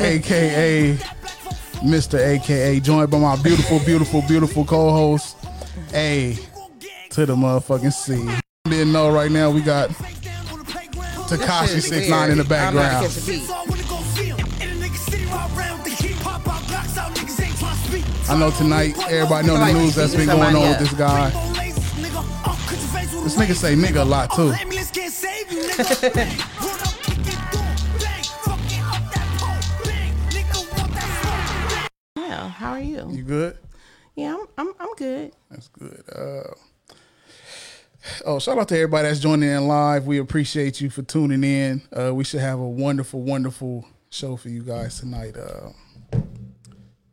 AKA 0.00 0.94
Mr. 1.84 2.18
AKA, 2.18 2.80
joined 2.80 3.10
by 3.10 3.18
my 3.18 3.40
beautiful, 3.40 3.78
beautiful, 3.80 4.22
beautiful 4.22 4.64
co-host, 4.64 5.36
A 5.94 6.36
to 7.10 7.24
the 7.24 7.36
motherfucking 7.36 7.92
C. 7.92 8.28
Didn't 8.64 8.92
know 8.92 9.10
right 9.10 9.30
now 9.30 9.50
we 9.50 9.60
got 9.60 9.90
Tekashi 11.28 11.82
six 11.82 12.08
nine 12.08 12.30
in 12.30 12.38
the 12.38 12.44
background. 12.44 13.06
I 18.30 18.38
know 18.38 18.50
tonight 18.50 18.96
everybody 19.10 19.46
know 19.46 19.58
the 19.58 19.72
news 19.72 19.94
that's 19.94 20.14
been 20.14 20.26
going 20.26 20.56
on 20.56 20.68
with 20.70 20.78
this 20.78 20.92
guy. 20.94 21.30
This 23.24 23.36
nigga 23.36 23.54
say 23.54 23.74
nigga 23.74 24.00
a 24.00 24.04
lot 24.04 24.30
too. 24.32 24.54
Yeah, 32.16 32.48
how 32.48 32.72
are 32.72 32.80
you? 32.80 33.10
You 33.10 33.22
good? 33.22 33.58
Yeah, 34.16 34.34
I'm 34.34 34.46
I'm, 34.56 34.74
I'm 34.80 34.94
good. 34.94 35.32
That's 35.50 35.68
good. 35.68 36.02
Uh, 36.10 36.54
oh, 38.24 38.38
shout 38.38 38.58
out 38.58 38.68
to 38.68 38.74
everybody 38.76 39.08
that's 39.08 39.20
joining 39.20 39.48
in 39.50 39.66
live. 39.68 40.06
We 40.06 40.18
appreciate 40.18 40.80
you 40.80 40.90
for 40.90 41.02
tuning 41.02 41.44
in. 41.44 41.82
Uh, 41.96 42.14
we 42.14 42.24
should 42.24 42.40
have 42.40 42.58
a 42.58 42.68
wonderful, 42.68 43.20
wonderful 43.22 43.86
show 44.10 44.36
for 44.36 44.48
you 44.48 44.62
guys 44.62 45.00
tonight. 45.00 45.36
Uh, 45.36 45.70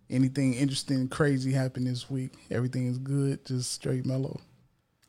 anything 0.09 0.53
interesting, 0.53 1.07
crazy 1.07 1.51
happened 1.51 1.87
this 1.87 2.09
week? 2.09 2.33
Everything 2.51 2.87
is 2.87 2.97
good, 2.97 3.43
just 3.45 3.71
straight 3.71 4.05
mellow. 4.05 4.39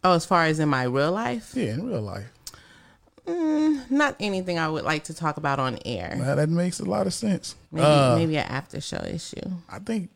Oh, 0.05 0.15
as 0.15 0.25
far 0.27 0.45
as 0.45 0.59
in 0.59 0.69
my 0.69 0.85
real 0.85 1.13
life, 1.13 1.53
Yeah, 1.55 1.73
in 1.75 1.87
real 1.87 2.01
life. 2.03 2.31
mm, 3.27 3.91
not 3.91 4.15
anything 4.21 4.59
I 4.59 4.69
would 4.69 4.85
like 4.85 5.05
to 5.05 5.15
talk 5.15 5.37
about 5.37 5.59
on 5.59 5.79
air. 5.85 6.15
Now, 6.17 6.35
that 6.37 6.49
makes 6.49 6.79
a 6.81 6.85
lot 6.85 7.07
of 7.07 7.15
sense. 7.15 7.57
Maybe 7.73 7.85
Uh, 7.87 8.17
maybe 8.17 8.37
an 8.37 8.47
after 8.47 8.81
show 8.81 9.03
issue. 9.05 9.41
I 9.69 9.79
think, 9.81 10.11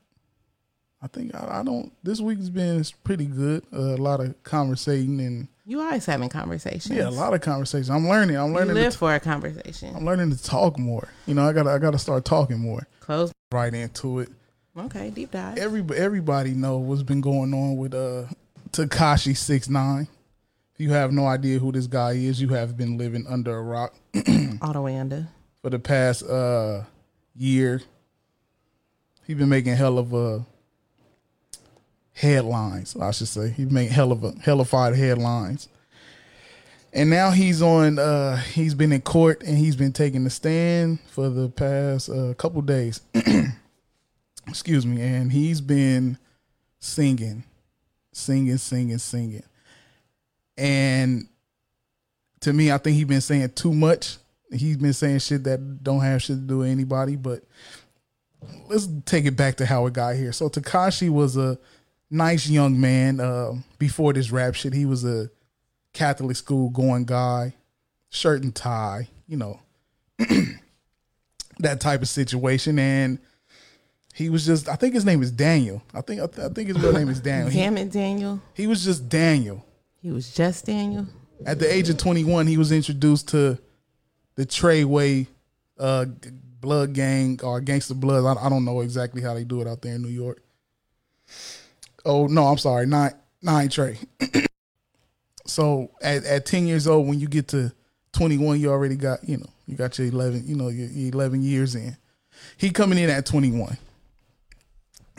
I 1.03 1.07
think 1.07 1.35
I, 1.35 1.61
I 1.61 1.63
don't. 1.63 1.93
This 2.03 2.21
week's 2.21 2.49
been 2.51 2.85
pretty 3.05 3.25
good. 3.27 3.65
Uh, 3.73 3.95
a 3.95 3.97
lot 3.97 4.21
of 4.21 4.41
conversating 4.43 5.19
and 5.21 5.49
You 5.65 5.81
always 5.81 6.05
having 6.05 6.29
conversations. 6.29 6.95
yeah, 6.95 7.09
a 7.09 7.11
lot 7.11 7.33
of 7.33 7.41
conversation. 7.41 7.95
I'm 7.95 8.07
learning. 8.09 8.37
I'm 8.37 8.53
learning. 8.53 8.77
You 8.77 8.83
live 8.83 8.93
To, 8.93 8.99
for 8.99 9.15
a 9.15 9.21
conversation. 9.21 9.95
I'm 9.97 10.05
learning 10.05 10.31
to 10.37 10.43
talk 10.43 10.79
more. 10.79 11.09
You 11.27 11.35
know, 11.35 11.49
I 11.49 11.53
gotta 11.55 11.71
I 11.71 11.79
gotta 11.79 11.99
start 11.99 12.25
talking 12.25 12.59
more. 12.59 12.87
Close. 13.01 13.33
Right 13.53 13.73
into 13.73 14.19
it. 14.21 14.29
Okay, 14.77 15.11
deep 15.11 15.31
dive. 15.31 15.59
Every 15.59 15.83
everybody 15.97 16.53
know 16.53 16.77
what's 16.79 17.03
been 17.03 17.21
going 17.23 17.53
on 17.55 17.77
with 17.77 17.95
uh 17.95 18.25
Tekashi 18.71 19.37
six 19.37 19.69
nine. 19.69 20.07
If 20.75 20.81
you 20.81 20.91
have 20.91 21.13
no 21.13 21.27
idea 21.27 21.59
who 21.59 21.73
this 21.73 21.87
guy 21.87 22.13
is, 22.13 22.41
you 22.41 22.49
have 22.51 22.77
been 22.77 22.97
living 22.99 23.27
under 23.29 23.57
a 23.57 23.63
rock 23.63 23.95
All 24.63 24.73
the 24.73 24.81
way 24.83 24.97
under. 24.97 25.29
for 25.63 25.71
the 25.71 25.79
past 25.79 26.23
uh 26.25 26.83
year. 27.35 27.81
He's 29.27 29.37
been 29.37 29.49
making 29.49 29.77
hell 29.77 29.99
of 29.99 30.13
a 30.13 30.45
headlines, 32.21 32.97
I 32.97 33.11
should 33.13 33.29
say. 33.29 33.49
He's 33.51 33.71
made 33.71 33.91
hell 33.91 34.13
of 34.13 34.23
a 34.23 34.33
hellified 34.43 34.95
headlines. 34.95 35.69
And 36.93 37.09
now 37.09 37.31
he's 37.31 37.63
on 37.63 37.99
uh 37.99 38.37
he's 38.37 38.75
been 38.75 38.93
in 38.93 39.01
court 39.01 39.43
and 39.43 39.57
he's 39.57 39.77
been 39.77 39.93
taking 39.93 40.25
the 40.25 40.31
stand 40.31 40.99
for 41.09 41.29
the 41.29 41.49
past 41.49 42.11
uh, 42.11 42.35
couple 42.35 42.63
days. 42.63 43.01
Excuse 44.49 44.85
me, 44.85 45.01
and 45.01 45.31
he's 45.31 45.61
been 45.61 46.19
singing, 46.81 47.45
singing, 48.13 48.57
singing, 48.57 48.99
singing. 48.99 49.45
And 50.59 51.29
to 52.41 52.53
me, 52.53 52.73
I 52.73 52.79
think 52.79 52.97
he's 52.97 53.07
been 53.07 53.21
saying 53.21 53.51
too 53.55 53.73
much. 53.73 54.19
He's 54.53 54.77
been 54.77 54.93
saying 54.93 55.21
shit 55.21 55.45
that 55.45 55.85
don't 55.85 56.01
have 56.01 56.23
shit 56.23 56.37
to 56.37 56.43
do 56.43 56.59
with 56.59 56.69
anybody, 56.69 57.15
but 57.15 57.45
let's 58.69 58.89
take 59.05 59.27
it 59.27 59.37
back 59.37 59.57
to 59.57 59.67
how 59.67 59.87
it 59.87 59.93
got 59.93 60.17
here. 60.17 60.33
So 60.33 60.49
Tekashi 60.49 61.09
was 61.09 61.37
a 61.37 61.57
nice 62.11 62.49
young 62.49 62.81
man 62.81 63.21
uh, 63.21 63.53
before 63.79 64.13
this 64.13 64.31
rap 64.31 64.55
shit. 64.55 64.73
He 64.73 64.85
was 64.85 65.05
a 65.05 65.31
Catholic 65.93 66.37
school 66.37 66.71
going 66.71 67.05
guy, 67.05 67.55
shirt 68.11 68.43
and 68.43 68.55
tie, 68.55 69.09
you 69.27 69.37
know, 69.37 69.61
that 71.59 71.81
type 71.81 72.03
of 72.03 72.09
situation. 72.09 72.79
And 72.79 73.19
he 74.15 74.29
was 74.29 74.45
just, 74.45 74.69
I 74.69 74.77
think 74.77 74.95
his 74.95 75.05
name 75.05 75.23
is 75.23 75.31
Daniel. 75.31 75.83
I 75.95 76.01
think 76.01 76.21
I, 76.21 76.27
th- 76.27 76.51
I 76.51 76.53
think 76.53 76.69
his 76.69 76.79
real 76.79 76.93
name 76.93 77.09
is 77.09 77.21
Daniel. 77.23 77.51
Damn 77.51 77.79
it, 77.79 77.91
Daniel. 77.91 78.41
he 78.55 78.67
was 78.67 78.85
just 78.85 79.09
Daniel. 79.09 79.65
He 80.03 80.11
was 80.11 80.33
just 80.35 80.67
Daniel. 80.67 81.07
At 81.47 81.59
the 81.59 81.73
age 81.73 81.89
of 81.89 81.97
21, 81.97 82.47
he 82.47 82.57
was 82.59 82.71
introduced 82.73 83.29
to 83.29 83.59
the 84.35 84.45
Treyway 84.47 85.27
uh, 85.79 86.07
blood 86.61 86.93
gang 86.93 87.41
or 87.43 87.61
gangster 87.61 87.95
blood. 87.95 88.25
I, 88.37 88.47
I 88.47 88.49
don't 88.49 88.65
know 88.65 88.81
exactly 88.81 89.23
how 89.23 89.35
they 89.35 89.45
do 89.45 89.61
it 89.61 89.67
out 89.67 89.81
there 89.83 89.95
in 89.95 90.03
New 90.03 90.09
York. 90.09 90.43
Oh 92.11 92.27
no, 92.27 92.47
I'm 92.47 92.59
sorry, 92.59 92.87
nine 92.87 93.13
nine 93.41 93.69
Trey. 93.69 93.97
so 95.47 95.93
at, 96.03 96.25
at 96.25 96.45
10 96.45 96.67
years 96.67 96.89
old, 96.89 97.07
when 97.07 97.21
you 97.21 97.29
get 97.29 97.47
to 97.49 97.73
21, 98.15 98.59
you 98.59 98.69
already 98.69 98.97
got 98.97 99.27
you 99.29 99.37
know 99.37 99.47
you 99.69 99.77
got 99.77 99.97
your 99.97 100.09
11 100.09 100.43
you 100.45 100.57
know 100.57 100.69
your, 100.69 100.89
your 100.89 101.13
11 101.13 101.41
years 101.43 101.77
in. 101.77 101.97
He 102.57 102.71
coming 102.71 102.99
in 102.99 103.11
at 103.11 103.27
21. 103.27 103.79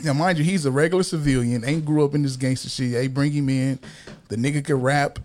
Now, 0.04 0.12
mind 0.12 0.36
you, 0.36 0.44
he's 0.44 0.66
a 0.66 0.70
regular 0.70 1.02
civilian, 1.02 1.64
ain't 1.64 1.86
grew 1.86 2.04
up 2.04 2.14
in 2.14 2.22
this 2.22 2.36
gangster 2.36 2.68
shit. 2.68 2.92
They 2.92 3.06
bring 3.06 3.32
him 3.32 3.48
in, 3.48 3.78
the 4.28 4.36
nigga 4.36 4.62
can 4.62 4.82
rap, 4.82 5.18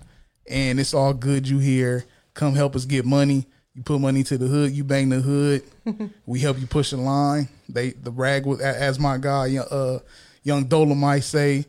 and 0.50 0.80
it's 0.80 0.94
all 0.94 1.14
good. 1.14 1.50
You 1.50 1.58
here, 1.58 2.06
come 2.34 2.56
help 2.56 2.78
us 2.78 2.86
get 2.86 3.04
money. 3.04 3.46
You 3.74 3.84
put 3.84 4.00
money 4.00 4.24
to 4.24 4.38
the 4.38 4.48
hood, 4.48 4.72
you 4.72 4.86
bang 4.86 5.10
the 5.10 5.20
hood. 5.20 5.64
we 6.26 6.40
help 6.40 6.60
you 6.60 6.68
push 6.68 6.92
the 6.92 6.98
line. 6.98 7.50
They 7.68 7.90
the 7.90 8.12
rag 8.12 8.46
was 8.46 8.62
as 8.62 9.00
my 9.00 9.18
guy, 9.18 9.58
uh, 9.58 10.00
young 10.44 10.66
Dolomite 10.66 11.24
say, 11.24 11.66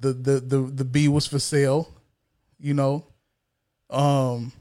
the 0.00 0.12
the 0.12 0.40
the 0.40 0.58
the 0.58 0.84
B 0.84 1.08
was 1.08 1.26
for 1.26 1.38
sale, 1.38 1.88
you 2.58 2.74
know, 2.74 3.06
um, 3.90 4.52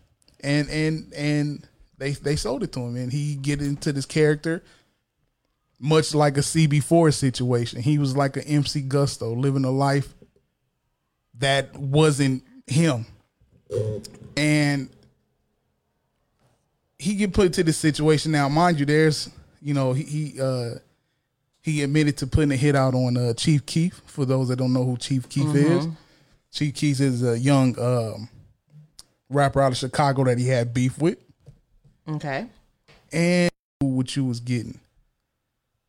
and 0.41 0.69
and 0.69 1.13
and 1.13 1.67
they 1.97 2.11
they 2.11 2.35
sold 2.35 2.63
it 2.63 2.71
to 2.73 2.79
him, 2.79 2.95
and 2.95 3.11
he 3.11 3.35
get 3.35 3.61
into 3.61 3.91
this 3.91 4.05
character 4.05 4.63
much 5.79 6.15
like 6.15 6.37
a 6.37 6.41
CB4 6.41 7.13
situation. 7.13 7.81
He 7.81 7.97
was 7.97 8.15
like 8.15 8.37
an 8.37 8.43
MC 8.43 8.81
Gusto, 8.81 9.35
living 9.35 9.65
a 9.65 9.71
life 9.71 10.13
that 11.35 11.75
wasn't 11.77 12.43
him. 12.65 13.05
And 14.35 14.89
he 16.97 17.15
get 17.15 17.33
put 17.33 17.47
into 17.47 17.63
this 17.63 17.77
situation 17.77 18.31
now. 18.31 18.49
Mind 18.49 18.79
you, 18.79 18.85
there's 18.85 19.29
you 19.61 19.73
know, 19.73 19.93
he 19.93 20.03
he 20.03 20.41
uh 20.41 20.75
he 21.67 21.83
admitted 21.83 22.17
to 22.17 22.27
putting 22.27 22.51
a 22.51 22.55
hit 22.55 22.75
out 22.75 22.95
on 22.95 23.17
uh 23.17 23.33
Chief 23.33 23.65
Keef, 23.65 24.01
for 24.05 24.25
those 24.25 24.47
that 24.47 24.55
don't 24.55 24.71
know 24.71 24.85
who 24.85 24.95
Chief 24.95 25.27
Keef 25.27 25.53
is. 25.53 25.87
Chief 26.51 26.73
Keef 26.73 27.01
is 27.01 27.23
a 27.23 27.37
young 27.37 27.77
um 27.77 28.29
rapper 29.29 29.61
out 29.61 29.73
of 29.73 29.77
Chicago 29.77 30.23
that 30.23 30.37
he 30.37 30.47
had 30.47 30.73
beef 30.73 30.97
with. 30.97 31.17
Okay. 32.07 32.47
And 33.11 33.51
what 33.81 34.15
you 34.15 34.23
was 34.23 34.39
getting. 34.39 34.79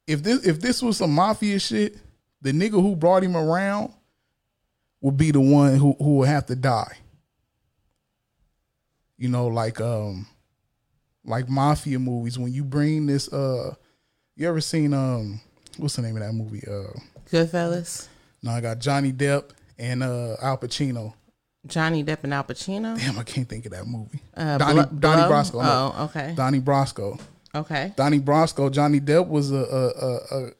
If 0.08 0.24
this 0.24 0.44
if 0.44 0.60
this 0.60 0.82
was 0.82 0.96
some 0.96 1.12
mafia 1.12 1.60
shit, 1.60 1.96
the 2.42 2.50
nigga 2.50 2.72
who 2.72 2.96
brought 2.96 3.22
him 3.22 3.36
around 3.36 3.92
would 5.00 5.16
be 5.16 5.30
the 5.30 5.40
one 5.40 5.76
who 5.76 5.94
who 5.98 6.16
would 6.16 6.28
have 6.28 6.46
to 6.46 6.56
die. 6.56 6.96
You 9.16 9.28
know, 9.28 9.46
like 9.46 9.80
um 9.80 10.26
like 11.24 11.48
mafia 11.48 12.00
movies 12.00 12.36
when 12.36 12.52
you 12.52 12.64
bring 12.64 13.06
this 13.06 13.32
uh 13.32 13.74
you 14.34 14.48
ever 14.48 14.60
seen 14.60 14.92
um 14.92 15.40
what's 15.78 15.96
the 15.96 16.02
name 16.02 16.16
of 16.16 16.22
that 16.22 16.32
movie? 16.32 16.62
Uh 16.66 16.98
Goodfellas. 17.30 18.08
no, 18.42 18.50
I 18.52 18.60
got 18.60 18.78
Johnny 18.78 19.12
Depp 19.12 19.50
and 19.78 20.02
uh 20.02 20.36
Al 20.42 20.58
Pacino. 20.58 21.14
Johnny 21.66 22.02
Depp 22.04 22.24
and 22.24 22.32
Al 22.34 22.44
Pacino. 22.44 22.96
Damn, 22.98 23.18
I 23.18 23.22
can't 23.24 23.48
think 23.48 23.66
of 23.66 23.72
that 23.72 23.86
movie. 23.86 24.20
Uh, 24.36 24.56
Donnie, 24.58 24.74
Blo- 24.74 24.98
Donnie? 25.00 25.22
Brasco. 25.32 25.62
no. 25.62 25.92
Oh, 25.96 26.04
okay. 26.04 26.32
Donnie 26.36 26.60
Brasco. 26.60 27.20
Okay. 27.54 27.92
Donnie 27.96 28.20
Brasco. 28.20 28.70
Johnny 28.70 29.00
Depp 29.00 29.26
was 29.28 29.50
a, 29.50 29.56
a, 29.56 29.88
a, 29.88 30.50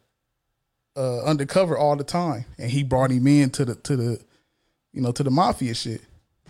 a, 0.97 1.01
a 1.01 1.25
undercover 1.25 1.79
all 1.79 1.97
the 1.97 2.05
time, 2.05 2.45
and 2.59 2.71
he 2.71 2.83
brought 2.83 3.11
him 3.11 3.27
in 3.27 3.51
to 3.51 3.65
the 3.65 3.75
to 3.77 3.97
the, 3.97 4.21
you 4.93 5.01
know, 5.01 5.13
to 5.13 5.23
the 5.23 5.31
mafia 5.31 5.75
shit. 5.75 6.03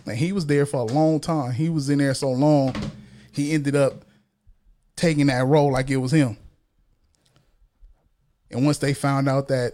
And 0.05 0.17
he 0.17 0.31
was 0.33 0.47
there 0.47 0.65
for 0.65 0.77
a 0.77 0.83
long 0.85 1.19
time. 1.19 1.51
He 1.53 1.69
was 1.69 1.89
in 1.89 1.99
there 1.99 2.13
so 2.15 2.31
long, 2.31 2.73
he 3.31 3.53
ended 3.53 3.75
up 3.75 4.03
taking 4.95 5.27
that 5.27 5.45
role 5.45 5.71
like 5.71 5.89
it 5.89 5.97
was 5.97 6.11
him. 6.11 6.35
And 8.51 8.65
once 8.65 8.79
they 8.79 8.93
found 8.93 9.29
out 9.29 9.47
that, 9.49 9.73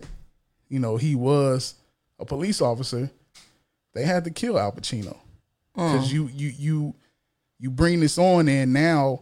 you 0.69 0.80
know, 0.80 0.98
he 0.98 1.16
was 1.16 1.75
a 2.19 2.25
police 2.25 2.62
officer, 2.62 3.10
they 3.94 4.04
had 4.04 4.24
to 4.25 4.31
kill 4.31 4.60
Al 4.60 4.72
Pacino 4.72 5.18
hmm. 5.75 5.92
because 5.92 6.12
you 6.12 6.27
you 6.33 6.51
you 6.57 6.95
you 7.60 7.69
bring 7.69 8.01
this 8.01 8.18
on 8.18 8.48
and 8.50 8.74
now 8.74 9.22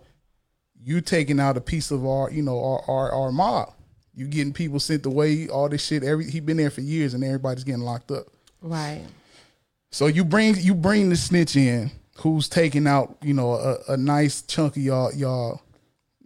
you 0.82 1.00
taking 1.00 1.40
out 1.40 1.56
a 1.56 1.62
piece 1.62 1.92
of 1.92 2.06
our 2.06 2.30
you 2.32 2.42
know 2.42 2.62
our 2.64 2.82
our, 2.90 3.12
our 3.12 3.32
mob. 3.32 3.74
You 4.16 4.28
getting 4.28 4.54
people 4.54 4.80
sent 4.80 5.06
away, 5.08 5.48
all 5.48 5.70
this 5.70 5.84
shit. 5.84 6.04
Every 6.04 6.30
he 6.30 6.40
been 6.40 6.58
there 6.58 6.70
for 6.70 6.82
years 6.82 7.14
and 7.14 7.24
everybody's 7.24 7.64
getting 7.64 7.82
locked 7.82 8.12
up. 8.12 8.28
Right. 8.62 9.04
So 9.92 10.08
you 10.08 10.24
bring 10.24 10.56
you 10.60 10.76
bring 10.76 11.10
the 11.10 11.16
snitch 11.16 11.56
in 11.56 11.92
who's 12.18 12.48
taking 12.48 12.88
out 12.88 13.18
you 13.22 13.34
know 13.34 13.54
a, 13.54 13.94
a 13.94 13.98
nice 13.98 14.42
chunk 14.44 14.76
of 14.76 14.84
y'all 14.84 15.14
y'all 15.14 15.62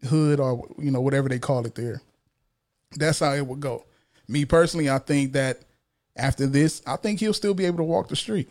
hood 0.10 0.40
or 0.40 0.68
you 0.78 0.92
know 0.92 1.02
whatever 1.02 1.30
they 1.30 1.40
call 1.40 1.66
it 1.66 1.76
there. 1.76 2.02
That's 2.96 3.20
how 3.20 3.34
it 3.34 3.46
would 3.46 3.60
go. 3.60 3.86
Me 4.28 4.46
personally, 4.46 4.90
I 4.90 5.00
think 5.00 5.34
that 5.34 5.60
after 6.16 6.48
this, 6.48 6.82
I 6.86 6.96
think 6.96 7.20
he'll 7.20 7.34
still 7.34 7.54
be 7.54 7.66
able 7.66 7.78
to 7.78 7.84
walk 7.84 8.08
the 8.10 8.16
street. 8.16 8.50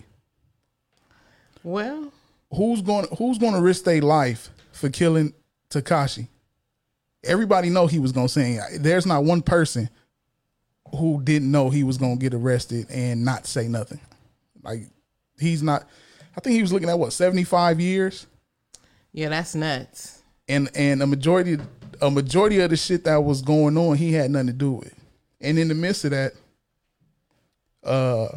Well, 1.63 2.13
Who's 2.55 2.81
going 2.81 3.07
Who's 3.19 3.39
going 3.39 3.55
to 3.55 3.61
risk 3.61 3.85
their 3.85 4.01
life 4.01 4.51
for 4.73 4.89
killing 4.89 5.35
Tekashi? 5.69 6.29
Everybody 7.25 7.71
know 7.71 7.89
he 7.89 7.99
was 7.99 8.13
going 8.13 8.29
to 8.29 8.33
say. 8.33 8.61
There's 8.79 9.05
not 9.05 9.25
one 9.25 9.43
person 9.43 9.91
who 10.97 11.21
didn't 11.23 11.51
know 11.51 11.69
he 11.71 11.83
was 11.83 11.99
going 11.99 12.19
to 12.19 12.23
get 12.23 12.35
arrested 12.35 12.87
and 12.89 13.25
not 13.25 13.47
say 13.47 13.67
nothing. 13.67 14.01
Like 14.63 14.83
he's 15.41 15.61
not. 15.63 15.89
I 16.37 16.41
think 16.41 16.55
he 16.55 16.63
was 16.63 16.73
looking 16.73 16.89
at 16.89 16.99
what 16.99 17.13
seventy 17.13 17.43
five 17.43 17.81
years, 17.81 18.29
yeah, 19.13 19.29
that's 19.29 19.57
nuts. 19.57 20.23
and 20.49 20.71
and 20.77 21.03
a 21.03 21.07
majority 21.07 21.59
a 22.01 22.11
majority 22.11 22.61
of 22.61 22.71
the 22.71 22.77
shit 22.77 23.05
that 23.05 23.17
was 23.23 23.43
going 23.43 23.77
on, 23.77 23.97
he 23.97 24.13
had 24.13 24.31
nothing 24.31 24.49
to 24.49 24.53
do 24.53 24.73
with. 24.73 24.95
And 25.41 25.59
in 25.59 25.69
the 25.69 25.75
midst 25.75 26.05
of 26.05 26.11
that, 26.13 26.33
uh, 27.85 28.29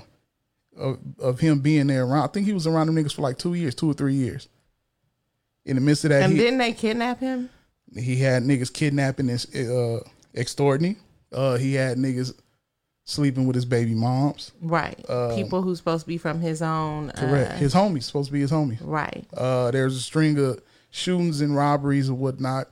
of, 0.78 0.98
of 1.20 1.40
him 1.40 1.60
being 1.60 1.88
there 1.88 2.04
around, 2.06 2.24
I 2.24 2.28
think 2.28 2.46
he 2.46 2.54
was 2.54 2.68
around 2.68 2.88
them 2.88 2.96
niggas 2.96 3.14
for 3.14 3.22
like 3.22 3.38
two 3.38 3.54
years, 3.54 3.76
two 3.76 3.90
or 3.90 3.94
three 3.94 4.14
years. 4.16 4.48
In 5.66 5.76
the 5.76 5.82
midst 5.82 6.06
of 6.06 6.10
that, 6.10 6.24
And 6.24 6.34
he, 6.34 6.40
didn't 6.40 6.58
they 6.60 6.72
kidnap 6.74 7.20
him? 7.20 7.50
he 7.96 8.16
had 8.18 8.44
niggas 8.44 8.72
kidnapping 8.72 9.30
and 9.30 9.70
uh, 9.72 10.00
extorting. 10.36 10.98
Uh, 11.32 11.58
he 11.58 11.74
had 11.74 11.98
niggas 11.98 12.34
sleeping 13.04 13.46
with 13.46 13.56
his 13.56 13.66
baby 13.66 13.94
moms. 13.94 14.52
Right. 14.62 14.98
People 15.36 15.62
who's 15.62 15.78
supposed 15.80 16.04
to 16.04 16.08
be 16.08 16.18
from 16.18 16.40
his 16.40 16.62
own. 16.62 17.12
Um, 17.16 17.30
Correct. 17.30 17.52
Uh, 17.54 17.56
his 17.58 17.74
homies 17.74 18.04
supposed 18.04 18.28
to 18.28 18.34
be 18.34 18.40
his 18.42 18.52
homies. 18.52 18.78
right. 18.82 19.26
Uh, 19.36 19.72
there's 19.72 19.96
a 19.96 20.00
string 20.02 20.38
of 20.40 20.62
shootings 20.92 21.42
and 21.42 21.56
robberies 21.56 22.10
and 22.10 22.20
whatnot, 22.20 22.68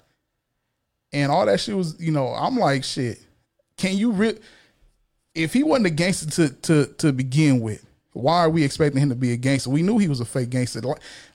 and 1.14 1.32
all 1.32 1.46
that 1.46 1.60
shit 1.60 1.76
was, 1.76 2.00
you 2.00 2.12
know, 2.12 2.28
I'm 2.28 2.58
like, 2.58 2.84
shit. 2.84 3.20
Can 3.78 3.98
you 3.98 4.12
re- 4.12 4.40
If 5.36 5.54
he 5.54 5.64
wasn't 5.64 5.88
a 5.88 5.92
gangster 5.92 6.26
to 6.26 6.50
to 6.50 6.86
to 6.98 7.14
begin 7.14 7.62
with, 7.62 7.86
why 8.14 8.40
are 8.40 8.50
we 8.50 8.64
expecting 8.64 9.02
him 9.02 9.10
to 9.10 9.16
be 9.16 9.32
a 9.32 9.38
gangster? 9.38 9.70
We 9.70 9.84
knew 9.84 9.98
he 9.98 10.08
was 10.08 10.20
a 10.20 10.26
fake 10.26 10.50
gangster. 10.50 10.82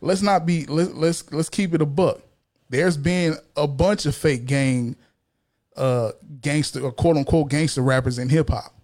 Let's 0.00 0.22
not 0.22 0.44
be. 0.46 0.66
Let, 0.66 0.96
let's 0.96 1.30
let's 1.32 1.48
keep 1.48 1.74
it 1.74 1.82
a 1.82 1.86
buck. 1.86 2.20
There's 2.68 2.96
been 2.96 3.36
a 3.56 3.68
bunch 3.68 4.06
of 4.06 4.16
fake 4.16 4.46
gang, 4.46 4.96
uh, 5.76 6.12
gangster 6.40 6.80
or 6.80 6.92
quote 6.92 7.16
unquote 7.16 7.50
gangster 7.50 7.82
rappers 7.82 8.18
in 8.18 8.28
hip 8.28 8.50
hop. 8.50 8.74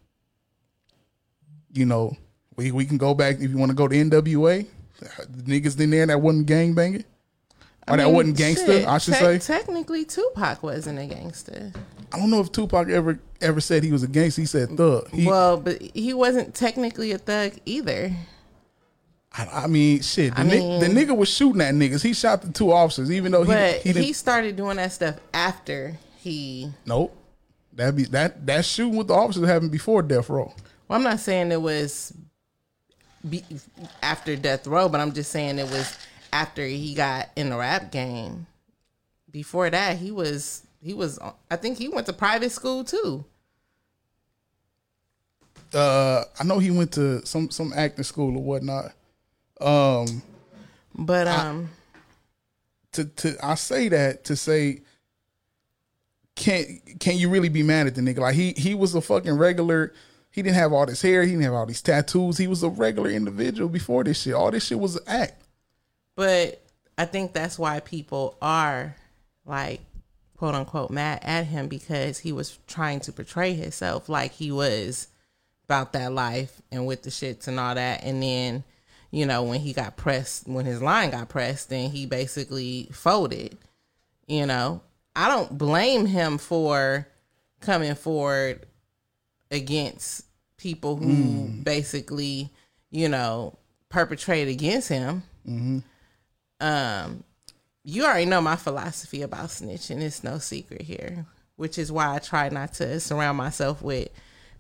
You 1.73 1.87
know, 1.87 2.17
we 2.57 2.71
we 2.71 2.85
can 2.87 2.99
go 2.99 3.15
back 3.15 3.37
if 3.41 3.51
you 3.51 3.59
want 3.59 3.71
to 3.71 3.77
go 3.77 3.89
to 3.89 3.97
NWA. 3.97 4.67
Niggas 5.33 5.79
in 5.81 5.91
there 5.91 6.07
that 6.07 6.21
wasn't 6.21 6.47
gang 6.47 6.75
banging. 6.75 7.05
Or 7.91 7.97
that 7.97 8.11
wasn't 8.11 8.37
gangster, 8.37 8.67
shit, 8.67 8.87
I 8.89 8.99
should 8.99 9.15
te- 9.15 9.21
say. 9.21 9.39
Technically, 9.39 10.05
Tupac 10.05 10.63
wasn't 10.63 10.99
a 10.99 11.07
gangster. 11.07 11.73
I 12.13 12.19
don't 12.19 12.31
know 12.31 12.41
if 12.41 12.51
Tupac 12.53 12.89
ever 12.89 13.19
ever 13.41 13.61
said 13.61 13.85
he 13.85 13.93
was 13.93 14.03
a 14.03 14.09
gangster. 14.09 14.41
He 14.43 14.47
said 14.47 14.77
thug. 14.77 15.09
He, 15.11 15.27
well, 15.27 15.57
but 15.57 15.81
he 15.81 16.15
wasn't 16.15 16.55
technically 16.55 17.13
a 17.13 17.19
thug 17.19 17.53
either. 17.67 18.13
I, 19.33 19.65
I 19.65 19.67
mean, 19.67 20.01
shit. 20.01 20.35
The, 20.35 20.41
I 20.41 20.45
ni- 20.45 20.81
the 20.81 20.87
nigga 20.87 21.17
was 21.17 21.29
shooting 21.29 21.61
at 21.61 21.75
niggas. 21.75 22.03
He 22.03 22.15
shot 22.15 22.43
the 22.43 22.51
two 22.53 22.73
officers, 22.73 23.11
even 23.11 23.33
though 23.33 23.43
he 23.43 23.53
But 23.53 23.81
he 23.83 23.93
he, 23.93 24.13
started 24.13 24.57
doing 24.57 24.79
that 24.79 24.93
stuff 24.93 25.17
after 25.33 25.99
he. 26.19 26.73
nope. 26.87 27.15
That 27.75 27.95
be 27.95 28.05
that 28.05 28.45
that 28.47 28.65
shooting 28.65 28.97
with 28.97 29.09
the 29.09 29.15
officers 29.15 29.47
happened 29.47 29.71
before 29.71 30.03
death 30.03 30.29
row. 30.29 30.53
Well, 30.89 30.99
I'm 30.99 31.05
not 31.05 31.21
saying 31.21 31.53
it 31.53 31.63
was 31.63 32.13
be, 33.29 33.45
after 34.03 34.35
death 34.35 34.67
row, 34.67 34.89
but 34.89 35.01
I'm 35.01 35.13
just 35.13 35.31
saying 35.31 35.59
it 35.59 35.71
was 35.71 35.97
after 36.33 36.65
he 36.67 36.95
got 36.95 37.29
in 37.37 37.51
the 37.51 37.57
rap 37.57 37.91
game. 37.91 38.47
Before 39.31 39.69
that, 39.69 39.99
he 39.99 40.11
was 40.11 40.63
he 40.83 40.95
was. 40.95 41.19
I 41.51 41.57
think 41.57 41.79
he 41.79 41.89
went 41.89 42.07
to 42.07 42.13
private 42.13 42.51
school 42.51 42.85
too. 42.85 43.25
Uh, 45.75 46.25
I 46.41 46.45
know 46.45 46.59
he 46.59 46.71
went 46.71 46.93
to 46.93 47.25
some 47.27 47.51
some 47.51 47.73
acting 47.75 48.05
school 48.05 48.37
or 48.37 48.43
whatnot. 48.43 48.93
Um, 49.61 50.23
But 50.95 51.27
um, 51.29 51.71
to 52.93 53.05
to 53.05 53.37
I 53.43 53.55
say 53.55 53.89
that 53.89 54.25
to 54.25 54.37
say 54.37 54.83
can 56.39 56.81
can 57.01 57.17
you 57.19 57.29
really 57.29 57.49
be 57.49 57.63
mad 57.63 57.87
at 57.87 57.95
the 57.95 58.01
nigga? 58.01 58.19
Like 58.19 58.35
he 58.35 58.53
he 58.53 58.75
was 58.75 58.95
a 58.95 59.01
fucking 59.01 59.37
regular. 59.37 59.93
He 60.31 60.43
didn't 60.43 60.57
have 60.57 60.73
all 60.73 60.87
this 60.87 61.03
hair. 61.03 61.23
He 61.25 61.33
didn't 61.33 61.45
have 61.45 61.55
all 61.55 61.67
these 61.67 61.83
tattoos. 61.83 62.39
He 62.39 62.47
was 62.47 62.63
a 62.63 62.69
regular 62.69 63.11
individual 63.11 63.69
before 63.69 64.05
this 64.05 64.23
shit. 64.23 64.35
All 64.35 64.51
this 64.51 64.67
shit 64.67 64.79
was 64.79 64.97
an 64.97 65.03
act. 65.07 65.43
But 66.19 66.61
I 66.99 67.05
think 67.05 67.33
that's 67.33 67.61
why 67.61 67.79
people 67.79 68.37
are 68.43 68.97
like 69.47 69.83
quote 70.37 70.57
unquote 70.57 70.91
mad 70.91 71.21
at 71.23 71.47
him 71.47 71.69
because 71.69 72.19
he 72.19 72.33
was 72.33 72.59
trying 72.67 72.99
to 72.99 73.13
portray 73.13 73.53
himself 73.53 74.09
like 74.09 74.33
he 74.33 74.51
was 74.51 75.07
about 75.67 75.93
that 75.93 76.13
life 76.13 76.61
and 76.73 76.89
with 76.89 77.05
the 77.05 77.11
shits 77.11 77.47
and 77.47 77.61
all 77.61 77.77
that. 77.77 78.03
And 78.03 78.21
then, 78.21 78.65
you 79.13 79.27
know, 79.27 79.45
when 79.45 79.61
he 79.61 79.73
got 79.73 79.97
pressed, 79.97 80.49
when 80.49 80.67
his 80.67 80.83
line 80.83 81.11
got 81.11 81.29
pressed, 81.29 81.71
then 81.71 81.89
he 81.91 82.05
basically 82.05 82.89
folded. 82.91 83.57
You 84.27 84.45
know, 84.47 84.81
I 85.15 85.29
don't 85.29 85.57
blame 85.57 86.07
him 86.07 86.39
for 86.39 87.07
coming 87.61 87.95
forward 87.95 88.67
against 89.53 90.25
people 90.57 90.97
who 90.97 91.13
mm-hmm. 91.13 91.63
basically, 91.63 92.51
you 92.91 93.09
know, 93.09 93.57
perpetrate 93.89 94.49
against 94.49 94.89
him 94.89 95.23
mm-hmm. 95.49 95.79
Um 96.61 97.25
you 97.85 98.05
already 98.05 98.27
know 98.27 98.41
my 98.41 98.57
philosophy 98.57 99.23
about 99.23 99.49
snitching. 99.49 100.03
It's 100.03 100.23
no 100.25 100.39
secret 100.39 100.83
here 100.83 101.27
which 101.57 101.77
is 101.77 101.91
why 101.91 102.15
i 102.15 102.19
try 102.19 102.49
not 102.49 102.73
to 102.75 103.01
surround 103.01 103.37
myself 103.37 103.83
with 103.83 104.09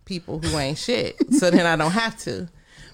people 0.05 0.40
who 0.40 0.59
ain't 0.59 0.78
shit 0.78 1.17
so 1.35 1.50
then 1.50 1.67
i 1.67 1.76
don't 1.76 1.93
have 1.93 2.19
to. 2.19 2.49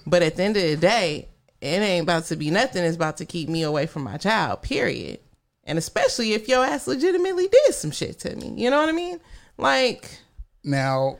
But 0.05 0.21
at 0.21 0.35
the 0.35 0.43
end 0.43 0.57
of 0.57 0.63
the 0.63 0.77
day 0.77 1.29
it 1.61 1.81
ain't 1.81 2.03
about 2.03 2.25
to 2.25 2.35
be 2.35 2.51
nothing. 2.51 2.83
It's 2.83 2.95
about 2.95 3.17
to 3.17 3.25
keep 3.25 3.49
me 3.49 3.63
away 3.63 3.87
from 3.87 4.03
my 4.03 4.17
child 4.17 4.61
period. 4.61 5.19
And 5.63 5.79
especially 5.79 6.33
if 6.33 6.47
your 6.47 6.63
ass 6.63 6.85
legitimately 6.85 7.47
did 7.47 7.73
some 7.73 7.89
shit 7.91 8.19
to 8.19 8.35
me. 8.35 8.53
You 8.55 8.69
know 8.69 8.77
what 8.77 8.89
i 8.89 8.91
mean? 8.91 9.19
Like 9.57 10.19
Now, 10.63 11.19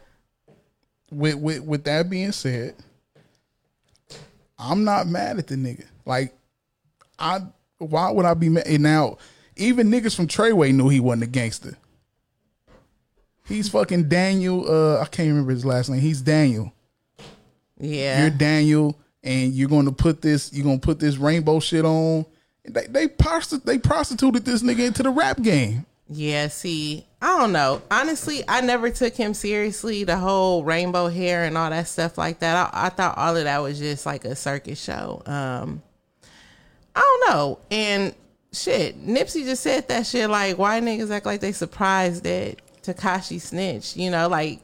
with 1.12 1.36
with 1.36 1.64
with 1.64 1.84
that 1.86 2.10
being 2.10 2.32
said, 2.32 2.76
I'm 4.60 4.84
not 4.84 5.08
mad 5.08 5.40
at 5.40 5.48
the 5.48 5.56
nigga. 5.56 5.86
Like, 6.06 6.36
I 7.18 7.42
why 7.78 8.12
would 8.12 8.26
I 8.26 8.34
be 8.34 8.50
mad? 8.50 8.68
And 8.68 8.84
now, 8.84 9.18
even 9.56 9.90
niggas 9.90 10.16
from 10.16 10.28
Treyway 10.28 10.74
knew 10.74 10.90
he 10.90 11.00
wasn't 11.00 11.24
a 11.24 11.28
gangster. 11.28 11.78
He's 13.48 13.70
fucking 13.70 14.10
Daniel. 14.10 14.66
Uh, 14.68 15.02
I 15.02 15.06
can't 15.06 15.30
remember 15.30 15.52
his 15.52 15.66
last 15.66 15.90
name. 15.90 16.02
He's 16.02 16.22
Daniel. 16.22 16.74
yeah 17.80 18.22
You're 18.22 18.32
Daniel, 18.32 19.00
and 19.24 19.54
you're 19.54 19.70
going 19.70 19.86
to 19.86 19.92
put 19.92 20.22
this. 20.22 20.52
You're 20.52 20.66
going 20.66 20.80
to 20.80 20.86
put 20.86 21.00
this 21.00 21.18
rainbow 21.18 21.60
shit 21.60 21.86
on. 21.86 22.26
They 22.68 22.88
they, 22.88 23.08
prosti- 23.08 23.64
they 23.64 23.78
prostituted 23.78 24.46
this 24.46 24.64
nigga 24.64 24.88
into 24.88 25.04
the 25.04 25.12
rap 25.12 25.42
game. 25.42 25.86
Yeah, 26.08 26.48
see, 26.50 27.06
I 27.22 27.40
don't 27.40 27.52
know. 27.52 27.82
Honestly, 27.90 28.44
I 28.48 28.62
never 28.62 28.92
took 28.92 29.16
him 29.16 29.34
seriously. 29.34 30.04
The 30.04 30.18
whole 30.18 30.64
rainbow 30.64 31.08
hair 31.08 31.46
and 31.46 31.58
all 31.58 31.70
that 31.70 31.88
stuff 31.88 32.18
like 32.18 32.40
that. 32.40 32.72
I, 32.74 32.86
I 32.86 32.90
thought 32.90 33.18
all 33.18 33.36
of 33.36 33.44
that 33.44 33.60
was 33.60 33.80
just 33.80 34.06
like 34.06 34.26
a 34.26 34.36
circus 34.36 34.82
show. 34.82 35.24
Um, 35.26 35.82
I 36.96 37.02
don't 37.02 37.30
know. 37.30 37.60
And 37.72 38.16
shit, 38.52 39.06
Nipsey 39.06 39.44
just 39.44 39.64
said 39.64 39.88
that 39.90 40.06
shit. 40.08 40.30
Like, 40.30 40.58
why 40.58 40.80
niggas 40.80 41.12
act 41.12 41.26
like 41.26 41.42
they 41.42 41.52
surprised 41.52 42.24
that 42.24 42.58
Tekashi 42.84 43.40
snitched? 43.42 43.98
You 43.98 44.12
know, 44.12 44.28
like, 44.28 44.60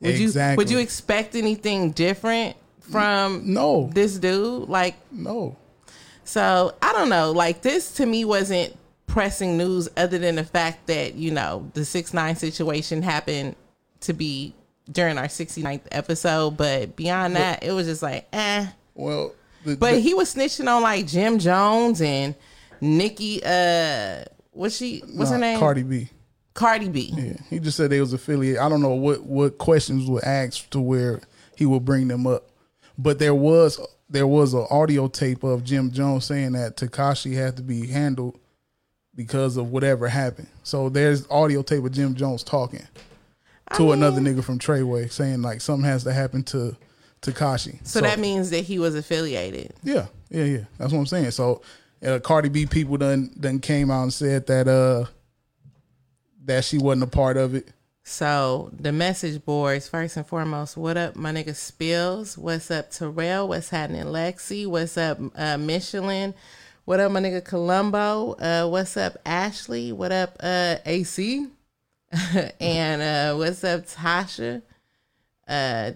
would 0.00 0.18
you 0.18 0.32
would 0.56 0.70
you 0.70 0.78
expect 0.78 1.34
anything 1.34 1.92
different 1.92 2.56
from 2.80 3.52
No, 3.52 3.90
this 3.92 4.18
dude? 4.18 4.68
Like, 4.68 4.96
no. 5.10 5.56
so 6.24 6.74
I 6.82 6.92
don't 6.92 7.08
know. 7.08 7.32
Like, 7.32 7.62
this 7.62 7.94
to 7.94 8.06
me 8.06 8.24
wasn't 8.24 8.76
pressing 9.06 9.58
news 9.58 9.88
other 9.96 10.18
than 10.18 10.36
the 10.36 10.44
fact 10.44 10.86
that, 10.86 11.14
you 11.14 11.30
know, 11.30 11.70
the 11.74 11.84
6 11.84 12.14
9 12.14 12.34
situation 12.36 13.02
happened 13.02 13.54
to 14.00 14.12
be 14.14 14.54
during 14.90 15.18
our 15.18 15.26
69th 15.26 15.82
episode. 15.92 16.56
But 16.56 16.96
beyond 16.96 17.36
that, 17.36 17.62
it 17.62 17.72
was 17.72 17.86
just 17.86 18.02
like, 18.02 18.26
eh. 18.32 18.66
Well, 18.94 19.34
the, 19.64 19.76
But 19.76 19.92
the- 19.92 20.00
he 20.00 20.14
was 20.14 20.34
snitching 20.34 20.68
on 20.68 20.82
like 20.82 21.06
Jim 21.06 21.38
Jones 21.38 22.00
and 22.00 22.34
Nikki, 22.80 23.42
uh, 23.44 24.24
what's 24.50 24.76
she, 24.76 25.00
what's 25.14 25.30
her 25.30 25.38
name? 25.38 25.58
Cardi 25.58 25.82
B. 25.82 26.08
Cardi 26.54 26.88
B. 26.88 27.12
Yeah, 27.16 27.32
he 27.48 27.58
just 27.60 27.76
said 27.76 27.90
they 27.90 28.00
was 28.00 28.12
affiliated. 28.12 28.58
I 28.58 28.68
don't 28.68 28.82
know 28.82 28.94
what 28.94 29.22
what 29.24 29.56
questions 29.58 30.08
were 30.08 30.24
asked 30.24 30.70
to 30.72 30.80
where 30.80 31.20
he 31.56 31.64
would 31.64 31.84
bring 31.84 32.08
them 32.08 32.26
up, 32.26 32.50
but 32.98 33.18
there 33.18 33.34
was 33.34 33.80
there 34.10 34.26
was 34.26 34.52
an 34.52 34.66
audio 34.68 35.08
tape 35.08 35.42
of 35.44 35.64
Jim 35.64 35.90
Jones 35.90 36.26
saying 36.26 36.52
that 36.52 36.76
Tekashi 36.76 37.34
had 37.34 37.56
to 37.56 37.62
be 37.62 37.86
handled 37.86 38.38
because 39.14 39.56
of 39.56 39.70
whatever 39.70 40.08
happened. 40.08 40.48
So 40.62 40.88
there's 40.90 41.26
audio 41.30 41.62
tape 41.62 41.84
of 41.84 41.92
Jim 41.92 42.14
Jones 42.14 42.42
talking 42.42 42.86
to 43.76 43.92
another 43.92 44.20
nigga 44.20 44.44
from 44.44 44.58
Treyway 44.58 45.10
saying 45.10 45.40
like 45.40 45.62
something 45.62 45.88
has 45.88 46.04
to 46.04 46.12
happen 46.12 46.42
to 46.44 46.76
Tekashi. 47.22 47.86
So, 47.86 48.00
that 48.00 48.18
means 48.18 48.50
that 48.50 48.64
he 48.64 48.78
was 48.78 48.94
affiliated. 48.94 49.72
yeah, 49.82 50.06
yeah, 50.28 50.44
yeah. 50.44 50.64
That's 50.78 50.92
what 50.92 50.98
I'm 50.98 51.06
saying. 51.06 51.30
So 51.30 51.62
uh, 52.04 52.18
Cardi 52.18 52.48
B 52.48 52.66
people 52.66 52.96
done 52.96 53.30
done 53.38 53.60
came 53.60 53.90
out 53.90 54.02
and 54.02 54.12
said 54.12 54.46
that 54.48 54.68
uh 54.68 55.06
that 56.44 56.64
she 56.64 56.78
wasn't 56.78 57.04
a 57.04 57.06
part 57.06 57.36
of 57.36 57.54
it. 57.54 57.68
So 58.04 58.70
the 58.76 58.90
message 58.90 59.44
boards, 59.44 59.88
first 59.88 60.16
and 60.16 60.26
foremost, 60.26 60.76
what 60.76 60.96
up, 60.96 61.14
my 61.14 61.32
nigga 61.32 61.54
Spills? 61.54 62.36
What's 62.36 62.68
up, 62.70 62.90
Terrell? 62.90 63.46
What's 63.46 63.68
happening, 63.68 64.06
Lexi? 64.06 64.66
What's 64.66 64.98
up, 64.98 65.18
uh, 65.36 65.56
Michelin? 65.56 66.34
What 66.84 66.98
up, 66.98 67.12
my 67.12 67.20
nigga 67.20 67.44
Columbo? 67.44 68.32
Uh, 68.32 68.68
what's 68.68 68.96
up, 68.96 69.18
Ashley? 69.24 69.92
What 69.92 70.10
up, 70.10 70.36
uh, 70.40 70.78
AC? 70.84 71.46
and 72.60 73.02
uh, 73.02 73.36
what's 73.36 73.62
up, 73.62 73.86
Tasha? 73.86 74.62
Uh, 75.46 75.92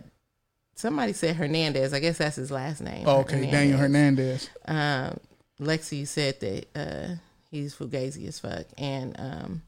somebody 0.77 1.13
said 1.13 1.35
Hernandez. 1.35 1.93
I 1.93 1.99
guess 1.99 2.19
that's 2.19 2.37
his 2.37 2.53
last 2.53 2.81
name. 2.81 3.05
Oh, 3.07 3.21
okay, 3.21 3.51
Daniel 3.51 3.79
Hernandez. 3.79 4.49
Um, 4.67 5.19
Lexi 5.61 6.07
said 6.07 6.39
that 6.41 6.67
uh, 6.77 7.15
he's 7.51 7.75
fugazi 7.75 8.29
as 8.29 8.39
fuck, 8.39 8.67
and 8.79 9.19
um, 9.19 9.63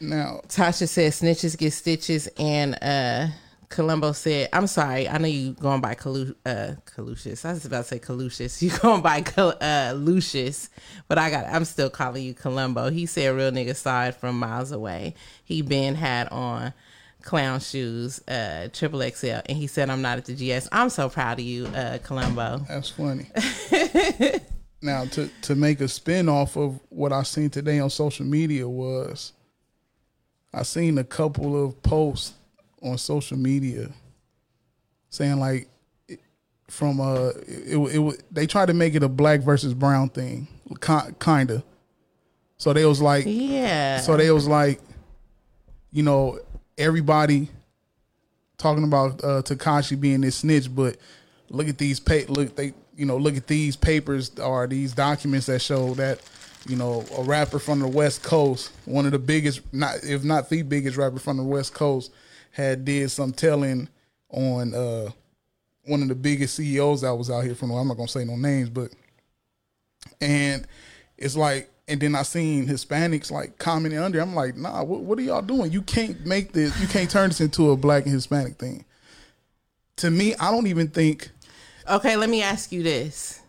Now, 0.00 0.42
Tasha 0.46 0.86
said 0.88 1.12
snitches 1.12 1.56
get 1.58 1.72
stitches, 1.72 2.28
and 2.38 2.78
uh, 2.82 3.28
Columbo 3.70 4.12
said, 4.12 4.50
"I'm 4.52 4.66
sorry, 4.66 5.08
I 5.08 5.16
know 5.16 5.28
you 5.28 5.54
going 5.54 5.80
by 5.80 5.94
Calu- 5.94 6.34
uh, 6.44 6.74
Calucius. 6.84 7.44
I 7.46 7.52
was 7.54 7.64
about 7.64 7.84
to 7.84 7.88
say 7.88 7.98
Calucius. 7.98 8.60
You 8.62 8.70
going 8.78 9.00
by 9.00 9.22
Cal- 9.22 9.56
uh, 9.60 9.94
Lucius, 9.96 10.68
but 11.08 11.16
I 11.18 11.30
got. 11.30 11.46
I'm 11.46 11.64
still 11.64 11.88
calling 11.88 12.22
you 12.22 12.34
Columbo." 12.34 12.90
He 12.90 13.06
said, 13.06 13.34
"Real 13.34 13.50
nigga 13.50 13.74
saw 13.74 14.04
it 14.06 14.16
from 14.16 14.38
miles 14.38 14.72
away. 14.72 15.14
He 15.42 15.62
been 15.62 15.94
had 15.94 16.28
on." 16.28 16.74
Clown 17.22 17.60
shoes, 17.60 18.20
uh, 18.28 18.68
triple 18.72 19.02
XL, 19.02 19.40
and 19.46 19.56
he 19.56 19.66
said, 19.66 19.90
"I'm 19.90 20.02
not 20.02 20.18
at 20.18 20.24
the 20.24 20.34
GS." 20.34 20.68
I'm 20.72 20.90
so 20.90 21.08
proud 21.08 21.38
of 21.38 21.44
you, 21.44 21.66
uh, 21.66 21.98
Columbo. 22.02 22.64
that's 22.68 22.90
funny. 22.90 23.26
now, 24.82 25.04
to 25.06 25.28
to 25.42 25.54
make 25.54 25.80
a 25.80 25.88
spin 25.88 26.28
off 26.28 26.56
of 26.56 26.80
what 26.88 27.12
I 27.12 27.22
seen 27.22 27.50
today 27.50 27.78
on 27.80 27.90
social 27.90 28.26
media 28.26 28.68
was, 28.68 29.32
I 30.52 30.62
seen 30.62 30.98
a 30.98 31.04
couple 31.04 31.62
of 31.64 31.82
posts 31.82 32.34
on 32.82 32.96
social 32.98 33.36
media 33.36 33.90
saying 35.10 35.38
like, 35.38 35.68
from 36.68 37.00
uh, 37.00 37.30
it 37.46 37.76
it, 37.76 37.98
it 37.98 38.22
they 38.30 38.46
tried 38.46 38.66
to 38.66 38.74
make 38.74 38.94
it 38.94 39.02
a 39.02 39.08
black 39.08 39.40
versus 39.40 39.74
brown 39.74 40.08
thing, 40.08 40.46
kinda. 40.80 41.62
So 42.56 42.72
they 42.72 42.84
was 42.84 43.00
like, 43.00 43.24
Yeah. 43.26 44.00
So 44.00 44.16
they 44.16 44.30
was 44.30 44.46
like, 44.46 44.80
you 45.92 46.02
know, 46.02 46.38
everybody 46.80 47.48
talking 48.58 48.84
about 48.84 49.22
uh 49.22 49.42
Tekashi 49.42 50.00
being 50.00 50.22
this 50.22 50.36
snitch, 50.36 50.74
but 50.74 50.96
look 51.50 51.68
at 51.68 51.78
these 51.78 52.00
pa- 52.00 52.24
look 52.28 52.56
they 52.56 52.72
you 52.96 53.06
know 53.06 53.16
look 53.16 53.36
at 53.36 53.46
these 53.46 53.76
papers 53.76 54.30
or 54.38 54.66
these 54.66 54.92
documents 54.92 55.46
that 55.46 55.60
show 55.60 55.94
that 55.94 56.20
you 56.66 56.76
know 56.76 57.04
a 57.16 57.22
rapper 57.22 57.58
from 57.58 57.80
the 57.80 57.88
West 57.88 58.22
Coast, 58.22 58.72
one 58.84 59.06
of 59.06 59.12
the 59.12 59.18
biggest, 59.18 59.60
not 59.72 59.96
if 60.02 60.24
not 60.24 60.48
the 60.48 60.62
biggest 60.62 60.96
rapper 60.96 61.18
from 61.18 61.36
the 61.36 61.42
West 61.42 61.74
Coast, 61.74 62.12
had 62.50 62.84
did 62.84 63.10
some 63.10 63.32
telling 63.32 63.88
on 64.30 64.74
uh 64.74 65.10
one 65.84 66.02
of 66.02 66.08
the 66.08 66.14
biggest 66.14 66.56
CEOs 66.56 67.02
that 67.02 67.14
was 67.14 67.30
out 67.30 67.44
here 67.44 67.54
from. 67.54 67.70
I'm 67.70 67.88
not 67.88 67.96
gonna 67.96 68.08
say 68.08 68.24
no 68.24 68.36
names, 68.36 68.68
but 68.68 68.90
and 70.20 70.66
it's 71.16 71.36
like 71.36 71.69
and 71.90 72.00
then 72.00 72.14
I 72.14 72.22
seen 72.22 72.68
Hispanics 72.68 73.30
like 73.30 73.58
commenting 73.58 73.98
under. 73.98 74.20
I'm 74.20 74.34
like, 74.34 74.56
nah, 74.56 74.84
what, 74.84 75.00
what 75.00 75.18
are 75.18 75.22
y'all 75.22 75.42
doing? 75.42 75.72
You 75.72 75.82
can't 75.82 76.24
make 76.24 76.52
this. 76.52 76.78
You 76.80 76.86
can't 76.86 77.10
turn 77.10 77.30
this 77.30 77.40
into 77.40 77.70
a 77.70 77.76
black 77.76 78.04
and 78.04 78.14
Hispanic 78.14 78.58
thing. 78.58 78.84
To 79.96 80.10
me, 80.10 80.34
I 80.36 80.50
don't 80.52 80.68
even 80.68 80.88
think. 80.88 81.30
Okay, 81.88 82.16
let 82.16 82.30
me 82.30 82.42
ask 82.42 82.70
you 82.70 82.82
this. 82.84 83.40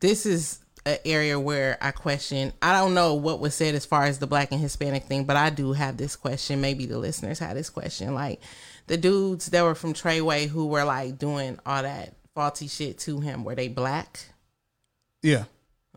This 0.00 0.26
is 0.26 0.58
an 0.84 0.98
area 1.04 1.38
where 1.38 1.78
I 1.80 1.92
question. 1.92 2.52
I 2.60 2.72
don't 2.72 2.94
know 2.94 3.14
what 3.14 3.38
was 3.38 3.54
said 3.54 3.76
as 3.76 3.86
far 3.86 4.04
as 4.04 4.18
the 4.18 4.26
black 4.26 4.50
and 4.50 4.60
Hispanic 4.60 5.04
thing, 5.04 5.24
but 5.24 5.36
I 5.36 5.50
do 5.50 5.72
have 5.72 5.96
this 5.96 6.16
question. 6.16 6.60
Maybe 6.60 6.84
the 6.84 6.98
listeners 6.98 7.38
had 7.38 7.56
this 7.56 7.70
question. 7.70 8.12
Like 8.12 8.40
the 8.88 8.96
dudes 8.96 9.46
that 9.46 9.62
were 9.62 9.76
from 9.76 9.94
Treyway 9.94 10.48
who 10.48 10.66
were 10.66 10.84
like 10.84 11.16
doing 11.16 11.60
all 11.64 11.82
that 11.82 12.14
faulty 12.34 12.66
shit 12.66 12.98
to 13.00 13.20
him, 13.20 13.44
were 13.44 13.54
they 13.54 13.68
black? 13.68 14.18
Yeah, 15.22 15.44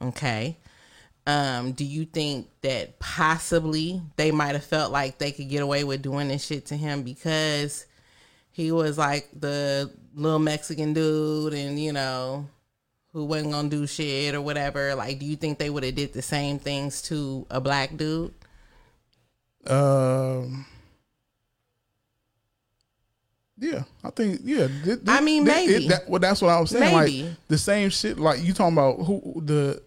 Okay. 0.02 0.58
Um, 1.28 1.74
do 1.74 1.86
you 1.86 2.06
think 2.06 2.50
that 2.62 2.98
possibly 3.00 4.02
they 4.16 4.32
might 4.32 4.54
have 4.54 4.64
felt 4.64 4.92
like 4.92 5.20
they 5.20 5.32
could 5.32 5.50
get 5.50 5.62
away 5.62 5.84
with 5.84 6.02
doing 6.02 6.28
this 6.30 6.44
shit 6.46 6.66
to 6.68 6.76
him 6.76 7.04
because 7.04 7.86
he 8.52 8.72
was 8.72 8.98
like 8.98 9.30
the 9.40 9.92
little 10.16 10.40
Mexican 10.40 10.94
dude 10.94 11.54
and 11.54 11.80
you 11.80 11.94
know 11.94 12.48
who 13.14 13.26
wasn't 13.26 13.52
gonna 13.52 13.70
do 13.70 13.86
shit 13.86 14.34
or 14.34 14.42
whatever? 14.42 14.96
Like, 14.96 15.20
do 15.20 15.26
you 15.26 15.36
think 15.36 15.60
they 15.60 15.70
would 15.70 15.84
have 15.84 15.96
did 15.96 16.14
the 16.14 16.22
same 16.22 16.58
things 16.60 17.02
to 17.04 17.46
a 17.52 17.62
black 17.62 17.96
dude? 17.98 18.34
um, 19.68 20.66
yeah. 23.60 23.84
I 24.04 24.10
think 24.10 24.42
yeah. 24.44 24.68
Th- 24.68 24.84
th- 24.84 25.00
I 25.08 25.22
mean, 25.22 25.46
th- 25.46 25.56
maybe. 25.56 25.86
it- 25.86 25.90
that, 25.90 26.10
well, 26.10 26.20
that's 26.20 26.42
what 26.42 26.50
I 26.50 26.60
was 26.60 26.72
saying. 26.72 26.98
Maybe. 26.98 27.24
Like 27.24 27.32
the 27.48 27.58
same 27.58 27.90
shit. 27.92 28.18
Like 28.18 28.42
you 28.44 28.54
talking 28.54 28.74
about 28.76 29.06
who 29.06 29.42
the 29.46 29.84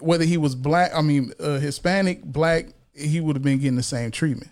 whether 0.00 0.24
he 0.24 0.36
was 0.36 0.54
black. 0.54 0.92
I 0.94 1.02
mean, 1.02 1.32
uh, 1.40 1.58
Hispanic, 1.58 2.22
black. 2.24 2.66
He 2.94 3.20
would 3.20 3.36
have 3.36 3.42
been 3.42 3.58
getting 3.58 3.76
the 3.76 3.82
same 3.82 4.10
treatment. 4.10 4.50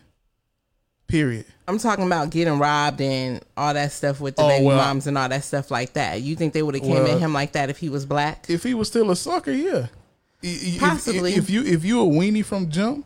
Period. 1.06 1.44
I'm 1.68 1.78
talking 1.78 2.06
about 2.06 2.30
getting 2.30 2.58
robbed 2.58 3.00
and 3.02 3.44
all 3.56 3.74
that 3.74 3.92
stuff 3.92 4.18
with 4.20 4.36
the 4.36 4.42
Oh, 4.42 4.48
baby 4.48 4.64
well, 4.66 4.78
moms 4.78 5.06
and 5.06 5.18
all 5.18 5.28
that 5.28 5.44
stuff 5.44 5.70
like 5.70 5.92
that. 5.92 6.22
You 6.22 6.34
think 6.36 6.54
they 6.54 6.62
would 6.62 6.74
have 6.74 6.82
came 6.82 6.92
Well, 6.92 7.06
at 7.06 7.18
him 7.20 7.34
like 7.34 7.52
that 7.52 7.68
if 7.70 7.78
he 7.78 7.88
was 7.90 8.06
black? 8.06 8.46
if 8.48 8.62
he 8.62 8.72
was 8.72 8.88
still 8.88 9.10
a 9.10 9.16
sucker, 9.16 9.52
yeah. 9.52 9.88
I- 10.42 10.46
if- 10.46 10.80
Possibly. 10.80 11.34
If, 11.34 11.50
you 11.50 11.62
if 11.64 11.84
you 11.84 12.00
a 12.00 12.04
weenie 12.06 12.44
from 12.44 12.70
jump, 12.70 13.04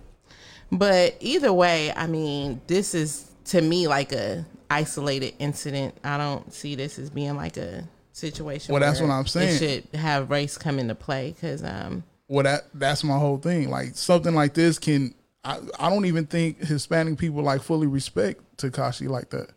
But 0.70 1.16
either 1.20 1.52
way, 1.52 1.92
I 1.92 2.06
mean, 2.06 2.60
this 2.68 2.94
is 2.94 3.28
to 3.46 3.60
me 3.60 3.88
like 3.88 4.12
a 4.12 4.46
isolated 4.70 5.34
incident. 5.38 5.96
I 6.04 6.16
don't 6.16 6.52
see 6.52 6.76
this 6.76 6.98
as 6.98 7.10
being 7.10 7.36
like 7.36 7.56
a 7.56 7.88
situation. 8.12 8.72
Well, 8.72 8.80
that's 8.80 9.00
what 9.00 9.10
I'm 9.10 9.26
saying. 9.26 9.56
It 9.56 9.58
should 9.92 10.00
have 10.00 10.30
race 10.30 10.56
come 10.56 10.78
into 10.78 10.94
play 10.94 11.32
because 11.32 11.62
um, 11.64 12.04
well 12.28 12.44
that 12.44 12.62
that's 12.74 13.04
my 13.04 13.18
whole 13.18 13.38
thing. 13.38 13.70
Like 13.70 13.96
something 13.96 14.34
like 14.34 14.54
this 14.54 14.78
can 14.78 15.14
I, 15.44 15.60
I 15.78 15.90
don't 15.90 16.06
even 16.06 16.26
think 16.26 16.58
Hispanic 16.58 17.18
people 17.18 17.42
like 17.42 17.62
fully 17.62 17.86
respect 17.86 18.42
Tekashi 18.56 19.08
like 19.08 19.30
that. 19.30 19.50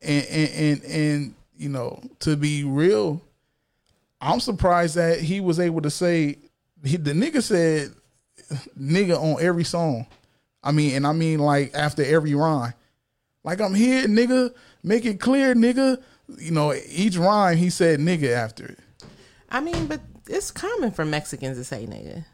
And 0.00 0.26
and 0.26 0.50
and, 0.50 0.84
and 0.84 1.34
you 1.56 1.68
know, 1.68 2.02
to 2.20 2.36
be 2.36 2.64
real, 2.64 3.20
I'm 4.20 4.40
surprised 4.40 4.94
that 4.96 5.20
he 5.20 5.40
was 5.40 5.60
able 5.60 5.82
to 5.82 5.90
say 5.90 6.38
he, 6.82 6.96
the 6.96 7.12
nigga 7.12 7.42
said 7.42 7.92
nigga 8.78 9.20
on 9.20 9.42
every 9.42 9.64
song. 9.64 10.06
I 10.62 10.72
mean, 10.72 10.94
and 10.96 11.06
I 11.06 11.12
mean 11.12 11.38
like 11.38 11.74
after 11.74 12.02
every 12.02 12.34
rhyme. 12.34 12.74
Like 13.44 13.60
I'm 13.60 13.74
here, 13.74 14.06
nigga. 14.06 14.54
Make 14.82 15.04
it 15.04 15.20
clear, 15.20 15.54
nigga. 15.54 16.02
You 16.38 16.52
know, 16.52 16.74
each 16.88 17.16
rhyme 17.16 17.56
he 17.58 17.68
said 17.70 18.00
nigga 18.00 18.32
after 18.32 18.64
it. 18.64 18.78
I 19.50 19.60
mean, 19.60 19.86
but 19.86 20.00
it's 20.30 20.50
common 20.50 20.90
for 20.90 21.04
Mexicans 21.04 21.56
to 21.58 21.64
say 21.64 21.86
nigga. 21.86 22.24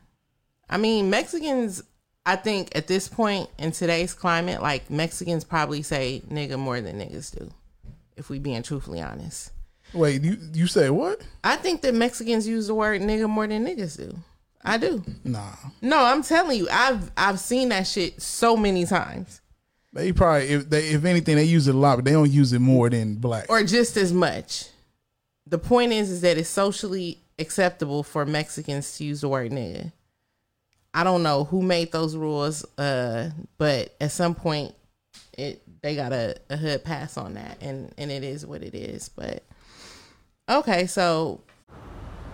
I 0.68 0.76
mean, 0.76 1.10
Mexicans. 1.10 1.82
I 2.28 2.34
think 2.34 2.74
at 2.74 2.88
this 2.88 3.06
point 3.06 3.48
in 3.56 3.70
today's 3.70 4.12
climate, 4.12 4.60
like 4.60 4.90
Mexicans 4.90 5.44
probably 5.44 5.82
say 5.82 6.22
nigga 6.28 6.58
more 6.58 6.80
than 6.80 6.98
niggas 6.98 7.38
do. 7.38 7.50
If 8.16 8.28
we 8.30 8.38
being 8.40 8.62
truthfully 8.64 9.00
honest, 9.00 9.52
Wait, 9.92 10.22
you 10.22 10.36
you 10.52 10.66
say 10.66 10.90
what? 10.90 11.20
I 11.44 11.54
think 11.56 11.82
that 11.82 11.94
Mexicans 11.94 12.46
use 12.48 12.66
the 12.66 12.74
word 12.74 13.00
nigga 13.02 13.28
more 13.28 13.46
than 13.46 13.64
niggas 13.64 13.96
do. 13.96 14.16
I 14.64 14.78
do. 14.78 15.04
Nah, 15.22 15.52
No, 15.80 15.96
I'm 16.04 16.24
telling 16.24 16.58
you, 16.58 16.66
I've 16.72 17.12
I've 17.16 17.38
seen 17.38 17.68
that 17.68 17.86
shit 17.86 18.20
so 18.20 18.56
many 18.56 18.84
times. 18.84 19.40
They 19.92 20.12
probably 20.12 20.48
if 20.48 20.68
they 20.68 20.88
if 20.88 21.04
anything 21.04 21.36
they 21.36 21.44
use 21.44 21.68
it 21.68 21.76
a 21.76 21.78
lot, 21.78 21.96
but 21.96 22.04
they 22.04 22.12
don't 22.12 22.30
use 22.32 22.52
it 22.52 22.58
more 22.58 22.90
than 22.90 23.14
black. 23.14 23.46
or 23.48 23.62
just 23.62 23.96
as 23.96 24.12
much. 24.12 24.66
The 25.46 25.58
point 25.58 25.92
is, 25.92 26.10
is 26.10 26.22
that 26.22 26.36
it's 26.38 26.48
socially 26.48 27.20
acceptable 27.38 28.02
for 28.02 28.24
Mexicans 28.26 28.96
to 28.98 29.04
use 29.04 29.20
the 29.20 29.28
word 29.28 29.52
nigga. 29.52 29.92
I 30.94 31.04
don't 31.04 31.22
know 31.22 31.44
who 31.44 31.60
made 31.62 31.92
those 31.92 32.16
rules, 32.16 32.64
uh, 32.78 33.30
but 33.58 33.94
at 34.00 34.12
some 34.12 34.34
point, 34.34 34.74
it 35.36 35.62
they 35.82 35.94
got 35.94 36.12
a, 36.12 36.36
a 36.48 36.56
hood 36.56 36.84
pass 36.84 37.16
on 37.18 37.34
that, 37.34 37.58
and 37.60 37.92
and 37.98 38.10
it 38.10 38.24
is 38.24 38.46
what 38.46 38.62
it 38.62 38.74
is. 38.74 39.08
But 39.10 39.42
okay, 40.48 40.86
so 40.86 41.40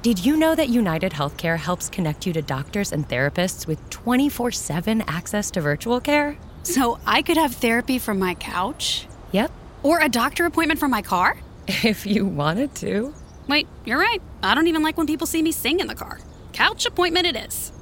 Did 0.02 0.24
you 0.24 0.36
know 0.36 0.54
that 0.54 0.68
United 0.68 1.12
Healthcare 1.12 1.58
helps 1.58 1.88
connect 1.88 2.26
you 2.26 2.32
to 2.34 2.42
doctors 2.42 2.92
and 2.92 3.08
therapists 3.08 3.66
with 3.66 3.78
24 3.90 4.52
7 4.52 5.02
access 5.02 5.50
to 5.52 5.60
virtual 5.60 6.00
care? 6.00 6.36
So 6.62 6.98
I 7.06 7.22
could 7.22 7.36
have 7.36 7.54
therapy 7.54 7.98
from 7.98 8.18
my 8.20 8.34
couch? 8.34 9.06
Yep, 9.32 9.50
Or 9.82 9.98
a 10.00 10.08
doctor 10.08 10.44
appointment 10.46 10.78
from 10.78 10.90
my 10.92 11.02
car? 11.02 11.36
if 11.68 12.06
you 12.06 12.26
wanted 12.26 12.74
to. 12.76 13.12
Wait, 13.48 13.66
you're 13.84 13.98
right. 13.98 14.22
I 14.42 14.54
don't 14.54 14.66
even 14.68 14.82
like 14.82 14.96
when 14.96 15.06
people 15.06 15.26
see 15.26 15.42
me 15.42 15.52
sing 15.52 15.80
in 15.80 15.86
the 15.86 15.94
car. 15.94 16.18
Couch 16.52 16.86
appointment 16.86 17.26
it 17.26 17.36
is. 17.36 17.72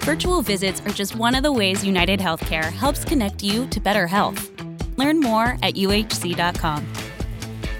Virtual 0.00 0.42
visits 0.42 0.80
are 0.82 0.90
just 0.90 1.14
one 1.16 1.34
of 1.34 1.42
the 1.42 1.52
ways 1.52 1.84
United 1.84 2.20
Healthcare 2.20 2.72
helps 2.72 3.04
connect 3.04 3.42
you 3.42 3.66
to 3.68 3.80
better 3.80 4.06
health. 4.06 4.50
Learn 4.96 5.20
more 5.20 5.56
at 5.62 5.74
uhc.com. 5.74 6.86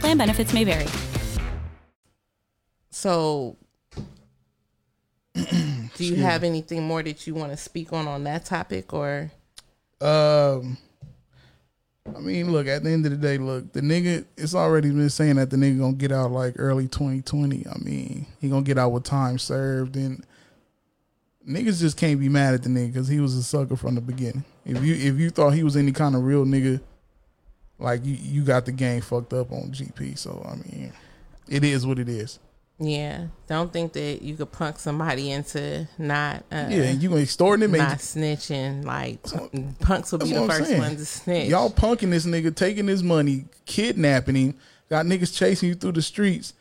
Plan 0.01 0.19
benefits 0.19 0.53
may 0.53 0.65
vary. 0.65 0.87
so. 2.91 3.57
Do 5.35 6.05
you 6.05 6.17
have 6.17 6.43
anything 6.45 6.83
more 6.85 7.03
that 7.03 7.27
you 7.27 7.35
want 7.35 7.53
to 7.53 7.57
speak 7.57 7.93
on 7.93 8.07
on 8.09 8.25
that 8.25 8.45
topic, 8.45 8.93
or 8.93 9.31
Um, 10.01 10.77
I 12.07 12.21
mean, 12.21 12.51
look. 12.51 12.67
At 12.67 12.83
the 12.83 12.91
end 12.91 13.07
of 13.07 13.13
the 13.13 13.19
day, 13.19 13.39
look, 13.39 13.73
the 13.73 13.81
nigga. 13.81 14.25
It's 14.37 14.55
already 14.55 14.91
been 14.91 15.11
saying 15.11 15.37
that 15.37 15.51
the 15.51 15.57
nigga 15.57 15.79
gonna 15.79 15.93
get 15.95 16.13
out 16.13 16.33
like 16.33 16.55
early 16.59 16.89
2020. 16.89 17.67
I 17.67 17.79
mean, 17.79 18.27
he 18.41 18.49
gonna 18.49 18.63
get 18.63 18.79
out 18.79 18.91
with 18.91 19.05
time 19.05 19.39
served, 19.39 19.97
and 19.97 20.25
niggas 21.49 21.81
just 21.81 21.97
can't 21.97 22.21
be 22.21 22.29
mad 22.29 22.55
at 22.55 22.63
the 22.63 22.69
nigga 22.69 22.93
because 22.93 23.09
he 23.09 23.21
was 23.21 23.37
a 23.37 23.43
sucker 23.43 23.77
from 23.77 23.95
the 23.95 24.01
beginning. 24.01 24.45
If 24.65 24.83
you 24.83 24.95
if 24.95 25.19
you 25.19 25.31
thought 25.31 25.51
he 25.51 25.63
was 25.63 25.77
any 25.77 25.93
kind 25.93 26.15
of 26.15 26.25
real 26.25 26.45
nigga, 26.45 26.81
like 27.79 28.05
you 28.05 28.17
you 28.21 28.43
got 28.43 28.67
the 28.67 28.73
game 28.73 29.01
fucked 29.01 29.33
up 29.33 29.53
on 29.53 29.71
GP. 29.71 30.19
So 30.19 30.45
I 30.49 30.57
mean, 30.57 30.93
it 31.49 31.65
is 31.65 31.87
what 31.87 31.99
it 31.99 32.09
is. 32.09 32.39
Yeah? 32.85 33.27
Don't 33.47 33.73
think 33.73 33.93
that 33.95 34.23
you 34.23 34.35
could 34.35 34.51
punk 34.53 34.79
somebody 34.79 35.31
into 35.31 35.87
not. 35.99 36.45
Uh, 36.51 36.67
Yeah, 36.71 36.91
you 36.91 37.09
gonna 37.09 37.23
extorting 37.23 37.65
him. 37.69 37.73
not 37.79 37.99
snitching. 37.99 38.85
Like 38.85 39.23
punks 39.81 40.13
will 40.13 40.19
be 40.21 40.33
the 40.33 40.43
I'm 40.43 40.49
first 40.49 40.69
saying. 40.69 40.81
ones 40.81 40.99
to 40.99 41.07
snitch. 41.07 41.49
Y'all 41.51 41.71
punking 41.71 42.11
this 42.11 42.27
nigga, 42.27 42.55
taking 42.55 42.87
his 42.89 43.03
money, 43.03 43.45
kidnapping 43.67 44.35
him, 44.35 44.55
got 44.91 45.07
niggas 45.07 45.37
chasing 45.37 45.69
you 45.69 45.75
through 45.75 45.93
the 45.93 46.03
streets, 46.03 46.55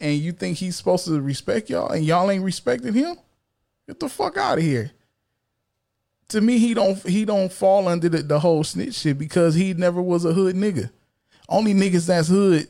and 0.00 0.18
you 0.18 0.32
think 0.32 0.58
he's 0.58 0.76
supposed 0.76 1.04
to 1.06 1.20
respect 1.20 1.70
y'all, 1.70 1.90
and 1.90 2.04
y'all 2.04 2.30
ain't 2.30 2.44
respecting 2.44 2.92
him? 2.94 3.16
Get 3.86 3.98
the 4.00 4.08
fuck 4.08 4.36
out 4.36 4.58
of 4.58 4.64
here. 4.64 4.90
To 6.28 6.40
me, 6.40 6.58
he 6.58 6.72
don't 6.74 6.96
he 7.06 7.24
don't 7.24 7.52
fall 7.52 7.88
under 7.88 8.08
the, 8.08 8.18
the 8.22 8.40
whole 8.40 8.64
snitch 8.64 8.94
shit 8.94 9.18
because 9.18 9.54
he 9.54 9.74
never 9.74 10.00
was 10.00 10.24
a 10.24 10.32
hood 10.32 10.56
nigga. 10.56 10.90
Only 11.48 11.74
niggas 11.74 12.06
that's 12.06 12.28
hood 12.28 12.68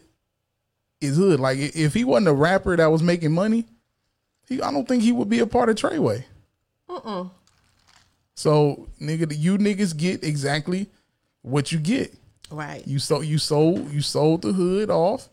is 1.02 1.16
hood. 1.16 1.40
Like 1.40 1.59
if 1.59 1.94
he 1.94 2.04
wasn't 2.04 2.28
a 2.28 2.32
rapper 2.32 2.76
that 2.76 2.87
was 2.87 3.02
making 3.02 3.32
money, 3.32 3.64
he 4.49 4.61
I 4.62 4.71
don't 4.73 4.87
think 4.87 5.02
he 5.02 5.12
would 5.12 5.28
be 5.28 5.40
a 5.40 5.47
part 5.47 5.68
of 5.68 5.76
Treyway. 5.76 6.25
So 8.35 8.88
nigga, 9.00 9.37
you 9.37 9.59
niggas 9.59 9.97
get 9.97 10.25
exactly 10.25 10.88
what 11.42 11.73
you 11.73 11.78
get. 11.78 12.14
right. 12.50 12.87
You 12.87 12.99
sold 12.99 13.26
you 13.26 13.38
sold 13.38 13.90
you 13.92 14.00
sold 14.00 14.42
the 14.42 14.52
hood 14.52 14.90
off, 14.90 15.28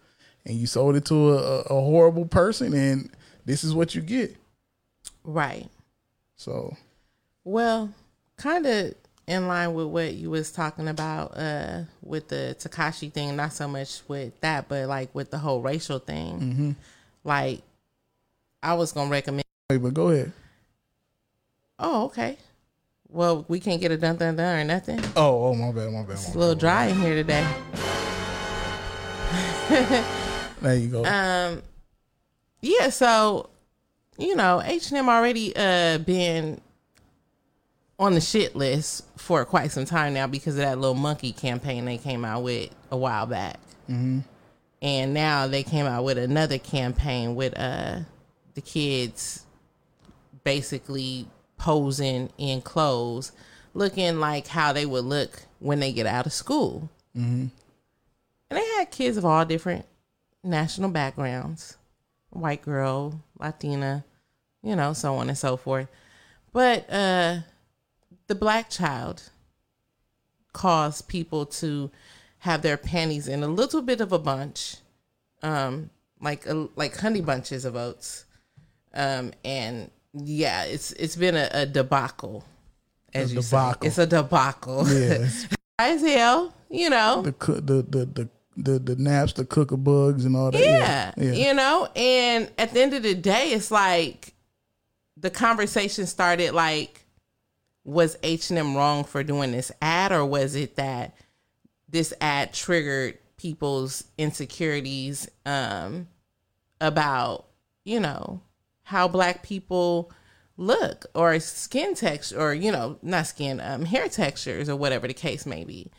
and 0.46 0.56
you 0.56 0.68
sold 0.68 0.96
it 0.96 1.06
to 1.06 1.34
a, 1.34 1.62
a 1.62 1.82
horrible 1.82 2.26
person, 2.26 2.74
and 2.74 3.10
this 3.46 3.64
is 3.64 3.74
what 3.74 3.96
you 3.96 4.02
get. 4.02 4.36
Right. 5.24 5.68
So 6.36 6.76
Well, 7.44 7.94
kind 8.38 8.66
of 8.66 8.94
in 9.30 9.48
line 9.48 9.74
with 9.74 9.86
what 9.88 10.14
you 10.14 10.30
was 10.30 10.52
talking 10.52 10.88
about 10.88 11.38
uh 11.38 11.82
with 12.02 12.28
the 12.30 12.56
Tekashi 12.60 13.14
thing, 13.14 13.36
not 13.36 13.54
so 13.54 13.68
much 13.68 14.02
with 14.08 14.40
that, 14.42 14.68
but 14.68 14.88
like 14.88 15.14
with 15.14 15.30
the 15.32 15.38
whole 15.38 15.62
racial 15.62 16.00
thing. 16.00 16.40
Mm-hmm. 16.40 16.72
Like 17.24 17.62
I 18.64 18.74
was 18.74 18.92
to 18.92 19.06
recommend 19.06 19.46
wait, 19.70 19.78
but 19.78 19.94
go 19.94 20.10
ahead. 20.10 20.32
Oh, 21.78 22.06
okay. 22.06 22.38
Well, 23.08 23.46
we 23.48 23.60
can't 23.60 23.80
get 23.80 23.92
a 23.92 23.98
dun 23.98 24.18
dun 24.18 24.36
dun 24.36 24.60
or 24.60 24.64
nothing. 24.64 25.00
Oh, 25.16 25.46
oh 25.46 25.56
my 25.56 25.72
bad, 25.72 25.92
my 25.94 26.02
bad. 26.02 26.12
It's 26.12 26.36
a 26.36 26.38
little 26.38 26.56
dry 26.56 26.88
in 26.88 27.00
here 27.00 27.16
today. 27.16 27.48
There 30.62 30.76
you 30.76 30.90
go. 30.90 31.06
Um, 31.06 31.62
yeah. 32.62 32.90
So, 32.90 33.50
you 34.18 34.36
know, 34.36 34.62
H 34.64 34.90
and 34.90 34.98
M 34.98 35.10
already 35.10 35.54
uh 35.56 36.00
been 36.00 36.60
on 38.00 38.14
the 38.14 38.22
shit 38.22 38.56
list 38.56 39.06
for 39.18 39.46
quite 39.46 39.72
some 39.72 39.86
time 39.86 40.14
now 40.14 40.26
because 40.26 40.56
of 40.56 40.62
that 40.62 40.80
little 40.80 40.96
monkey 40.96 41.32
campaign 41.32 41.86
they 41.86 41.98
came 41.98 42.24
out 42.26 42.44
with 42.44 42.70
a 42.92 42.98
while 42.98 43.26
back. 43.26 43.60
Mm-hmm. 43.90 44.20
And 44.82 45.14
now 45.14 45.48
they 45.48 45.64
came 45.64 45.86
out 45.86 46.06
with 46.06 46.18
another 46.18 46.58
campaign 46.58 47.36
with 47.36 47.58
uh 47.60 48.00
the 48.54 48.62
kids 48.62 49.46
basically 50.44 51.28
posing 51.58 52.30
in 52.38 52.62
clothes, 52.62 53.34
looking 53.74 54.20
like 54.20 54.48
how 54.48 54.72
they 54.72 54.86
would 54.86 55.04
look 55.04 55.44
when 55.60 55.80
they 55.82 55.92
get 55.92 56.08
out 56.08 56.26
of 56.26 56.34
school. 56.34 56.90
Mm-hmm. 57.16 57.48
And 58.50 58.58
they 58.58 58.66
had 58.78 58.90
kids 58.90 59.18
of 59.18 59.26
all 59.26 59.46
different 59.46 59.86
national 60.44 60.90
backgrounds 60.90 61.76
white 62.32 62.62
girl, 62.62 63.22
Latina, 63.40 64.04
you 64.62 64.76
know, 64.76 64.94
so 64.94 65.16
on 65.16 65.30
and 65.30 65.38
so 65.38 65.58
forth. 65.58 65.88
But 66.54 66.92
uh, 66.92 67.40
the 68.30 68.36
black 68.36 68.70
child 68.70 69.24
caused 70.54 71.08
people 71.10 71.46
to 71.46 71.92
have 72.40 72.62
their 72.62 72.78
panties 72.78 73.28
in 73.28 73.44
a 73.44 73.48
little 73.48 73.82
bit 73.82 74.00
of 74.00 74.14
a 74.14 74.20
bunch, 74.20 74.78
um, 75.44 75.90
like 76.22 76.46
a, 76.46 76.70
like 76.76 76.96
honey 76.98 77.22
bunches 77.22 77.66
of 77.66 77.76
oats, 77.76 78.26
um, 78.94 79.32
and 79.44 79.92
yeah, 80.14 80.64
it's 80.64 80.94
it's 80.94 81.16
been 81.18 81.36
a, 81.36 81.50
a 81.52 81.66
debacle. 81.66 82.46
As 83.14 83.32
A 83.32 83.36
you 83.36 83.42
debacle. 83.42 83.82
say, 83.82 83.88
it's 83.88 83.98
a 83.98 84.08
debacle. 84.08 84.88
yes, 84.88 85.48
as 85.80 86.02
hell, 86.02 86.54
you 86.70 86.90
know. 86.90 87.22
the 87.24 87.32
the 87.62 87.82
the 87.82 88.06
the 88.06 88.30
the 88.56 88.80
the 88.80 88.96
naps, 88.96 89.34
the 89.34 89.46
cooker 89.46 89.78
bugs, 89.78 90.24
and 90.26 90.36
all 90.36 90.52
that. 90.52 90.62
yeah, 90.62 91.14
yeah. 91.18 91.32
you 91.32 91.54
know 91.54 91.88
and 91.96 92.52
at 92.58 92.74
the 92.74 92.82
end 92.82 92.94
of 92.94 93.04
the 93.04 93.16
day 93.16 93.52
it's 93.52 93.72
like 93.72 94.34
the 95.16 95.30
conversation 95.30 96.06
started 96.06 96.54
like 96.54 97.06
was 97.84 98.18
h&m 98.24 98.76
wrong 98.76 99.04
for 99.04 99.24
doing 99.24 99.52
this 99.52 99.72
ad 99.82 100.12
or 100.12 100.26
was 100.26 100.56
it 100.56 100.76
that 100.76 101.16
this 101.88 102.14
ad 102.22 102.54
triggered 102.54 103.18
people's 103.38 104.04
insecurities 104.18 105.30
um 105.46 106.08
about 106.82 107.48
you 107.86 108.00
know 108.00 108.42
how 108.84 109.08
black 109.08 109.44
people 109.44 110.12
look 110.58 111.06
or 111.14 111.40
skin 111.40 111.96
texture 111.96 112.40
or 112.40 112.54
you 112.54 112.72
know 112.72 112.98
not 113.02 113.28
skin 113.28 113.60
um 113.62 113.86
hair 113.86 114.08
textures 114.10 114.68
or 114.68 114.76
whatever 114.76 115.08
the 115.08 115.14
case 115.14 115.46
may 115.46 115.64
be? 115.64 115.92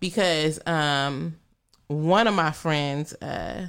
Because 0.00 0.64
um 0.66 1.36
one 1.88 2.26
of 2.26 2.34
my 2.34 2.50
friends 2.50 3.12
uh 3.14 3.68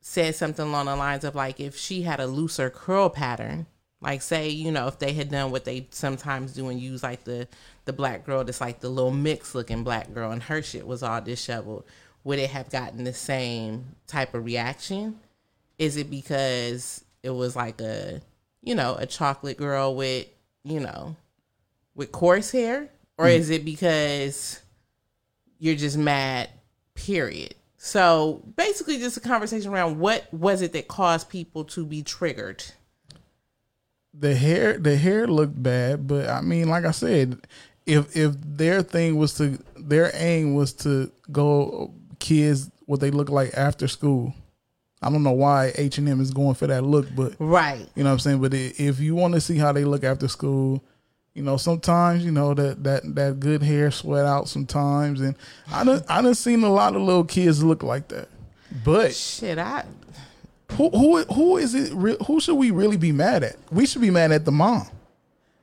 said 0.00 0.34
something 0.34 0.66
along 0.66 0.86
the 0.86 0.96
lines 0.96 1.24
of 1.24 1.34
like 1.34 1.60
if 1.60 1.76
she 1.76 2.02
had 2.02 2.20
a 2.20 2.26
looser 2.26 2.68
curl 2.68 3.08
pattern 3.08 3.66
like 4.04 4.22
say 4.22 4.48
you 4.48 4.70
know 4.70 4.86
if 4.86 4.98
they 4.98 5.12
had 5.12 5.30
done 5.30 5.50
what 5.50 5.64
they 5.64 5.86
sometimes 5.90 6.52
do 6.52 6.68
and 6.68 6.78
use 6.78 7.02
like 7.02 7.24
the 7.24 7.48
the 7.86 7.92
black 7.92 8.24
girl 8.24 8.44
that's 8.44 8.60
like 8.60 8.80
the 8.80 8.88
little 8.88 9.10
mixed 9.10 9.54
looking 9.54 9.82
black 9.82 10.12
girl 10.14 10.30
and 10.30 10.42
her 10.44 10.62
shit 10.62 10.86
was 10.86 11.02
all 11.02 11.20
disheveled 11.20 11.84
would 12.24 12.38
it 12.38 12.50
have 12.50 12.70
gotten 12.70 13.04
the 13.04 13.12
same 13.12 13.84
type 14.06 14.34
of 14.34 14.44
reaction? 14.44 15.20
Is 15.78 15.96
it 15.96 16.10
because 16.10 17.04
it 17.22 17.30
was 17.30 17.54
like 17.54 17.80
a 17.80 18.20
you 18.62 18.74
know 18.74 18.96
a 18.98 19.06
chocolate 19.06 19.58
girl 19.58 19.94
with 19.94 20.26
you 20.64 20.80
know 20.80 21.16
with 21.94 22.10
coarse 22.10 22.50
hair? 22.50 22.88
Or 23.16 23.26
mm. 23.26 23.34
is 23.34 23.50
it 23.50 23.64
because 23.64 24.60
you're 25.58 25.76
just 25.76 25.96
mad 25.96 26.48
period? 26.94 27.54
So 27.76 28.42
basically 28.56 28.98
just 28.98 29.18
a 29.18 29.20
conversation 29.20 29.70
around 29.70 30.00
what 30.00 30.32
was 30.32 30.62
it 30.62 30.72
that 30.72 30.88
caused 30.88 31.28
people 31.28 31.64
to 31.66 31.84
be 31.84 32.02
triggered 32.02 32.64
the 34.18 34.34
hair 34.34 34.78
the 34.78 34.96
hair 34.96 35.26
looked 35.26 35.60
bad, 35.62 36.06
but 36.06 36.28
I 36.28 36.40
mean, 36.40 36.68
like 36.68 36.84
I 36.84 36.92
said, 36.92 37.38
if 37.86 38.16
if 38.16 38.34
their 38.40 38.82
thing 38.82 39.16
was 39.16 39.34
to 39.34 39.58
their 39.76 40.10
aim 40.14 40.54
was 40.54 40.72
to 40.74 41.10
go 41.32 41.92
kids 42.18 42.70
what 42.86 43.00
they 43.00 43.10
look 43.10 43.28
like 43.28 43.52
after 43.54 43.88
school, 43.88 44.32
I 45.02 45.10
don't 45.10 45.22
know 45.22 45.32
why 45.32 45.72
H 45.76 45.98
and 45.98 46.08
M 46.08 46.20
is 46.20 46.30
going 46.30 46.54
for 46.54 46.66
that 46.68 46.82
look, 46.84 47.06
but 47.14 47.34
right 47.38 47.86
you 47.94 48.04
know 48.04 48.10
what 48.10 48.14
I'm 48.14 48.18
saying. 48.20 48.40
But 48.40 48.54
if 48.54 49.00
you 49.00 49.14
want 49.14 49.34
to 49.34 49.40
see 49.40 49.58
how 49.58 49.72
they 49.72 49.84
look 49.84 50.04
after 50.04 50.28
school, 50.28 50.82
You 51.34 51.42
know, 51.42 51.56
sometimes 51.56 52.24
you 52.24 52.30
know 52.30 52.54
that 52.54 52.84
that 52.84 53.02
that 53.16 53.40
good 53.40 53.60
hair 53.62 53.90
sweat 53.90 54.24
out 54.24 54.48
sometimes, 54.48 55.20
and 55.20 55.34
I 55.70 55.82
done 55.82 56.02
I 56.08 56.22
done 56.22 56.34
seen 56.36 56.62
a 56.62 56.68
lot 56.72 56.94
of 56.94 57.02
little 57.02 57.24
kids 57.24 57.60
look 57.62 57.82
like 57.82 58.06
that. 58.08 58.28
But 58.84 59.14
Shit, 59.14 59.58
I 59.58 59.84
who 60.72 60.90
who 60.90 61.22
who 61.24 61.56
is 61.56 61.74
it? 61.74 61.92
re- 61.94 62.16
Who 62.26 62.40
should 62.40 62.56
we 62.56 62.70
really 62.70 62.96
be 62.96 63.12
mad 63.12 63.42
at? 63.44 63.56
We 63.70 63.86
should 63.86 64.00
be 64.02 64.10
mad 64.10 64.32
at 64.32 64.44
the 64.44 64.52
mom. 64.52 64.88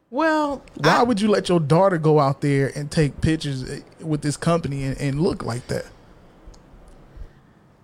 well, 0.09 0.63
Why 0.75 0.99
I, 0.99 1.03
would 1.03 1.19
you 1.19 1.27
let 1.27 1.49
your 1.49 1.59
daughter 1.59 1.97
go 1.97 2.19
out 2.19 2.41
there 2.41 2.71
and 2.75 2.89
take 2.89 3.19
pictures 3.21 3.69
eh, 3.69 3.81
with 3.99 4.21
this 4.21 4.37
company 4.37 4.83
and, 4.83 4.97
and 4.99 5.21
look 5.21 5.43
like 5.43 5.67
that? 5.67 5.85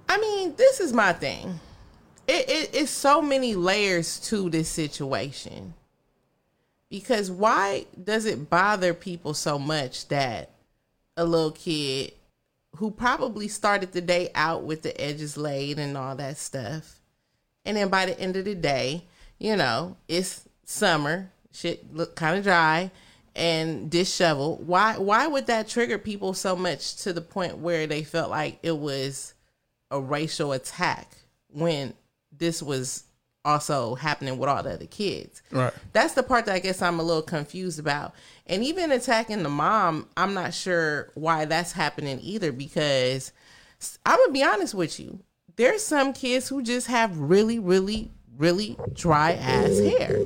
I 0.10 0.17
mean, 0.19 0.56
this 0.56 0.80
is 0.80 0.93
my 0.93 1.13
thing. 1.13 1.60
It, 2.27 2.49
it 2.49 2.69
it's 2.75 2.91
so 2.91 3.21
many 3.21 3.56
layers 3.56 4.19
to 4.30 4.49
this 4.49 4.69
situation. 4.69 5.73
Because 6.89 7.30
why 7.30 7.86
does 8.01 8.25
it 8.25 8.49
bother 8.49 8.93
people 8.93 9.34
so 9.34 9.60
much 9.60 10.08
that 10.08 10.51
a 11.17 11.25
little 11.25 11.51
kid 11.51 12.13
who 12.77 12.91
probably 12.91 13.47
started 13.49 13.91
the 13.91 13.99
day 14.01 14.30
out 14.36 14.63
with 14.63 14.84
the 14.84 14.99
edges 15.01 15.36
laid 15.36 15.80
and 15.80 15.97
all 15.97 16.15
that 16.15 16.38
stuff, 16.38 16.97
and 17.67 17.77
then 17.77 17.89
by 17.89 18.06
the 18.06 18.19
end 18.19 18.36
of 18.38 18.45
the 18.45 18.56
day, 18.56 19.03
you 19.38 19.56
know, 19.56 19.97
it's 20.08 20.47
summer, 20.63 21.32
shit 21.51 21.93
look 21.93 22.15
kind 22.15 22.38
of 22.38 22.43
dry 22.43 22.89
and 23.36 23.91
disheveled. 23.91 24.65
Why 24.65 24.97
why 24.97 25.27
would 25.27 25.47
that 25.47 25.67
trigger 25.67 25.97
people 25.97 26.34
so 26.34 26.56
much 26.56 26.95
to 27.03 27.13
the 27.13 27.21
point 27.21 27.58
where 27.58 27.86
they 27.86 28.03
felt 28.03 28.30
like 28.30 28.58
it 28.63 28.77
was 28.77 29.34
a 29.91 29.99
racial 29.99 30.53
attack 30.53 31.17
when 31.49 31.93
this 32.32 32.63
was 32.63 33.03
also 33.45 33.95
happening 33.95 34.38
with 34.38 34.49
all 34.49 34.62
the 34.62 34.73
other 34.73 34.86
kids. 34.86 35.41
Right. 35.51 35.73
That's 35.93 36.13
the 36.13 36.23
part 36.23 36.45
that 36.45 36.56
I 36.56 36.60
guess 36.60 36.82
I'm 36.82 36.99
a 36.99 37.03
little 37.03 37.21
confused 37.21 37.80
about. 37.80 38.13
And 38.45 38.63
even 38.63 38.91
attacking 38.91 39.41
the 39.41 39.49
mom, 39.49 40.10
I'm 40.17 40.34
not 40.34 40.53
sure 40.53 41.12
why 41.15 41.45
that's 41.45 41.71
happening 41.71 42.19
either 42.21 42.51
because 42.51 43.32
I'm 44.06 44.17
going 44.17 44.30
to 44.30 44.34
be 44.34 44.43
honest 44.43 44.73
with 44.73 44.99
you. 44.99 45.19
There's 45.58 45.84
some 45.84 46.13
kids 46.13 46.48
who 46.48 46.63
just 46.63 46.88
have 46.88 47.17
really 47.17 47.60
really 47.60 48.12
really 48.38 48.78
dry 48.93 49.34
ass 49.34 49.80
hair. 49.80 50.26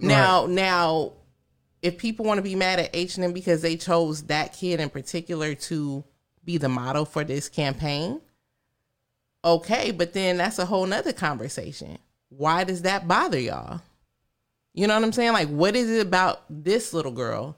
Now, 0.00 0.46
now 0.46 1.12
if 1.82 1.98
people 1.98 2.24
want 2.24 2.38
to 2.38 2.42
be 2.42 2.54
mad 2.54 2.78
at 2.78 2.90
H&M 2.94 3.32
because 3.32 3.60
they 3.60 3.76
chose 3.76 4.22
that 4.24 4.52
kid 4.54 4.80
in 4.80 4.88
particular 4.88 5.54
to 5.54 6.02
be 6.44 6.56
the 6.56 6.68
model 6.68 7.04
for 7.04 7.24
this 7.24 7.48
campaign, 7.48 8.20
okay, 9.44 9.90
but 9.90 10.14
then 10.14 10.38
that's 10.38 10.58
a 10.58 10.64
whole 10.64 10.86
nother 10.86 11.12
conversation. 11.12 11.98
Why 12.30 12.64
does 12.64 12.82
that 12.82 13.06
bother 13.06 13.38
y'all? 13.38 13.82
You 14.72 14.86
know 14.86 14.94
what 14.94 15.04
I'm 15.04 15.12
saying? 15.12 15.32
Like, 15.34 15.48
what 15.48 15.76
is 15.76 15.90
it 15.90 16.06
about 16.06 16.42
this 16.48 16.92
little 16.94 17.12
girl 17.12 17.56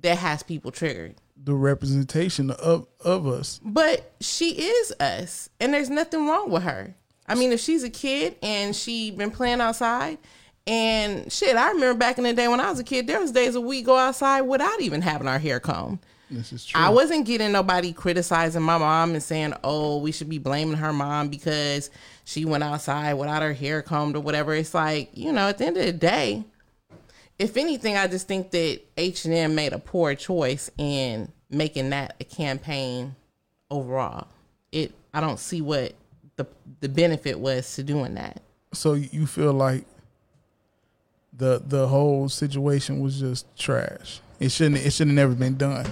that 0.00 0.18
has 0.18 0.42
people 0.42 0.70
triggered? 0.70 1.14
The 1.42 1.54
representation 1.54 2.50
of 2.50 2.86
of 3.00 3.26
us. 3.26 3.60
But 3.64 4.12
she 4.20 4.50
is 4.50 4.92
us, 5.00 5.48
and 5.58 5.72
there's 5.72 5.90
nothing 5.90 6.26
wrong 6.26 6.50
with 6.50 6.62
her. 6.64 6.94
I 7.26 7.34
mean, 7.34 7.52
if 7.52 7.60
she's 7.60 7.82
a 7.82 7.90
kid 7.90 8.36
and 8.42 8.74
she 8.74 9.10
been 9.10 9.30
playing 9.30 9.60
outside, 9.60 10.18
and 10.66 11.32
shit, 11.32 11.56
I 11.56 11.70
remember 11.70 11.98
back 11.98 12.18
in 12.18 12.24
the 12.24 12.32
day 12.32 12.48
when 12.48 12.60
I 12.60 12.68
was 12.68 12.78
a 12.78 12.84
kid, 12.84 13.06
there 13.06 13.20
was 13.20 13.32
days 13.32 13.54
a 13.54 13.60
week 13.60 13.86
go 13.86 13.96
outside 13.96 14.42
without 14.42 14.80
even 14.80 15.00
having 15.00 15.28
our 15.28 15.38
hair 15.38 15.60
combed. 15.60 16.00
This 16.30 16.52
is 16.52 16.64
true. 16.64 16.80
I 16.80 16.90
wasn't 16.90 17.26
getting 17.26 17.50
nobody 17.52 17.92
criticizing 17.92 18.62
my 18.62 18.78
mom 18.78 19.12
and 19.12 19.22
saying, 19.22 19.54
"Oh, 19.64 19.98
we 19.98 20.12
should 20.12 20.28
be 20.28 20.38
blaming 20.38 20.76
her 20.76 20.92
mom 20.92 21.28
because 21.28 21.90
she 22.24 22.44
went 22.44 22.62
outside 22.62 23.14
without 23.14 23.42
her 23.42 23.52
hair 23.52 23.82
combed 23.82 24.14
or 24.14 24.20
whatever." 24.20 24.54
It's 24.54 24.74
like, 24.74 25.10
you 25.14 25.32
know, 25.32 25.48
at 25.48 25.58
the 25.58 25.66
end 25.66 25.76
of 25.76 25.86
the 25.86 25.92
day, 25.92 26.44
if 27.40 27.56
anything, 27.56 27.96
I 27.96 28.06
just 28.06 28.28
think 28.28 28.50
that 28.50 28.80
H 28.98 29.24
and 29.24 29.32
M 29.32 29.54
made 29.54 29.72
a 29.72 29.78
poor 29.78 30.14
choice 30.14 30.70
in 30.76 31.32
making 31.48 31.88
that 31.90 32.14
a 32.20 32.24
campaign 32.24 33.16
overall. 33.70 34.28
It, 34.70 34.92
I 35.14 35.22
don't 35.22 35.40
see 35.40 35.62
what 35.62 35.94
the 36.36 36.46
the 36.80 36.88
benefit 36.88 37.40
was 37.40 37.74
to 37.76 37.82
doing 37.82 38.14
that. 38.14 38.42
so 38.74 38.92
you 38.92 39.26
feel 39.26 39.54
like 39.54 39.86
the 41.32 41.62
the 41.66 41.88
whole 41.88 42.28
situation 42.28 43.00
was 43.00 43.18
just 43.18 43.46
trash. 43.58 44.20
It 44.38 44.52
shouldn't 44.52 44.84
it 44.84 44.92
should 44.92 45.08
have 45.08 45.14
never 45.14 45.34
been 45.34 45.56
done. 45.56 45.86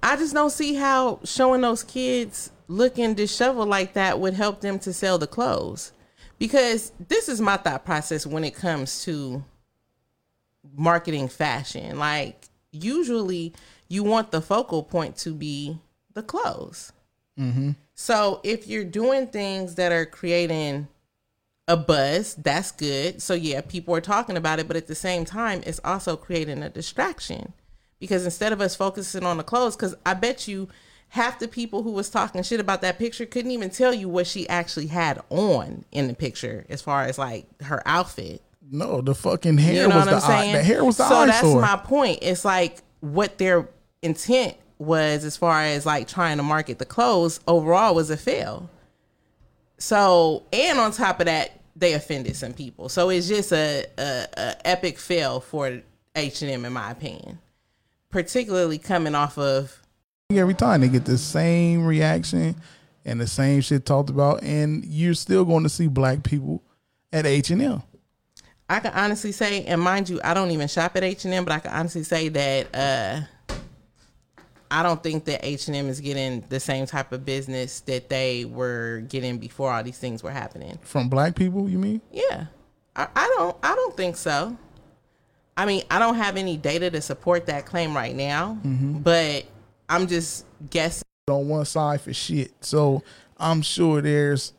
I 0.00 0.16
just 0.16 0.32
don't 0.32 0.50
see 0.50 0.74
how 0.74 1.18
showing 1.24 1.60
those 1.60 1.82
kids 1.82 2.52
looking 2.68 3.14
disheveled 3.14 3.68
like 3.68 3.94
that 3.94 4.20
would 4.20 4.34
help 4.34 4.60
them 4.60 4.78
to 4.80 4.92
sell 4.92 5.18
the 5.18 5.26
clothes. 5.26 5.92
Because 6.38 6.92
this 7.08 7.28
is 7.28 7.40
my 7.40 7.56
thought 7.56 7.84
process 7.84 8.26
when 8.26 8.44
it 8.44 8.54
comes 8.54 9.04
to 9.04 9.44
marketing 10.76 11.28
fashion. 11.28 11.98
Like, 11.98 12.48
usually 12.70 13.52
you 13.88 14.02
want 14.02 14.30
the 14.30 14.40
focal 14.40 14.82
point 14.82 15.16
to 15.18 15.34
be 15.34 15.78
the 16.14 16.22
clothes. 16.22 16.92
Mm-hmm. 17.38 17.72
So 17.94 18.40
if 18.42 18.66
you're 18.66 18.84
doing 18.84 19.26
things 19.26 19.76
that 19.76 19.92
are 19.92 20.06
creating 20.06 20.88
a 21.68 21.76
buzz, 21.76 22.34
that's 22.34 22.72
good. 22.72 23.22
So 23.22 23.34
yeah, 23.34 23.60
people 23.60 23.94
are 23.94 24.00
talking 24.00 24.36
about 24.36 24.58
it, 24.58 24.66
but 24.66 24.76
at 24.76 24.86
the 24.86 24.94
same 24.94 25.24
time, 25.24 25.62
it's 25.66 25.80
also 25.84 26.16
creating 26.16 26.62
a 26.62 26.68
distraction 26.68 27.52
because 28.00 28.24
instead 28.24 28.52
of 28.52 28.60
us 28.60 28.74
focusing 28.74 29.24
on 29.24 29.36
the 29.36 29.44
clothes, 29.44 29.76
because 29.76 29.94
I 30.04 30.14
bet 30.14 30.48
you 30.48 30.68
half 31.10 31.38
the 31.38 31.46
people 31.46 31.82
who 31.82 31.92
was 31.92 32.10
talking 32.10 32.42
shit 32.42 32.58
about 32.58 32.80
that 32.80 32.98
picture 32.98 33.26
couldn't 33.26 33.50
even 33.50 33.70
tell 33.70 33.94
you 33.94 34.08
what 34.08 34.26
she 34.26 34.48
actually 34.48 34.88
had 34.88 35.20
on 35.30 35.84
in 35.92 36.08
the 36.08 36.14
picture, 36.14 36.66
as 36.68 36.82
far 36.82 37.04
as 37.04 37.18
like 37.18 37.46
her 37.62 37.82
outfit. 37.86 38.42
No, 38.72 39.02
the 39.02 39.14
fucking 39.14 39.58
hair 39.58 39.82
You 39.82 39.88
know 39.88 39.96
was 39.96 40.06
the 40.06 40.32
eye, 40.32 40.50
the 40.50 40.62
hair 40.62 40.82
was 40.82 40.96
the 40.96 41.06
so 41.06 41.26
that's 41.26 41.44
my 41.44 41.76
point. 41.76 42.20
It's 42.22 42.42
like 42.42 42.78
what 43.00 43.36
their 43.36 43.68
intent 44.00 44.56
was 44.78 45.24
as 45.26 45.36
far 45.36 45.60
as 45.60 45.84
like 45.84 46.08
trying 46.08 46.38
to 46.38 46.42
market 46.42 46.78
the 46.78 46.86
clothes 46.86 47.38
overall 47.46 47.94
was 47.94 48.08
a 48.08 48.16
fail. 48.16 48.70
So 49.76 50.44
and 50.54 50.78
on 50.78 50.90
top 50.92 51.20
of 51.20 51.26
that, 51.26 51.60
they 51.76 51.92
offended 51.92 52.34
some 52.34 52.54
people. 52.54 52.88
So 52.88 53.10
it's 53.10 53.28
just 53.28 53.52
a, 53.52 53.86
a, 53.98 54.26
a 54.38 54.66
epic 54.66 54.98
fail 54.98 55.40
for 55.40 55.82
H 56.16 56.40
and 56.40 56.50
M 56.50 56.64
in 56.64 56.72
my 56.72 56.90
opinion. 56.90 57.40
Particularly 58.08 58.78
coming 58.78 59.14
off 59.14 59.36
of 59.36 59.82
Every 60.30 60.54
time 60.54 60.80
they 60.80 60.88
get 60.88 61.04
the 61.04 61.18
same 61.18 61.84
reaction 61.84 62.56
and 63.04 63.20
the 63.20 63.26
same 63.26 63.60
shit 63.60 63.84
talked 63.84 64.08
about, 64.08 64.42
and 64.42 64.82
you're 64.86 65.12
still 65.12 65.44
going 65.44 65.62
to 65.64 65.68
see 65.68 65.88
black 65.88 66.22
people 66.22 66.62
at 67.12 67.26
H 67.26 67.50
and 67.50 67.60
M. 67.60 67.82
I 68.72 68.80
can 68.80 68.94
honestly 68.94 69.32
say, 69.32 69.64
and 69.64 69.78
mind 69.78 70.08
you, 70.08 70.18
I 70.24 70.32
don't 70.32 70.50
even 70.50 70.66
shop 70.66 70.96
at 70.96 71.04
H 71.04 71.26
and 71.26 71.34
M, 71.34 71.44
but 71.44 71.52
I 71.52 71.58
can 71.58 71.72
honestly 71.72 72.04
say 72.04 72.30
that 72.30 72.74
uh, 72.74 73.54
I 74.70 74.82
don't 74.82 75.02
think 75.02 75.26
that 75.26 75.44
H 75.44 75.66
and 75.66 75.76
M 75.76 75.90
is 75.90 76.00
getting 76.00 76.42
the 76.48 76.58
same 76.58 76.86
type 76.86 77.12
of 77.12 77.22
business 77.22 77.80
that 77.80 78.08
they 78.08 78.46
were 78.46 79.04
getting 79.10 79.36
before 79.36 79.70
all 79.70 79.82
these 79.82 79.98
things 79.98 80.22
were 80.22 80.30
happening. 80.30 80.78
From 80.80 81.10
black 81.10 81.34
people, 81.34 81.68
you 81.68 81.78
mean? 81.78 82.00
Yeah, 82.10 82.46
I, 82.96 83.08
I 83.14 83.34
don't, 83.36 83.54
I 83.62 83.74
don't 83.74 83.94
think 83.94 84.16
so. 84.16 84.56
I 85.54 85.66
mean, 85.66 85.82
I 85.90 85.98
don't 85.98 86.14
have 86.14 86.38
any 86.38 86.56
data 86.56 86.90
to 86.92 87.02
support 87.02 87.44
that 87.46 87.66
claim 87.66 87.94
right 87.94 88.16
now, 88.16 88.58
but 88.64 89.44
I'm 89.86 90.06
just 90.06 90.46
guessing. 90.70 91.02
On 91.28 91.46
one 91.46 91.66
side 91.66 92.00
for 92.00 92.14
shit. 92.14 92.52
So 92.64 93.02
I'm 93.36 93.60
sure 93.60 94.00
there's 94.00 94.54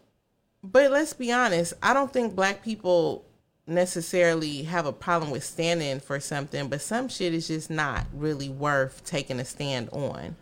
But 0.64 0.92
let's 0.92 1.14
be 1.14 1.32
honest, 1.32 1.74
I 1.82 1.96
don't 1.96 2.14
think 2.14 2.36
black 2.36 2.64
people 2.64 3.26
necessarily 3.66 4.64
have 4.64 4.86
a 4.86 4.94
problem 4.94 5.32
with 5.32 5.44
standing 5.44 6.00
for 6.00 6.20
something, 6.20 6.68
but 6.68 6.82
some 6.82 7.08
shit 7.08 7.34
is 7.34 7.48
just 7.48 7.70
not 7.70 8.06
really 8.14 8.50
worth 8.50 9.06
taking 9.06 9.40
a 9.40 9.46
stand 9.46 9.90
on. 9.92 10.36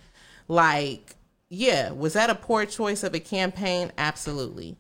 Like, 0.48 1.16
yeah, 1.50 1.92
was 1.92 2.14
that 2.14 2.30
a 2.30 2.36
poor 2.36 2.66
choice 2.66 3.04
of 3.04 3.14
a 3.14 3.20
campaign? 3.20 3.92
Absolutely. 3.98 4.76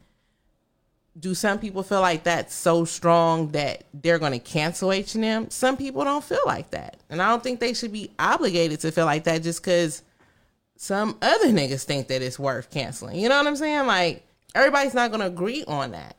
Do 1.20 1.36
some 1.36 1.60
people 1.60 1.84
feel 1.84 2.02
like 2.02 2.24
that's 2.24 2.54
so 2.56 2.86
strong 2.86 3.50
that 3.50 3.84
they're 3.94 4.18
going 4.18 4.32
to 4.32 4.40
cancel 4.40 4.92
H&M? 4.92 5.50
Some 5.50 5.78
people 5.78 6.04
don't 6.04 6.24
feel 6.24 6.40
like 6.46 6.72
that. 6.72 6.98
And 7.10 7.22
I 7.22 7.30
don't 7.30 7.44
think 7.44 7.60
they 7.60 7.74
should 7.74 7.92
be 7.92 8.12
obligated 8.18 8.80
to 8.80 8.92
feel 8.92 9.06
like 9.06 9.26
that 9.26 9.44
just 9.44 9.62
cuz 9.62 10.04
some 10.78 11.18
other 11.22 11.50
niggas 11.50 11.84
think 11.84 12.08
that 12.08 12.22
it's 12.22 12.40
worth 12.40 12.72
canceling. 12.72 13.20
You 13.20 13.30
know 13.30 13.38
what 13.38 13.46
I'm 13.46 13.58
saying? 13.58 13.86
Like 13.86 14.26
everybody's 14.56 14.94
not 14.94 15.12
gonna 15.12 15.28
agree 15.28 15.64
on 15.66 15.92
that. 15.92 16.16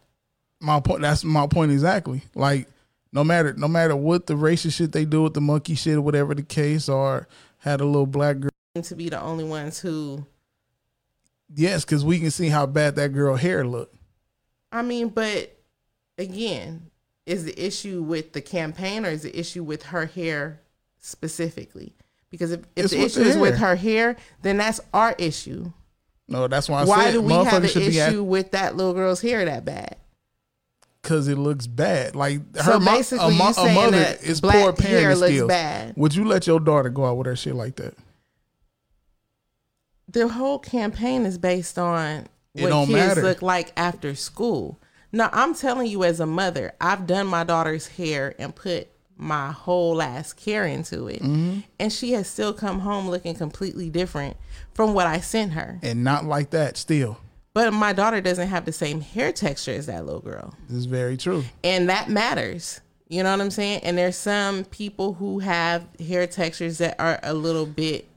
My 0.62 0.80
point. 0.80 1.02
That's 1.02 1.24
my 1.24 1.46
point 1.46 1.72
exactly. 1.72 2.22
Like 2.34 2.68
no 3.12 3.24
matter 3.24 3.52
no 3.54 3.68
matter 3.68 3.94
what 3.96 4.26
the 4.26 4.34
racist 4.34 4.74
shit 4.74 4.92
they 4.92 5.04
do 5.04 5.22
with 5.22 5.34
the 5.34 5.40
monkey 5.40 5.74
shit 5.74 5.96
or 5.96 6.02
whatever 6.02 6.34
the 6.34 6.42
case, 6.42 6.88
or 6.88 7.28
had 7.58 7.80
a 7.80 7.84
little 7.84 8.06
black 8.06 8.40
girl. 8.40 8.50
To 8.82 8.94
be 8.94 9.10
the 9.10 9.20
only 9.20 9.44
ones 9.44 9.80
who, 9.80 10.26
Yes, 11.54 11.84
because 11.84 12.04
we 12.04 12.18
can 12.18 12.30
see 12.30 12.48
how 12.48 12.66
bad 12.66 12.96
that 12.96 13.12
girl 13.12 13.36
hair 13.36 13.66
looked. 13.66 13.94
I 14.70 14.82
mean, 14.82 15.10
but 15.10 15.54
again, 16.16 16.90
is 17.26 17.44
the 17.44 17.66
issue 17.66 18.02
with 18.02 18.32
the 18.32 18.40
campaign 18.40 19.04
or 19.04 19.10
is 19.10 19.22
the 19.22 19.38
issue 19.38 19.62
with 19.62 19.84
her 19.84 20.06
hair 20.06 20.60
specifically? 20.98 21.94
Because 22.30 22.52
if, 22.52 22.60
if 22.74 22.90
the 22.90 23.02
issue 23.02 23.24
the 23.24 23.30
is 23.30 23.36
with 23.36 23.58
her 23.58 23.76
hair, 23.76 24.16
then 24.40 24.56
that's 24.56 24.80
our 24.94 25.14
issue. 25.18 25.70
No, 26.28 26.48
that's 26.48 26.68
why 26.68 26.78
I 26.78 26.84
said 26.84 26.88
Why 26.88 27.04
said 27.04 27.12
do 27.12 27.22
we 27.22 27.32
have 27.32 27.52
an 27.52 27.64
issue 27.64 28.20
at, 28.20 28.24
with 28.24 28.50
that 28.52 28.76
little 28.76 28.94
girl's 28.94 29.20
hair 29.20 29.44
that 29.44 29.66
bad? 29.66 29.96
Because 31.02 31.26
it 31.28 31.36
looks 31.36 31.66
bad. 31.66 32.14
Like 32.14 32.40
So 32.54 32.62
her 32.74 32.80
mo- 32.80 32.92
basically 32.96 33.34
a, 33.34 33.38
mo- 33.38 33.52
you 33.56 33.62
a 33.70 33.74
mother 33.74 34.16
is 34.22 34.40
poor 34.40 34.72
parenting 34.72 35.18
looks 35.18 35.32
skills. 35.32 35.48
bad. 35.48 35.94
Would 35.96 36.14
you 36.14 36.24
let 36.24 36.46
your 36.46 36.60
daughter 36.60 36.88
go 36.88 37.04
out 37.04 37.16
with 37.16 37.26
her 37.26 37.36
shit 37.36 37.54
like 37.54 37.76
that? 37.76 37.94
the 40.08 40.28
whole 40.28 40.58
campaign 40.58 41.24
is 41.24 41.38
based 41.38 41.78
on 41.78 42.26
It 42.54 42.64
what 42.64 42.86
kids 42.86 42.90
matter. 42.92 43.22
look 43.22 43.40
like 43.40 43.72
after 43.78 44.14
school. 44.14 44.78
No, 45.10 45.30
I'm 45.32 45.54
telling 45.54 45.86
you 45.86 46.04
as 46.04 46.20
a 46.20 46.26
mother, 46.26 46.72
I've 46.80 47.06
done 47.06 47.26
my 47.28 47.44
daughter's 47.44 47.86
hair 47.86 48.34
and 48.38 48.54
put 48.54 48.88
my 49.16 49.52
whole 49.52 50.02
ass 50.02 50.32
care 50.34 50.66
into 50.66 51.06
it. 51.08 51.22
Mm-hmm. 51.22 51.60
And 51.78 51.90
she 51.92 52.12
has 52.12 52.28
still 52.28 52.52
come 52.52 52.80
home 52.80 53.08
looking 53.08 53.34
completely 53.34 53.88
different 53.88 54.36
from 54.74 54.92
what 54.92 55.06
I 55.06 55.20
sent 55.20 55.52
her. 55.52 55.78
And 55.82 56.04
not 56.04 56.26
like 56.26 56.50
that. 56.50 56.76
Still, 56.76 57.18
But 57.54 57.72
my 57.72 57.92
daughter 57.92 58.20
doesn't 58.20 58.48
have 58.48 58.64
the 58.64 58.72
same 58.72 59.00
hair 59.00 59.30
texture 59.32 59.72
as 59.72 59.86
that 59.86 60.06
little 60.06 60.20
girl. 60.22 60.54
this 60.68 60.78
is 60.78 60.86
very 60.86 61.16
true. 61.16 61.44
and 61.62 61.88
that 61.90 62.08
matters. 62.08 62.80
You 63.08 63.22
know 63.22 63.30
what 63.30 63.42
I'm 63.42 63.50
saying? 63.50 63.80
And 63.82 63.98
there's 63.98 64.16
some 64.16 64.64
people 64.64 65.12
who 65.12 65.40
have 65.40 65.86
hair 66.00 66.26
textures 66.26 66.78
that 66.78 66.96
are 66.98 67.20
a 67.22 67.34
little 67.34 67.66
bit 67.66 68.08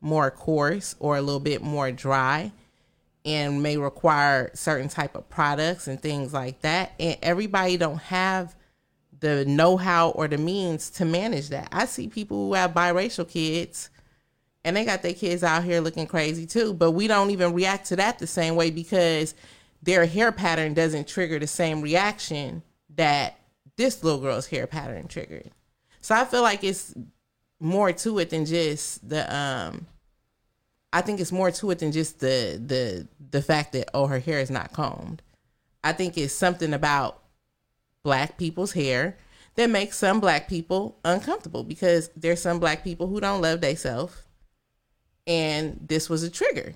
more 0.00 0.30
coarse 0.32 0.96
or 0.98 1.16
a 1.16 1.22
little 1.22 1.38
bit 1.40 1.62
more 1.62 1.92
dry 1.92 2.50
and 3.24 3.62
may 3.62 3.76
require 3.76 4.50
certain 4.54 4.88
type 4.88 5.14
of 5.14 5.28
products 5.28 5.86
and 5.86 6.00
things 6.02 6.32
like 6.32 6.62
that. 6.62 6.92
And 6.98 7.16
everybody 7.22 7.76
don't 7.76 8.00
have 8.00 8.56
the 9.20 9.44
know-how 9.44 10.10
or 10.10 10.26
the 10.26 10.38
means 10.38 10.90
to 10.90 11.04
manage 11.04 11.50
that. 11.50 11.68
I 11.70 11.84
see 11.84 12.08
people 12.08 12.48
who 12.48 12.54
have 12.54 12.72
biracial 12.72 13.28
kids 13.28 13.90
and 14.64 14.76
they 14.76 14.84
got 14.84 15.02
their 15.02 15.14
kids 15.14 15.42
out 15.42 15.64
here 15.64 15.80
looking 15.80 16.06
crazy 16.06 16.46
too, 16.46 16.74
but 16.74 16.92
we 16.92 17.06
don't 17.06 17.30
even 17.30 17.54
react 17.54 17.86
to 17.86 17.96
that 17.96 18.18
the 18.18 18.26
same 18.26 18.56
way 18.56 18.70
because 18.70 19.34
their 19.82 20.06
hair 20.06 20.32
pattern 20.32 20.74
doesn't 20.74 21.08
trigger 21.08 21.38
the 21.38 21.46
same 21.46 21.80
reaction 21.80 22.62
that 22.96 23.38
this 23.76 24.04
little 24.04 24.20
girl's 24.20 24.46
hair 24.46 24.66
pattern 24.66 25.08
triggered. 25.08 25.50
So 26.02 26.14
I 26.14 26.24
feel 26.24 26.42
like 26.42 26.62
it's 26.64 26.94
more 27.58 27.92
to 27.92 28.18
it 28.18 28.30
than 28.30 28.44
just 28.44 29.06
the 29.08 29.34
um 29.34 29.86
I 30.92 31.02
think 31.02 31.20
it's 31.20 31.32
more 31.32 31.50
to 31.50 31.70
it 31.70 31.78
than 31.78 31.92
just 31.92 32.20
the 32.20 32.60
the 32.64 33.08
the 33.30 33.42
fact 33.42 33.72
that 33.72 33.90
oh 33.94 34.06
her 34.06 34.18
hair 34.18 34.40
is 34.40 34.50
not 34.50 34.72
combed. 34.72 35.22
I 35.82 35.92
think 35.92 36.18
it's 36.18 36.34
something 36.34 36.74
about 36.74 37.22
black 38.02 38.36
people's 38.36 38.72
hair 38.72 39.16
that 39.54 39.70
makes 39.70 39.96
some 39.98 40.20
black 40.20 40.48
people 40.48 40.98
uncomfortable 41.04 41.64
because 41.64 42.10
there's 42.16 42.42
some 42.42 42.58
black 42.58 42.84
people 42.84 43.06
who 43.06 43.20
don't 43.20 43.40
love 43.40 43.60
themselves 43.60 44.22
and 45.26 45.78
this 45.88 46.08
was 46.08 46.22
a 46.22 46.30
trigger. 46.30 46.74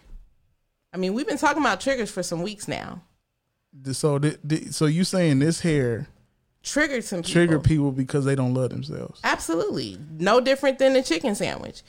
I 0.92 0.96
mean, 0.96 1.14
we've 1.14 1.26
been 1.26 1.38
talking 1.38 1.62
about 1.62 1.80
triggers 1.80 2.10
for 2.10 2.22
some 2.22 2.42
weeks 2.42 2.68
now. 2.68 3.02
So, 3.92 4.18
th- 4.18 4.38
th- 4.48 4.70
so 4.72 4.86
you 4.86 5.02
saying 5.04 5.40
this 5.40 5.60
hair 5.60 6.08
Triggered 6.62 7.04
some 7.04 7.18
people. 7.20 7.32
trigger 7.32 7.60
people 7.60 7.92
because 7.92 8.24
they 8.24 8.34
don't 8.34 8.54
love 8.54 8.70
themselves? 8.70 9.20
Absolutely. 9.22 9.98
No 10.18 10.40
different 10.40 10.78
than 10.78 10.94
the 10.94 11.02
chicken 11.02 11.34
sandwich. 11.34 11.82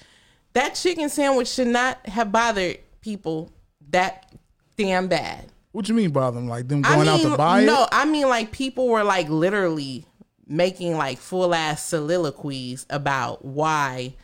That 0.54 0.76
chicken 0.76 1.08
sandwich 1.10 1.48
should 1.48 1.68
not 1.68 2.06
have 2.08 2.32
bothered 2.32 2.80
people 3.02 3.52
that 3.92 4.34
damn 4.76 5.08
bad. 5.08 5.46
What 5.72 5.88
you 5.88 5.96
mean 5.96 6.12
bother 6.12 6.36
them? 6.36 6.48
Like 6.50 6.68
them 6.68 6.82
I 6.86 6.96
going 6.96 7.08
mean, 7.08 7.26
out 7.26 7.32
to 7.32 7.38
buy 7.38 7.62
it? 7.62 7.66
no, 7.66 7.84
it? 7.84 7.90
I 7.92 8.06
mean 8.06 8.28
like 8.28 8.52
people 8.52 8.88
were 8.90 9.04
like 9.04 9.30
literally 9.30 10.06
making 10.48 10.98
like 10.98 11.18
full 11.20 11.54
ass 11.54 11.84
soliloquies 11.86 12.86
about 12.90 13.46
why 13.46 14.16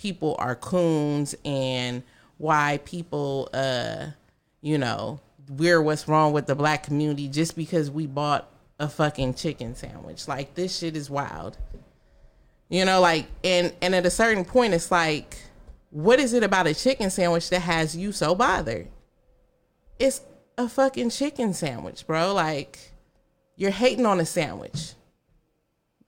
people 0.00 0.34
are 0.38 0.54
coons 0.54 1.34
and 1.44 2.02
why 2.38 2.80
people 2.86 3.50
uh 3.52 4.06
you 4.62 4.78
know 4.78 5.20
we're 5.50 5.82
what's 5.82 6.08
wrong 6.08 6.32
with 6.32 6.46
the 6.46 6.54
black 6.54 6.84
community 6.84 7.28
just 7.28 7.54
because 7.54 7.90
we 7.90 8.06
bought 8.06 8.48
a 8.78 8.88
fucking 8.88 9.34
chicken 9.34 9.74
sandwich. 9.74 10.26
Like 10.26 10.54
this 10.54 10.78
shit 10.78 10.96
is 10.96 11.10
wild. 11.10 11.58
You 12.70 12.84
know, 12.84 13.00
like 13.00 13.26
and 13.44 13.74
and 13.82 13.94
at 13.94 14.06
a 14.06 14.10
certain 14.10 14.44
point 14.44 14.74
it's 14.74 14.90
like 14.90 15.36
what 15.90 16.18
is 16.18 16.32
it 16.32 16.44
about 16.44 16.66
a 16.66 16.74
chicken 16.74 17.10
sandwich 17.10 17.50
that 17.50 17.60
has 17.60 17.96
you 17.96 18.12
so 18.12 18.34
bothered? 18.34 18.88
It's 19.98 20.22
a 20.56 20.68
fucking 20.68 21.10
chicken 21.10 21.52
sandwich, 21.52 22.06
bro. 22.06 22.32
Like 22.32 22.78
you're 23.56 23.70
hating 23.70 24.06
on 24.06 24.18
a 24.18 24.26
sandwich. 24.26 24.94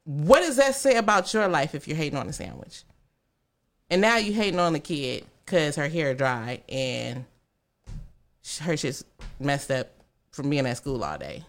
What 0.05 0.41
does 0.41 0.57
that 0.57 0.77
say 0.77 0.97
about 0.97 1.35
your 1.35 1.47
life 1.49 1.75
if 1.75 1.87
you're 1.87 1.97
hating 1.97 2.19
on 2.19 2.29
a 2.29 2.33
sandwich? 2.33 2.85
And 3.93 4.01
now 4.01 4.17
you 4.17 4.33
hating 4.33 4.59
on 4.59 4.73
the 4.73 4.81
kid 4.81 5.27
because 5.45 5.77
her 5.77 5.87
hair 5.87 6.15
dry 6.15 6.63
and 6.67 7.27
her 8.63 8.75
shit's 8.75 9.05
messed 9.39 9.71
up 9.71 9.91
from 10.31 10.49
being 10.49 10.65
at 10.65 10.79
school 10.79 11.05
all 11.05 11.19
day. 11.19 11.45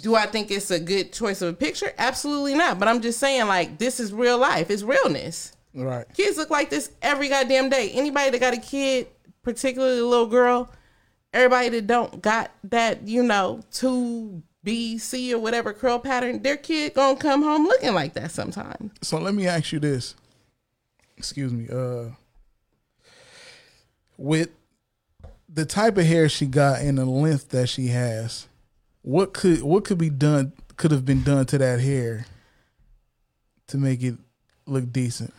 Do 0.00 0.14
I 0.14 0.24
think 0.24 0.50
it's 0.50 0.70
a 0.70 0.80
good 0.80 1.12
choice 1.12 1.42
of 1.42 1.50
a 1.50 1.52
picture? 1.52 1.92
Absolutely 1.98 2.54
not. 2.54 2.78
But 2.78 2.88
I'm 2.88 3.02
just 3.02 3.20
saying, 3.20 3.48
like, 3.48 3.76
this 3.76 4.00
is 4.00 4.14
real 4.14 4.38
life. 4.38 4.70
It's 4.70 4.82
realness. 4.82 5.52
Right. 5.74 6.06
Kids 6.14 6.38
look 6.38 6.48
like 6.48 6.70
this 6.70 6.90
every 7.02 7.28
goddamn 7.28 7.68
day. 7.68 7.90
Anybody 7.90 8.30
that 8.30 8.40
got 8.40 8.54
a 8.54 8.60
kid, 8.60 9.08
particularly 9.42 9.98
a 9.98 10.06
little 10.06 10.24
girl, 10.24 10.70
everybody 11.34 11.68
that 11.68 11.86
don't 11.86 12.22
got 12.22 12.50
that, 12.64 13.06
you 13.06 13.22
know, 13.22 13.60
two 13.70 14.42
B, 14.62 14.96
C 14.96 15.34
or 15.34 15.38
whatever 15.38 15.74
curl 15.74 15.98
pattern, 15.98 16.40
their 16.40 16.56
kid 16.56 16.94
gonna 16.94 17.18
come 17.18 17.42
home 17.42 17.64
looking 17.64 17.92
like 17.92 18.14
that 18.14 18.30
sometimes. 18.30 18.90
So 19.02 19.18
let 19.18 19.34
me 19.34 19.46
ask 19.46 19.70
you 19.70 19.80
this. 19.80 20.14
Excuse 21.16 21.52
me. 21.52 21.68
Uh 21.70 22.10
with 24.16 24.50
the 25.48 25.64
type 25.64 25.98
of 25.98 26.06
hair 26.06 26.28
she 26.28 26.46
got 26.46 26.80
and 26.80 26.98
the 26.98 27.04
length 27.04 27.50
that 27.50 27.68
she 27.68 27.88
has, 27.88 28.48
what 29.02 29.32
could 29.32 29.62
what 29.62 29.84
could 29.84 29.98
be 29.98 30.10
done 30.10 30.52
could 30.76 30.90
have 30.90 31.04
been 31.04 31.22
done 31.22 31.46
to 31.46 31.58
that 31.58 31.80
hair 31.80 32.26
to 33.68 33.78
make 33.78 34.02
it 34.02 34.14
look 34.66 34.92
decent? 34.92 35.32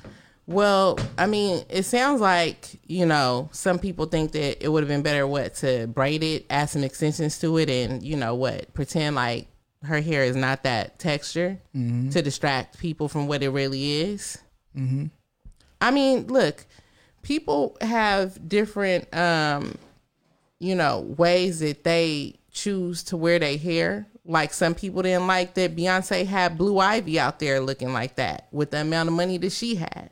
Well, 0.48 1.00
I 1.18 1.26
mean, 1.26 1.66
it 1.70 1.84
sounds 1.84 2.22
like, 2.22 2.80
you 2.86 3.08
know, 3.08 3.50
some 3.52 3.80
people 3.80 4.06
think 4.06 4.32
that 4.34 4.64
it 4.64 4.70
would 4.70 4.84
have 4.84 4.88
been 4.88 5.02
better 5.02 5.26
what 5.26 5.56
to 5.56 5.88
braid 5.88 6.24
it, 6.24 6.46
add 6.52 6.70
some 6.70 6.84
extensions 6.84 7.40
to 7.40 7.58
it 7.58 7.68
and, 7.68 8.04
you 8.04 8.16
know, 8.16 8.36
what, 8.36 8.72
pretend 8.76 9.16
like 9.16 9.48
her 9.84 10.02
hair 10.02 10.24
is 10.24 10.36
not 10.36 10.62
that 10.64 11.00
texture 11.00 11.60
to 11.74 12.22
distract 12.22 12.78
people 12.78 13.08
from 13.08 13.28
what 13.28 13.42
it 13.42 13.50
really 13.50 14.02
is. 14.02 14.38
I 15.82 15.92
mean, 15.92 16.28
look, 16.28 16.66
people 17.22 17.78
have 17.82 18.48
different 18.48 19.14
um 19.16 19.78
you 20.60 20.74
know, 20.74 21.02
ways 21.18 21.60
that 21.60 21.84
they 21.84 22.36
choose 22.52 23.04
to 23.04 23.18
wear 23.18 23.38
their 23.40 23.58
hair. 23.58 24.08
Like 24.24 24.54
some 24.54 24.74
people 24.74 25.02
didn't 25.02 25.28
like 25.28 25.54
that 25.56 25.76
Beyonce 25.76 26.26
had 26.26 26.58
Blue 26.58 26.80
Ivy 26.80 27.20
out 27.20 27.40
there 27.40 27.60
looking 27.60 27.94
like 27.94 28.16
that 28.16 28.48
with 28.52 28.72
the 28.72 28.82
amount 28.82 29.10
of 29.10 29.16
money 29.16 29.38
that 29.38 29.52
she 29.52 29.76
had. 29.76 30.10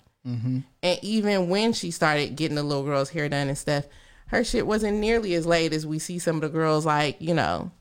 And 0.83 0.99
even 1.01 1.49
when 1.49 1.73
she 1.73 1.91
started 1.91 2.35
getting 2.35 2.55
the 2.55 2.63
little 2.63 2.83
girl's 2.83 3.09
hair 3.09 3.27
done 3.29 3.47
and 3.47 3.57
stuff, 3.57 3.85
her 4.27 4.43
shit 4.43 4.67
wasn't 4.67 4.99
nearly 4.99 5.33
as 5.33 5.45
laid 5.45 5.73
as 5.73 5.87
we 5.87 5.97
see 5.99 6.19
some 6.19 6.35
of 6.35 6.41
the 6.41 6.49
girls 6.49 6.85
like, 6.85 7.19
you 7.19 7.33
know, 7.33 7.71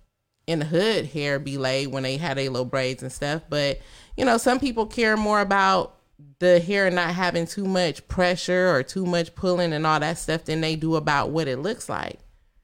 in 0.47 0.61
the 0.61 0.65
hood 0.65 1.07
hair 1.07 1.39
be 1.39 1.59
laid 1.59 1.89
when 1.89 2.03
they 2.03 2.17
had 2.17 2.39
a 2.39 2.49
little 2.49 2.65
braids 2.65 3.03
and 3.03 3.13
stuff. 3.13 3.43
But, 3.49 3.81
you 4.17 4.25
know, 4.25 4.39
some 4.39 4.59
people 4.59 4.87
care 4.87 5.17
more 5.17 5.41
about 5.41 5.97
the 6.39 6.61
hair 6.61 6.91
not 6.91 7.15
having 7.15 7.47
too 7.47 7.65
much 7.65 8.07
pressure 8.09 8.75
or 8.75 8.83
too 8.83 9.07
much 9.07 9.35
pulling 9.35 9.73
and 9.73 9.87
all 9.87 10.01
that 10.01 10.19
stuff 10.19 10.45
than 10.45 10.61
they 10.61 10.77
do 10.77 10.97
about 10.97 11.31
what 11.31 11.49
it 11.49 11.59
looks 11.59 11.89
like. 11.89 12.19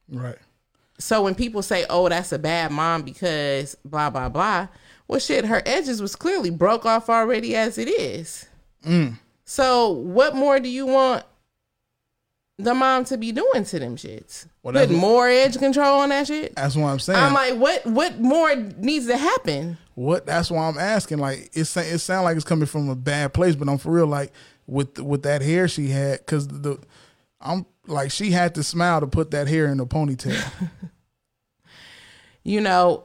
Right. 0.09 0.39
So 0.99 1.23
when 1.23 1.35
people 1.35 1.63
say, 1.63 1.87
"Oh, 1.89 2.09
that's 2.09 2.33
a 2.33 2.39
bad 2.39 2.73
mom 2.73 3.03
because 3.03 3.77
blah 3.85 4.11
blah 4.11 4.29
blah," 4.29 4.69
well, 5.07 5.21
shit, 5.21 5.45
her 5.45 5.63
edges 5.65 6.03
was 6.03 6.17
clearly 6.17 6.51
broke 6.51 6.85
off 6.85 7.09
already 7.09 7.55
as 7.55 7.79
it 7.79 7.89
is. 7.89 8.47
Mm. 8.85 9.19
So 9.45 9.91
what 9.91 10.35
more 10.35 10.61
do 10.61 10.69
you 10.69 10.87
want 10.87 11.25
the 12.59 12.75
mom 12.75 13.05
to 13.07 13.17
be 13.17 13.33
doing 13.33 13.65
to 13.65 13.79
them 13.79 13.97
shits? 13.97 14.47
Well, 14.63 14.75
Put 14.75 14.91
more 14.91 15.29
edge 15.29 15.59
control 15.59 16.01
on 16.01 16.09
that 16.09 16.27
shit. 16.27 16.55
That's 16.57 16.77
what 16.77 16.89
I'm 16.89 16.99
saying. 16.99 17.19
I'm 17.19 17.33
like, 17.33 17.55
what? 17.55 17.87
What 17.87 18.21
more 18.21 18.55
needs 18.55 19.07
to 19.07 19.17
happen? 19.17 19.79
what 19.95 20.27
that's 20.27 20.49
why 20.51 20.69
I'm 20.69 20.79
asking. 20.79 21.19
Like 21.19 21.51
it 21.55 21.77
it 21.77 21.99
sounds 21.99 22.25
like 22.25 22.37
it's 22.37 22.45
coming 22.45 22.67
from 22.67 22.89
a 22.89 22.95
bad 22.95 23.35
place, 23.35 23.57
but 23.57 23.69
I'm 23.69 23.79
for 23.79 23.91
real. 23.91 24.07
Like 24.07 24.33
with 24.67 24.99
with 25.01 25.23
that 25.25 25.43
hair 25.43 25.67
she 25.67 25.89
had, 25.89 26.19
because 26.21 26.47
the 26.47 26.79
I'm 27.41 27.67
like 27.87 28.11
she 28.11 28.31
had 28.31 28.55
to 28.57 28.63
smile 28.63 29.01
to 29.01 29.07
put 29.07 29.33
that 29.33 29.49
hair 29.49 29.67
in 29.67 29.81
a 29.81 29.87
ponytail. 29.87 30.41
You 32.45 32.63
know, 32.63 33.05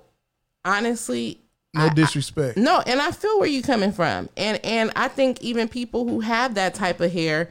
honestly, 0.64 1.42
No 1.74 1.90
disrespect. 1.90 2.56
No, 2.58 2.82
and 2.86 3.02
I 3.02 3.12
feel 3.12 3.40
where 3.40 3.50
you're 3.50 3.62
coming 3.62 3.92
from. 3.92 4.30
And 4.38 4.64
and 4.64 4.92
I 4.96 5.10
think 5.10 5.42
even 5.42 5.68
people 5.68 6.08
who 6.08 6.22
have 6.22 6.56
that 6.56 6.76
type 6.76 7.02
of 7.02 7.12
hair 7.12 7.50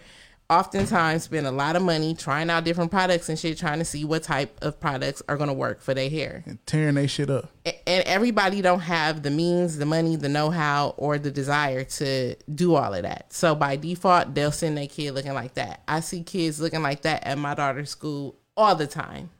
oftentimes 0.52 1.24
spend 1.24 1.46
a 1.46 1.50
lot 1.50 1.76
of 1.76 1.82
money 1.82 2.14
trying 2.14 2.50
out 2.50 2.64
different 2.64 2.90
products 2.90 3.28
and 3.28 3.38
shit 3.38 3.56
trying 3.58 3.78
to 3.78 3.84
see 3.84 4.04
what 4.04 4.22
type 4.22 4.56
of 4.62 4.78
products 4.78 5.22
are 5.28 5.36
to 5.36 5.52
work 5.52 5.80
for 5.80 5.94
their 5.94 6.10
hair. 6.10 6.42
and 6.46 6.64
tearing 6.66 6.94
they 6.94 7.06
shit 7.06 7.30
up. 7.30 7.50
And 7.64 8.04
everybody 8.04 8.60
don't 8.60 8.80
have 8.80 9.22
the 9.22 9.30
means, 9.30 9.78
the 9.78 9.86
money, 9.86 10.16
the 10.16 10.28
know-how 10.28 10.94
or 10.96 11.18
the 11.18 11.30
desire 11.30 11.84
to 11.84 12.36
do 12.54 12.74
all 12.74 12.94
of 12.94 13.02
that. 13.02 13.32
So 13.32 13.54
by 13.54 13.76
default, 13.76 14.34
they'll 14.34 14.52
send 14.52 14.76
their 14.76 14.86
kid 14.86 15.12
looking 15.12 15.34
like 15.34 15.54
that. 15.54 15.82
I 15.88 16.00
see 16.00 16.22
kids 16.22 16.60
looking 16.60 16.82
like 16.82 17.02
that 17.02 17.26
at 17.26 17.38
my 17.38 17.54
daughter's 17.54 17.90
school 17.90 18.36
all 18.56 18.74
the 18.74 18.86
time. 18.86 19.30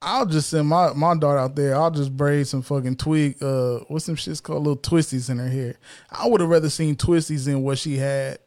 I'll 0.00 0.26
just 0.26 0.50
send 0.50 0.68
my, 0.68 0.92
my 0.92 1.16
daughter 1.16 1.38
out 1.38 1.56
there. 1.56 1.76
I'll 1.76 1.90
just 1.90 2.14
braid 2.14 2.46
some 2.46 2.62
fucking 2.62 2.96
twig. 2.96 3.42
Uh, 3.42 3.80
what's 3.88 4.04
some 4.04 4.16
shit's 4.16 4.40
called? 4.40 4.62
Little 4.64 4.76
twisties 4.76 5.30
in 5.30 5.38
her 5.38 5.48
hair. 5.48 5.76
I 6.10 6.28
would 6.28 6.40
have 6.42 6.50
rather 6.50 6.68
seen 6.68 6.94
twisties 6.94 7.46
than 7.46 7.62
what 7.62 7.78
she 7.78 7.96
had 7.96 8.38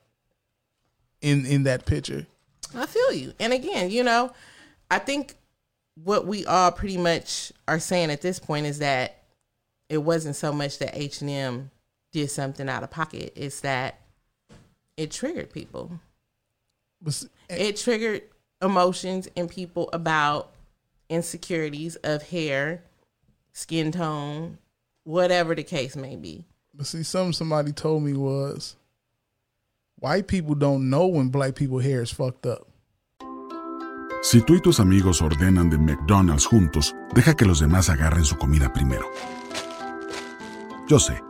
in 1.21 1.45
in 1.45 1.63
that 1.63 1.85
picture. 1.85 2.25
I 2.75 2.85
feel 2.85 3.13
you. 3.13 3.33
And 3.39 3.53
again, 3.53 3.89
you 3.89 4.03
know, 4.03 4.31
I 4.91 4.99
think 4.99 5.35
what 6.03 6.27
we 6.27 6.45
all 6.45 6.71
pretty 6.71 6.97
much 6.97 7.51
are 7.67 7.79
saying 7.79 8.11
at 8.11 8.21
this 8.21 8.39
point 8.39 8.65
is 8.65 8.79
that 8.79 9.23
it 9.89 9.99
wasn't 9.99 10.35
so 10.35 10.51
much 10.51 10.79
that 10.79 10.91
H 10.93 11.21
and 11.21 11.29
M 11.29 11.71
did 12.11 12.29
something 12.29 12.69
out 12.69 12.83
of 12.83 12.91
pocket. 12.91 13.33
It's 13.35 13.61
that 13.61 13.99
it 14.95 15.11
triggered 15.11 15.51
people. 15.51 15.99
It 17.49 17.77
triggered 17.77 18.23
emotions 18.61 19.27
in 19.35 19.47
people 19.47 19.89
about 19.93 20.51
insecurities 21.09 21.95
of 21.97 22.23
hair, 22.23 22.83
skin 23.53 23.91
tone, 23.91 24.57
whatever 25.03 25.55
the 25.55 25.63
case 25.63 25.95
may 25.95 26.15
be. 26.15 26.43
But 26.73 26.87
see, 26.87 27.03
something 27.03 27.33
somebody 27.33 27.71
told 27.71 28.03
me 28.03 28.13
was 28.13 28.75
white 29.99 30.27
people 30.27 30.55
don't 30.55 30.89
know 30.89 31.07
when 31.07 31.29
black 31.29 31.55
people 31.55 31.79
hair 31.79 32.01
is 32.01 32.13
fucked 32.13 32.45
up. 32.45 32.67
Si 34.21 34.41
tú 34.41 34.55
y 34.55 34.61
tus 34.61 34.79
amigos 34.79 35.21
ordenan 35.21 35.69
de 35.69 35.77
McDonald's 35.77 36.45
juntos, 36.45 36.95
deja 37.13 37.35
que 37.35 37.45
los 37.45 37.59
demás 37.59 37.89
agarren 37.89 38.25
su 38.25 38.35
comida 38.37 38.73
primero. 38.73 39.05
Yo 40.87 40.99
sé, 40.99 41.21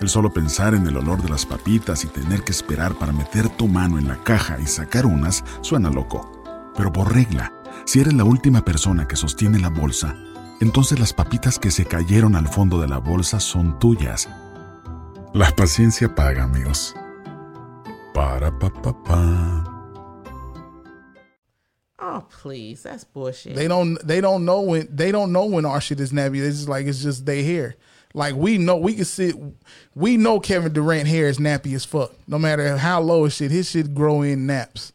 el 0.00 0.08
solo 0.08 0.32
pensar 0.32 0.74
en 0.74 0.86
el 0.86 0.96
olor 0.96 1.22
de 1.22 1.28
las 1.28 1.46
papitas 1.46 2.04
y 2.04 2.08
tener 2.08 2.42
que 2.42 2.52
esperar 2.52 2.94
para 2.94 3.12
meter 3.12 3.48
tu 3.48 3.68
mano 3.68 3.98
en 3.98 4.08
la 4.08 4.16
caja 4.22 4.58
y 4.60 4.66
sacar 4.66 5.06
unas 5.06 5.44
suena 5.60 5.90
loco. 5.90 6.30
Pero 6.76 6.92
por 6.92 7.14
regla, 7.14 7.52
si 7.84 8.00
eres 8.00 8.14
la 8.14 8.24
última 8.24 8.64
persona 8.64 9.06
que 9.06 9.16
sostiene 9.16 9.58
la 9.58 9.68
bolsa, 9.68 10.16
entonces 10.60 10.98
las 10.98 11.12
papitas 11.12 11.58
que 11.58 11.70
se 11.70 11.84
cayeron 11.84 12.36
al 12.36 12.48
fondo 12.48 12.80
de 12.80 12.88
la 12.88 12.98
bolsa 12.98 13.40
son 13.40 13.78
tuyas. 13.78 14.28
La 15.32 15.50
paciencia 15.54 16.14
paga, 16.14 16.44
amigos. 16.44 16.94
Para 18.14 18.52
pa 18.52 18.68
pa 18.68 18.92
pa. 18.92 19.68
Oh 21.98 22.24
please, 22.28 22.82
that's 22.82 23.04
bullshit. 23.04 23.54
They 23.54 23.68
don't 23.68 23.94
they 24.06 24.20
don't 24.20 24.44
know 24.44 24.60
when 24.60 24.88
they 24.94 25.12
don't 25.12 25.32
know 25.32 25.46
when 25.46 25.64
our 25.64 25.80
shit 25.80 26.00
is 26.00 26.12
nappy. 26.12 26.44
It's 26.44 26.56
just 26.58 26.68
like 26.68 26.86
it's 26.86 27.02
just 27.02 27.24
they 27.24 27.42
hair. 27.42 27.74
Like 28.12 28.34
we 28.34 28.58
know 28.58 28.76
we 28.76 28.94
can 28.94 29.04
sit 29.06 29.34
we 29.94 30.16
know 30.16 30.40
Kevin 30.40 30.72
Durant 30.72 31.08
hair 31.08 31.28
is 31.28 31.38
nappy 31.38 31.74
as 31.74 31.84
fuck. 31.84 32.12
No 32.26 32.38
matter 32.38 32.76
how 32.76 33.00
low 33.00 33.24
his 33.24 33.34
shit, 33.34 33.50
his 33.50 33.70
shit 33.70 33.94
grow 33.94 34.22
in 34.22 34.46
naps. 34.46 34.92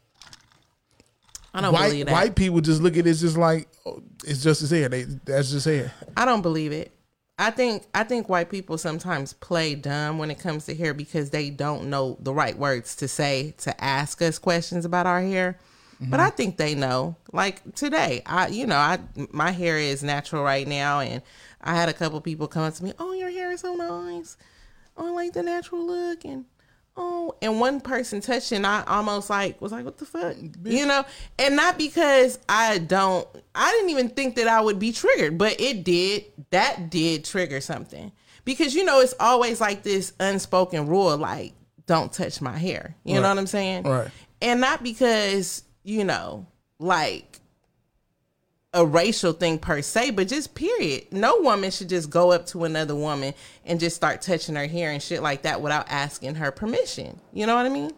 I 1.54 1.62
don't 1.62 1.74
believe 1.74 1.92
White 1.92 2.06
that. 2.06 2.12
white 2.12 2.36
people 2.36 2.62
just 2.62 2.82
look 2.84 2.98
at 2.98 3.08
it 3.08 3.14
just 3.16 3.38
like 3.38 3.68
oh, 3.88 4.04
it's 4.26 4.44
just 4.44 4.62
his 4.62 4.70
hair. 4.70 4.90
They 4.90 5.04
that's 5.04 5.50
just 5.50 5.66
hair. 5.66 5.92
I 6.16 6.26
don't 6.26 6.42
believe 6.44 6.72
it. 6.72 6.92
I 7.40 7.52
think 7.52 7.84
I 7.94 8.04
think 8.04 8.30
white 8.30 8.50
people 8.50 8.78
sometimes 8.78 9.34
play 9.34 9.76
dumb 9.76 10.18
when 10.18 10.32
it 10.32 10.40
comes 10.40 10.66
to 10.66 10.76
hair 10.76 10.94
because 10.94 11.30
they 11.30 11.50
don't 11.50 11.90
know 11.90 12.18
the 12.20 12.34
right 12.34 12.58
words 12.58 12.96
to 12.98 13.08
say 13.08 13.54
to 13.60 13.84
ask 13.84 14.22
us 14.22 14.40
questions 14.40 14.86
about 14.86 15.06
our 15.06 15.22
hair. 15.22 15.60
But 16.00 16.20
I 16.20 16.28
mm-hmm. 16.28 16.36
think 16.36 16.58
they 16.58 16.76
know. 16.76 17.16
Like 17.32 17.76
today, 17.76 18.22
I 18.26 18.48
you 18.48 18.68
know, 18.68 18.76
I 18.76 19.00
my 19.32 19.52
hair 19.52 19.78
is 19.78 20.04
natural 20.04 20.44
right 20.44 20.68
now 20.68 21.00
and 21.00 21.22
I 21.62 21.76
had 21.76 21.90
a 21.90 21.94
couple 21.94 22.22
people 22.22 22.48
come 22.48 22.64
up 22.64 22.74
to 22.76 22.84
me, 22.84 22.94
"Oh, 23.00 23.14
your 23.14 23.32
hair 23.32 23.52
is 23.52 23.62
so 23.62 23.76
nice. 23.76 24.38
Oh, 24.96 25.08
I 25.08 25.12
like 25.12 25.34
the 25.34 25.44
natural 25.44 25.86
look." 25.86 26.24
And 26.24 26.46
oh, 26.98 27.36
and 27.42 27.60
one 27.60 27.80
person 27.80 28.20
touched 28.20 28.52
and 28.52 28.66
I 28.66 28.84
almost 28.88 29.30
like 29.30 29.62
was 29.62 29.72
like, 29.72 29.86
"What 29.86 29.98
the 29.98 30.06
fuck?" 30.06 30.36
You 30.66 30.86
know? 30.86 31.06
And 31.40 31.56
not 31.56 31.78
because 31.78 32.40
I 32.50 32.80
don't 32.80 33.28
I 33.56 33.72
didn't 33.72 33.92
even 33.92 34.10
think 34.10 34.36
that 34.36 34.48
I 34.48 34.60
would 34.60 34.80
be 34.80 34.92
triggered, 34.92 35.38
but 35.38 35.60
it 35.62 35.84
did. 35.84 36.26
That 36.50 36.90
did 36.90 37.24
trigger 37.24 37.62
something. 37.62 38.12
Because 38.44 38.76
you 38.76 38.84
know, 38.84 39.00
it's 39.00 39.16
always 39.20 39.62
like 39.62 39.84
this 39.84 40.14
unspoken 40.20 40.88
rule 40.88 41.16
like 41.18 41.54
don't 41.86 42.12
touch 42.12 42.42
my 42.42 42.58
hair. 42.58 42.96
You 43.04 43.16
know 43.16 43.30
what 43.30 43.38
I'm 43.38 43.48
saying? 43.48 43.84
Right. 43.84 44.10
And 44.42 44.62
not 44.62 44.84
because, 44.84 45.64
you 45.84 46.04
know, 46.04 46.46
like 46.80 47.37
a 48.78 48.86
racial 48.86 49.34
thing 49.34 49.58
per 49.58 49.82
se, 49.82 50.12
but 50.12 50.28
just 50.28 50.54
period. 50.54 51.08
No 51.12 51.42
woman 51.42 51.72
should 51.72 51.90
just 51.90 52.12
go 52.12 52.32
up 52.32 52.46
to 52.48 52.64
another 52.64 52.96
woman 52.96 53.34
and 53.66 53.80
just 53.80 53.96
start 53.96 54.22
touching 54.22 54.56
her 54.56 54.68
hair 54.68 54.92
and 54.92 55.02
shit 55.02 55.24
like 55.24 55.42
that 55.42 55.62
without 55.62 55.90
asking 55.90 56.36
her 56.36 56.52
permission. 56.52 57.20
You 57.34 57.48
know 57.48 57.56
what 57.56 57.66
I 57.66 57.70
mean? 57.70 57.92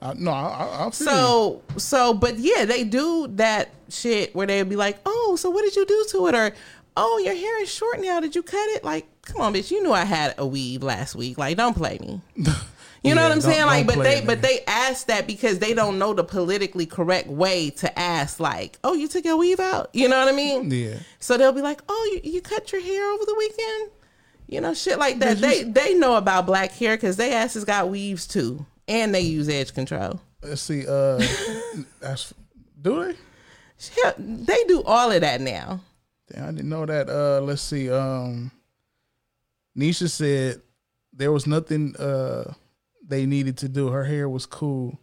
I, 0.00 0.14
no, 0.14 0.30
I, 0.30 0.40
I, 0.40 0.64
I'll 0.80 0.90
feel 0.90 1.06
you. 1.06 1.12
So, 1.12 1.62
so, 1.76 2.14
but 2.14 2.38
yeah, 2.38 2.64
they 2.64 2.84
do 2.84 3.26
that 3.32 3.68
shit 3.90 4.34
where 4.34 4.46
they'd 4.46 4.66
be 4.66 4.76
like, 4.76 4.98
"Oh, 5.04 5.36
so 5.38 5.50
what 5.50 5.60
did 5.62 5.76
you 5.76 5.84
do 5.84 6.06
to 6.12 6.26
it?" 6.28 6.34
Or, 6.34 6.54
"Oh, 6.96 7.18
your 7.22 7.34
hair 7.34 7.62
is 7.62 7.70
short 7.70 8.00
now. 8.00 8.18
Did 8.18 8.34
you 8.34 8.42
cut 8.42 8.66
it?" 8.70 8.82
Like, 8.82 9.06
come 9.20 9.42
on, 9.42 9.52
bitch, 9.52 9.70
you 9.70 9.82
knew 9.82 9.92
I 9.92 10.06
had 10.06 10.34
a 10.38 10.46
weave 10.46 10.82
last 10.82 11.14
week. 11.14 11.36
Like, 11.36 11.58
don't 11.58 11.76
play 11.76 11.98
me. 12.00 12.22
You 13.02 13.14
know 13.14 13.22
what 13.22 13.32
I'm 13.32 13.40
saying? 13.40 13.66
Like, 13.66 13.86
but 13.86 14.02
they, 14.02 14.18
it, 14.18 14.26
but 14.26 14.42
they 14.42 14.60
ask 14.66 15.06
that 15.06 15.26
because 15.26 15.58
they 15.58 15.72
don't 15.72 15.98
know 15.98 16.12
the 16.12 16.22
politically 16.24 16.84
correct 16.84 17.28
way 17.28 17.70
to 17.70 17.98
ask. 17.98 18.38
Like, 18.40 18.78
"Oh, 18.84 18.92
you 18.92 19.08
took 19.08 19.24
your 19.24 19.38
weave 19.38 19.58
out." 19.60 19.88
You 19.94 20.08
know 20.08 20.18
what 20.18 20.28
I 20.28 20.36
mean? 20.36 20.70
Yeah. 20.70 20.98
So 21.18 21.38
they'll 21.38 21.52
be 21.52 21.62
like, 21.62 21.80
"Oh, 21.88 22.10
you, 22.12 22.30
you 22.30 22.40
cut 22.42 22.72
your 22.72 22.82
hair 22.82 23.10
over 23.12 23.24
the 23.24 23.34
weekend." 23.38 23.90
You 24.48 24.60
know, 24.60 24.74
shit 24.74 24.98
like 24.98 25.18
that. 25.20 25.38
They 25.38 25.62
they 25.62 25.94
know 25.94 26.16
about 26.16 26.44
black 26.44 26.72
hair 26.72 26.96
because 26.96 27.16
they 27.16 27.32
asses 27.32 27.64
got 27.64 27.88
weaves 27.88 28.26
too, 28.26 28.66
and 28.86 29.14
they 29.14 29.22
use 29.22 29.48
edge 29.48 29.72
control. 29.72 30.20
Let's 30.42 30.60
see. 30.60 30.86
Uh, 30.86 31.22
that's 32.00 32.34
do 32.82 33.04
they? 33.04 33.14
Hell, 34.02 34.14
they 34.18 34.64
do 34.64 34.82
all 34.82 35.10
of 35.10 35.22
that 35.22 35.40
now. 35.40 35.80
Damn, 36.30 36.48
I 36.48 36.50
didn't 36.50 36.68
know 36.68 36.84
that. 36.84 37.08
Uh, 37.08 37.40
let's 37.40 37.62
see. 37.62 37.90
Um, 37.90 38.50
Nisha 39.76 40.10
said 40.10 40.60
there 41.12 41.32
was 41.32 41.46
nothing 41.46 41.96
uh 41.96 42.52
they 43.10 43.26
needed 43.26 43.58
to 43.58 43.68
do. 43.68 43.88
Her 43.88 44.04
hair 44.04 44.28
was 44.28 44.46
cool 44.46 44.98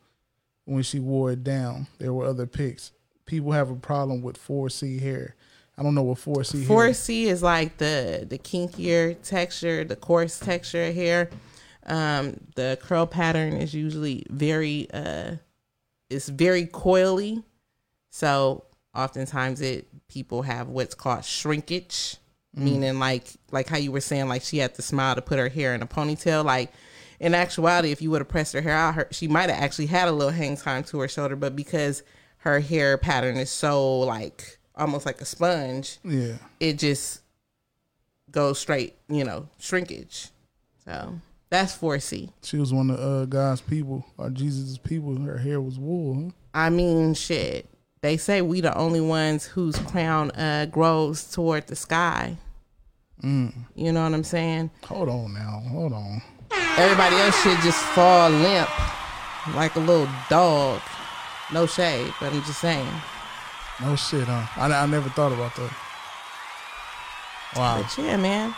when 0.66 0.82
she 0.82 1.00
wore 1.00 1.32
it 1.32 1.44
down. 1.44 1.88
There 2.00 2.14
were 2.14 2.26
other 2.26 2.48
pics. 2.48 2.92
People 3.26 3.52
have 3.52 3.70
a 3.70 3.76
problem 3.76 4.22
with 4.22 4.38
4C 4.38 5.00
hair. 5.02 5.36
I 5.78 5.84
don't 5.84 5.94
know 5.94 6.04
what 6.04 6.18
4C 6.18 6.60
hair. 6.60 6.68
Four 6.68 6.94
C 6.94 7.28
is 7.28 7.44
like 7.44 7.78
the 7.78 8.26
the 8.28 8.40
kinkier 8.40 9.16
texture, 9.22 9.84
the 9.84 9.96
coarse 9.96 10.40
texture 10.40 10.86
of 10.86 10.96
hair. 10.96 11.30
Um, 11.86 12.38
the 12.56 12.80
curl 12.82 13.06
pattern 13.06 13.54
is 13.54 13.74
usually 13.74 14.26
very 14.30 14.90
uh, 14.92 15.36
it's 16.10 16.30
very 16.30 16.66
coily. 16.66 17.44
So 18.10 18.64
oftentimes 18.96 19.62
it 19.62 19.88
people 20.08 20.42
have 20.42 20.68
what's 20.70 20.96
called 20.96 21.26
shrinkage, 21.26 22.18
meaning 22.56 22.98
like 22.98 23.28
like 23.52 23.68
how 23.68 23.78
you 23.78 23.92
were 23.92 24.02
saying, 24.02 24.28
like 24.28 24.42
she 24.42 24.58
had 24.58 24.74
to 24.76 24.82
smile 24.82 25.14
to 25.14 25.22
put 25.22 25.38
her 25.38 25.50
hair 25.50 25.76
in 25.76 25.84
a 25.84 25.88
ponytail. 25.88 26.44
Like 26.44 26.72
in 27.20 27.34
actuality, 27.34 27.92
if 27.92 28.02
you 28.02 28.12
would 28.12 28.22
have 28.22 28.28
pressed 28.28 28.54
her 28.54 28.62
hair 28.62 28.74
out, 28.76 28.96
her, 28.96 29.08
she 29.12 29.28
might 29.28 29.50
have 29.50 29.62
actually 29.62 29.88
had 29.88 30.08
a 30.08 30.12
little 30.12 30.32
hang 30.34 30.56
time 30.58 30.84
to 30.86 31.00
her 31.00 31.08
shoulder, 31.08 31.36
but 31.36 31.56
because 31.56 32.04
her 32.40 32.60
hair 32.60 32.98
pattern 32.98 33.38
is 33.38 33.50
so 33.50 34.00
like 34.00 34.60
almost 34.76 35.06
like 35.06 35.20
a 35.22 35.26
sponge, 35.26 35.98
Yeah. 36.04 36.36
it 36.60 36.78
just 36.78 37.22
goes 38.32 38.60
straight, 38.60 38.96
you 39.10 39.24
know, 39.24 39.48
shrinkage. 39.60 40.30
So 40.86 41.20
that's 41.50 41.76
4C. 41.76 42.30
She 42.44 42.58
was 42.58 42.72
one 42.74 42.92
of 42.92 43.00
uh, 43.00 43.26
God's 43.26 43.62
people 43.62 44.06
or 44.18 44.30
Jesus' 44.30 44.78
people. 44.78 45.16
Her 45.20 45.38
hair 45.38 45.60
was 45.60 45.80
wool. 45.80 46.16
Huh? 46.26 46.32
I 46.54 46.70
mean, 46.70 47.14
shit. 47.16 47.68
They 48.02 48.18
say 48.18 48.42
we 48.44 48.62
the 48.62 48.78
only 48.78 49.02
ones 49.02 49.46
whose 49.46 49.78
crown 49.80 50.30
uh, 50.32 50.68
grows 50.70 51.30
toward 51.32 51.66
the 51.68 51.76
sky. 51.76 52.38
You 53.24 53.52
know 53.92 54.04
what 54.04 54.14
I'm 54.14 54.24
saying? 54.24 54.70
Hold 54.86 55.10
on 55.10 55.34
now. 55.34 55.64
Hold 55.72 55.94
on. 55.94 56.22
Everybody 56.52 57.16
else 57.18 57.42
should 57.42 57.60
just 57.62 57.80
fall 57.96 58.30
limp 58.30 58.70
like 59.56 59.76
a 59.76 59.80
little 59.80 60.08
dog. 60.30 60.82
No 61.54 61.66
shade, 61.66 62.14
but 62.20 62.34
I'm 62.34 62.44
just 62.44 62.60
saying. 62.60 62.88
No 63.82 63.96
shit, 63.96 64.26
huh? 64.26 64.46
I, 64.56 64.72
I 64.72 64.86
never 64.86 65.10
thought 65.10 65.32
about 65.32 65.56
that. 65.56 65.72
Wow. 67.56 67.82
But 67.82 67.98
yeah, 67.98 68.18
man. 68.18 68.56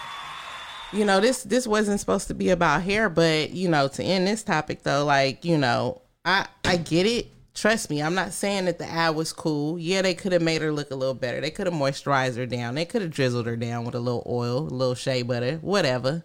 You 0.92 1.06
know, 1.06 1.20
this 1.20 1.44
this 1.44 1.68
wasn't 1.68 2.00
supposed 2.00 2.28
to 2.30 2.34
be 2.34 2.50
about 2.50 2.82
hair, 2.82 3.10
but 3.10 3.52
you 3.52 3.70
know, 3.70 3.88
to 3.90 4.04
end 4.04 4.26
this 4.26 4.44
topic 4.44 4.84
though, 4.84 5.06
like, 5.06 5.46
you 5.46 5.58
know, 5.58 6.02
I 6.26 6.48
I 6.64 6.78
get 6.78 7.06
it. 7.06 7.28
Trust 7.54 7.90
me, 7.90 8.02
I'm 8.02 8.16
not 8.16 8.32
saying 8.32 8.66
that 8.66 8.80
the 8.80 8.86
ad 8.86 9.16
was 9.16 9.34
cool. 9.34 9.78
Yeah, 9.78 10.02
they 10.02 10.14
could 10.14 10.32
have 10.32 10.42
made 10.42 10.62
her 10.62 10.72
look 10.72 10.92
a 10.92 10.96
little 10.96 11.14
better. 11.14 11.42
They 11.42 11.52
could 11.52 11.68
have 11.68 11.76
moisturized 11.76 12.38
her 12.38 12.46
down. 12.46 12.76
They 12.76 12.86
could 12.86 13.02
have 13.02 13.12
drizzled 13.12 13.48
her 13.48 13.58
down 13.58 13.86
with 13.86 13.96
a 13.96 14.00
little 14.00 14.24
oil, 14.26 14.60
a 14.60 14.70
little 14.70 14.96
shea 14.96 15.22
butter, 15.22 15.58
whatever. 15.58 16.24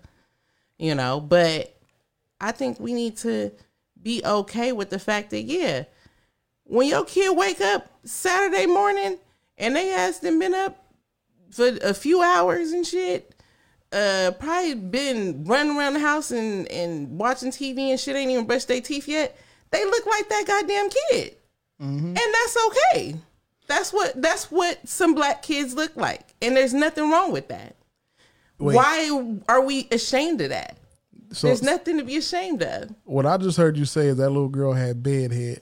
You 0.84 0.94
know, 0.94 1.18
but 1.18 1.74
I 2.42 2.52
think 2.52 2.78
we 2.78 2.92
need 2.92 3.16
to 3.18 3.52
be 4.02 4.20
okay 4.22 4.70
with 4.72 4.90
the 4.90 4.98
fact 4.98 5.30
that 5.30 5.44
yeah, 5.44 5.84
when 6.64 6.86
your 6.86 7.06
kid 7.06 7.34
wake 7.34 7.62
up 7.62 7.88
Saturday 8.04 8.66
morning 8.66 9.16
and 9.56 9.74
they 9.74 9.88
has 9.88 10.20
them 10.20 10.38
been 10.38 10.52
up 10.52 10.84
for 11.50 11.70
a 11.82 11.94
few 11.94 12.20
hours 12.22 12.72
and 12.72 12.86
shit. 12.86 13.34
Uh, 13.92 14.32
probably 14.38 14.74
been 14.74 15.44
running 15.44 15.74
around 15.74 15.94
the 15.94 16.00
house 16.00 16.30
and, 16.30 16.68
and 16.68 17.18
watching 17.18 17.50
TV 17.50 17.90
and 17.90 17.98
shit. 17.98 18.14
Ain't 18.14 18.30
even 18.30 18.44
brushed 18.44 18.68
their 18.68 18.82
teeth 18.82 19.08
yet. 19.08 19.38
They 19.70 19.86
look 19.86 20.04
like 20.04 20.28
that 20.28 20.44
goddamn 20.46 20.90
kid, 20.90 21.36
and 22.16 22.34
that's 22.34 22.58
okay. 22.66 23.14
That's 23.68 23.90
what 23.90 24.20
that's 24.20 24.50
what 24.50 24.86
some 24.86 25.14
black 25.14 25.42
kids 25.42 25.72
look 25.72 25.96
like, 25.96 26.34
and 26.42 26.54
there's 26.54 26.74
nothing 26.74 27.10
wrong 27.10 27.32
with 27.32 27.48
that. 27.48 27.74
Wait. 28.58 28.76
Why 28.76 29.38
are 29.48 29.60
we 29.60 29.88
ashamed 29.90 30.40
of 30.40 30.50
that? 30.50 30.76
So 31.32 31.48
There's 31.48 31.62
nothing 31.62 31.98
to 31.98 32.04
be 32.04 32.16
ashamed 32.16 32.62
of. 32.62 32.94
what 33.04 33.26
I 33.26 33.36
just 33.38 33.56
heard 33.58 33.76
you 33.76 33.84
say 33.84 34.06
is 34.08 34.16
that 34.18 34.30
little 34.30 34.48
girl 34.48 34.72
had 34.72 35.02
bed 35.02 35.32
head. 35.32 35.60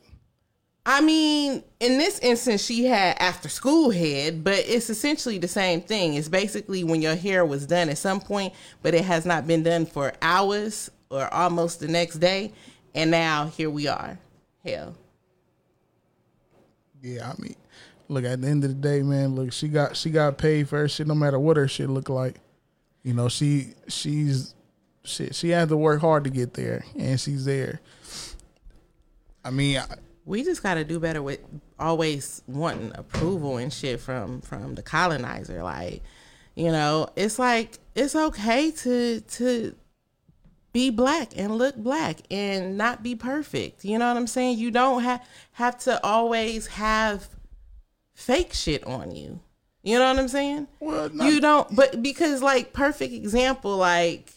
I 0.85 1.01
mean, 1.01 1.63
in 1.81 1.97
this 1.99 2.19
instance, 2.19 2.63
she 2.63 2.85
had 2.87 3.17
after 3.21 3.49
school 3.49 3.91
head, 3.91 4.43
but 4.43 4.59
it's 4.67 4.91
essentially 4.91 5.39
the 5.39 5.49
same 5.49 5.81
thing. 5.81 6.15
It's 6.15 6.29
basically 6.29 6.83
when 6.83 7.01
your 7.01 7.15
hair 7.15 7.47
was 7.47 7.67
done 7.67 7.89
at 7.89 7.99
some 7.99 8.21
point, 8.21 8.53
but 8.83 8.93
it 8.93 9.05
has 9.05 9.25
not 9.25 9.47
been 9.47 9.63
done 9.63 9.87
for 9.87 10.13
hours 10.21 10.91
or 11.09 11.33
almost 11.33 11.79
the 11.81 11.87
next 11.89 12.17
day, 12.17 12.53
and 12.95 13.11
now 13.13 13.47
here 13.47 13.71
we 13.71 13.87
are. 13.87 14.19
Hell, 14.65 14.95
Yeah, 17.01 17.31
I 17.31 17.41
mean, 17.41 17.57
look 18.09 18.25
at 18.25 18.41
the 18.41 18.49
end 18.49 18.65
of 18.65 18.71
the 18.71 18.75
day, 18.77 19.03
man. 19.03 19.35
Look, 19.35 19.53
she 19.53 19.69
got 19.69 19.97
she 19.97 20.11
got 20.11 20.37
paid 20.39 20.69
for 20.69 20.79
her 20.79 20.89
shit, 20.89 21.07
no 21.07 21.15
matter 21.15 21.39
what 21.39 21.57
her 21.57 21.69
shit 21.69 21.89
looked 21.91 22.11
like. 22.11 22.41
You 23.03 23.15
know, 23.15 23.29
she 23.29 23.75
she's 23.89 24.55
shit. 25.05 25.35
She 25.35 25.51
had 25.51 25.69
to 25.71 25.77
work 25.77 26.01
hard 26.01 26.25
to 26.25 26.31
get 26.31 26.55
there, 26.55 26.85
and 26.99 27.21
she's 27.21 27.45
there. 27.45 27.81
I 29.45 29.51
mean, 29.51 29.79
I, 29.79 29.87
we 30.25 30.45
just 30.45 30.63
got 30.63 30.75
to 30.75 30.85
do 30.85 31.01
better 31.01 31.23
with 31.23 31.41
always 31.79 32.43
wanting 32.47 32.93
approval 32.95 33.57
and 33.57 33.73
shit 33.73 34.01
from 34.01 34.41
from 34.41 34.75
the 34.75 34.83
colonizer. 34.83 35.63
Like, 35.63 36.03
you 36.55 36.71
know, 36.71 37.09
it's 37.17 37.39
like 37.39 37.79
it's 37.95 38.15
okay 38.15 38.71
to 38.71 39.21
to 39.21 39.75
be 40.73 40.91
black 40.91 41.37
and 41.37 41.57
look 41.57 41.77
black 41.77 42.19
and 42.31 42.79
not 42.79 43.03
be 43.03 43.15
perfect. 43.15 43.85
You 43.85 43.99
know 43.99 44.09
what 44.09 44.17
I'm 44.17 44.27
saying? 44.27 44.59
You 44.59 44.71
don't 44.71 45.03
have 45.03 45.27
have 45.53 45.79
to 45.81 46.03
always 46.05 46.69
have 46.69 47.29
fake 48.15 48.55
shit 48.55 48.85
on 48.87 49.15
you. 49.15 49.41
You 49.83 49.99
know 49.99 50.07
what 50.09 50.19
I'm 50.19 50.29
saying? 50.29 50.69
Well, 50.81 51.11
not- 51.11 51.33
you 51.33 51.41
don't 51.41 51.75
but 51.75 52.03
because 52.03 52.41
like 52.43 52.73
perfect 52.73 53.13
example 53.13 53.77
like 53.77 54.33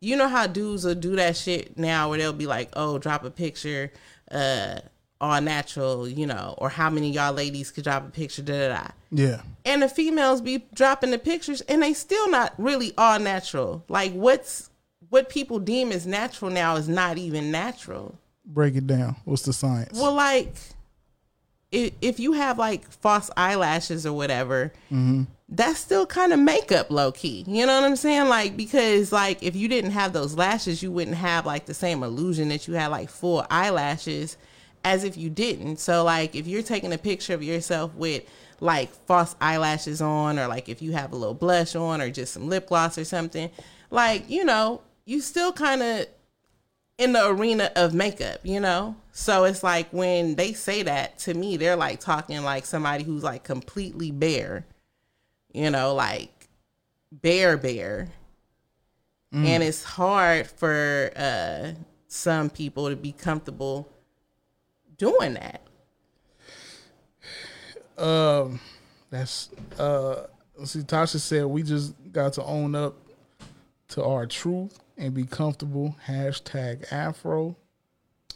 you 0.00 0.16
know 0.16 0.28
how 0.28 0.46
dudes 0.46 0.84
will 0.84 0.94
do 0.94 1.16
that 1.16 1.36
shit 1.36 1.76
now 1.78 2.08
where 2.08 2.18
they'll 2.18 2.32
be 2.32 2.46
like, 2.46 2.70
"Oh, 2.74 2.98
drop 2.98 3.24
a 3.24 3.30
picture 3.30 3.92
uh 4.30 4.80
all 5.20 5.40
natural, 5.40 6.06
you 6.08 6.26
know, 6.26 6.54
or 6.58 6.68
how 6.68 6.88
many 6.88 7.10
y'all 7.10 7.32
ladies 7.32 7.72
could 7.72 7.82
drop 7.84 8.06
a 8.06 8.10
picture 8.10 8.42
da 8.42 8.68
da 8.68 8.74
da." 8.74 8.88
yeah, 9.10 9.40
and 9.64 9.82
the 9.82 9.88
females 9.88 10.40
be 10.40 10.64
dropping 10.74 11.10
the 11.10 11.18
pictures 11.18 11.60
and 11.62 11.82
they 11.82 11.92
still 11.92 12.30
not 12.30 12.52
really 12.58 12.92
all 12.98 13.18
natural 13.18 13.82
like 13.88 14.12
what's 14.12 14.70
what 15.08 15.28
people 15.28 15.58
deem 15.58 15.90
as 15.90 16.06
natural 16.06 16.50
now 16.50 16.76
is 16.76 16.88
not 16.88 17.16
even 17.18 17.50
natural 17.50 18.14
break 18.44 18.76
it 18.76 18.86
down. 18.86 19.16
What's 19.24 19.42
the 19.42 19.52
science? 19.52 19.98
well 19.98 20.14
like 20.14 20.54
if, 21.70 21.92
if 22.00 22.20
you 22.20 22.32
have 22.32 22.58
like 22.58 22.90
false 22.90 23.30
eyelashes 23.36 24.06
or 24.06 24.12
whatever 24.12 24.72
mm-hmm. 24.86 25.24
that's 25.48 25.78
still 25.78 26.06
kind 26.06 26.32
of 26.32 26.38
makeup 26.38 26.90
low 26.90 27.12
key 27.12 27.44
you 27.46 27.66
know 27.66 27.80
what 27.80 27.86
i'm 27.86 27.96
saying? 27.96 28.28
Like 28.28 28.56
because 28.56 29.12
like 29.12 29.42
if 29.42 29.54
you 29.54 29.68
didn't 29.68 29.90
have 29.92 30.12
those 30.12 30.34
lashes 30.34 30.82
you 30.82 30.90
wouldn't 30.90 31.16
have 31.16 31.46
like 31.46 31.66
the 31.66 31.74
same 31.74 32.02
illusion 32.02 32.48
that 32.48 32.66
you 32.66 32.74
had 32.74 32.88
like 32.88 33.10
full 33.10 33.46
eyelashes 33.50 34.36
as 34.84 35.04
if 35.04 35.16
you 35.16 35.28
didn't. 35.28 35.78
So 35.78 36.04
like 36.04 36.34
if 36.34 36.46
you're 36.46 36.62
taking 36.62 36.92
a 36.92 36.98
picture 36.98 37.34
of 37.34 37.42
yourself 37.42 37.94
with 37.94 38.24
like 38.60 38.90
false 39.06 39.36
eyelashes 39.40 40.00
on 40.00 40.38
or 40.38 40.46
like 40.46 40.68
if 40.68 40.82
you 40.82 40.92
have 40.92 41.12
a 41.12 41.16
little 41.16 41.34
blush 41.34 41.76
on 41.76 42.00
or 42.00 42.10
just 42.10 42.32
some 42.32 42.48
lip 42.48 42.68
gloss 42.68 42.98
or 42.98 43.04
something 43.04 43.50
like 43.90 44.28
you 44.28 44.44
know 44.44 44.80
you 45.04 45.20
still 45.20 45.52
kind 45.52 45.82
of 45.82 46.06
in 46.98 47.12
the 47.12 47.26
arena 47.28 47.70
of 47.76 47.94
makeup, 47.94 48.40
you 48.42 48.60
know? 48.60 48.96
So 49.12 49.44
it's 49.44 49.62
like 49.62 49.88
when 49.92 50.34
they 50.34 50.52
say 50.52 50.82
that 50.82 51.18
to 51.20 51.34
me, 51.34 51.56
they're 51.56 51.76
like 51.76 52.00
talking 52.00 52.42
like 52.42 52.66
somebody 52.66 53.04
who's 53.04 53.22
like 53.22 53.44
completely 53.44 54.10
bare, 54.10 54.66
you 55.52 55.70
know, 55.70 55.94
like 55.94 56.48
bare, 57.10 57.56
bare. 57.56 58.08
And 59.30 59.62
it's 59.62 59.84
hard 59.84 60.46
for 60.46 61.12
uh, 61.14 61.72
some 62.06 62.48
people 62.48 62.88
to 62.88 62.96
be 62.96 63.12
comfortable 63.12 63.88
doing 64.96 65.34
that. 65.34 65.62
Um, 68.02 68.58
that's 69.10 69.50
uh. 69.78 70.26
See, 70.64 70.80
Tasha 70.80 71.20
said 71.20 71.44
we 71.44 71.62
just 71.62 71.94
got 72.10 72.32
to 72.32 72.42
own 72.42 72.74
up 72.74 72.96
to 73.88 74.02
our 74.02 74.26
truth 74.26 74.80
and 74.98 75.14
be 75.14 75.24
comfortable. 75.24 75.96
Hashtag 76.06 76.92
Afro. 76.92 77.56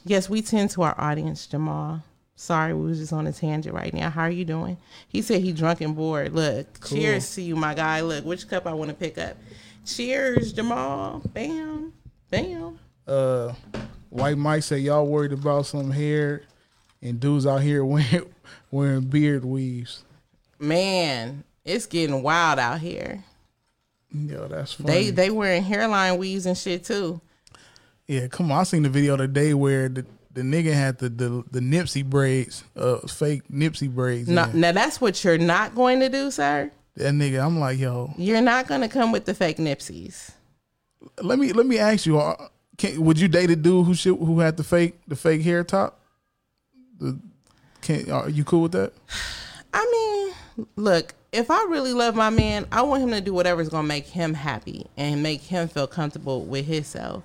Yes, 0.04 0.30
we 0.30 0.42
tend 0.42 0.70
to 0.70 0.82
our 0.82 0.98
audience, 0.98 1.46
Jamal. 1.46 2.02
Sorry, 2.34 2.72
we 2.74 2.86
was 2.86 2.98
just 2.98 3.12
on 3.12 3.26
a 3.26 3.32
tangent 3.32 3.74
right 3.74 3.92
now. 3.92 4.10
How 4.10 4.22
are 4.22 4.30
you 4.30 4.44
doing? 4.44 4.76
He 5.06 5.22
said 5.22 5.42
he 5.42 5.52
drunk 5.52 5.80
and 5.80 5.94
bored. 5.94 6.32
Look, 6.32 6.84
cheers 6.88 7.34
to 7.34 7.42
you, 7.42 7.54
my 7.54 7.74
guy. 7.74 8.00
Look, 8.00 8.24
which 8.24 8.48
cup 8.48 8.66
I 8.66 8.72
want 8.72 8.88
to 8.90 8.96
pick 8.96 9.18
up. 9.18 9.36
Cheers, 9.84 10.52
Jamal. 10.52 11.20
Bam, 11.32 11.92
bam. 12.30 12.78
Uh, 13.06 13.52
White 14.10 14.38
Mike 14.38 14.62
said 14.62 14.80
y'all 14.80 15.06
worried 15.06 15.32
about 15.32 15.66
some 15.66 15.90
hair 15.90 16.42
and 17.00 17.20
dudes 17.20 17.46
out 17.46 17.62
here 17.62 17.84
wearing 17.84 18.32
wearing 18.70 19.02
beard 19.02 19.44
weaves. 19.44 20.04
Man, 20.58 21.44
it's 21.64 21.86
getting 21.86 22.22
wild 22.22 22.58
out 22.58 22.80
here. 22.80 23.22
Yo, 24.14 24.46
that's 24.48 24.74
funny. 24.74 24.92
They 24.92 25.10
they 25.10 25.30
wearing 25.30 25.62
hairline 25.62 26.18
weaves 26.18 26.46
and 26.46 26.56
shit 26.56 26.84
too. 26.84 27.20
yeah, 28.06 28.26
come 28.26 28.52
on. 28.52 28.60
I 28.60 28.62
seen 28.64 28.82
the 28.82 28.88
video 28.88 29.16
today 29.16 29.54
where 29.54 29.88
the 29.88 30.04
the 30.34 30.42
nigga 30.42 30.72
had 30.72 30.98
the 30.98 31.08
the, 31.08 31.44
the 31.50 31.60
Nipsey 31.60 32.04
braids, 32.04 32.64
uh, 32.76 32.98
fake 33.06 33.42
Nipsey 33.50 33.92
braids. 33.92 34.28
No, 34.28 34.44
in. 34.44 34.60
now 34.60 34.72
that's 34.72 35.00
what 35.00 35.22
you're 35.24 35.38
not 35.38 35.74
going 35.74 36.00
to 36.00 36.08
do, 36.08 36.30
sir. 36.30 36.70
That 36.96 37.14
nigga, 37.14 37.44
I'm 37.44 37.58
like, 37.58 37.78
yo, 37.78 38.12
You're 38.18 38.42
not 38.42 38.66
going 38.66 38.82
to 38.82 38.88
come 38.88 39.12
with 39.12 39.24
the 39.24 39.32
fake 39.34 39.56
Nipseys. 39.56 40.30
let 41.22 41.38
me 41.38 41.52
let 41.52 41.66
me 41.66 41.78
ask 41.78 42.04
you, 42.04 42.18
uh, 42.18 42.48
can, 42.76 43.02
would 43.02 43.18
you 43.18 43.28
date 43.28 43.50
a 43.50 43.56
dude 43.56 43.86
who 43.86 43.94
should, 43.94 44.18
who 44.18 44.40
had 44.40 44.56
the 44.56 44.64
fake 44.64 45.00
the 45.08 45.16
fake 45.16 45.42
hair 45.42 45.64
top? 45.64 46.00
The, 46.98 47.18
can 47.80 48.10
are 48.10 48.28
you 48.28 48.44
cool 48.44 48.62
with 48.62 48.72
that? 48.72 48.92
I 49.74 50.34
mean, 50.56 50.66
look, 50.76 51.14
if 51.32 51.50
I 51.50 51.64
really 51.64 51.94
love 51.94 52.14
my 52.14 52.30
man, 52.30 52.66
I 52.70 52.82
want 52.82 53.02
him 53.02 53.10
to 53.10 53.20
do 53.20 53.32
whatever's 53.32 53.70
gonna 53.70 53.88
make 53.88 54.06
him 54.06 54.34
happy 54.34 54.86
and 54.96 55.22
make 55.22 55.40
him 55.40 55.66
feel 55.66 55.86
comfortable 55.86 56.44
with 56.44 56.66
himself. 56.66 57.22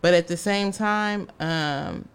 But 0.00 0.14
at 0.14 0.28
the 0.28 0.36
same 0.36 0.72
time, 0.72 1.30
um, 1.40 2.08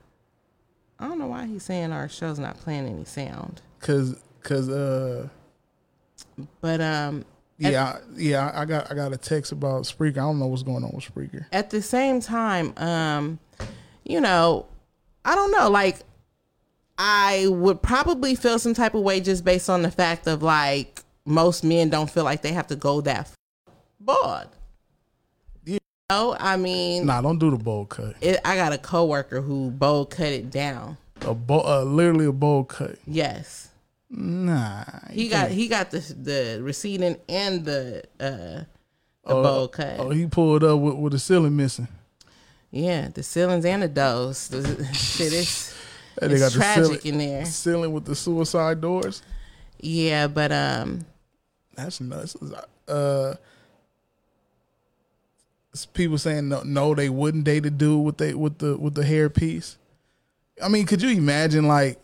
I 1.00 1.08
don't 1.08 1.20
know 1.20 1.28
why 1.28 1.46
he's 1.46 1.64
saying 1.64 1.92
our 1.92 2.10
show's 2.10 2.40
not 2.40 2.58
playing 2.60 2.88
any 2.88 3.06
sound. 3.06 3.62
Cause 3.80 4.22
cause 4.44 4.70
uh 4.70 5.30
But 6.62 6.82
um, 6.82 7.26
yeah 7.58 7.84
I, 7.84 8.00
yeah 8.16 8.52
I 8.54 8.66
got 8.66 8.92
I 8.92 8.96
got 8.96 9.14
a 9.14 9.18
text 9.18 9.52
about 9.52 9.84
Spreaker. 9.84 10.18
I 10.18 10.22
don't 10.22 10.40
know 10.40 10.48
what's 10.48 10.64
going 10.64 10.84
on 10.84 10.92
with 10.94 11.06
Spreaker. 11.06 11.46
at 11.52 11.70
the 11.70 11.82
same 11.82 12.22
time, 12.22 12.74
um, 12.78 13.40
you 14.04 14.20
know, 14.20 14.66
I 15.24 15.36
don't 15.36 15.52
know, 15.52 15.70
like 15.70 15.98
I 16.98 17.48
would 17.48 17.82
probably 17.82 18.36
feel 18.36 18.60
some 18.60 18.74
type 18.74 18.94
of 18.94 19.02
way 19.04 19.22
just 19.22 19.46
based 19.46 19.70
on 19.70 19.84
the 19.84 19.92
fact 19.92 20.28
of 20.28 20.44
like 20.44 20.99
most 21.26 21.64
men 21.64 21.90
don't 21.90 22.10
feel 22.10 22.24
like 22.24 22.42
they 22.42 22.54
have 22.54 22.68
to 22.68 22.76
go 22.76 23.02
that 23.02 23.30
bald. 24.00 24.48
You 25.66 25.78
know, 26.10 26.36
I 26.40 26.58
mean, 26.58 27.06
Nah, 27.06 27.22
don't 27.22 27.38
do 27.40 27.52
the 27.52 27.58
bowl 27.58 27.86
cut. 27.86 28.16
it, 28.22 28.40
I 28.46 28.56
got 28.56 28.74
a 28.74 28.78
coworker 28.78 29.42
who 29.42 29.72
bowl 29.72 30.06
cut 30.06 30.28
it 30.28 30.50
down. 30.50 30.98
A 31.22 31.34
bowl, 31.34 31.66
uh, 31.68 31.84
literally 31.84 32.26
a 32.26 32.32
bowl 32.32 32.64
cut. 32.64 32.98
Yes, 33.06 33.68
Nah, 34.10 34.86
he 35.12 35.28
got 35.28 35.52
he 35.52 35.68
got 35.68 35.92
the 35.92 36.00
the 36.00 36.60
receding 36.64 37.18
and 37.28 37.64
the 37.66 38.04
uh 38.20 38.26
the 38.26 38.66
oh, 39.26 39.44
bowl 39.44 39.68
cut. 39.68 40.00
Oh, 40.00 40.10
he 40.10 40.26
pulled 40.26 40.64
up 40.64 40.80
with, 40.80 40.96
with 40.96 41.12
the 41.14 41.20
ceiling 41.20 41.56
missing. 41.56 41.88
yeah, 42.72 43.10
the 43.10 43.22
ceilings 43.22 43.66
and 43.66 43.84
the 43.84 43.88
doors. 43.88 44.48
The, 44.48 44.86
shit 44.94 45.32
is 45.34 45.76
And 46.20 46.32
they 46.32 46.36
it's 46.38 46.44
got 46.44 46.52
the 46.54 46.58
tragic 46.58 47.02
ceiling, 47.02 47.22
in 47.22 47.30
there. 47.30 47.46
ceiling 47.46 47.94
with 47.94 48.06
the 48.06 48.16
suicide 48.16 48.82
doors. 48.82 49.22
Yeah, 49.80 50.28
but 50.28 50.52
um, 50.52 51.06
That's 51.76 52.02
nuts. 52.02 52.36
Uh, 52.88 53.36
people 55.94 56.18
saying 56.18 56.50
no, 56.50 56.62
no, 56.64 56.96
they 56.96 57.10
wouldn't 57.10 57.44
date 57.44 57.66
a 57.66 57.70
dude 57.70 58.04
with 58.06 58.18
they 58.18 58.34
with 58.34 58.58
the 58.58 58.78
with 58.78 58.96
the 58.96 59.04
hair 59.04 59.30
piece. 59.30 59.78
I 60.62 60.68
mean, 60.68 60.86
could 60.86 61.02
you 61.02 61.10
imagine 61.10 61.68
like, 61.68 62.00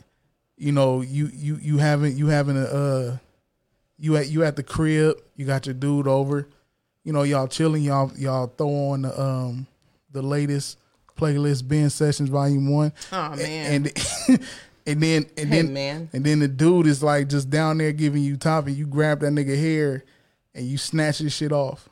you 0.58 0.72
know, 0.72 1.02
you 1.02 1.30
you 1.34 1.58
you 1.62 1.78
having 1.78 2.18
you 2.18 2.28
having 2.28 2.58
a 2.58 2.64
uh, 2.64 3.18
you 3.98 4.16
at 4.18 4.30
you 4.30 4.44
at 4.44 4.56
the 4.56 4.64
crib, 4.64 5.18
you 5.36 5.46
got 5.46 5.66
your 5.66 5.74
dude 5.74 6.08
over, 6.08 6.48
you 7.04 7.12
know, 7.12 7.24
y'all 7.24 7.48
chilling, 7.48 7.84
y'all 7.84 8.12
y'all 8.18 8.48
throw 8.48 8.92
on 8.92 9.02
the 9.02 9.22
um 9.22 9.68
the 10.12 10.22
latest 10.22 10.78
playlist 11.18 11.68
Ben 11.68 11.90
Sessions 11.90 12.30
Volume 12.30 12.70
One. 12.70 12.94
Oh, 13.12 13.36
man. 13.36 13.40
and 13.40 14.04
and 14.28 14.40
then 14.86 15.26
and 15.38 15.50
Hey, 15.50 15.62
then 15.64 15.74
man. 15.74 16.10
and 16.14 16.24
then 16.24 16.40
the 16.40 16.48
dude 16.48 16.88
is 16.88 17.02
like 17.04 17.28
just 17.30 17.50
down 17.50 17.78
there 17.80 17.92
giving 17.92 18.24
you 18.24 18.38
top, 18.38 18.68
and 18.68 18.76
you 18.76 18.86
grab 18.86 19.20
that 19.22 19.32
nigga 19.32 19.60
hair 19.60 20.04
and 20.54 20.66
you 20.66 20.78
snatch 20.78 21.18
his 21.20 21.34
shit 21.34 21.52
off. 21.52 21.90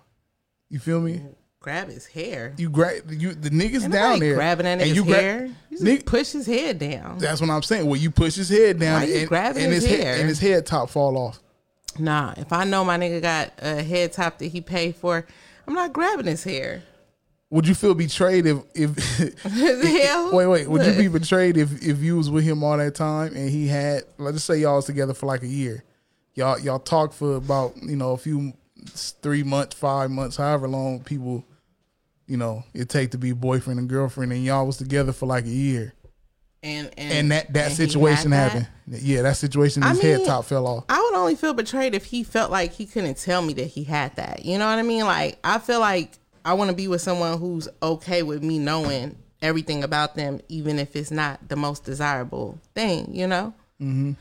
You 0.69 0.79
feel 0.79 1.01
me? 1.01 1.21
grab 1.59 1.87
his 1.89 2.05
hair. 2.05 2.53
You 2.57 2.69
grab 2.69 3.09
you 3.09 3.33
the 3.33 3.49
niggas 3.49 3.83
Ain't 3.85 3.93
down 3.93 4.19
there 4.19 4.35
grabbing 4.35 4.65
that 4.65 4.81
and 4.81 4.81
nigga's 4.81 4.95
you 4.97 5.05
gra- 5.05 5.13
hair. 5.15 5.49
You 5.69 5.77
Nigga- 5.79 6.05
push 6.05 6.31
his 6.33 6.45
head 6.45 6.77
down. 6.77 7.19
That's 7.19 7.39
what 7.39 7.49
I'm 7.49 7.63
saying. 7.63 7.85
Well, 7.85 7.95
you 7.95 8.11
push 8.11 8.35
his 8.35 8.49
head 8.49 8.79
down 8.79 9.01
Why 9.01 9.07
you 9.07 9.15
and, 9.19 9.27
grabbing 9.29 9.63
and 9.63 9.71
his 9.73 9.85
head 9.85 9.99
hair? 10.01 10.15
and 10.19 10.27
his 10.27 10.39
head 10.39 10.65
top 10.65 10.89
fall 10.89 11.17
off. 11.17 11.39
Nah, 11.97 12.33
if 12.35 12.51
I 12.51 12.65
know 12.65 12.83
my 12.83 12.97
nigga 12.97 13.21
got 13.21 13.53
a 13.61 13.81
head 13.81 14.11
top 14.11 14.39
that 14.39 14.47
he 14.47 14.59
paid 14.59 14.97
for, 14.97 15.25
I'm 15.65 15.73
not 15.73 15.93
grabbing 15.93 16.25
his 16.25 16.43
hair. 16.43 16.83
Would 17.53 17.67
you 17.67 17.75
feel 17.75 17.93
betrayed 17.93 18.47
if 18.47 18.57
if 18.73 19.43
Hell, 19.43 20.35
wait 20.35 20.47
wait 20.47 20.67
would 20.67 20.83
you 20.83 20.93
be 20.93 21.07
betrayed 21.07 21.55
if 21.55 21.85
if 21.85 21.99
you 21.99 22.17
was 22.17 22.31
with 22.31 22.43
him 22.43 22.63
all 22.63 22.75
that 22.77 22.95
time 22.95 23.35
and 23.35 23.47
he 23.47 23.67
had 23.67 24.05
let's 24.17 24.37
just 24.37 24.47
say 24.47 24.57
y'all 24.57 24.77
was 24.77 24.85
together 24.85 25.13
for 25.13 25.27
like 25.27 25.43
a 25.43 25.47
year, 25.47 25.83
y'all 26.33 26.57
y'all 26.57 26.79
talked 26.79 27.13
for 27.13 27.35
about 27.35 27.73
you 27.83 27.95
know 27.95 28.13
a 28.13 28.17
few 28.17 28.53
three 28.87 29.43
months 29.43 29.75
five 29.75 30.09
months 30.09 30.37
however 30.37 30.67
long 30.67 30.99
people 31.01 31.45
you 32.25 32.37
know 32.37 32.63
it 32.73 32.89
take 32.89 33.11
to 33.11 33.19
be 33.19 33.33
boyfriend 33.33 33.79
and 33.79 33.87
girlfriend 33.87 34.33
and 34.33 34.43
y'all 34.43 34.65
was 34.65 34.77
together 34.77 35.13
for 35.13 35.27
like 35.27 35.45
a 35.45 35.49
year 35.49 35.93
and 36.63 36.89
and, 36.97 37.11
and 37.11 37.31
that 37.31 37.53
that 37.53 37.67
and 37.67 37.75
situation 37.75 38.31
that? 38.31 38.51
happened 38.51 38.67
yeah 38.87 39.21
that 39.21 39.37
situation 39.37 39.83
I 39.83 39.91
his 39.91 40.01
head 40.01 40.25
top 40.25 40.45
fell 40.45 40.65
off 40.65 40.85
I 40.89 40.99
would 40.99 41.13
only 41.13 41.35
feel 41.35 41.53
betrayed 41.53 41.93
if 41.93 42.05
he 42.05 42.23
felt 42.23 42.49
like 42.49 42.73
he 42.73 42.87
couldn't 42.87 43.17
tell 43.17 43.41
me 43.41 43.53
that 43.53 43.67
he 43.67 43.83
had 43.83 44.15
that. 44.15 44.43
You 44.43 44.57
know 44.57 44.65
what 44.65 44.79
I 44.79 44.81
mean? 44.81 45.05
Like 45.05 45.37
I 45.43 45.59
feel 45.59 45.79
like 45.79 46.17
I 46.45 46.53
want 46.53 46.69
to 46.69 46.75
be 46.75 46.87
with 46.87 47.01
someone 47.01 47.37
who's 47.39 47.67
okay 47.81 48.23
with 48.23 48.43
me 48.43 48.59
knowing 48.59 49.17
everything 49.41 49.83
about 49.83 50.15
them, 50.15 50.39
even 50.49 50.79
if 50.79 50.95
it's 50.95 51.11
not 51.11 51.47
the 51.49 51.55
most 51.55 51.83
desirable 51.83 52.59
thing. 52.75 53.13
You 53.13 53.27
know. 53.27 53.53
Mm-hmm. 53.81 54.13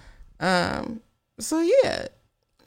Um. 0.45 1.01
So 1.39 1.61
yeah. 1.61 2.07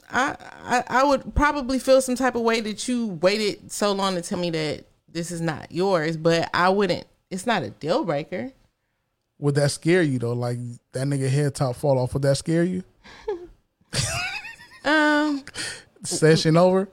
I, 0.08 0.36
I 0.62 0.84
I 1.00 1.04
would 1.04 1.34
probably 1.34 1.80
feel 1.80 2.00
some 2.00 2.14
type 2.14 2.36
of 2.36 2.42
way 2.42 2.60
that 2.60 2.86
you 2.86 3.08
waited 3.20 3.72
so 3.72 3.90
long 3.90 4.14
to 4.14 4.22
tell 4.22 4.38
me 4.38 4.50
that 4.50 4.84
this 5.08 5.32
is 5.32 5.40
not 5.40 5.72
yours, 5.72 6.16
but 6.16 6.48
I 6.54 6.68
wouldn't. 6.68 7.06
It's 7.28 7.44
not 7.44 7.64
a 7.64 7.70
deal 7.70 8.04
breaker. 8.04 8.52
would 9.38 9.56
that 9.56 9.70
scare 9.72 10.02
you 10.02 10.20
though 10.20 10.32
like 10.32 10.58
that 10.92 11.08
nigga 11.08 11.28
head 11.28 11.56
top 11.56 11.74
fall 11.74 11.98
off 11.98 12.14
would 12.14 12.22
that 12.22 12.36
scare 12.36 12.62
you 12.62 12.84
Um, 14.84 15.44
session 16.04 16.56
over 16.56 16.88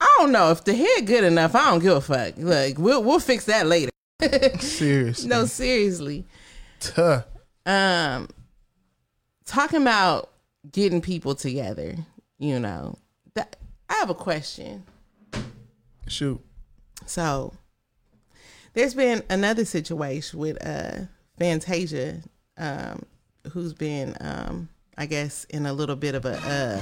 I 0.00 0.16
don't 0.18 0.32
know 0.32 0.50
if 0.50 0.64
the 0.64 0.74
head 0.74 1.06
good 1.06 1.24
enough. 1.24 1.54
I 1.54 1.70
don't 1.70 1.80
give 1.80 1.96
a 1.96 2.00
fuck. 2.00 2.34
Look, 2.38 2.78
we'll 2.78 3.02
we'll 3.02 3.20
fix 3.20 3.44
that 3.44 3.66
later. 3.66 3.90
seriously 4.60 5.28
No, 5.28 5.44
seriously. 5.44 6.26
Tuh. 6.80 7.22
Um, 7.66 8.28
talking 9.44 9.82
about 9.82 10.30
getting 10.70 11.00
people 11.00 11.34
together. 11.34 11.96
You 12.38 12.58
know, 12.58 12.96
that 13.34 13.56
I 13.88 13.94
have 13.94 14.08
a 14.10 14.14
question. 14.14 14.84
shoot 16.08 16.40
So, 17.04 17.52
there's 18.72 18.94
been 18.94 19.22
another 19.28 19.64
situation 19.66 20.38
with 20.38 20.66
uh 20.66 21.04
Fantasia, 21.38 22.22
um, 22.56 23.02
who's 23.52 23.74
been 23.74 24.16
um, 24.20 24.68
I 24.96 25.06
guess, 25.06 25.44
in 25.44 25.66
a 25.66 25.72
little 25.72 25.96
bit 25.96 26.14
of 26.14 26.24
a 26.24 26.38
uh 26.38 26.80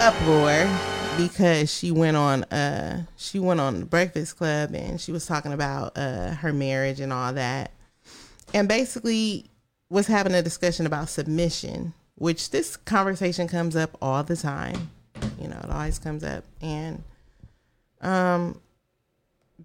uproar 0.00 0.66
because 1.16 1.72
she 1.72 1.90
went 1.90 2.16
on 2.16 2.44
uh 2.44 3.04
she 3.16 3.38
went 3.38 3.60
on 3.60 3.80
the 3.80 3.86
Breakfast 3.86 4.36
Club 4.36 4.74
and 4.74 5.00
she 5.00 5.12
was 5.12 5.26
talking 5.26 5.52
about 5.52 5.96
uh 5.96 6.30
her 6.34 6.52
marriage 6.52 7.00
and 7.00 7.12
all 7.12 7.32
that. 7.34 7.70
And 8.54 8.68
basically 8.68 9.46
was 9.90 10.06
having 10.06 10.34
a 10.34 10.42
discussion 10.42 10.86
about 10.86 11.08
submission, 11.08 11.92
which 12.16 12.50
this 12.50 12.76
conversation 12.76 13.48
comes 13.48 13.76
up 13.76 13.96
all 14.00 14.22
the 14.22 14.36
time. 14.36 14.90
You 15.40 15.48
know, 15.48 15.58
it 15.62 15.70
always 15.70 15.98
comes 15.98 16.24
up 16.24 16.44
and 16.60 17.02
um 18.00 18.60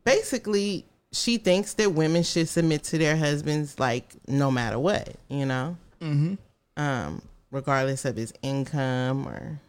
basically 0.04 0.86
she 1.14 1.38
thinks 1.38 1.74
that 1.76 1.94
women 1.94 2.24
should 2.24 2.50
submit 2.50 2.84
to 2.84 2.98
their 2.98 3.16
husbands 3.16 3.80
like 3.80 4.06
no 4.28 4.52
matter 4.52 4.78
what, 4.78 5.16
you 5.30 5.46
know? 5.46 5.78
Mm-hmm. 6.02 6.36
um, 6.80 7.24
regardless 7.50 8.06
of 8.06 8.16
his 8.16 8.32
income 8.44 9.28
or 9.28 9.60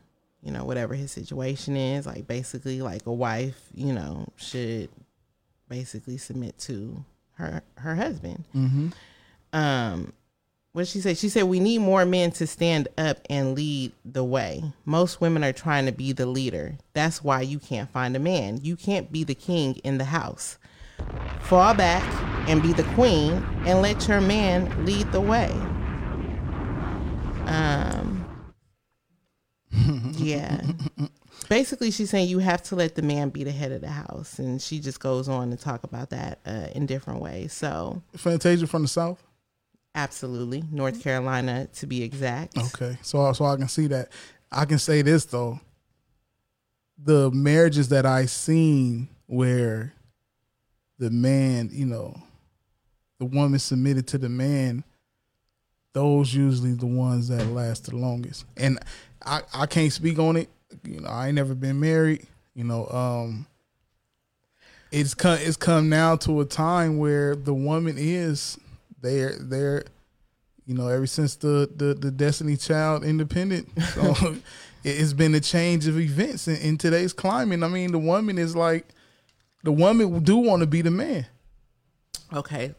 you 0.43 0.53
know 0.53 0.65
whatever 0.65 0.95
his 0.95 1.11
situation 1.13 1.77
is. 1.77 2.07
Like 2.07 2.27
basically, 2.27 2.81
like 2.83 3.07
a 3.07 3.13
wife, 3.13 3.61
you 3.75 3.93
know, 3.93 4.27
should 4.37 4.89
basically 5.69 6.17
submit 6.17 6.59
to 6.61 7.05
her 7.35 7.63
her 7.77 7.95
husband. 7.95 8.45
Um, 9.53 10.13
what 10.73 10.87
she 10.87 11.01
said, 11.01 11.17
She 11.19 11.29
said 11.29 11.45
we 11.45 11.61
need 11.61 11.79
more 11.79 12.05
men 12.05 12.31
to 12.33 12.47
stand 12.47 12.89
up 12.97 13.19
and 13.29 13.55
lead 13.55 13.93
the 14.05 14.23
way. 14.23 14.63
Most 14.85 15.21
women 15.21 15.43
are 15.43 15.53
trying 15.53 15.87
to 15.87 15.93
be 15.93 16.13
the 16.13 16.27
leader. 16.27 16.77
That's 16.93 17.25
why 17.25 17.41
you 17.41 17.59
can't 17.59 17.91
find 17.91 18.15
a 18.15 18.21
man. 18.21 18.61
You 18.63 18.77
can't 18.77 19.11
be 19.11 19.25
the 19.25 19.35
king 19.35 19.75
in 19.83 19.99
the 19.99 20.05
house. 20.05 20.59
Fall 21.43 21.75
back 21.75 22.03
and 22.49 22.63
be 22.63 22.73
the 22.73 22.83
queen 22.95 23.33
and 23.67 23.83
let 23.83 24.07
your 24.09 24.21
man 24.21 24.85
lead 24.85 25.11
the 25.11 25.21
way. 25.21 25.51
Um, 27.47 28.08
yeah. 30.19 30.61
Basically, 31.49 31.91
she's 31.91 32.11
saying 32.11 32.29
you 32.29 32.41
have 32.41 32.63
to 32.65 32.77
let 32.77 32.95
the 32.95 33.03
man 33.03 33.31
be 33.31 33.45
the 33.45 33.53
head 33.53 33.73
of 33.73 33.81
the 33.81 33.89
house, 33.89 34.39
and 34.39 34.61
she 34.61 34.81
just 34.81 35.01
goes 35.01 35.29
on 35.29 35.51
to 35.51 35.57
talk 35.57 35.85
about 35.85 36.11
that 36.11 36.41
uh, 36.45 36.67
in 36.75 36.85
different 36.87 37.21
ways. 37.21 37.53
So, 37.53 38.03
Fantasia 38.17 38.67
from 38.67 38.83
the 38.83 38.89
south. 38.89 39.23
absolutely, 39.95 40.65
North 40.71 41.03
Carolina 41.03 41.69
to 41.75 41.87
be 41.87 42.03
exact. 42.03 42.59
Okay, 42.59 42.99
so 43.03 43.33
so 43.33 43.45
I 43.45 43.57
can 43.57 43.69
see 43.69 43.87
that. 43.87 44.11
I 44.51 44.65
can 44.65 44.79
say 44.79 45.03
this 45.03 45.25
though. 45.27 45.61
The 47.03 47.31
marriages 47.31 47.89
that 47.91 48.05
I 48.05 48.27
seen 48.27 49.09
where 49.27 49.95
the 50.99 51.11
man, 51.11 51.71
you 51.73 51.87
know, 51.87 52.21
the 53.19 53.25
woman 53.25 53.59
submitted 53.59 54.07
to 54.09 54.19
the 54.19 54.29
man, 54.29 54.83
those 55.93 56.35
usually 56.35 56.73
the 56.73 56.87
ones 56.87 57.29
that 57.29 57.45
last 57.47 57.87
the 57.87 57.97
longest. 57.97 58.45
And 58.57 58.79
I 59.25 59.43
I 59.55 59.67
can't 59.67 59.93
speak 59.93 60.19
on 60.19 60.37
it. 60.37 60.49
You 60.85 61.01
know, 61.01 61.09
I 61.09 61.27
ain't 61.29 61.35
never 61.35 61.55
been 61.55 61.81
married. 61.81 62.27
You 62.55 62.65
know, 62.65 62.87
um, 62.89 63.47
it's 64.91 65.15
come 65.15 65.39
it's 65.41 65.57
come 65.57 65.89
now 65.89 66.17
to 66.17 66.41
a 66.41 66.45
time 66.45 66.99
where 66.99 67.35
the 67.37 67.55
woman 67.55 67.97
is 67.99 68.59
they're 69.01 69.37
they're 69.39 69.85
you 70.67 70.75
know 70.75 70.89
ever 70.89 71.07
since 71.07 71.37
the 71.37 71.71
the, 71.77 71.95
the 71.95 72.11
destiny 72.11 72.57
child 72.57 73.05
independent 73.05 73.69
so 73.95 74.11
it- 74.33 74.43
it's 74.85 75.13
been 75.13 75.35
a 75.35 75.41
change 75.41 75.87
of 75.87 75.99
events 75.99 76.49
in, 76.49 76.57
in 76.57 76.79
today's 76.79 77.13
climate 77.13 77.63
i 77.63 77.69
mean 77.69 77.93
the 77.93 77.99
woman 77.99 78.39
is 78.39 78.57
like 78.57 78.87
the 79.63 79.73
woman 79.73 80.21
do 80.21 80.37
want 80.39 80.61
to 80.61 80.67
be 80.67 80.81
the 80.83 80.91
man 80.91 81.27
Okay, 82.33 82.75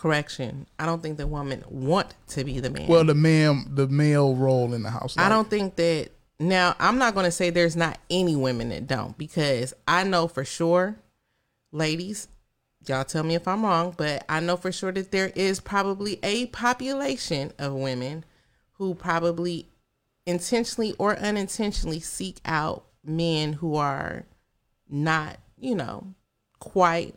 correction. 0.00 0.66
I 0.78 0.86
don't 0.86 1.02
think 1.02 1.18
the 1.18 1.26
woman 1.26 1.62
want 1.68 2.14
to 2.28 2.42
be 2.42 2.58
the 2.58 2.70
man. 2.70 2.88
well 2.88 3.04
the 3.04 3.14
man 3.14 3.66
the 3.68 3.86
male 3.86 4.34
role 4.34 4.72
in 4.72 4.82
the 4.82 4.90
house 4.90 5.14
I 5.18 5.28
don't 5.28 5.50
think 5.50 5.76
that 5.76 6.08
now 6.38 6.74
I'm 6.78 6.96
not 6.96 7.12
going 7.12 7.26
to 7.26 7.30
say 7.30 7.50
there's 7.50 7.76
not 7.76 7.98
any 8.08 8.34
women 8.34 8.70
that 8.70 8.86
don't 8.86 9.18
because 9.18 9.74
I 9.86 10.04
know 10.04 10.26
for 10.26 10.42
sure 10.42 10.96
ladies 11.70 12.28
y'all 12.86 13.04
tell 13.04 13.22
me 13.24 13.34
if 13.34 13.46
I'm 13.46 13.62
wrong 13.62 13.94
but 13.94 14.24
I 14.26 14.40
know 14.40 14.56
for 14.56 14.72
sure 14.72 14.90
that 14.90 15.10
there 15.10 15.32
is 15.36 15.60
probably 15.60 16.18
a 16.22 16.46
population 16.46 17.52
of 17.58 17.74
women 17.74 18.24
who 18.78 18.94
probably 18.94 19.68
intentionally 20.24 20.94
or 20.98 21.18
unintentionally 21.18 22.00
seek 22.00 22.40
out 22.46 22.86
men 23.04 23.52
who 23.52 23.74
are 23.76 24.24
not, 24.88 25.36
you 25.58 25.74
know, 25.74 26.14
quite 26.58 27.16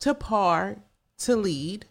to 0.00 0.14
par 0.14 0.76
to 1.18 1.36
lead 1.36 1.86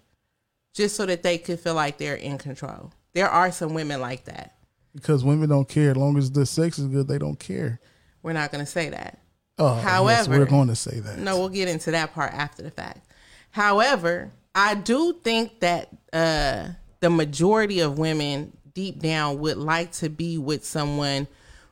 just 0.74 0.96
so 0.96 1.06
that 1.06 1.24
they 1.24 1.38
could 1.38 1.60
feel 1.60 1.76
like 1.76 1.98
they're 1.98 2.16
in 2.16 2.38
control. 2.38 2.92
There 3.14 3.30
are 3.30 3.52
some 3.52 3.74
women 3.74 4.02
like 4.02 4.26
that. 4.26 4.56
because 4.96 5.24
women 5.24 5.50
don't 5.50 5.70
care 5.70 5.92
as 5.92 5.98
long 5.98 6.18
as 6.18 6.32
the 6.32 6.46
sex 6.46 6.78
is 6.80 6.88
good 6.88 7.08
they 7.08 7.18
don't 7.18 7.40
care 7.40 7.80
We're 8.22 8.34
not 8.34 8.52
going 8.52 8.64
to 8.66 8.70
say 8.72 8.90
that. 8.90 9.20
oh 9.60 9.76
yes, 9.76 9.84
However- 9.84 10.40
we're 10.40 10.46
going 10.46 10.68
to 10.70 10.76
say 10.76 11.00
that 11.00 11.20
No, 11.20 11.38
we'll 11.40 11.50
get 11.50 11.68
into 11.68 11.92
that 11.92 12.14
part 12.14 12.34
after 12.34 12.62
the 12.64 12.72
fact. 12.72 13.08
However, 13.52 14.32
I 14.56 14.76
do 14.76 15.14
think 15.24 15.60
that 15.60 15.90
uh, 16.12 16.70
the 17.00 17.10
majority 17.10 17.80
of 17.80 17.98
women 18.00 18.56
deep 18.74 19.00
down 19.00 19.40
would 19.40 19.58
like 19.58 19.92
to 19.94 20.10
be 20.10 20.38
with 20.40 20.66
someone 20.66 21.28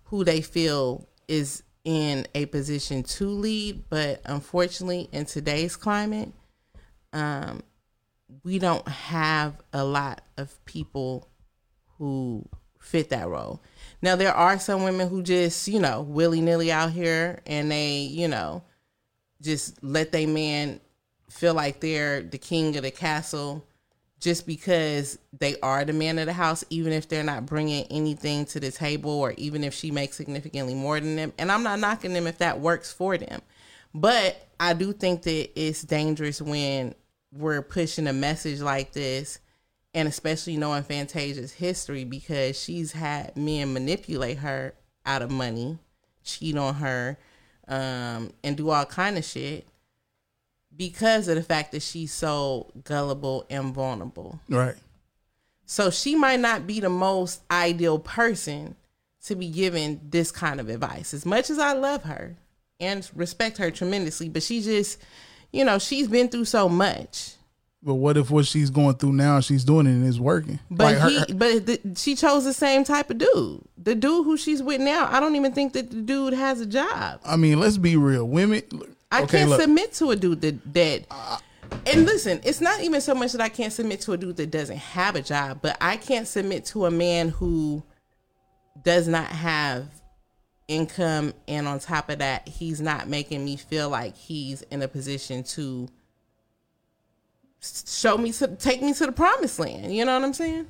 who 0.05 0.23
they 0.23 0.41
feel 0.41 1.07
is 1.27 1.63
in 1.83 2.27
a 2.35 2.45
position 2.47 3.01
to 3.01 3.27
lead, 3.27 3.83
but 3.89 4.21
unfortunately, 4.25 5.09
in 5.11 5.25
today's 5.25 5.75
climate, 5.75 6.31
um, 7.13 7.61
we 8.43 8.59
don't 8.59 8.87
have 8.87 9.61
a 9.73 9.83
lot 9.83 10.21
of 10.37 10.63
people 10.65 11.27
who 11.97 12.47
fit 12.79 13.09
that 13.09 13.27
role. 13.27 13.61
Now 14.01 14.15
there 14.15 14.33
are 14.33 14.57
some 14.57 14.83
women 14.83 15.07
who 15.07 15.21
just, 15.21 15.67
you 15.67 15.79
know, 15.79 16.01
willy 16.01 16.41
nilly 16.41 16.71
out 16.71 16.91
here 16.91 17.41
and 17.45 17.71
they, 17.71 17.99
you 17.99 18.27
know, 18.27 18.63
just 19.41 19.83
let 19.83 20.11
their 20.11 20.27
man 20.27 20.79
feel 21.29 21.53
like 21.53 21.79
they're 21.79 22.21
the 22.21 22.37
king 22.37 22.75
of 22.77 22.83
the 22.83 22.91
castle, 22.91 23.65
just 24.19 24.45
because 24.45 25.17
they 25.39 25.55
are 25.61 25.83
the 25.83 25.93
man 25.93 26.19
of 26.19 26.27
the 26.27 26.33
house, 26.33 26.63
even 26.69 26.93
if 26.93 27.07
they're 27.07 27.23
not 27.23 27.45
bringing 27.45 27.85
anything 27.85 28.45
to 28.45 28.59
the 28.59 28.71
table, 28.71 29.11
or 29.11 29.31
even 29.37 29.63
if 29.63 29.73
she 29.73 29.89
makes 29.89 30.15
significantly 30.15 30.75
more 30.75 30.99
than 30.99 31.15
them. 31.15 31.33
And 31.39 31.51
I'm 31.51 31.63
not 31.63 31.79
knocking 31.79 32.13
them 32.13 32.27
if 32.27 32.37
that 32.39 32.59
works 32.59 32.91
for 32.91 33.17
them, 33.17 33.41
but 33.93 34.47
I 34.59 34.73
do 34.73 34.93
think 34.93 35.23
that 35.23 35.59
it's 35.59 35.81
dangerous 35.81 36.41
when 36.41 36.93
we're 37.31 37.61
pushing 37.61 38.07
a 38.07 38.13
message 38.13 38.59
like 38.59 38.91
this, 38.93 39.39
and 39.93 40.07
especially 40.07 40.57
knowing 40.57 40.83
Fantasia's 40.83 41.53
history 41.53 42.03
because 42.03 42.59
she's 42.59 42.91
had 42.93 43.35
men 43.35 43.73
manipulate 43.73 44.37
her 44.39 44.73
out 45.05 45.21
of 45.21 45.31
money, 45.31 45.77
cheat 46.23 46.57
on 46.57 46.75
her, 46.75 47.17
um, 47.67 48.31
and 48.43 48.57
do 48.57 48.69
all 48.69 48.85
kind 48.85 49.17
of 49.17 49.25
shit 49.25 49.67
because 50.75 51.27
of 51.27 51.35
the 51.35 51.43
fact 51.43 51.71
that 51.71 51.81
she's 51.81 52.11
so 52.11 52.71
gullible 52.83 53.45
and 53.49 53.73
vulnerable. 53.73 54.39
Right. 54.49 54.75
So 55.65 55.89
she 55.89 56.15
might 56.15 56.39
not 56.39 56.67
be 56.67 56.79
the 56.79 56.89
most 56.89 57.41
ideal 57.49 57.99
person 57.99 58.75
to 59.25 59.35
be 59.35 59.49
given 59.49 60.01
this 60.09 60.31
kind 60.31 60.59
of 60.59 60.69
advice. 60.69 61.13
As 61.13 61.25
much 61.25 61.49
as 61.49 61.59
I 61.59 61.73
love 61.73 62.03
her 62.03 62.35
and 62.79 63.09
respect 63.15 63.57
her 63.57 63.71
tremendously, 63.71 64.27
but 64.27 64.43
she 64.43 64.61
just, 64.61 64.99
you 65.51 65.65
know, 65.65 65.79
she's 65.79 66.07
been 66.07 66.29
through 66.29 66.45
so 66.45 66.67
much. 66.69 67.35
But 67.83 67.95
what 67.95 68.15
if 68.15 68.29
what 68.29 68.45
she's 68.45 68.69
going 68.69 68.95
through 68.95 69.13
now, 69.13 69.39
she's 69.39 69.63
doing 69.63 69.87
it 69.87 69.89
and 69.91 70.07
it's 70.07 70.19
working? 70.19 70.59
But 70.69 70.97
Like, 70.99 71.09
he, 71.11 71.19
her- 71.19 71.25
but 71.33 71.65
the, 71.65 71.79
she 71.97 72.15
chose 72.15 72.43
the 72.43 72.53
same 72.53 72.83
type 72.83 73.09
of 73.09 73.17
dude. 73.17 73.63
The 73.77 73.95
dude 73.95 74.25
who 74.25 74.37
she's 74.37 74.61
with 74.61 74.79
now, 74.81 75.07
I 75.11 75.19
don't 75.19 75.35
even 75.35 75.51
think 75.51 75.73
that 75.73 75.89
the 75.89 76.01
dude 76.01 76.33
has 76.33 76.61
a 76.61 76.67
job. 76.67 77.21
I 77.25 77.37
mean, 77.37 77.59
let's 77.59 77.77
be 77.77 77.97
real. 77.97 78.27
Women. 78.27 78.61
I 79.11 79.23
okay, 79.23 79.39
can't 79.39 79.49
look. 79.49 79.61
submit 79.61 79.93
to 79.93 80.11
a 80.11 80.15
dude 80.15 80.41
that 80.41 80.73
that. 80.73 81.41
and 81.87 82.05
listen, 82.05 82.39
it's 82.43 82.61
not 82.61 82.81
even 82.81 83.01
so 83.01 83.15
much 83.15 83.31
that 83.31 83.41
I 83.41 83.49
can't 83.49 83.73
submit 83.73 84.01
to 84.01 84.13
a 84.13 84.17
dude 84.17 84.37
that 84.37 84.51
doesn't 84.51 84.77
have 84.77 85.15
a 85.15 85.21
job, 85.21 85.59
but 85.63 85.75
I 85.81 85.97
can't 85.97 86.27
submit 86.27 86.65
to 86.67 86.85
a 86.85 86.91
man 86.91 87.29
who 87.29 87.81
does 88.83 89.07
not 89.07 89.25
have 89.27 89.87
income, 90.71 91.33
and 91.47 91.67
on 91.67 91.79
top 91.79 92.09
of 92.09 92.19
that, 92.19 92.47
he's 92.47 92.79
not 92.79 93.07
making 93.07 93.43
me 93.43 93.57
feel 93.57 93.89
like 93.89 94.15
he's 94.15 94.61
in 94.63 94.81
a 94.81 94.87
position 94.87 95.43
to 95.43 95.89
show 97.61 98.17
me 98.17 98.31
to 98.31 98.47
take 98.55 98.81
me 98.81 98.93
to 98.93 99.05
the 99.05 99.11
promised 99.11 99.59
land. 99.59 99.93
You 99.93 100.05
know 100.05 100.13
what 100.17 100.25
I'm 100.25 100.33
saying? 100.33 100.67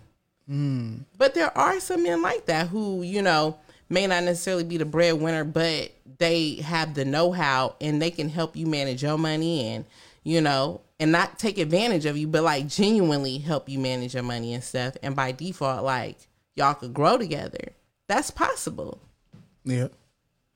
Hmm. 0.48 0.98
But 1.18 1.36
there 1.36 1.56
are 1.58 1.80
some 1.80 2.04
men 2.04 2.22
like 2.22 2.48
that 2.48 2.68
who, 2.68 3.04
you 3.04 3.22
know, 3.22 3.58
may 3.90 4.08
not 4.08 4.24
necessarily 4.24 4.64
be 4.64 4.78
the 4.78 4.86
breadwinner, 4.86 5.44
but 5.44 5.92
they 6.18 6.56
have 6.56 6.94
the 6.94 7.06
know 7.06 7.32
how 7.32 7.76
and 7.80 8.02
they 8.02 8.12
can 8.12 8.30
help 8.30 8.56
you 8.56 8.66
manage 8.66 9.04
your 9.04 9.18
money 9.18 9.68
and, 9.68 9.86
you 10.24 10.42
know, 10.42 10.82
and 11.00 11.12
not 11.12 11.40
take 11.40 11.58
advantage 11.58 12.06
of 12.06 12.18
you, 12.18 12.28
but 12.28 12.44
like 12.44 12.68
genuinely 12.68 13.38
help 13.38 13.70
you 13.70 13.80
manage 13.80 14.14
your 14.14 14.24
money 14.24 14.54
and 14.54 14.64
stuff. 14.64 14.98
And 15.02 15.16
by 15.16 15.32
default, 15.32 15.84
like 15.84 16.18
y'all 16.56 16.74
could 16.74 16.94
grow 16.94 17.18
together. 17.18 17.74
That's 18.08 18.32
possible. 18.32 19.00
Yeah. 19.64 19.88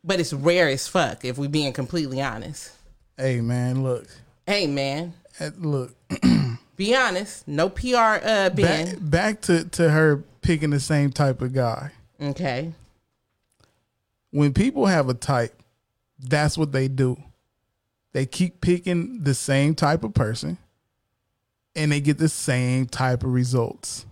But 0.03 0.20
it's 0.20 0.34
rare 0.34 0.68
as 0.70 0.88
fuck 0.88 1.26
if 1.26 1.38
we 1.38 1.47
being 1.47 1.74
completely 1.74 2.22
honest. 2.22 2.72
Hey 3.18 3.41
man, 3.41 3.84
look. 3.84 4.06
Hey 4.45 4.68
man, 4.68 5.14
Eh, 5.39 5.49
Look. 5.58 5.95
be 6.76 6.95
honest. 6.95 7.47
No 7.47 7.70
PR 7.70 7.95
uh 7.97 8.49
Back, 8.49 8.53
Ben. 8.56 8.97
back 9.01 9.41
to 9.41 9.66
to 9.66 9.89
her 9.89 10.24
picking 10.41 10.70
the 10.70 10.80
same 10.80 11.12
type 11.12 11.41
of 11.41 11.53
guy. 11.53 11.91
Okay. 12.22 12.74
When 14.32 14.53
people 14.53 14.86
have 14.86 15.10
a 15.10 15.14
type, 15.14 15.53
that's 16.20 16.58
what 16.58 16.72
they 16.72 16.88
do. 16.88 17.18
They 18.14 18.26
keep 18.26 18.62
picking 18.62 19.24
the 19.24 19.34
same 19.34 19.76
type 19.76 20.03
of 20.03 20.14
person, 20.14 20.58
and 21.76 21.91
they 21.91 21.99
get 21.99 22.18
the 22.18 22.30
same 22.30 22.86
type 22.86 23.24
of 23.24 23.34
results. 23.34 24.06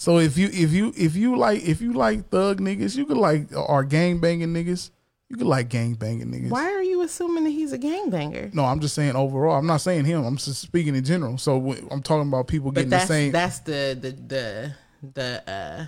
So 0.00 0.16
if 0.16 0.38
you 0.38 0.48
if 0.50 0.72
you 0.72 0.94
if 0.96 1.14
you 1.14 1.36
like 1.36 1.62
if 1.62 1.82
you 1.82 1.92
like 1.92 2.30
thug 2.30 2.58
niggas, 2.58 2.96
you 2.96 3.04
could 3.04 3.18
like 3.18 3.54
or 3.54 3.84
gang 3.84 4.18
banging 4.18 4.48
niggas. 4.48 4.90
You 5.28 5.36
could 5.36 5.46
like 5.46 5.68
gang 5.68 5.92
banging 5.92 6.28
niggas. 6.28 6.48
Why 6.48 6.72
are 6.72 6.82
you 6.82 7.02
assuming 7.02 7.44
that 7.44 7.50
he's 7.50 7.74
a 7.74 7.78
gang 7.78 8.08
banger? 8.08 8.48
No, 8.54 8.64
I'm 8.64 8.80
just 8.80 8.94
saying 8.94 9.14
overall. 9.14 9.58
I'm 9.58 9.66
not 9.66 9.82
saying 9.82 10.06
him. 10.06 10.24
I'm 10.24 10.38
just 10.38 10.62
speaking 10.62 10.96
in 10.96 11.04
general. 11.04 11.36
So 11.36 11.76
I'm 11.90 12.00
talking 12.00 12.26
about 12.26 12.48
people 12.48 12.70
getting 12.70 12.88
the 12.88 13.00
same. 13.00 13.30
that's 13.30 13.58
the 13.58 13.94
the 14.00 14.12
the 14.12 14.74
the 15.12 15.50
uh 15.52 15.86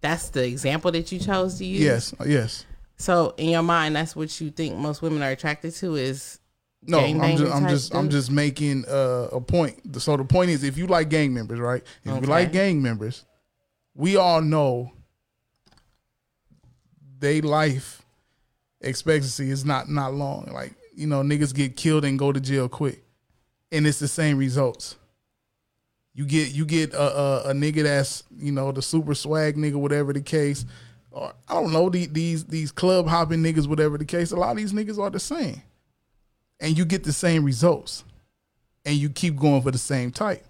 that's 0.00 0.28
the 0.28 0.46
example 0.46 0.92
that 0.92 1.10
you 1.10 1.18
chose 1.18 1.58
to 1.58 1.64
use. 1.64 1.80
yes, 1.80 2.14
yes. 2.24 2.66
So 2.98 3.34
in 3.36 3.48
your 3.48 3.64
mind, 3.64 3.96
that's 3.96 4.14
what 4.14 4.40
you 4.40 4.52
think 4.52 4.76
most 4.76 5.02
women 5.02 5.24
are 5.24 5.30
attracted 5.30 5.74
to 5.74 5.96
is 5.96 6.38
No, 6.86 7.00
I'm 7.00 7.36
just 7.36 7.54
I'm 7.54 7.68
just 7.68 7.94
I'm 7.94 8.10
just 8.10 8.30
making 8.30 8.84
uh, 8.86 9.28
a 9.32 9.40
point. 9.40 10.00
So 10.00 10.16
the 10.16 10.24
point 10.24 10.50
is, 10.50 10.64
if 10.64 10.76
you 10.78 10.86
like 10.86 11.08
gang 11.08 11.34
members, 11.34 11.58
right? 11.58 11.82
If 12.04 12.14
you 12.22 12.28
like 12.28 12.52
gang 12.52 12.82
members, 12.82 13.24
we 13.94 14.16
all 14.16 14.40
know 14.40 14.92
they 17.18 17.40
life 17.40 18.02
expectancy 18.80 19.50
is 19.50 19.64
not 19.64 19.88
not 19.88 20.14
long. 20.14 20.50
Like 20.52 20.74
you 20.94 21.06
know, 21.06 21.22
niggas 21.22 21.54
get 21.54 21.76
killed 21.76 22.04
and 22.04 22.18
go 22.18 22.32
to 22.32 22.40
jail 22.40 22.68
quick, 22.68 23.04
and 23.72 23.86
it's 23.86 23.98
the 23.98 24.08
same 24.08 24.38
results. 24.38 24.96
You 26.14 26.24
get 26.24 26.52
you 26.52 26.64
get 26.64 26.94
a, 26.94 27.18
a, 27.18 27.50
a 27.50 27.52
nigga 27.52 27.82
that's 27.82 28.24
you 28.36 28.52
know 28.52 28.72
the 28.72 28.82
super 28.82 29.14
swag 29.14 29.56
nigga, 29.56 29.74
whatever 29.74 30.12
the 30.12 30.22
case, 30.22 30.64
or 31.10 31.32
I 31.48 31.54
don't 31.54 31.72
know 31.72 31.90
the, 31.90 32.06
these 32.06 32.44
these 32.44 32.72
club 32.72 33.06
hopping 33.06 33.42
niggas, 33.42 33.66
whatever 33.66 33.98
the 33.98 34.04
case. 34.04 34.32
A 34.32 34.36
lot 34.36 34.52
of 34.52 34.56
these 34.56 34.72
niggas 34.72 34.98
are 34.98 35.10
the 35.10 35.20
same, 35.20 35.60
and 36.60 36.76
you 36.76 36.84
get 36.84 37.04
the 37.04 37.12
same 37.12 37.44
results, 37.44 38.04
and 38.84 38.96
you 38.96 39.08
keep 39.08 39.36
going 39.36 39.62
for 39.62 39.70
the 39.70 39.78
same 39.78 40.10
type. 40.10 40.44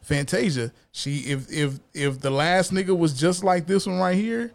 Fantasia, 0.00 0.72
she 0.90 1.18
if 1.18 1.50
if 1.50 1.78
if 1.94 2.20
the 2.20 2.30
last 2.30 2.72
nigga 2.72 2.96
was 2.96 3.12
just 3.12 3.44
like 3.44 3.66
this 3.66 3.86
one 3.86 3.98
right 3.98 4.16
here, 4.16 4.52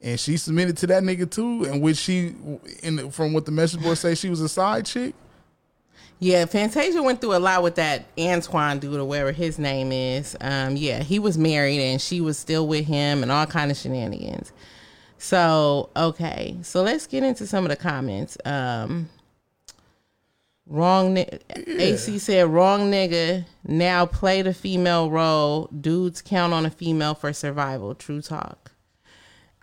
and 0.00 0.18
she 0.18 0.36
submitted 0.36 0.76
to 0.78 0.86
that 0.88 1.02
nigga 1.02 1.30
too, 1.30 1.64
and 1.64 1.82
which 1.82 1.98
she 1.98 2.34
in 2.82 3.10
from 3.10 3.32
what 3.32 3.44
the 3.44 3.52
message 3.52 3.82
board 3.82 3.98
say 3.98 4.14
she 4.14 4.30
was 4.30 4.40
a 4.40 4.48
side 4.48 4.86
chick. 4.86 5.14
Yeah, 6.18 6.46
Fantasia 6.46 7.02
went 7.02 7.20
through 7.20 7.36
a 7.36 7.38
lot 7.38 7.62
with 7.62 7.74
that 7.74 8.16
Antwaun 8.16 8.80
dude 8.80 8.98
or 8.98 9.04
whatever 9.04 9.32
his 9.32 9.58
name 9.58 9.92
is. 9.92 10.34
Um, 10.40 10.74
yeah, 10.76 11.02
he 11.02 11.18
was 11.18 11.36
married 11.36 11.78
and 11.80 12.00
she 12.00 12.22
was 12.22 12.38
still 12.38 12.66
with 12.66 12.86
him 12.86 13.22
and 13.22 13.30
all 13.30 13.44
kind 13.44 13.70
of 13.70 13.76
shenanigans. 13.76 14.52
So 15.18 15.90
okay, 15.94 16.56
so 16.62 16.82
let's 16.82 17.06
get 17.06 17.22
into 17.22 17.46
some 17.46 17.64
of 17.64 17.70
the 17.70 17.76
comments. 17.76 18.38
Um, 18.46 19.10
wrong. 20.66 21.14
Ni- 21.14 21.28
AC 21.66 22.18
said 22.18 22.48
wrong 22.48 22.90
nigga. 22.90 23.44
Now 23.66 24.06
play 24.06 24.42
the 24.42 24.54
female 24.54 25.10
role. 25.10 25.68
Dudes 25.68 26.22
count 26.22 26.52
on 26.52 26.66
a 26.66 26.70
female 26.70 27.14
for 27.14 27.32
survival. 27.32 27.94
True 27.94 28.20
talk. 28.20 28.72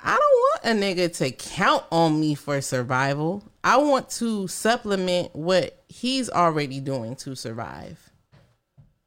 I 0.04 0.18
don't 0.18 0.70
want 0.70 0.82
a 0.82 0.86
nigga 0.86 1.18
to 1.18 1.32
count 1.32 1.86
on 1.92 2.20
me 2.20 2.36
for 2.36 2.60
survival. 2.62 3.44
I 3.64 3.78
want 3.78 4.10
to 4.12 4.48
supplement 4.50 5.34
what 5.34 5.84
he's 5.88 6.30
already 6.30 6.82
doing 6.82 7.16
to 7.18 7.36
survive. 7.36 8.10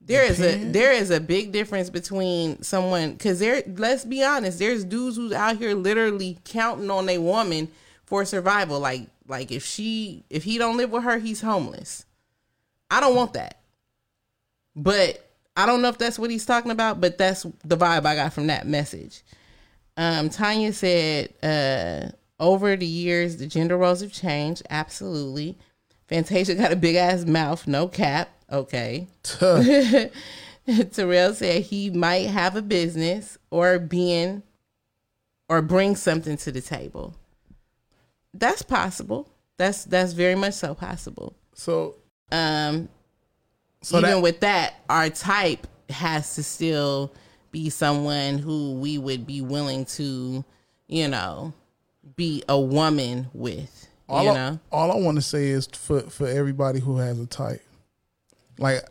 There 0.00 0.22
is 0.22 0.40
a 0.40 0.64
there 0.70 0.92
is 0.92 1.10
a 1.10 1.18
big 1.18 1.50
difference 1.50 1.90
between 1.90 2.62
someone 2.62 3.12
because 3.12 3.40
there 3.40 3.62
let's 3.66 4.04
be 4.04 4.22
honest, 4.22 4.60
there's 4.60 4.84
dudes 4.84 5.16
who's 5.16 5.32
out 5.32 5.56
here 5.56 5.74
literally 5.74 6.38
counting 6.44 6.90
on 6.90 7.08
a 7.08 7.18
woman 7.18 7.68
for 8.06 8.24
survival. 8.24 8.80
Like 8.80 9.08
like 9.28 9.50
if 9.52 9.64
she 9.64 10.24
if 10.30 10.44
he 10.44 10.58
don't 10.58 10.76
live 10.76 10.90
with 10.90 11.04
her, 11.04 11.18
he's 11.18 11.40
homeless. 11.42 12.04
I 12.90 13.00
don't 13.00 13.16
want 13.16 13.34
that. 13.34 13.60
But 14.74 15.26
I 15.56 15.66
don't 15.66 15.82
know 15.82 15.88
if 15.88 15.98
that's 15.98 16.18
what 16.18 16.30
he's 16.30 16.46
talking 16.46 16.70
about, 16.70 17.00
but 17.00 17.18
that's 17.18 17.44
the 17.64 17.76
vibe 17.76 18.04
I 18.04 18.14
got 18.14 18.32
from 18.32 18.46
that 18.48 18.66
message. 18.66 19.22
Um, 19.96 20.28
Tanya 20.28 20.72
said, 20.74 21.32
uh, 21.42 22.14
over 22.38 22.76
the 22.76 22.86
years, 22.86 23.38
the 23.38 23.46
gender 23.46 23.78
roles 23.78 24.02
have 24.02 24.12
changed. 24.12 24.62
Absolutely. 24.68 25.56
Fantasia 26.08 26.54
got 26.54 26.72
a 26.72 26.76
big 26.76 26.96
ass 26.96 27.24
mouth, 27.24 27.66
no 27.66 27.88
cap. 27.88 28.28
Okay. 28.52 29.08
Terrell 30.92 31.34
said 31.34 31.62
he 31.62 31.90
might 31.90 32.28
have 32.28 32.54
a 32.54 32.62
business 32.62 33.38
or 33.50 33.78
being 33.78 34.42
or 35.48 35.62
bring 35.62 35.96
something 35.96 36.36
to 36.36 36.52
the 36.52 36.60
table. 36.60 37.14
That's 38.38 38.62
possible. 38.62 39.28
That's 39.56 39.84
that's 39.84 40.12
very 40.12 40.34
much 40.34 40.54
so 40.54 40.74
possible. 40.74 41.34
So 41.54 41.96
Um, 42.32 42.88
So 43.82 43.98
even 43.98 44.10
that- 44.10 44.22
with 44.22 44.40
that, 44.40 44.74
our 44.88 45.08
type 45.10 45.66
has 45.90 46.34
to 46.34 46.42
still 46.42 47.12
be 47.52 47.70
someone 47.70 48.38
who 48.38 48.74
we 48.80 48.98
would 48.98 49.26
be 49.26 49.40
willing 49.40 49.84
to, 49.84 50.44
you 50.88 51.08
know, 51.08 51.52
be 52.16 52.42
a 52.48 52.58
woman 52.60 53.28
with. 53.32 53.88
all 54.08 54.24
you 54.24 54.30
I, 54.30 54.34
know, 54.34 54.60
all 54.72 54.92
I 54.92 54.96
want 54.96 55.16
to 55.16 55.22
say 55.22 55.48
is 55.48 55.66
for 55.72 56.00
for 56.02 56.26
everybody 56.26 56.80
who 56.80 56.98
has 56.98 57.18
a 57.18 57.26
type, 57.26 57.62
like 58.58 58.84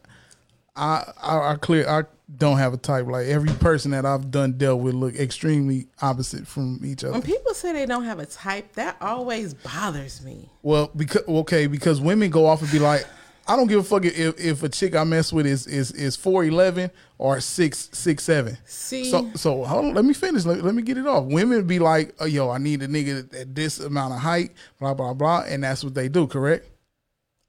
I 0.76 1.12
I, 1.22 1.52
I 1.52 1.56
clear 1.56 1.88
I 1.88 2.04
don't 2.38 2.58
have 2.58 2.74
a 2.74 2.78
type. 2.78 3.06
Like 3.08 3.28
every 3.28 3.52
person 3.54 3.92
that 3.92 4.06
I've 4.06 4.32
done 4.32 4.54
dealt 4.54 4.82
with 4.82 4.96
look 4.96 5.16
extremely 5.16 5.88
opposite 6.02 6.48
from 6.48 6.82
each 6.84 7.04
other. 7.04 7.14
when 7.14 7.22
people 7.22 7.54
say 7.54 7.72
they 7.72 7.86
don't 7.86 8.06
have 8.06 8.20
a 8.20 8.26
type, 8.26 8.74
that 8.74 8.98
always 9.02 9.54
bothers 9.54 10.24
me. 10.24 10.50
Well, 10.62 10.92
because 10.96 11.24
okay, 11.28 11.68
because 11.68 12.02
women 12.02 12.30
go 12.30 12.46
off 12.46 12.62
and 12.62 12.72
be 12.72 12.80
like, 12.80 13.06
I 13.48 13.56
don't 13.56 13.68
give 13.68 13.80
a 13.80 13.84
fuck 13.84 14.06
if 14.06 14.40
if 14.40 14.64
a 14.64 14.70
chick 14.70 14.96
I 14.96 15.04
mess 15.04 15.32
with 15.32 15.46
is 15.46 15.68
is 15.68 15.92
is 15.92 16.16
four 16.16 16.44
eleven 16.44 16.90
or 17.18 17.40
six 17.40 17.90
six 17.94 18.24
seven. 18.24 18.58
See? 18.66 19.06
so 19.06 19.30
so 19.36 19.64
hold 19.64 19.86
on, 19.86 19.94
let 19.94 20.04
me 20.06 20.14
finish. 20.14 20.46
Let, 20.46 20.64
let 20.64 20.74
me 20.74 20.82
get 20.82 20.98
it 20.98 21.06
off. 21.06 21.26
Women 21.26 21.68
be 21.68 21.80
like, 21.80 22.16
oh, 22.20 22.26
yo, 22.26 22.50
I 22.50 22.58
need 22.58 22.82
a 22.82 22.88
nigga 22.88 23.34
at 23.40 23.54
this 23.54 23.80
amount 23.80 24.14
of 24.14 24.20
height, 24.20 24.52
blah 24.80 24.94
blah 24.96 25.14
blah, 25.14 25.42
and 25.48 25.64
that's 25.64 25.84
what 25.84 25.94
they 25.94 26.10
do. 26.10 26.26
Correct? 26.26 26.68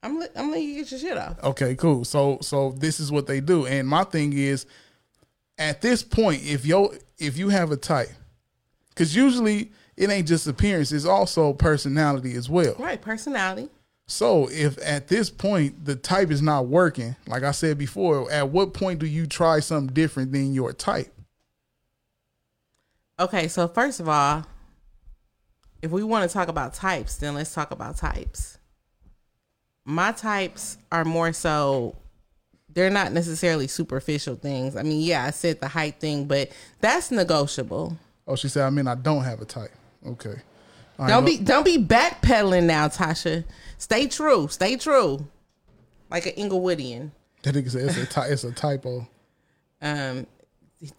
I'm 0.03 0.19
li- 0.19 0.27
I'm 0.35 0.51
letting 0.51 0.69
you 0.69 0.75
get 0.75 0.91
your 0.91 0.99
shit 0.99 1.17
off. 1.17 1.43
Okay, 1.43 1.75
cool. 1.75 2.05
So 2.05 2.37
so 2.41 2.71
this 2.71 2.99
is 2.99 3.11
what 3.11 3.27
they 3.27 3.39
do, 3.39 3.65
and 3.65 3.87
my 3.87 4.03
thing 4.03 4.33
is, 4.33 4.65
at 5.57 5.81
this 5.81 6.03
point, 6.03 6.43
if 6.45 6.65
yo 6.65 6.93
if 7.17 7.37
you 7.37 7.49
have 7.49 7.71
a 7.71 7.77
type, 7.77 8.09
because 8.89 9.15
usually 9.15 9.71
it 9.95 10.09
ain't 10.09 10.27
just 10.27 10.47
appearance; 10.47 10.91
it's 10.91 11.05
also 11.05 11.53
personality 11.53 12.35
as 12.35 12.49
well. 12.49 12.75
Right, 12.77 13.01
personality. 13.01 13.69
So 14.07 14.49
if 14.49 14.77
at 14.85 15.09
this 15.09 15.29
point 15.29 15.83
the 15.83 15.95
type 15.95 16.31
is 16.31 16.41
not 16.41 16.67
working, 16.67 17.15
like 17.27 17.43
I 17.43 17.51
said 17.51 17.77
before, 17.77 18.31
at 18.31 18.49
what 18.49 18.73
point 18.73 18.99
do 18.99 19.05
you 19.05 19.27
try 19.27 19.59
something 19.59 19.93
different 19.93 20.31
than 20.31 20.53
your 20.53 20.71
type? 20.71 21.13
Okay, 23.19 23.47
so 23.47 23.67
first 23.67 23.99
of 23.99 24.07
all, 24.07 24.45
if 25.81 25.91
we 25.91 26.03
want 26.03 26.29
to 26.29 26.33
talk 26.33 26.47
about 26.47 26.73
types, 26.73 27.17
then 27.17 27.33
let's 27.33 27.53
talk 27.53 27.71
about 27.71 27.97
types. 27.97 28.56
My 29.89 30.11
types 30.11 30.77
are 30.91 31.05
more 31.05 31.31
so 31.31 31.95
they're 32.73 32.89
not 32.89 33.13
necessarily 33.13 33.67
superficial 33.67 34.35
things. 34.35 34.75
I 34.75 34.83
mean, 34.83 35.01
yeah, 35.01 35.23
I 35.23 35.31
said 35.31 35.61
the 35.61 35.69
height 35.69 36.01
thing, 36.01 36.25
but 36.25 36.51
that's 36.81 37.09
negotiable. 37.09 37.97
Oh, 38.27 38.35
she 38.35 38.49
said, 38.49 38.65
I 38.65 38.69
mean, 38.69 38.85
I 38.85 38.95
don't 38.95 39.23
have 39.23 39.41
a 39.41 39.45
type. 39.45 39.71
Okay. 40.05 40.35
Don't 41.07 41.25
be 41.25 41.37
don't 41.37 41.63
be 41.63 41.77
backpedaling 41.77 42.63
now, 42.63 42.87
Tasha. 42.89 43.45
Stay 43.77 44.07
true. 44.07 44.49
Stay 44.49 44.75
true. 44.75 45.25
Like 46.09 46.25
an 46.25 46.33
Inglewoodian. 46.33 47.11
That 47.43 47.55
nigga 47.55 47.71
said 47.71 47.85
it's 47.85 47.97
a, 47.97 48.05
ty- 48.07 48.27
it's 48.27 48.43
a 48.43 48.51
typo. 48.51 49.07
Um 49.81 50.27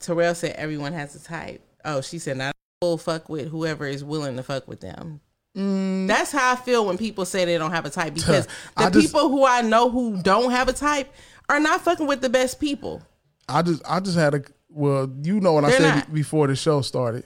Terrell 0.01 0.35
said 0.35 0.55
everyone 0.57 0.95
has 0.95 1.15
a 1.15 1.23
type. 1.23 1.61
Oh, 1.85 2.01
she 2.01 2.19
said 2.19 2.39
not 2.39 2.55
will 2.81 2.97
fuck 2.97 3.29
with 3.29 3.49
whoever 3.49 3.87
is 3.87 4.03
willing 4.05 4.37
to 4.37 4.43
fuck 4.43 4.69
with 4.69 4.81
them. 4.81 5.21
That's 5.59 6.31
how 6.31 6.53
I 6.53 6.57
feel 6.57 6.87
when 6.87 6.97
people 6.99 7.25
say 7.25 7.45
they 7.45 7.59
don't 7.59 7.73
have 7.73 7.85
a 7.85 7.91
type 7.91 8.15
because 8.15 8.47
the 8.77 8.91
just- 8.91 9.07
people 9.09 9.29
who 9.29 9.45
I 9.45 9.63
know 9.63 9.91
who 9.91 10.23
don't 10.23 10.51
have 10.53 10.69
a 10.69 10.73
type 10.73 11.13
are 11.49 11.59
not 11.59 11.81
fucking 11.83 12.07
with 12.07 12.21
the 12.21 12.29
best 12.29 12.61
people. 12.61 13.03
I 13.49 13.63
just 13.63 13.83
I 13.89 13.99
just 14.01 14.17
had 14.17 14.35
a 14.35 14.43
well, 14.71 15.11
you 15.23 15.41
know 15.41 15.55
what 15.55 15.65
I 15.65 15.71
They're 15.71 15.79
said 15.81 15.95
not. 15.97 16.15
before 16.15 16.47
the 16.47 16.55
show 16.55 16.81
started. 16.83 17.25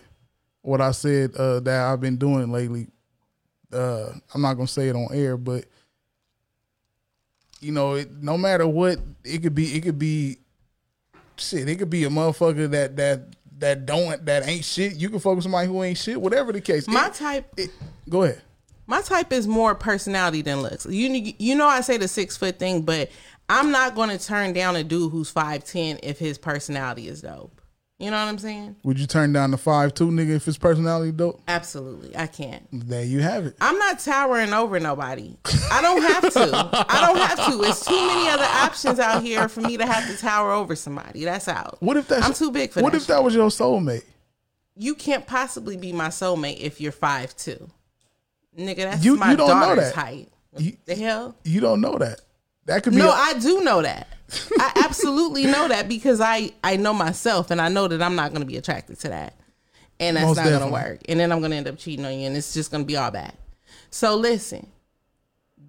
What 0.63 0.81
I 0.81 0.93
said 0.93 1.35
uh, 1.35 1.61
that 1.61 1.85
I've 1.87 2.01
been 2.01 2.17
doing 2.17 2.51
lately. 2.53 2.87
Uh, 3.73 4.13
I'm 4.33 4.41
not 4.43 4.55
gonna 4.55 4.67
say 4.69 4.89
it 4.89 4.95
on 4.97 5.09
air, 5.13 5.37
but 5.37 5.65
you 7.61 7.73
know, 7.73 7.95
it, 7.95 8.11
no 8.23 8.37
matter 8.39 8.67
what, 8.67 8.99
it 9.25 9.43
could 9.43 9.55
be. 9.55 9.75
It 9.77 9.83
could 9.83 9.99
be 9.99 10.39
shit. 11.37 11.69
It 11.69 11.77
could 11.77 11.91
be 11.91 12.05
a 12.05 12.09
motherfucker 12.09 12.71
that 12.71 12.97
that 12.97 13.23
that 13.63 13.87
don't 13.87 14.25
that 14.27 14.47
ain't 14.47 14.65
shit. 14.65 14.95
You 14.97 15.09
can 15.09 15.19
fuck 15.19 15.35
with 15.37 15.43
somebody 15.45 15.67
who 15.69 15.83
ain't 15.83 15.97
shit. 15.99 16.21
Whatever 16.21 16.53
the 16.53 16.61
case. 16.61 16.87
My 16.87 17.07
It- 17.07 17.15
type 17.15 17.55
it- 17.57 17.71
go 18.09 18.25
ahead. 18.25 18.43
my 18.87 19.01
type 19.01 19.33
is 19.33 19.49
more 19.49 19.75
personality 19.75 20.43
than 20.43 20.61
looks. 20.61 20.85
You 20.87 21.33
you 21.39 21.55
know 21.55 21.67
I 21.67 21.81
say 21.81 21.97
the 21.97 22.09
six 22.09 22.37
foot 22.37 22.59
thing, 22.59 22.83
but 22.83 23.11
I'm 23.49 23.71
not 23.71 23.95
going 23.95 24.11
to 24.17 24.23
turn 24.25 24.53
down 24.53 24.77
a 24.77 24.85
dude 24.85 25.11
who's 25.13 25.31
five 25.31 25.65
ten 25.65 25.99
if 26.03 26.19
his 26.19 26.37
personality 26.37 27.09
is 27.09 27.23
dope. 27.23 27.62
You 28.03 28.11
know 28.11 28.17
what 28.19 28.29
I'm 28.31 28.39
saying? 28.39 28.75
Would 28.83 28.99
you 28.99 29.07
turn 29.07 29.33
down 29.33 29.53
the 29.53 29.57
five 29.57 29.95
two 29.95 30.09
nigga 30.09 30.31
if 30.31 30.45
his 30.45 30.59
personality 30.59 31.13
dope? 31.13 31.41
Absolutely, 31.47 32.17
I 32.17 32.27
can't. 32.27 32.67
There 32.73 33.05
you 33.05 33.21
have 33.21 33.47
it. 33.47 33.55
I'm 33.61 33.79
not 33.79 34.01
towering 34.01 34.53
over 34.53 34.81
nobody. 34.81 35.37
I 35.71 35.81
don't 35.81 36.03
have 36.03 36.33
to. 36.33 36.87
I 36.91 37.01
don't 37.07 37.17
have 37.19 37.47
to. 37.47 37.63
It's 37.63 37.85
too 37.87 37.95
many 37.95 38.29
other 38.29 38.43
options 38.45 38.99
out 38.99 39.23
here 39.23 39.49
for 39.49 39.61
me 39.61 39.77
to 39.77 39.87
have 39.87 40.09
to 40.11 40.17
tower 40.21 40.51
over 40.51 40.75
somebody. 40.75 41.25
That's 41.25 41.47
out. 41.47 41.77
What 41.81 41.97
if 41.97 42.09
that's 42.09 42.27
I'm 42.27 42.33
too 42.35 42.51
big 42.51 42.73
for 42.73 42.83
What 42.83 42.91
that 42.93 42.97
What 42.99 43.03
if 43.03 43.07
that 43.07 43.23
was 43.23 43.35
your 43.37 43.51
soulmate? 43.51 44.03
You 44.75 44.97
can't 44.97 45.25
possibly 45.25 45.77
be 45.77 45.93
my 45.93 46.09
soulmate 46.09 46.59
if 46.59 46.81
you're 46.81 46.91
five 46.91 47.37
two. 47.37 47.71
Nigga, 48.59 48.79
that's 48.79 49.05
You- 49.05 49.17
my 49.17 49.31
you 49.31 49.37
don't 49.37 49.49
know 49.61 49.67
daughter's 49.77 49.93
that. 49.93 49.95
height. 49.95 50.29
What 50.51 50.63
You- 50.65 50.77
the 50.87 50.97
hell? 50.97 51.37
You 51.45 51.61
don't 51.61 51.81
know 51.81 51.99
that. 51.99 52.21
That 52.67 52.83
could 52.83 52.95
be. 52.95 52.99
No, 52.99 53.11
a- 53.11 53.15
I 53.15 53.35
do 53.39 53.63
know 53.63 53.81
that. 53.83 54.09
I 54.59 54.83
absolutely 54.85 55.45
know 55.45 55.69
that 55.69 55.89
because 55.89 56.21
I 56.21 56.53
I 56.65 56.77
know 56.77 56.95
myself 56.95 57.51
and 57.51 57.61
I 57.61 57.69
know 57.69 57.89
that 57.89 58.03
I'm 58.03 58.17
not 58.17 58.31
going 58.31 58.41
to 58.43 58.47
be 58.47 58.57
attracted 58.57 58.99
to 59.01 59.09
that. 59.09 59.35
And 60.01 60.17
that's 60.17 60.27
Most 60.27 60.37
not 60.39 60.47
going 60.47 60.61
to 60.61 60.73
work. 60.73 61.01
And 61.09 61.21
then 61.21 61.31
I'm 61.31 61.39
going 61.39 61.53
to 61.53 61.57
end 61.57 61.69
up 61.69 61.79
cheating 61.79 62.05
on 62.05 62.19
you 62.19 62.27
and 62.27 62.37
it's 62.37 62.55
just 62.55 62.71
going 62.71 62.83
to 62.83 62.87
be 62.87 62.97
all 62.97 63.11
bad. 63.11 63.35
So 63.91 64.17
listen. 64.17 64.67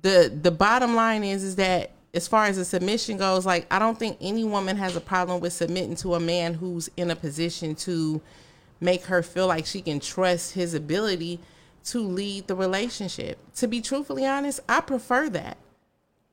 The 0.02 0.38
the 0.42 0.52
bottom 0.52 0.96
line 0.96 1.24
is 1.24 1.44
is 1.44 1.56
that 1.58 1.92
as 2.14 2.28
far 2.28 2.46
as 2.46 2.58
the 2.58 2.66
submission 2.66 3.18
goes, 3.18 3.46
like 3.46 3.66
I 3.72 3.80
don't 3.80 3.98
think 3.98 4.18
any 4.22 4.44
woman 4.44 4.78
has 4.78 4.96
a 4.96 5.02
problem 5.02 5.40
with 5.40 5.54
submitting 5.54 5.96
to 5.98 6.16
a 6.16 6.20
man 6.20 6.54
who's 6.54 6.90
in 6.98 7.10
a 7.10 7.16
position 7.16 7.76
to 7.76 8.22
make 8.80 9.06
her 9.06 9.24
feel 9.24 9.48
like 9.48 9.66
she 9.66 9.82
can 9.82 10.00
trust 10.00 10.54
his 10.54 10.74
ability 10.74 11.40
to 11.86 12.00
lead 12.00 12.48
the 12.48 12.56
relationship. 12.56 13.38
To 13.56 13.68
be 13.68 13.82
truthfully 13.82 14.26
honest, 14.26 14.60
I 14.68 14.82
prefer 14.82 15.30
that. 15.30 15.58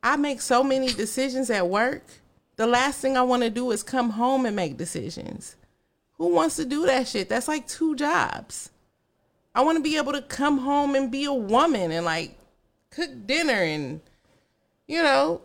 I 0.03 0.15
make 0.15 0.41
so 0.41 0.63
many 0.63 0.87
decisions 0.87 1.49
at 1.49 1.67
work. 1.67 2.03
The 2.55 2.67
last 2.67 2.99
thing 3.01 3.17
I 3.17 3.21
want 3.21 3.43
to 3.43 3.49
do 3.49 3.71
is 3.71 3.83
come 3.83 4.11
home 4.11 4.45
and 4.45 4.55
make 4.55 4.77
decisions. 4.77 5.55
Who 6.17 6.33
wants 6.33 6.55
to 6.57 6.65
do 6.65 6.85
that 6.85 7.07
shit? 7.07 7.29
That's 7.29 7.47
like 7.47 7.67
two 7.67 7.95
jobs. 7.95 8.69
I 9.53 9.61
want 9.61 9.77
to 9.77 9.83
be 9.83 9.97
able 9.97 10.13
to 10.13 10.21
come 10.21 10.59
home 10.59 10.95
and 10.95 11.11
be 11.11 11.25
a 11.25 11.33
woman 11.33 11.91
and 11.91 12.05
like 12.05 12.37
cook 12.89 13.09
dinner 13.25 13.53
and, 13.53 14.01
you 14.87 15.01
know, 15.01 15.41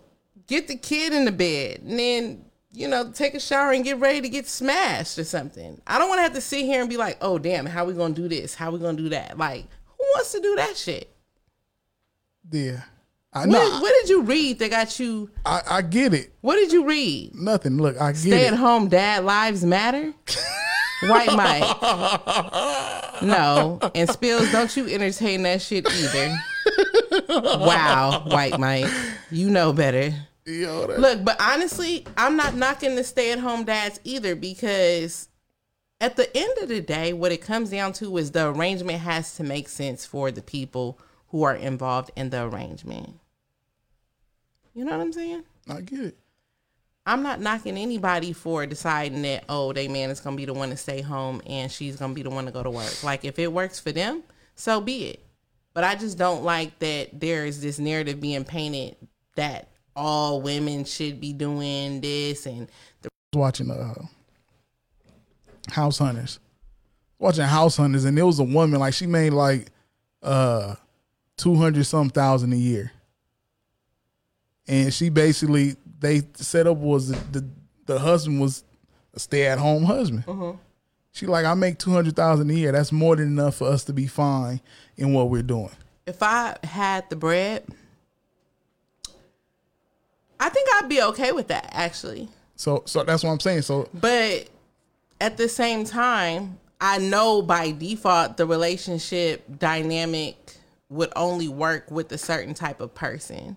get 0.47 0.69
the 0.69 0.77
kid 0.77 1.13
in 1.13 1.25
the 1.25 1.33
bed 1.33 1.81
and 1.81 1.99
then, 1.99 2.45
you 2.73 2.89
know, 2.89 3.11
take 3.11 3.35
a 3.35 3.41
shower 3.41 3.73
and 3.73 3.85
get 3.85 3.99
ready 3.99 4.21
to 4.21 4.29
get 4.29 4.47
smashed 4.47 5.19
or 5.19 5.25
something. 5.25 5.81
I 5.87 5.99
don't 5.99 6.09
want 6.09 6.19
to 6.19 6.23
have 6.23 6.35
to 6.35 6.41
sit 6.41 6.65
here 6.65 6.81
and 6.81 6.91
be 6.91 6.99
like, 6.99 7.17
oh, 7.21 7.39
damn, 7.39 7.67
how 7.67 7.85
we 7.85 7.95
going 7.95 8.15
to 8.15 8.23
do 8.23 8.29
this? 8.29 8.55
How 8.55 8.71
we 8.71 8.79
going 8.79 8.97
to 8.97 9.03
do 9.03 9.09
that? 9.11 9.39
Like, 9.39 9.67
who 9.85 10.05
wants 10.15 10.33
to 10.33 10.41
do 10.41 10.55
that 10.57 10.77
shit? 10.77 11.11
yeah. 12.51 12.83
I 13.33 13.41
What, 13.41 13.49
know. 13.51 13.71
did, 13.71 13.83
what 13.83 13.95
did 14.01 14.09
you 14.09 14.23
read 14.23 14.59
that 14.61 14.71
got 14.71 14.99
you? 14.99 15.31
I, 15.45 15.61
I 15.69 15.83
get 15.83 16.15
it. 16.15 16.33
What 16.41 16.57
did 16.57 16.73
you 16.73 16.87
read? 16.87 17.35
Nothing. 17.35 17.77
Look, 17.79 18.01
I 18.01 18.13
get 18.13 18.19
Stay 18.21 18.47
it. 18.47 18.53
at 18.53 18.59
home 18.59 18.89
dad 18.89 19.25
lives 19.25 19.65
matter? 19.65 20.13
White 21.03 21.33
Mike. 21.37 23.23
No. 23.23 23.79
And 23.95 24.09
Spills, 24.09 24.51
don't 24.53 24.75
you 24.77 24.87
entertain 24.89 25.43
that 25.43 25.61
shit 25.61 25.87
either. 25.91 26.39
wow, 27.29 28.25
White 28.29 28.59
Mike. 28.59 28.91
You 29.31 29.51
know 29.51 29.73
better. 29.73 30.15
Yo, 30.47 30.87
Look, 30.99 31.25
but 31.25 31.37
honestly, 31.41 32.07
I'm 32.17 32.37
not 32.37 32.55
knocking 32.55 32.95
the 32.95 33.03
stay 33.05 33.33
at 33.33 33.41
home 33.41 33.65
dads 33.65 33.99
either 34.05 34.37
because 34.37 35.29
at 36.01 36.15
the 36.17 36.35
end 36.37 36.57
of 36.63 36.69
the 36.69 36.81
day, 36.81 37.13
what 37.13 37.33
it 37.33 37.41
comes 37.41 37.71
down 37.71 37.93
to 37.95 38.17
is 38.17 38.31
the 38.31 38.47
arrangement 38.49 39.01
has 39.01 39.35
to 39.37 39.43
make 39.43 39.69
sense 39.69 40.07
for 40.07 40.31
the 40.31 40.43
people 40.43 41.01
who 41.29 41.43
are 41.43 41.55
involved 41.55 42.11
in 42.17 42.31
the 42.31 42.45
arrangement. 42.45 43.19
You 44.75 44.85
know 44.85 44.93
what 44.93 45.01
I'm 45.01 45.13
saying? 45.13 45.45
I 45.69 45.81
get 45.81 46.01
it. 46.01 46.19
I'm 47.07 47.23
not 47.23 47.41
knocking 47.41 47.79
anybody 47.79 48.33
for 48.33 48.67
deciding 48.67 49.23
that 49.23 49.45
oh, 49.49 49.73
they 49.73 49.87
man 49.87 50.11
is 50.11 50.21
gonna 50.21 50.37
be 50.37 50.45
the 50.45 50.53
one 50.53 50.71
to 50.71 50.77
stay 50.77 51.01
home 51.01 51.41
and 51.47 51.71
she's 51.71 51.97
gonna 51.97 52.15
be 52.15 52.23
the 52.23 52.31
one 52.31 52.47
to 52.47 52.51
go 52.51 52.63
to 52.63 52.71
work. 52.71 53.05
Like 53.05 53.25
if 53.25 53.39
it 53.39 53.53
works 53.53 53.79
for 53.79 53.93
them, 53.93 54.25
so 54.57 54.81
be 54.81 55.07
it. 55.07 55.25
But 55.73 55.85
I 55.85 55.95
just 55.95 56.19
don't 56.19 56.43
like 56.43 56.79
that 56.81 57.21
there 57.21 57.47
is 57.47 57.61
this 57.61 57.79
narrative 57.79 58.21
being 58.21 58.45
painted 58.45 58.97
that 59.37 59.69
all 59.95 60.43
women 60.43 60.85
should 60.85 61.21
be 61.21 61.33
doing 61.33 62.01
this 62.01 62.47
and 62.47 62.69
the 63.03 63.09
was 63.33 63.41
watching 63.41 63.71
uh 63.71 63.95
House 65.71 65.99
Hunters. 65.99 66.41
Watching 67.19 67.45
House 67.45 67.77
Hunters 67.77 68.05
and 68.05 68.19
there 68.19 68.27
was 68.27 68.41
a 68.41 68.45
woman 68.45 68.81
like 68.81 68.95
she 68.95 69.07
made 69.07 69.33
like 69.33 69.69
uh 70.23 70.75
two 71.37 71.55
hundred 71.55 71.85
some 71.85 72.11
thousand 72.11 72.53
a 72.53 72.57
year. 72.57 72.93
And 74.69 74.93
she 74.93 75.09
basically 75.11 75.77
they 75.99 76.23
set 76.35 76.67
up 76.67 76.77
was 76.79 77.09
the 77.09 77.41
the, 77.41 77.49
the 77.87 77.99
husband 77.99 78.41
was 78.41 78.65
a 79.15 79.21
stay 79.21 79.47
at 79.47 79.59
home 79.59 79.85
husband. 79.85 80.25
Uh-huh. 80.27 80.53
She 81.13 81.27
like 81.27 81.47
I 81.47 81.55
make 81.55 81.79
two 81.79 81.93
hundred 81.93 82.17
thousand 82.17 82.51
a 82.51 82.55
year. 82.55 82.73
That's 82.73 82.93
more 82.93 83.17
than 83.17 83.27
enough 83.27 83.57
for 83.57 83.69
us 83.69 83.85
to 83.85 83.93
be 83.93 84.07
fine 84.07 84.61
in 84.97 85.13
what 85.13 85.31
we're 85.31 85.43
doing. 85.43 85.71
if 86.07 86.23
I 86.23 86.57
had 86.63 87.09
the 87.11 87.17
bread, 87.17 87.65
I 90.39 90.49
think 90.49 90.69
I'd 90.75 90.89
be 90.89 91.03
okay 91.03 91.33
with 91.33 91.49
that 91.49 91.69
actually. 91.73 92.29
So 92.57 92.83
so 92.87 93.05
that's 93.05 93.23
what 93.23 93.31
I'm 93.31 93.41
saying. 93.41 93.63
So 93.63 93.89
But 93.95 94.49
at 95.21 95.37
the 95.37 95.49
same 95.49 95.85
time, 95.85 96.59
I 96.81 96.99
know 96.99 97.41
by 97.41 97.71
default 97.71 98.37
the 98.37 98.47
relationship 98.47 99.45
dynamic 99.59 100.56
would 100.89 101.13
only 101.17 101.49
work 101.49 101.91
with 101.91 102.11
a 102.13 102.19
certain 102.19 102.55
type 102.55 102.81
of 102.81 102.95
person. 102.95 103.57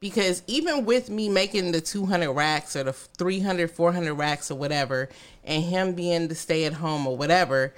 Because 0.00 0.42
even 0.46 0.84
with 0.84 1.10
me 1.10 1.28
making 1.28 1.72
the 1.72 1.80
200 1.80 2.32
racks 2.32 2.76
or 2.76 2.84
the 2.84 2.92
300, 2.92 3.70
400 3.70 4.14
racks 4.14 4.50
or 4.50 4.54
whatever, 4.54 5.08
and 5.44 5.64
him 5.64 5.94
being 5.94 6.28
the 6.28 6.34
stay 6.34 6.64
at 6.64 6.74
home 6.74 7.06
or 7.06 7.16
whatever, 7.16 7.74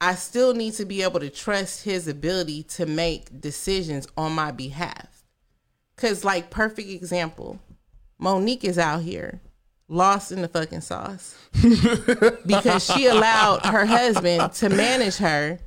I 0.00 0.14
still 0.14 0.54
need 0.54 0.74
to 0.74 0.84
be 0.84 1.02
able 1.02 1.20
to 1.20 1.30
trust 1.30 1.84
his 1.84 2.06
ability 2.06 2.64
to 2.64 2.86
make 2.86 3.40
decisions 3.40 4.06
on 4.16 4.32
my 4.32 4.52
behalf. 4.52 5.24
Cause 5.96 6.24
like 6.24 6.50
perfect 6.50 6.90
example, 6.90 7.58
Mo'Nique 8.18 8.64
is 8.64 8.78
out 8.78 9.02
here 9.02 9.40
lost 9.88 10.32
in 10.32 10.42
the 10.42 10.48
fucking 10.48 10.80
sauce 10.80 11.36
because 12.46 12.84
she 12.84 13.06
allowed 13.06 13.64
her 13.64 13.86
husband 13.86 14.52
to 14.52 14.68
manage 14.68 15.16
her 15.16 15.58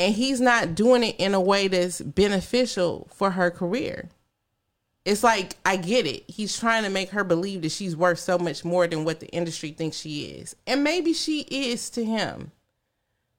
and 0.00 0.14
he's 0.14 0.40
not 0.40 0.74
doing 0.74 1.04
it 1.04 1.14
in 1.18 1.34
a 1.34 1.40
way 1.40 1.68
that's 1.68 2.00
beneficial 2.00 3.06
for 3.12 3.32
her 3.32 3.50
career. 3.50 4.08
It's 5.04 5.22
like 5.22 5.56
I 5.64 5.76
get 5.76 6.06
it. 6.06 6.24
He's 6.26 6.58
trying 6.58 6.84
to 6.84 6.88
make 6.88 7.10
her 7.10 7.22
believe 7.22 7.60
that 7.62 7.72
she's 7.72 7.94
worth 7.94 8.18
so 8.18 8.38
much 8.38 8.64
more 8.64 8.86
than 8.86 9.04
what 9.04 9.20
the 9.20 9.28
industry 9.28 9.72
thinks 9.72 9.98
she 9.98 10.22
is. 10.22 10.56
And 10.66 10.82
maybe 10.82 11.12
she 11.12 11.40
is 11.42 11.90
to 11.90 12.04
him. 12.04 12.50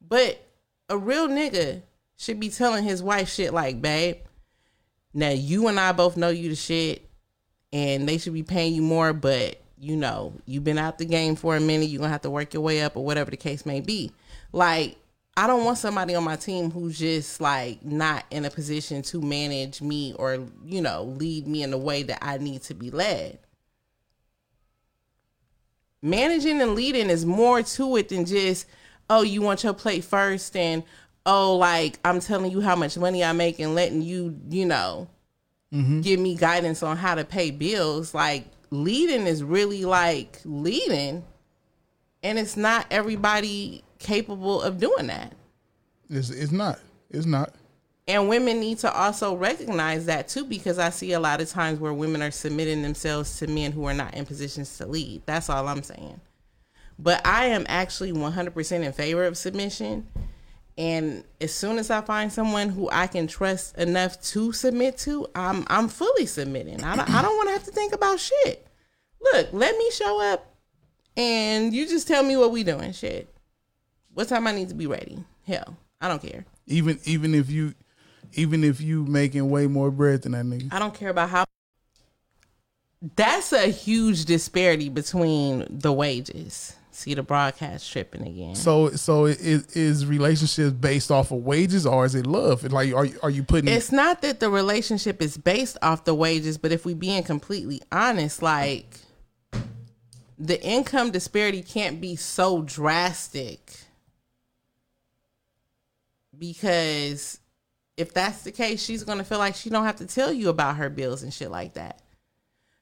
But 0.07 0.47
a 0.87 0.99
real 0.99 1.27
nigga 1.27 1.81
should 2.15 2.39
be 2.39 2.49
telling 2.49 2.83
his 2.83 3.01
wife 3.01 3.29
shit 3.29 3.55
like, 3.55 3.81
babe, 3.81 4.17
now 5.15 5.31
you 5.31 5.67
and 5.67 5.79
I 5.79 5.93
both 5.93 6.15
know 6.15 6.29
you 6.29 6.49
the 6.49 6.55
shit 6.55 7.09
and 7.73 8.07
they 8.07 8.19
should 8.19 8.33
be 8.33 8.43
paying 8.43 8.75
you 8.75 8.83
more, 8.83 9.13
but 9.13 9.59
you 9.79 9.95
know, 9.95 10.33
you've 10.45 10.63
been 10.63 10.77
out 10.77 10.99
the 10.99 11.05
game 11.05 11.35
for 11.35 11.55
a 11.55 11.59
minute, 11.59 11.89
you're 11.89 12.01
gonna 12.01 12.11
have 12.11 12.21
to 12.21 12.29
work 12.29 12.53
your 12.53 12.61
way 12.61 12.83
up 12.83 12.95
or 12.95 13.03
whatever 13.03 13.31
the 13.31 13.37
case 13.37 13.65
may 13.65 13.81
be. 13.81 14.11
Like, 14.51 14.97
I 15.37 15.47
don't 15.47 15.63
want 15.63 15.77
somebody 15.77 16.13
on 16.13 16.23
my 16.23 16.35
team 16.35 16.71
who's 16.71 16.99
just 16.99 17.39
like 17.39 17.83
not 17.85 18.25
in 18.31 18.43
a 18.43 18.49
position 18.49 19.01
to 19.03 19.21
manage 19.21 19.81
me 19.81 20.13
or, 20.19 20.45
you 20.65 20.81
know, 20.81 21.03
lead 21.03 21.47
me 21.47 21.63
in 21.63 21.71
the 21.71 21.77
way 21.77 22.03
that 22.03 22.19
I 22.21 22.37
need 22.37 22.63
to 22.63 22.73
be 22.73 22.91
led. 22.91 23.39
Managing 26.01 26.61
and 26.61 26.75
leading 26.75 27.09
is 27.09 27.25
more 27.25 27.61
to 27.61 27.95
it 27.95 28.09
than 28.09 28.25
just, 28.25 28.67
oh, 29.09 29.21
you 29.21 29.41
want 29.41 29.63
your 29.63 29.73
plate 29.73 30.03
first 30.03 30.55
and 30.55 30.83
oh, 31.25 31.55
like 31.55 31.99
I'm 32.03 32.19
telling 32.19 32.51
you 32.51 32.61
how 32.61 32.75
much 32.75 32.97
money 32.97 33.23
I 33.23 33.31
make 33.31 33.59
and 33.59 33.75
letting 33.75 34.01
you, 34.01 34.37
you 34.49 34.65
know, 34.65 35.07
mm-hmm. 35.73 36.01
give 36.01 36.19
me 36.19 36.35
guidance 36.35 36.83
on 36.83 36.97
how 36.97 37.15
to 37.15 37.23
pay 37.23 37.51
bills. 37.51 38.13
Like 38.13 38.45
leading 38.69 39.27
is 39.27 39.43
really 39.43 39.85
like 39.85 40.39
leading, 40.45 41.23
and 42.23 42.39
it's 42.39 42.57
not 42.57 42.85
everybody 42.91 43.83
capable 44.01 44.61
of 44.61 44.79
doing 44.79 45.07
that. 45.07 45.33
It's 46.09 46.29
it's 46.29 46.51
not. 46.51 46.79
It's 47.09 47.25
not. 47.25 47.53
And 48.07 48.27
women 48.27 48.59
need 48.59 48.79
to 48.79 48.91
also 48.91 49.35
recognize 49.35 50.07
that 50.07 50.27
too, 50.27 50.43
because 50.43 50.79
I 50.79 50.89
see 50.89 51.13
a 51.13 51.19
lot 51.19 51.39
of 51.39 51.49
times 51.49 51.79
where 51.79 51.93
women 51.93 52.21
are 52.21 52.31
submitting 52.31 52.81
themselves 52.81 53.37
to 53.39 53.47
men 53.47 53.71
who 53.71 53.85
are 53.85 53.93
not 53.93 54.13
in 54.15 54.25
positions 54.25 54.77
to 54.77 54.85
lead. 54.85 55.21
That's 55.25 55.49
all 55.49 55.67
I'm 55.67 55.83
saying. 55.83 56.19
But 56.99 57.25
I 57.25 57.45
am 57.47 57.65
actually 57.69 58.11
100% 58.11 58.83
in 58.83 58.91
favor 58.91 59.23
of 59.23 59.37
submission. 59.37 60.07
And 60.77 61.23
as 61.39 61.53
soon 61.53 61.77
as 61.77 61.89
I 61.89 62.01
find 62.01 62.31
someone 62.31 62.69
who 62.69 62.89
I 62.91 63.07
can 63.07 63.27
trust 63.27 63.77
enough 63.77 64.21
to 64.23 64.51
submit 64.51 64.97
to, 64.99 65.27
I'm 65.35 65.65
I'm 65.67 65.87
fully 65.87 66.25
submitting. 66.25 66.83
I 66.83 66.95
don't, 66.95 67.09
I 67.09 67.21
don't 67.21 67.35
want 67.35 67.49
to 67.49 67.53
have 67.53 67.63
to 67.65 67.71
think 67.71 67.93
about 67.93 68.19
shit. 68.19 68.67
Look, 69.21 69.53
let 69.53 69.77
me 69.77 69.91
show 69.91 70.21
up, 70.31 70.55
and 71.15 71.73
you 71.73 71.87
just 71.87 72.07
tell 72.07 72.23
me 72.23 72.37
what 72.37 72.51
we 72.51 72.63
doing. 72.63 72.93
Shit, 72.93 73.33
what 74.13 74.27
time 74.27 74.47
I 74.47 74.51
need 74.51 74.69
to 74.69 74.75
be 74.75 74.87
ready? 74.87 75.23
Hell, 75.45 75.77
I 75.99 76.07
don't 76.07 76.21
care. 76.21 76.45
Even 76.67 76.99
even 77.05 77.33
if 77.35 77.49
you 77.49 77.73
even 78.33 78.63
if 78.63 78.79
you 78.81 79.05
making 79.05 79.49
way 79.49 79.67
more 79.67 79.91
bread 79.91 80.21
than 80.23 80.31
that 80.33 80.45
nigga. 80.45 80.73
I 80.73 80.79
don't 80.79 80.93
care 80.93 81.09
about 81.09 81.29
how. 81.29 81.45
That's 83.15 83.51
a 83.51 83.67
huge 83.67 84.25
disparity 84.25 84.89
between 84.89 85.65
the 85.69 85.91
wages. 85.91 86.75
See 86.93 87.13
the 87.13 87.23
broadcast 87.23 87.89
tripping 87.91 88.27
again. 88.27 88.53
So 88.55 88.91
so 88.91 89.25
is 89.25 89.65
is 89.75 90.05
relationships 90.05 90.73
based 90.73 91.09
off 91.09 91.31
of 91.31 91.39
wages 91.39 91.85
or 91.85 92.05
is 92.05 92.15
it 92.15 92.27
love? 92.27 92.63
Like 92.71 92.93
are 92.93 93.05
you- 93.05 93.19
are 93.23 93.29
you 93.29 93.43
putting 93.43 93.69
It's 93.69 93.91
not 93.91 94.21
that 94.21 94.39
the 94.39 94.49
relationship 94.49 95.21
is 95.21 95.37
based 95.37 95.77
off 95.81 96.03
the 96.03 96.13
wages, 96.13 96.57
but 96.57 96.71
if 96.71 96.85
we 96.85 96.93
being 96.93 97.23
completely 97.23 97.81
honest, 97.91 98.41
like 98.43 98.99
the 100.37 100.61
income 100.63 101.11
disparity 101.11 101.63
can't 101.63 102.01
be 102.01 102.15
so 102.15 102.61
drastic 102.61 103.71
because 106.41 107.39
if 107.97 108.13
that's 108.15 108.41
the 108.41 108.51
case, 108.51 108.83
she's 108.83 109.03
gonna 109.03 109.23
feel 109.23 109.37
like 109.37 109.55
she 109.55 109.69
don't 109.69 109.85
have 109.85 109.97
to 109.97 110.07
tell 110.07 110.33
you 110.33 110.49
about 110.49 110.77
her 110.77 110.89
bills 110.89 111.21
and 111.21 111.31
shit 111.31 111.51
like 111.51 111.75
that. 111.75 112.01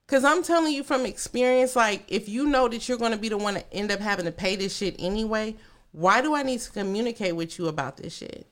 Cause 0.08 0.24
I'm 0.24 0.42
telling 0.42 0.74
you 0.74 0.82
from 0.82 1.06
experience, 1.06 1.76
like 1.76 2.06
if 2.08 2.30
you 2.30 2.48
know 2.48 2.70
that 2.70 2.88
you're 2.88 2.98
gonna 2.98 3.18
be 3.18 3.28
the 3.30 3.38
one 3.38 3.56
to 3.56 3.74
end 3.74 3.92
up 3.92 4.00
having 4.00 4.26
to 4.26 4.32
pay 4.32 4.56
this 4.56 4.76
shit 4.76 4.96
anyway, 4.98 5.56
why 5.92 6.22
do 6.22 6.34
I 6.34 6.42
need 6.42 6.62
to 6.62 6.72
communicate 6.72 7.36
with 7.36 7.60
you 7.60 7.68
about 7.68 7.98
this 7.98 8.16
shit? 8.16 8.48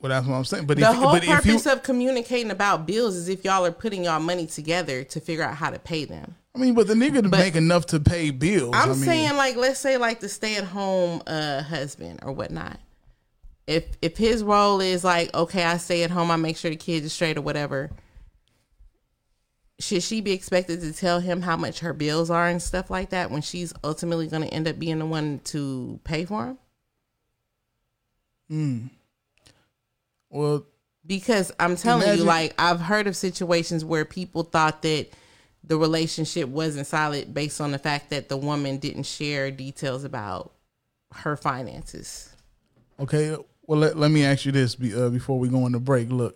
Well, 0.00 0.10
that's 0.10 0.26
what 0.26 0.36
I'm 0.36 0.44
saying. 0.44 0.66
But 0.66 0.78
the 0.78 0.88
if, 0.88 0.96
whole 0.96 1.12
but 1.12 1.22
if 1.22 1.28
you, 1.28 1.34
purpose 1.34 1.66
of 1.66 1.82
communicating 1.82 2.50
about 2.50 2.86
bills 2.86 3.16
is 3.16 3.28
if 3.28 3.44
y'all 3.44 3.66
are 3.66 3.72
putting 3.72 4.04
y'all 4.04 4.18
money 4.18 4.46
together 4.46 5.04
to 5.04 5.20
figure 5.20 5.44
out 5.44 5.56
how 5.56 5.68
to 5.70 5.78
pay 5.78 6.06
them. 6.06 6.36
I 6.54 6.58
mean, 6.58 6.74
but 6.74 6.86
the 6.86 6.94
nigga 6.94 7.22
to 7.22 7.28
make 7.28 7.54
enough 7.54 7.84
to 7.86 8.00
pay 8.00 8.30
bills. 8.30 8.74
I'm 8.74 8.90
I 8.90 8.94
mean, 8.94 9.04
saying 9.04 9.36
like 9.36 9.56
let's 9.56 9.78
say 9.78 9.98
like 9.98 10.20
the 10.20 10.28
stay 10.30 10.56
at 10.56 10.64
home 10.64 11.22
uh 11.26 11.62
husband 11.62 12.20
or 12.22 12.32
whatnot. 12.32 12.80
If 13.68 13.84
if 14.02 14.16
his 14.16 14.42
role 14.42 14.80
is 14.80 15.04
like, 15.04 15.32
okay, 15.34 15.62
I 15.62 15.76
stay 15.76 16.02
at 16.02 16.10
home, 16.10 16.30
I 16.30 16.36
make 16.36 16.56
sure 16.56 16.70
the 16.70 16.76
kids 16.76 17.06
are 17.06 17.10
straight 17.10 17.36
or 17.36 17.42
whatever, 17.42 17.90
should 19.78 20.02
she 20.02 20.20
be 20.22 20.32
expected 20.32 20.80
to 20.80 20.92
tell 20.92 21.20
him 21.20 21.42
how 21.42 21.56
much 21.56 21.80
her 21.80 21.92
bills 21.92 22.30
are 22.30 22.48
and 22.48 22.62
stuff 22.62 22.90
like 22.90 23.10
that 23.10 23.30
when 23.30 23.42
she's 23.42 23.72
ultimately 23.84 24.26
gonna 24.26 24.46
end 24.46 24.66
up 24.66 24.78
being 24.78 24.98
the 24.98 25.06
one 25.06 25.40
to 25.44 26.00
pay 26.04 26.24
for 26.24 26.46
him 26.46 26.58
them? 28.48 28.48
Hmm. 28.48 28.86
well, 30.30 30.66
Because 31.06 31.52
I'm 31.60 31.76
telling 31.76 32.16
you, 32.18 32.24
like 32.24 32.54
I've 32.58 32.80
heard 32.80 33.06
of 33.06 33.16
situations 33.16 33.84
where 33.84 34.04
people 34.04 34.42
thought 34.44 34.82
that 34.82 35.08
the 35.62 35.76
relationship 35.76 36.48
wasn't 36.48 36.86
solid 36.86 37.34
based 37.34 37.60
on 37.60 37.72
the 37.72 37.78
fact 37.78 38.10
that 38.10 38.28
the 38.30 38.36
woman 38.38 38.78
didn't 38.78 39.04
share 39.04 39.50
details 39.50 40.04
about 40.04 40.52
her 41.12 41.36
finances. 41.36 42.30
okay. 43.00 43.36
Well, 43.68 43.78
let, 43.78 43.96
let 43.96 44.10
me 44.10 44.24
ask 44.24 44.44
you 44.44 44.50
this 44.50 44.74
be, 44.74 44.92
uh, 44.92 45.10
before 45.10 45.38
we 45.38 45.48
go 45.48 45.62
on 45.62 45.70
the 45.70 45.78
break. 45.78 46.10
Look, 46.10 46.34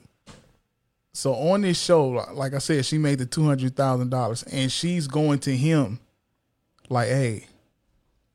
so 1.13 1.35
on 1.35 1.63
this 1.63 1.83
show, 1.83 2.09
like 2.33 2.55
I 2.55 2.59
said, 2.59 2.87
she 2.87 2.99
made 2.99 3.19
the 3.19 3.27
two 3.27 3.45
hundred 3.45 3.75
thousand 3.75 4.11
dollars, 4.11 4.45
and 4.45 4.71
she's 4.71 5.09
going 5.09 5.41
to 5.41 5.57
him, 5.57 5.99
like, 6.89 7.09
hey, 7.09 7.47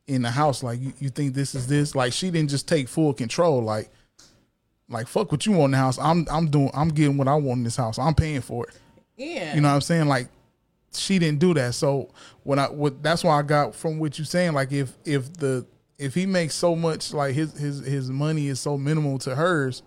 in 0.06 0.20
the 0.20 0.30
house, 0.30 0.62
like, 0.62 0.80
you, 0.80 0.92
you 0.98 1.08
think 1.08 1.32
this 1.32 1.54
is 1.54 1.66
this? 1.66 1.94
Like, 1.94 2.12
she 2.12 2.30
didn't 2.30 2.50
just 2.50 2.68
take 2.68 2.88
full 2.88 3.14
control, 3.14 3.62
like. 3.62 3.88
Like 4.90 5.06
fuck 5.06 5.30
what 5.30 5.44
you 5.44 5.52
want 5.52 5.66
in 5.66 5.70
the 5.72 5.76
house. 5.76 5.98
I'm 5.98 6.26
I'm 6.30 6.48
doing 6.48 6.70
I'm 6.72 6.88
getting 6.88 7.18
what 7.18 7.28
I 7.28 7.34
want 7.34 7.58
in 7.58 7.64
this 7.64 7.76
house. 7.76 7.98
I'm 7.98 8.14
paying 8.14 8.40
for 8.40 8.66
it. 8.66 8.74
Yeah. 9.18 9.54
You 9.54 9.60
know 9.60 9.68
what 9.68 9.74
I'm 9.74 9.80
saying? 9.82 10.08
Like 10.08 10.28
she 10.94 11.18
didn't 11.18 11.40
do 11.40 11.52
that. 11.52 11.74
So 11.74 12.08
when 12.42 12.58
I 12.58 12.70
what 12.70 13.02
that's 13.02 13.22
why 13.22 13.38
I 13.38 13.42
got 13.42 13.74
from 13.74 13.98
what 13.98 14.18
you're 14.18 14.24
saying, 14.24 14.54
like 14.54 14.72
if 14.72 14.96
if 15.04 15.30
the 15.34 15.66
if 15.98 16.14
he 16.14 16.26
makes 16.26 16.54
so 16.54 16.76
much 16.76 17.12
like 17.12 17.34
his 17.34 17.58
his 17.58 17.80
his 17.80 18.10
money 18.10 18.48
is 18.48 18.60
so 18.60 18.78
minimal 18.78 19.18
to 19.18 19.34
hers, 19.34 19.82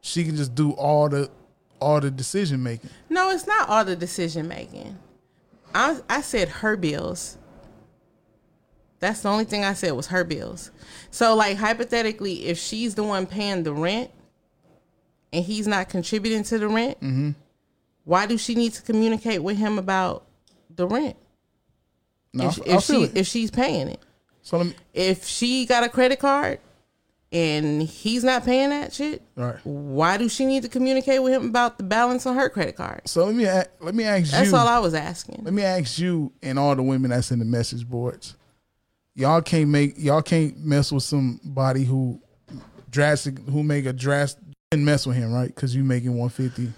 she 0.00 0.24
can 0.24 0.36
just 0.36 0.54
do 0.54 0.72
all 0.72 1.08
the 1.08 1.30
all 1.80 2.00
the 2.00 2.10
decision 2.10 2.62
making. 2.62 2.90
No, 3.08 3.30
it's 3.30 3.46
not 3.46 3.68
all 3.68 3.84
the 3.84 3.96
decision 3.96 4.48
making. 4.48 4.98
I 5.74 6.00
I 6.08 6.22
said 6.22 6.48
her 6.48 6.76
bills. 6.76 7.36
That's 8.98 9.22
the 9.22 9.30
only 9.30 9.44
thing 9.44 9.64
I 9.64 9.72
said 9.72 9.92
was 9.92 10.08
her 10.08 10.24
bills. 10.24 10.70
So 11.10 11.34
like 11.34 11.56
hypothetically, 11.56 12.46
if 12.46 12.58
she's 12.58 12.94
the 12.94 13.04
one 13.04 13.26
paying 13.26 13.62
the 13.62 13.72
rent 13.72 14.10
and 15.32 15.44
he's 15.44 15.66
not 15.66 15.88
contributing 15.88 16.42
to 16.44 16.58
the 16.58 16.68
rent, 16.68 17.00
mm-hmm. 17.00 17.30
why 18.04 18.26
do 18.26 18.36
she 18.36 18.54
need 18.54 18.74
to 18.74 18.82
communicate 18.82 19.42
with 19.42 19.56
him 19.56 19.78
about 19.78 20.26
the 20.74 20.86
rent? 20.86 21.16
No, 22.32 22.48
if, 22.48 22.58
if 22.66 22.82
she 22.84 23.04
it. 23.04 23.16
if 23.16 23.26
she's 23.26 23.50
paying 23.50 23.88
it. 23.88 24.00
So 24.42 24.58
let 24.58 24.66
me 24.68 24.74
If 24.94 25.24
she 25.24 25.66
got 25.66 25.84
a 25.84 25.88
credit 25.88 26.18
card 26.18 26.58
and 27.32 27.82
he's 27.82 28.24
not 28.24 28.44
paying 28.44 28.70
that 28.70 28.92
shit, 28.92 29.22
right. 29.36 29.56
why 29.64 30.16
do 30.16 30.28
she 30.28 30.44
need 30.46 30.62
to 30.64 30.68
communicate 30.68 31.22
with 31.22 31.32
him 31.32 31.46
about 31.48 31.78
the 31.78 31.84
balance 31.84 32.26
on 32.26 32.36
her 32.36 32.48
credit 32.48 32.76
card? 32.76 33.02
So 33.06 33.24
let 33.24 33.34
me 33.34 33.44
let 33.80 33.94
me 33.94 34.04
ask 34.04 34.30
That's 34.30 34.46
you. 34.46 34.52
That's 34.52 34.52
all 34.52 34.66
I 34.66 34.78
was 34.78 34.94
asking. 34.94 35.42
Let 35.44 35.54
me 35.54 35.62
ask 35.62 35.98
you 35.98 36.32
and 36.42 36.58
all 36.58 36.74
the 36.74 36.82
women 36.82 37.10
that's 37.10 37.30
in 37.30 37.38
the 37.38 37.44
message 37.44 37.88
boards. 37.88 38.36
Y'all 39.14 39.42
can't 39.42 39.68
make 39.68 39.94
y'all 39.96 40.22
can't 40.22 40.58
mess 40.58 40.90
with 40.90 41.02
somebody 41.02 41.84
who 41.84 42.20
drastic 42.90 43.38
who 43.40 43.62
make 43.62 43.86
a 43.86 43.92
drastic 43.92 44.42
and 44.72 44.84
mess 44.84 45.06
with 45.06 45.16
him, 45.16 45.32
right? 45.32 45.54
Because 45.54 45.74
you 45.74 45.84
making 45.84 46.16
one 46.16 46.28
fifty. 46.28 46.72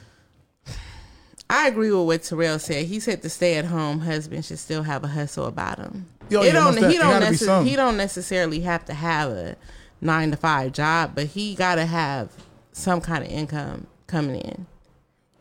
I 1.50 1.68
agree 1.68 1.92
with 1.92 2.06
what 2.06 2.22
Terrell 2.22 2.58
said. 2.58 2.86
He 2.86 2.98
said 2.98 3.20
the 3.20 3.28
stay 3.28 3.56
at 3.56 3.66
home 3.66 4.00
husband 4.00 4.46
should 4.46 4.58
still 4.58 4.82
have 4.84 5.04
a 5.04 5.08
hustle 5.08 5.44
about 5.44 5.78
him. 5.78 6.06
Yo, 6.28 6.42
it 6.42 6.52
don't 6.52 6.76
he 6.76 6.98
don't 6.98 7.22
necess- 7.22 7.66
he 7.66 7.76
don't 7.76 7.96
necessarily 7.96 8.60
have 8.60 8.84
to 8.86 8.94
have 8.94 9.30
a 9.30 9.56
nine 10.00 10.30
to 10.30 10.36
five 10.36 10.72
job, 10.72 11.12
but 11.14 11.26
he 11.26 11.54
gotta 11.54 11.86
have 11.86 12.30
some 12.72 13.00
kind 13.00 13.24
of 13.24 13.30
income 13.30 13.86
coming 14.06 14.40
in. 14.40 14.66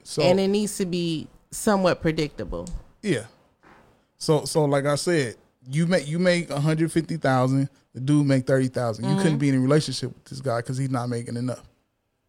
So 0.04 0.22
and 0.22 0.40
it 0.40 0.48
needs 0.48 0.78
to 0.78 0.86
be 0.86 1.28
somewhat 1.52 2.02
predictable. 2.02 2.68
yeah. 3.02 3.26
So 4.18 4.46
so 4.46 4.66
like 4.66 4.86
I 4.86 4.96
said, 4.96 5.36
you 5.70 5.88
make 5.88 6.08
you 6.08 6.20
make 6.20 6.50
one 6.50 6.62
hundred 6.62 6.92
fifty 6.92 7.18
thousand. 7.18 7.70
The 7.94 8.00
dude 8.00 8.26
make 8.26 8.46
thirty 8.48 8.66
You 8.66 8.72
couldn't 8.72 9.02
mm-hmm. 9.02 9.38
be 9.38 9.50
in 9.50 9.56
a 9.56 9.60
relationship 9.60 10.14
with 10.14 10.26
this 10.26 10.42
guy 10.42 10.58
because 10.58 10.78
he's 10.78 10.90
not 10.90 11.10
making 11.10 11.36
enough. 11.36 11.64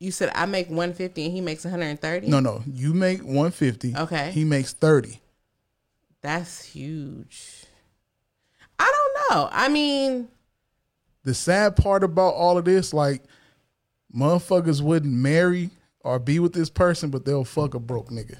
You 0.02 0.10
said 0.10 0.32
I 0.34 0.46
make 0.46 0.66
150 0.66 1.26
and 1.26 1.32
he 1.32 1.40
makes 1.40 1.64
130? 1.64 2.26
No, 2.26 2.40
no. 2.40 2.64
You 2.66 2.92
make 2.92 3.20
150. 3.20 3.94
Okay. 3.96 4.32
He 4.32 4.44
makes 4.44 4.72
30. 4.72 5.20
That's 6.22 6.64
huge. 6.64 7.61
I 8.82 8.92
don't 9.28 9.36
know. 9.36 9.48
I 9.52 9.68
mean, 9.68 10.28
The 11.24 11.34
sad 11.34 11.76
part 11.76 12.02
about 12.04 12.34
all 12.34 12.58
of 12.58 12.64
this, 12.64 12.92
like, 12.92 13.22
motherfuckers 14.14 14.80
wouldn't 14.82 15.12
marry 15.12 15.70
or 16.00 16.18
be 16.18 16.38
with 16.40 16.52
this 16.52 16.68
person, 16.68 17.10
but 17.10 17.24
they'll 17.24 17.44
fuck 17.44 17.74
a 17.74 17.78
broke 17.78 18.10
nigga. 18.10 18.36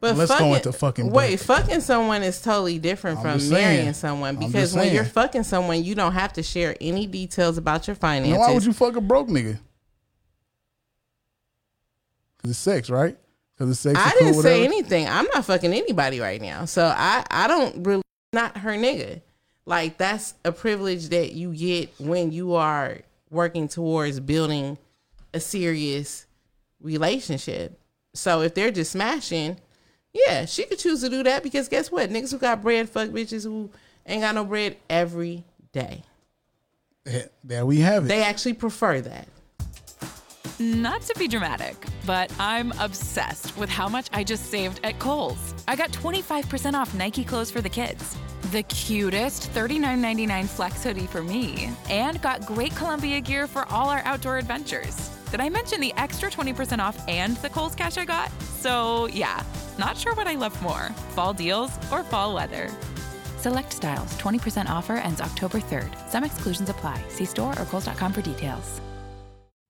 but 0.00 0.16
Let's 0.16 0.36
go 0.38 0.54
into 0.54 0.72
fucking 0.72 1.10
Wait, 1.10 1.28
break. 1.36 1.40
fucking 1.40 1.80
someone 1.82 2.22
is 2.22 2.40
totally 2.40 2.78
different 2.78 3.18
I'm 3.18 3.22
from 3.22 3.38
just 3.38 3.50
saying. 3.50 3.76
marrying 3.76 3.92
someone 3.94 4.36
because 4.36 4.74
when 4.74 4.92
you're 4.94 5.04
fucking 5.04 5.42
someone, 5.44 5.84
you 5.84 5.94
don't 5.94 6.12
have 6.12 6.32
to 6.34 6.42
share 6.42 6.74
any 6.80 7.06
details 7.06 7.58
about 7.58 7.86
your 7.86 7.94
finances. 7.96 8.32
Now, 8.34 8.40
why 8.40 8.52
would 8.54 8.64
you 8.64 8.72
fuck 8.72 8.96
a 8.96 9.00
broke 9.00 9.28
nigga? 9.28 9.58
Because 12.36 12.50
it's 12.52 12.58
sex, 12.58 12.90
right? 12.90 13.16
Because 13.56 13.70
it's 13.70 13.80
sex. 13.80 13.98
I 13.98 14.10
didn't 14.18 14.42
say 14.42 14.64
anything. 14.64 15.06
I'm 15.08 15.26
not 15.34 15.44
fucking 15.44 15.72
anybody 15.72 16.20
right 16.20 16.40
now. 16.40 16.64
So 16.64 16.84
I 16.84 17.24
I 17.30 17.46
don't 17.46 17.86
really 17.86 18.02
not 18.32 18.56
her 18.58 18.72
nigga. 18.72 19.20
Like 19.66 19.96
that's 19.98 20.34
a 20.44 20.52
privilege 20.52 21.08
that 21.08 21.32
you 21.32 21.54
get 21.54 21.92
when 21.98 22.32
you 22.32 22.54
are 22.54 22.98
working 23.30 23.68
towards 23.68 24.20
building 24.20 24.78
a 25.32 25.40
serious 25.40 26.26
relationship. 26.80 27.78
So 28.14 28.42
if 28.42 28.54
they're 28.54 28.70
just 28.70 28.92
smashing, 28.92 29.58
yeah, 30.12 30.44
she 30.44 30.64
could 30.64 30.78
choose 30.78 31.00
to 31.00 31.08
do 31.08 31.22
that 31.24 31.42
because 31.42 31.68
guess 31.68 31.90
what? 31.90 32.10
Niggas 32.10 32.30
who 32.30 32.38
got 32.38 32.62
bread 32.62 32.88
fuck 32.88 33.08
bitches 33.10 33.44
who 33.44 33.70
ain't 34.06 34.22
got 34.22 34.34
no 34.34 34.44
bread 34.44 34.76
every 34.88 35.44
day. 35.72 36.02
Yeah, 37.06 37.22
There 37.42 37.66
we 37.66 37.80
have 37.80 38.04
it. 38.04 38.08
They 38.08 38.22
actually 38.22 38.54
prefer 38.54 39.00
that. 39.00 39.28
Not 40.60 41.02
to 41.02 41.18
be 41.18 41.26
dramatic, 41.26 41.74
but 42.06 42.32
I'm 42.38 42.72
obsessed 42.78 43.56
with 43.56 43.68
how 43.68 43.88
much 43.88 44.06
I 44.12 44.22
just 44.22 44.50
saved 44.50 44.80
at 44.84 45.00
Kohl's. 45.00 45.52
I 45.66 45.74
got 45.74 45.90
25% 45.90 46.74
off 46.74 46.94
Nike 46.94 47.24
clothes 47.24 47.50
for 47.50 47.60
the 47.60 47.68
kids, 47.68 48.16
the 48.54 48.62
cutest 48.62 49.52
$39.99 49.52 50.46
flex 50.46 50.84
hoodie 50.84 51.08
for 51.08 51.22
me, 51.22 51.70
and 51.90 52.22
got 52.22 52.46
great 52.46 52.74
Columbia 52.76 53.20
gear 53.20 53.48
for 53.48 53.66
all 53.68 53.88
our 53.88 54.00
outdoor 54.04 54.38
adventures. 54.38 55.10
Did 55.32 55.40
I 55.40 55.48
mention 55.48 55.80
the 55.80 55.92
extra 55.96 56.30
20% 56.30 56.78
off 56.78 56.96
and 57.08 57.36
the 57.38 57.48
Kohl's 57.48 57.74
cash 57.74 57.98
I 57.98 58.04
got? 58.04 58.30
So, 58.60 59.06
yeah, 59.06 59.42
not 59.76 59.96
sure 59.96 60.14
what 60.14 60.28
I 60.28 60.36
love 60.36 60.54
more 60.62 60.90
fall 61.16 61.34
deals 61.34 61.72
or 61.90 62.04
fall 62.04 62.32
weather. 62.32 62.70
Select 63.38 63.72
styles, 63.72 64.16
20% 64.18 64.70
offer 64.70 64.94
ends 64.94 65.20
October 65.20 65.58
3rd. 65.58 65.90
Some 66.08 66.22
exclusions 66.22 66.70
apply. 66.70 67.02
See 67.08 67.24
store 67.24 67.58
or 67.58 67.64
Kohl's.com 67.64 68.12
for 68.12 68.22
details. 68.22 68.80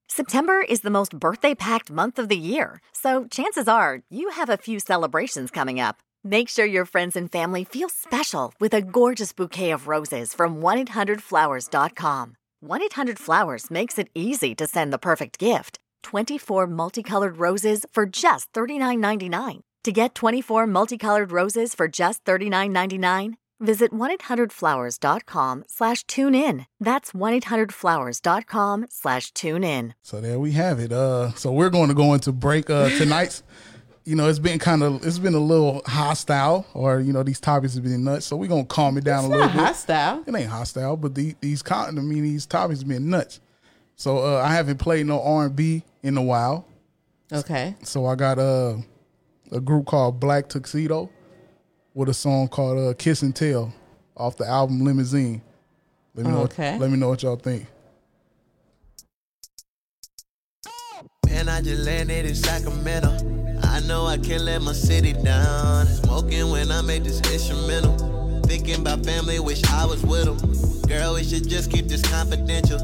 September 0.07 0.61
is 0.61 0.81
the 0.81 0.91
most 0.91 1.19
birthday 1.19 1.55
packed 1.55 1.89
month 1.89 2.19
of 2.19 2.29
the 2.29 2.37
year, 2.37 2.79
so 2.93 3.25
chances 3.25 3.67
are 3.67 4.01
you 4.11 4.29
have 4.29 4.49
a 4.49 4.57
few 4.57 4.79
celebrations 4.79 5.49
coming 5.49 5.79
up. 5.79 5.97
Make 6.27 6.49
sure 6.49 6.65
your 6.65 6.85
friends 6.85 7.15
and 7.15 7.31
family 7.31 7.63
feel 7.63 7.87
special 7.87 8.51
with 8.59 8.73
a 8.73 8.81
gorgeous 8.81 9.31
bouquet 9.31 9.69
of 9.69 9.87
roses 9.87 10.33
from 10.33 10.59
1-800-Flowers.com. 10.59 12.33
1-800-Flowers 12.65 13.69
makes 13.69 13.99
it 13.99 14.07
easy 14.15 14.55
to 14.55 14.65
send 14.65 14.91
the 14.91 14.97
perfect 14.97 15.37
gift. 15.37 15.77
24 16.01 16.65
multicolored 16.65 17.37
roses 17.37 17.85
for 17.91 18.07
just 18.07 18.51
$39.99. 18.53 19.59
To 19.83 19.91
get 19.91 20.15
24 20.15 20.65
multicolored 20.65 21.31
roses 21.31 21.75
for 21.75 21.87
just 21.87 22.25
$39.99, 22.25 23.33
visit 23.59 23.93
1-800-Flowers.com 23.93 25.63
slash 25.67 26.03
tune 26.07 26.33
in. 26.33 26.65
That's 26.79 27.11
1-800-Flowers.com 27.11 28.87
slash 28.89 29.31
tune 29.31 29.63
in. 29.63 29.93
So 30.01 30.21
there 30.21 30.39
we 30.39 30.53
have 30.53 30.79
it. 30.79 30.91
Uh, 30.91 31.33
so 31.33 31.51
we're 31.51 31.69
going 31.69 31.89
to 31.89 31.93
go 31.93 32.15
into 32.15 32.31
break 32.31 32.71
uh, 32.71 32.89
tonight's. 32.97 33.43
You 34.07 34.15
know, 34.15 34.29
it's 34.29 34.37
been 34.37 34.59
kind 34.59 34.83
of 34.83 35.03
it's 35.05 35.17
been 35.17 35.33
a 35.33 35.39
little 35.39 35.81
hostile, 35.87 36.67
or 36.75 36.99
you 36.99 37.11
know, 37.11 37.23
these 37.23 37.39
topics 37.39 37.73
have 37.73 37.83
been 37.83 38.03
nuts. 38.03 38.27
So 38.27 38.35
we're 38.35 38.47
gonna 38.49 38.63
calm 38.63 38.97
it 38.99 39.03
down 39.03 39.25
It's 39.25 39.25
a 39.25 39.29
little 39.29 39.47
not 39.47 39.55
bit. 39.55 39.65
hostile. 39.65 40.23
It 40.27 40.35
ain't 40.35 40.49
hostile, 40.49 40.95
but 40.95 41.15
the, 41.15 41.35
these 41.41 41.63
con- 41.63 41.97
I 41.97 42.01
mean, 42.01 42.21
these 42.21 42.45
topics 42.45 42.81
have 42.81 42.87
been 42.87 43.09
nuts. 43.09 43.39
So 43.95 44.19
uh, 44.19 44.41
I 44.43 44.53
haven't 44.53 44.77
played 44.77 45.07
no 45.07 45.21
R 45.23 45.45
and 45.45 45.55
B 45.55 45.83
in 46.03 46.17
a 46.17 46.21
while. 46.21 46.67
Okay. 47.33 47.75
So 47.81 48.05
I 48.05 48.13
got 48.13 48.37
uh, 48.37 48.77
a 49.51 49.59
group 49.59 49.87
called 49.87 50.19
Black 50.19 50.49
Tuxedo 50.49 51.09
with 51.95 52.07
a 52.09 52.13
song 52.13 52.47
called 52.47 52.77
uh, 52.77 52.93
"Kiss 52.93 53.23
and 53.23 53.35
Tell" 53.35 53.73
off 54.15 54.37
the 54.37 54.45
album 54.47 54.81
Limousine. 54.81 55.41
Let 56.13 56.27
me 56.27 56.31
know. 56.31 56.41
Okay. 56.43 56.77
let 56.77 56.91
me 56.91 56.97
know 56.97 57.09
what 57.09 57.23
y'all 57.23 57.37
think. 57.37 57.65
Man, 61.25 61.49
I 61.49 61.61
just 61.61 61.83
landed 61.83 62.27
in 62.27 62.35
Sacramento. 62.35 63.17
I 63.75 63.81
know 63.81 64.05
I 64.05 64.17
can't 64.17 64.43
let 64.43 64.61
my 64.61 64.71
city 64.71 65.11
down. 65.11 65.85
Smoking 65.87 66.49
when 66.49 66.71
I 66.71 66.81
make 66.81 67.03
this 67.03 67.19
instrumental. 67.29 68.39
Thinking 68.43 68.79
about 68.79 69.03
family, 69.05 69.37
wish 69.39 69.61
I 69.65 69.85
was 69.85 70.01
with 70.01 70.23
them. 70.23 70.87
Girl, 70.87 71.15
we 71.15 71.25
should 71.25 71.49
just 71.49 71.69
keep 71.69 71.89
this 71.89 72.01
confidential. 72.01 72.79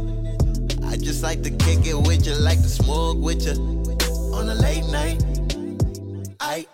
I 0.85 0.97
just 0.97 1.23
like 1.23 1.43
to 1.43 1.49
kick 1.49 1.85
it 1.85 1.95
with 1.95 2.27
you, 2.27 2.33
like 2.33 2.61
to 2.61 2.67
smoke 2.67 3.17
with 3.19 3.41
you. 3.45 3.53
On 4.35 4.49
a 4.49 4.53
late 4.53 4.85
night, 4.91 5.23
I 6.41 6.67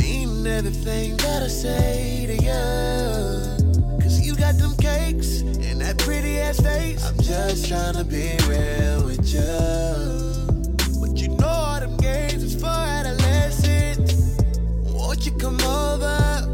mean 0.00 0.44
everything 0.44 1.16
that 1.18 1.44
I 1.44 1.48
say 1.48 2.26
to 2.26 2.34
you. 2.34 4.02
Cause 4.02 4.20
you 4.26 4.34
got 4.34 4.56
them 4.56 4.74
cakes 4.76 5.42
and 5.42 5.80
that 5.80 5.98
pretty 5.98 6.40
ass 6.40 6.58
face. 6.58 7.06
I'm 7.06 7.16
just 7.18 7.68
trying 7.68 7.94
to 7.94 8.02
be 8.02 8.36
real 8.48 9.04
with 9.04 9.32
you. 9.32 10.50
But 11.00 11.16
you 11.16 11.28
know 11.28 11.46
all 11.46 11.78
them 11.78 11.96
games 11.98 12.42
is 12.42 12.60
for 12.60 12.66
adolescents. 12.66 13.19
Won't 15.20 15.32
you 15.32 15.38
come 15.38 15.60
over 15.60 16.48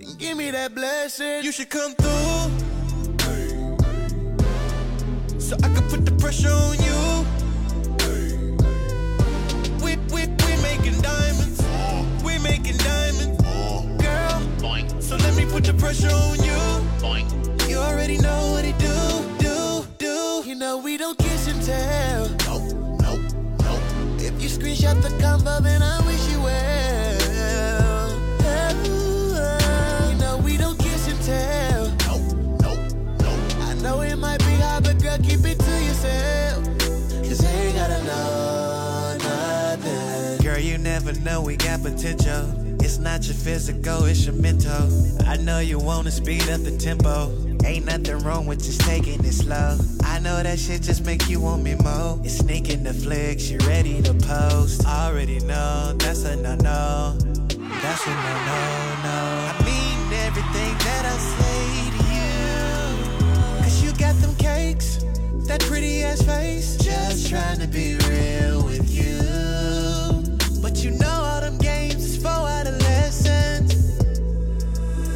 and 0.00 0.18
give 0.18 0.34
me 0.34 0.50
that 0.52 0.74
blessing? 0.74 1.44
You 1.44 1.52
should 1.52 1.68
come 1.68 1.92
through. 1.96 2.48
So 5.38 5.54
I 5.62 5.68
can 5.68 5.86
put 5.90 6.06
the 6.06 6.12
pressure 6.18 6.48
on 6.48 6.78
you. 6.80 7.26
We, 9.84 9.96
we, 10.14 10.26
we 10.46 10.62
making 10.62 10.98
diamonds. 11.02 11.60
Uh. 11.62 12.02
We 12.24 12.38
making 12.38 12.78
diamonds. 12.78 13.38
Uh. 13.44 13.82
Girl, 14.00 14.40
so 15.02 15.16
let 15.16 15.36
me 15.36 15.44
put 15.44 15.64
the 15.64 15.74
pressure 15.74 16.08
on 16.08 16.38
you. 16.42 16.56
You 17.68 17.76
already 17.76 18.16
know 18.16 18.52
what 18.52 18.64
he 18.64 18.72
do, 18.78 19.28
do, 19.38 19.84
do. 19.98 20.42
You 20.48 20.54
know 20.54 20.78
we 20.78 20.96
don't 20.96 21.18
kiss 21.18 21.48
and 21.48 21.62
tell. 21.62 22.30
Nope, 22.48 22.72
nope, 23.02 23.20
nope. 23.62 23.82
If 24.22 24.40
you 24.42 24.48
screenshot 24.48 25.02
the 25.02 25.14
combo, 25.20 25.60
then 25.60 25.82
I 25.82 26.00
wish 26.06 26.32
you 26.32 26.40
well. 26.40 27.09
Tell. 31.30 31.84
Nope, 32.06 32.26
nope, 32.64 32.84
nope. 33.22 33.40
I 33.70 33.74
know 33.82 34.00
it 34.00 34.16
might 34.16 34.40
be 34.40 34.54
hard, 34.64 34.84
but 34.84 35.02
girl, 35.02 35.18
keep 35.18 35.42
it 35.52 35.58
to 35.58 35.74
yourself. 35.88 36.64
Cause 37.26 37.44
I 37.44 37.50
ain't 37.62 37.76
gotta 37.76 38.00
know 38.04 39.16
nothing. 39.30 40.44
Girl, 40.44 40.58
you 40.58 40.78
never 40.78 41.12
know 41.20 41.40
we 41.42 41.56
got 41.56 41.82
potential. 41.82 42.42
It's 42.82 42.98
not 42.98 43.26
your 43.26 43.36
physical, 43.36 44.04
it's 44.06 44.24
your 44.26 44.34
mental. 44.34 44.88
I 45.26 45.36
know 45.36 45.60
you 45.60 45.78
wanna 45.78 46.10
speed 46.10 46.48
up 46.48 46.62
the 46.62 46.76
tempo. 46.76 47.16
Ain't 47.64 47.86
nothing 47.86 48.18
wrong 48.24 48.46
with 48.46 48.64
just 48.64 48.80
taking 48.80 49.20
it 49.24 49.32
slow. 49.32 49.78
I 50.04 50.18
know 50.18 50.42
that 50.42 50.58
shit 50.58 50.82
just 50.82 51.04
make 51.04 51.28
you 51.28 51.40
want 51.40 51.62
me 51.62 51.74
more. 51.76 52.18
It's 52.24 52.38
sneaking 52.38 52.82
the 52.82 52.94
flicks, 52.94 53.50
you 53.50 53.58
ready 53.68 54.02
to 54.02 54.14
post. 54.14 54.84
Already 54.86 55.38
know 55.40 55.94
that's 55.98 56.24
a 56.24 56.34
no 56.36 56.54
no. 56.56 57.16
That's 57.82 58.06
a 58.06 58.10
no 58.10 58.34
no 58.48 58.58
no. 59.04 59.39
Everything 60.30 60.78
that 60.78 61.04
I 61.06 61.18
say 61.18 61.90
to 61.90 62.00
you. 62.14 63.62
Cause 63.64 63.82
you 63.82 63.90
got 63.94 64.14
them 64.20 64.32
cakes, 64.36 65.04
that 65.48 65.60
pretty 65.62 66.04
ass 66.04 66.22
face. 66.22 66.76
Just 66.76 67.28
trying 67.28 67.58
to 67.58 67.66
be 67.66 67.96
real 68.08 68.62
with 68.62 68.88
you. 68.88 69.18
But 70.62 70.84
you 70.84 70.92
know 70.92 71.10
all 71.10 71.40
them 71.40 71.58
games 71.58 72.04
is 72.04 72.16
for 72.22 72.28
adolescents. 72.28 73.74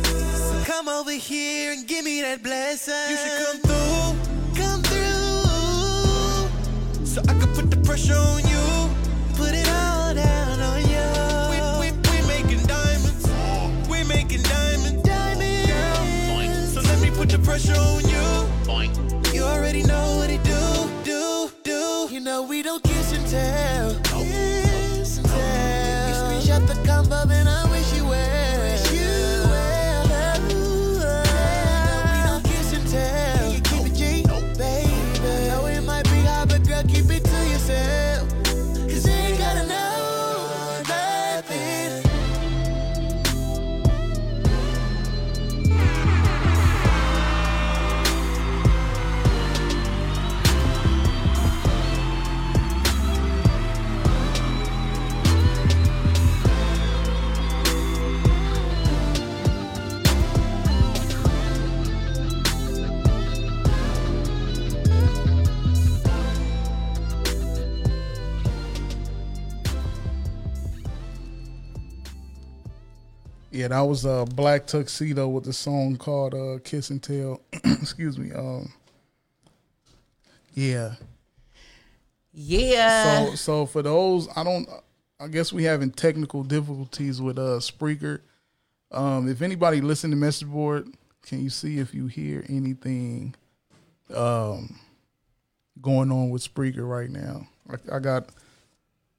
So 0.03 0.65
come 0.65 0.89
over 0.89 1.13
here 1.13 1.75
and 1.75 1.87
give 1.87 2.05
me 2.05 2.21
that 2.23 2.43
blessing. 2.43 2.95
You 3.09 3.17
should 3.17 3.39
come 3.47 3.59
through, 3.69 4.17
come 4.61 4.83
through. 4.83 6.49
So 7.07 7.23
I 7.23 7.35
can 7.39 7.55
put 7.55 7.71
the 7.71 7.77
pressure 7.85 8.17
on 8.17 8.43
you, 8.49 8.54
pressure 17.55 17.79
on 17.79 18.03
you. 18.09 19.33
You 19.33 19.45
already 19.45 19.85
know 19.85 20.17
what 20.17 20.29
he 20.29 20.39
do, 20.39 20.91
do, 21.05 21.51
do. 21.63 22.09
You 22.11 22.19
know 22.19 22.43
we 22.43 22.63
don't 22.63 22.83
kiss 22.83 23.13
and 23.13 23.27
tell. 23.29 23.95
Kiss 24.03 25.19
and 25.19 25.27
tell. 25.27 26.33
You 26.33 26.41
screenshot 26.41 26.67
the 26.67 26.75
combo, 26.85 27.25
then 27.27 27.47
I 27.47 27.64
Yeah, 73.65 73.69
that 73.69 73.81
was 73.81 74.05
uh 74.05 74.27
Black 74.27 74.67
Tuxedo 74.67 75.27
with 75.27 75.45
the 75.45 75.53
song 75.55 75.97
called 75.97 76.35
uh 76.35 76.59
Kiss 76.63 76.91
and 76.91 77.03
Tell. 77.03 77.41
Excuse 77.65 78.19
me. 78.19 78.31
Um 78.31 78.71
Yeah. 80.53 80.97
Yeah. 82.35 83.31
So 83.31 83.35
so 83.37 83.65
for 83.65 83.81
those 83.81 84.29
I 84.37 84.45
don't 84.45 84.69
I 85.19 85.29
guess 85.29 85.51
we 85.51 85.65
having 85.65 85.93
technical 85.93 86.43
difficulties 86.43 87.23
with 87.23 87.39
uh 87.39 87.59
Spreaker. 87.59 88.21
Um 88.91 89.31
if 89.31 89.41
anybody 89.41 89.81
listen 89.81 90.11
to 90.11 90.17
message 90.17 90.49
board, 90.49 90.87
can 91.23 91.43
you 91.43 91.49
see 91.49 91.79
if 91.79 91.95
you 91.95 92.07
hear 92.07 92.45
anything 92.51 93.35
um 94.15 94.79
going 95.81 96.13
on 96.13 96.29
with 96.29 96.43
Spreaker 96.43 96.87
right 96.87 97.09
now? 97.09 97.49
I, 97.71 97.97
I 97.97 97.99
got 97.99 98.29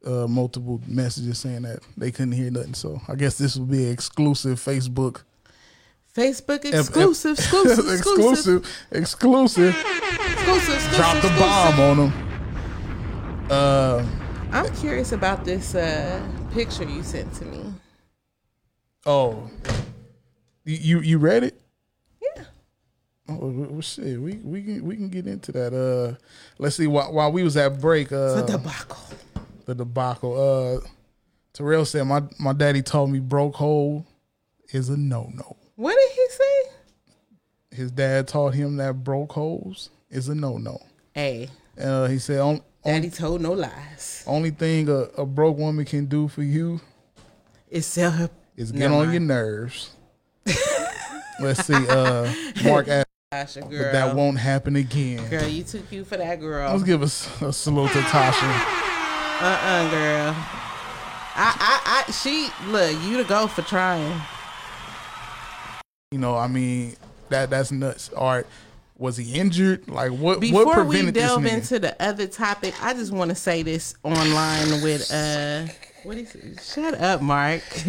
uh, 0.06 0.28
multiple 0.28 0.82
messages 0.88 1.39
saying 1.39 1.64
that 1.64 1.80
they 1.97 2.12
couldn't 2.12 2.34
hear 2.34 2.51
nothing. 2.51 2.74
So 2.74 3.01
I 3.08 3.16
guess 3.16 3.38
this 3.38 3.58
will 3.58 3.66
be 3.66 3.86
an 3.86 3.91
exclusive 3.91 4.60
Facebook 4.60 5.22
Facebook 6.16 6.64
exclusive, 6.66 7.38
exclusive, 7.38 7.91
exclusive, 7.91 7.91
exclusive, 7.91 8.64
exclusive. 8.91 9.76
exclusive, 9.76 10.95
Drop 10.95 11.22
the 11.22 11.30
bomb 11.38 11.80
on 11.80 11.97
them. 11.97 13.49
Uh, 13.51 14.06
I'm 14.51 14.74
curious 14.76 15.12
about 15.12 15.43
this 15.43 15.76
uh, 15.76 16.26
picture 16.53 16.86
you 16.86 17.03
sent 17.03 17.34
to 17.36 17.45
me. 17.45 17.74
oh, 19.06 19.49
you 20.64 21.01
you, 21.01 21.18
read 21.18 21.43
it? 21.43 21.62
Yeah. 22.22 22.43
Oh 23.28 23.49
well, 23.49 23.82
shit, 23.82 24.20
we 24.20 24.36
we 24.36 24.64
can 24.64 24.86
we 24.86 24.95
can 24.95 25.10
get 25.10 25.28
into 25.28 25.51
that. 25.51 25.74
Uh, 25.74 26.16
let's 26.58 26.78
see. 26.78 26.88
While, 26.88 27.12
while 27.12 27.32
we 27.32 27.43
was 27.43 27.58
at 27.58 27.80
break, 27.82 28.12
uh, 28.14 28.41
The 28.41 28.58
debacle. 28.58 28.97
The 29.66 29.76
debacle. 29.76 30.82
Uh, 30.84 30.88
Terrell 31.53 31.86
said 31.86 32.03
my 32.05 32.24
my 32.39 32.53
daddy 32.53 32.82
told 32.82 33.09
me 33.11 33.20
broke 33.20 33.55
hole 33.55 34.05
is 34.74 34.89
a 34.89 34.97
no 34.97 35.32
no. 35.34 35.55
What 35.76 35.95
did 35.95 36.11
he 36.11 36.28
say? 36.30 37.78
His 37.82 37.91
dad 37.91 38.28
taught 38.28 38.53
him 38.53 38.78
that 38.78 39.03
broke 39.03 39.34
holes 39.34 39.89
is 40.09 40.30
a 40.30 40.36
no 40.36 40.57
no. 40.57 40.82
Hey, 41.13 41.49
Uh, 41.80 42.07
he 42.07 42.20
said 42.20 42.39
on, 42.39 42.61
daddy 42.84 43.09
told 43.09 43.41
no 43.41 43.53
lies. 43.53 44.24
only 44.28 44.51
thing 44.51 44.88
a, 44.89 45.03
a 45.22 45.26
broke 45.26 45.57
woman 45.57 45.86
can 45.86 46.05
do 46.05 46.28
for 46.28 46.43
you 46.43 46.80
is 47.70 47.86
sell 47.86 48.11
her. 48.11 48.30
is 48.57 48.72
get 48.72 48.80
Never 48.80 48.93
on 48.95 48.99
mind. 49.07 49.11
your 49.13 49.22
nerves. 49.22 49.91
Let's 51.41 51.66
see. 51.66 51.74
Uh, 51.74 52.32
Mark 52.63 52.88
asked, 52.88 53.07
Tasha, 53.34 53.61
but 53.63 53.91
that 53.91 54.16
won't 54.16 54.38
happen 54.38 54.76
again. 54.78 55.28
Girl, 55.30 55.47
you 55.47 55.63
took 55.63 55.91
you 55.91 56.05
for 56.05 56.16
that 56.18 56.39
girl. 56.39 56.72
Let's 56.72 56.84
give 56.84 57.01
us 57.01 57.30
a 57.41 57.51
salute 57.51 57.91
to 57.91 57.99
Tasha. 57.99 58.91
Uh-uh, 59.42 59.90
girl. 59.92 60.36
I, 61.38 61.54
I, 61.60 62.06
I, 62.08 62.12
she, 62.12 62.48
look, 62.68 62.92
you 63.04 63.18
to 63.18 63.26
go 63.26 63.48
for 63.48 63.62
trying. 63.64 64.22
You 66.12 66.20
know, 66.20 66.38
I 66.38 66.48
mean, 66.48 66.96
that 67.30 67.50
that's 67.50 67.72
nuts. 67.72 68.10
All 68.14 68.28
right, 68.30 68.46
was 68.98 69.18
he 69.18 69.38
injured? 69.38 69.90
Like 69.90 70.12
what? 70.12 70.40
Before 70.40 70.66
what 70.66 70.78
we 70.78 70.84
prevented 70.84 71.16
delve 71.16 71.44
this 71.44 71.52
into 71.52 71.80
the 71.80 72.02
other 72.02 72.28
topic, 72.28 72.74
I 72.82 72.94
just 72.94 73.12
want 73.12 73.30
to 73.30 73.36
say 73.36 73.64
this 73.64 73.96
online 74.04 74.82
with 74.82 75.12
uh, 75.12 75.66
what 76.04 76.18
is 76.18 76.34
it? 76.36 76.62
Shut 76.62 76.94
up, 76.94 77.22
Mark. 77.22 77.62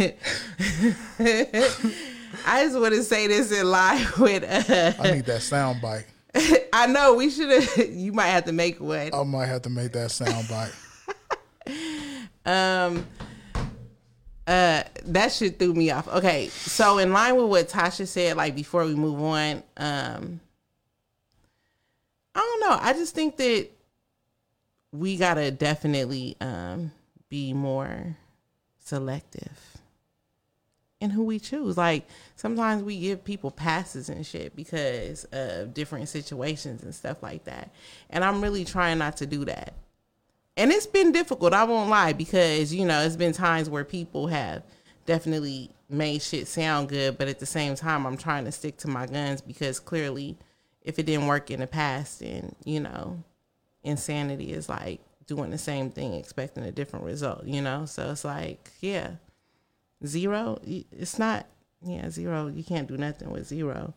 I 2.44 2.64
just 2.64 2.78
want 2.78 2.94
to 2.94 3.04
say 3.04 3.28
this 3.28 3.52
in 3.52 3.70
live 3.70 4.18
with 4.18 4.42
uh, 4.42 5.00
I 5.00 5.12
need 5.12 5.26
that 5.26 5.42
sound 5.42 5.80
bite. 5.80 6.06
I 6.72 6.86
know 6.88 7.14
we 7.14 7.30
should 7.30 7.62
have. 7.62 7.88
You 7.90 8.12
might 8.12 8.28
have 8.28 8.44
to 8.46 8.52
make 8.52 8.80
one. 8.80 9.10
I 9.14 9.22
might 9.22 9.46
have 9.46 9.62
to 9.62 9.70
make 9.70 9.92
that 9.92 10.10
sound 10.10 10.48
bite. 10.48 10.72
Um, 12.46 13.04
uh, 14.46 14.84
that 15.06 15.32
shit 15.32 15.58
threw 15.58 15.74
me 15.74 15.90
off. 15.90 16.06
Okay, 16.06 16.46
so 16.48 16.98
in 16.98 17.12
line 17.12 17.36
with 17.36 17.46
what 17.46 17.68
Tasha 17.68 18.06
said, 18.06 18.36
like 18.36 18.54
before 18.54 18.84
we 18.84 18.94
move 18.94 19.20
on, 19.20 19.64
um, 19.76 20.40
I 22.34 22.38
don't 22.38 22.60
know. 22.60 22.78
I 22.80 22.92
just 22.92 23.14
think 23.14 23.36
that 23.38 23.68
we 24.92 25.16
gotta 25.16 25.50
definitely 25.50 26.36
um 26.40 26.92
be 27.28 27.52
more 27.52 28.16
selective 28.78 29.76
in 31.00 31.10
who 31.10 31.24
we 31.24 31.38
choose. 31.40 31.76
Like 31.76 32.06
sometimes 32.36 32.82
we 32.82 33.00
give 33.00 33.24
people 33.24 33.50
passes 33.50 34.08
and 34.08 34.24
shit 34.24 34.54
because 34.54 35.24
of 35.32 35.74
different 35.74 36.08
situations 36.08 36.82
and 36.82 36.94
stuff 36.94 37.22
like 37.22 37.44
that. 37.44 37.70
And 38.10 38.22
I'm 38.22 38.40
really 38.40 38.64
trying 38.64 38.98
not 38.98 39.16
to 39.18 39.26
do 39.26 39.44
that. 39.46 39.74
And 40.56 40.72
it's 40.72 40.86
been 40.86 41.12
difficult, 41.12 41.52
I 41.52 41.64
won't 41.64 41.90
lie, 41.90 42.12
because 42.12 42.72
you 42.74 42.84
know, 42.84 43.02
it's 43.02 43.16
been 43.16 43.32
times 43.32 43.68
where 43.68 43.84
people 43.84 44.26
have 44.28 44.62
definitely 45.04 45.70
made 45.88 46.22
shit 46.22 46.48
sound 46.48 46.88
good, 46.88 47.18
but 47.18 47.28
at 47.28 47.38
the 47.38 47.46
same 47.46 47.74
time 47.74 48.06
I'm 48.06 48.16
trying 48.16 48.44
to 48.46 48.52
stick 48.52 48.76
to 48.78 48.88
my 48.88 49.06
guns 49.06 49.40
because 49.40 49.78
clearly 49.78 50.36
if 50.82 50.98
it 50.98 51.06
didn't 51.06 51.26
work 51.26 51.50
in 51.50 51.60
the 51.60 51.66
past 51.66 52.20
then, 52.20 52.54
you 52.64 52.80
know, 52.80 53.22
insanity 53.84 54.52
is 54.52 54.68
like 54.68 55.00
doing 55.26 55.50
the 55.50 55.58
same 55.58 55.90
thing 55.90 56.14
expecting 56.14 56.64
a 56.64 56.72
different 56.72 57.04
result, 57.04 57.44
you 57.44 57.60
know? 57.60 57.86
So 57.86 58.10
it's 58.10 58.24
like, 58.24 58.70
yeah. 58.80 59.12
Zero, 60.04 60.60
it's 60.64 61.18
not 61.18 61.46
yeah, 61.82 62.10
zero. 62.10 62.48
You 62.48 62.64
can't 62.64 62.88
do 62.88 62.96
nothing 62.96 63.30
with 63.30 63.46
zero. 63.46 63.94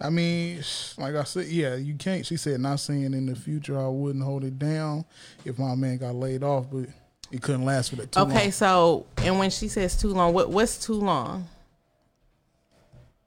I 0.00 0.10
mean, 0.10 0.62
like 0.98 1.14
I 1.14 1.24
said, 1.24 1.46
yeah, 1.46 1.76
you 1.76 1.94
can't. 1.94 2.26
She 2.26 2.36
said, 2.36 2.60
not 2.60 2.80
saying 2.80 3.14
in 3.14 3.26
the 3.26 3.36
future 3.36 3.78
I 3.78 3.86
wouldn't 3.86 4.24
hold 4.24 4.44
it 4.44 4.58
down 4.58 5.04
if 5.44 5.58
my 5.58 5.74
man 5.76 5.98
got 5.98 6.14
laid 6.16 6.42
off, 6.42 6.66
but 6.70 6.86
it 7.30 7.40
couldn't 7.42 7.64
last 7.64 7.90
for 7.90 7.96
that 7.96 8.10
too 8.12 8.20
Okay, 8.20 8.42
long. 8.44 8.52
so 8.52 9.06
and 9.18 9.38
when 9.38 9.50
she 9.50 9.68
says 9.68 9.96
too 9.96 10.08
long, 10.08 10.34
what 10.34 10.50
what's 10.50 10.84
too 10.84 10.94
long? 10.94 11.46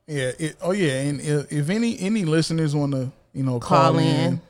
Yeah. 0.07 0.31
It, 0.39 0.57
oh 0.61 0.71
yeah, 0.71 1.01
and 1.01 1.21
if, 1.21 1.51
if 1.51 1.69
any 1.69 1.99
any 1.99 2.25
listeners 2.25 2.75
want 2.75 2.93
to, 2.93 3.11
you 3.33 3.43
know, 3.43 3.59
Call 3.59 3.91
call, 3.93 3.99
in, 3.99 4.05
in. 4.05 4.41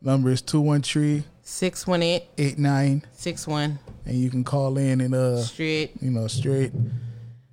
number 0.00 0.30
is 0.30 0.42
two 0.42 0.60
one 0.60 0.82
three 0.82 1.24
Six 1.42 1.86
one 1.86 2.02
eight 2.02 2.24
eight 2.38 2.58
nine, 2.58 3.02
six 3.12 3.46
one 3.46 3.78
and 4.06 4.16
you 4.16 4.30
can 4.30 4.44
call 4.44 4.76
in 4.78 5.00
and 5.00 5.14
uh, 5.14 5.42
straight. 5.42 5.92
you 6.00 6.10
know, 6.10 6.26
straight. 6.26 6.72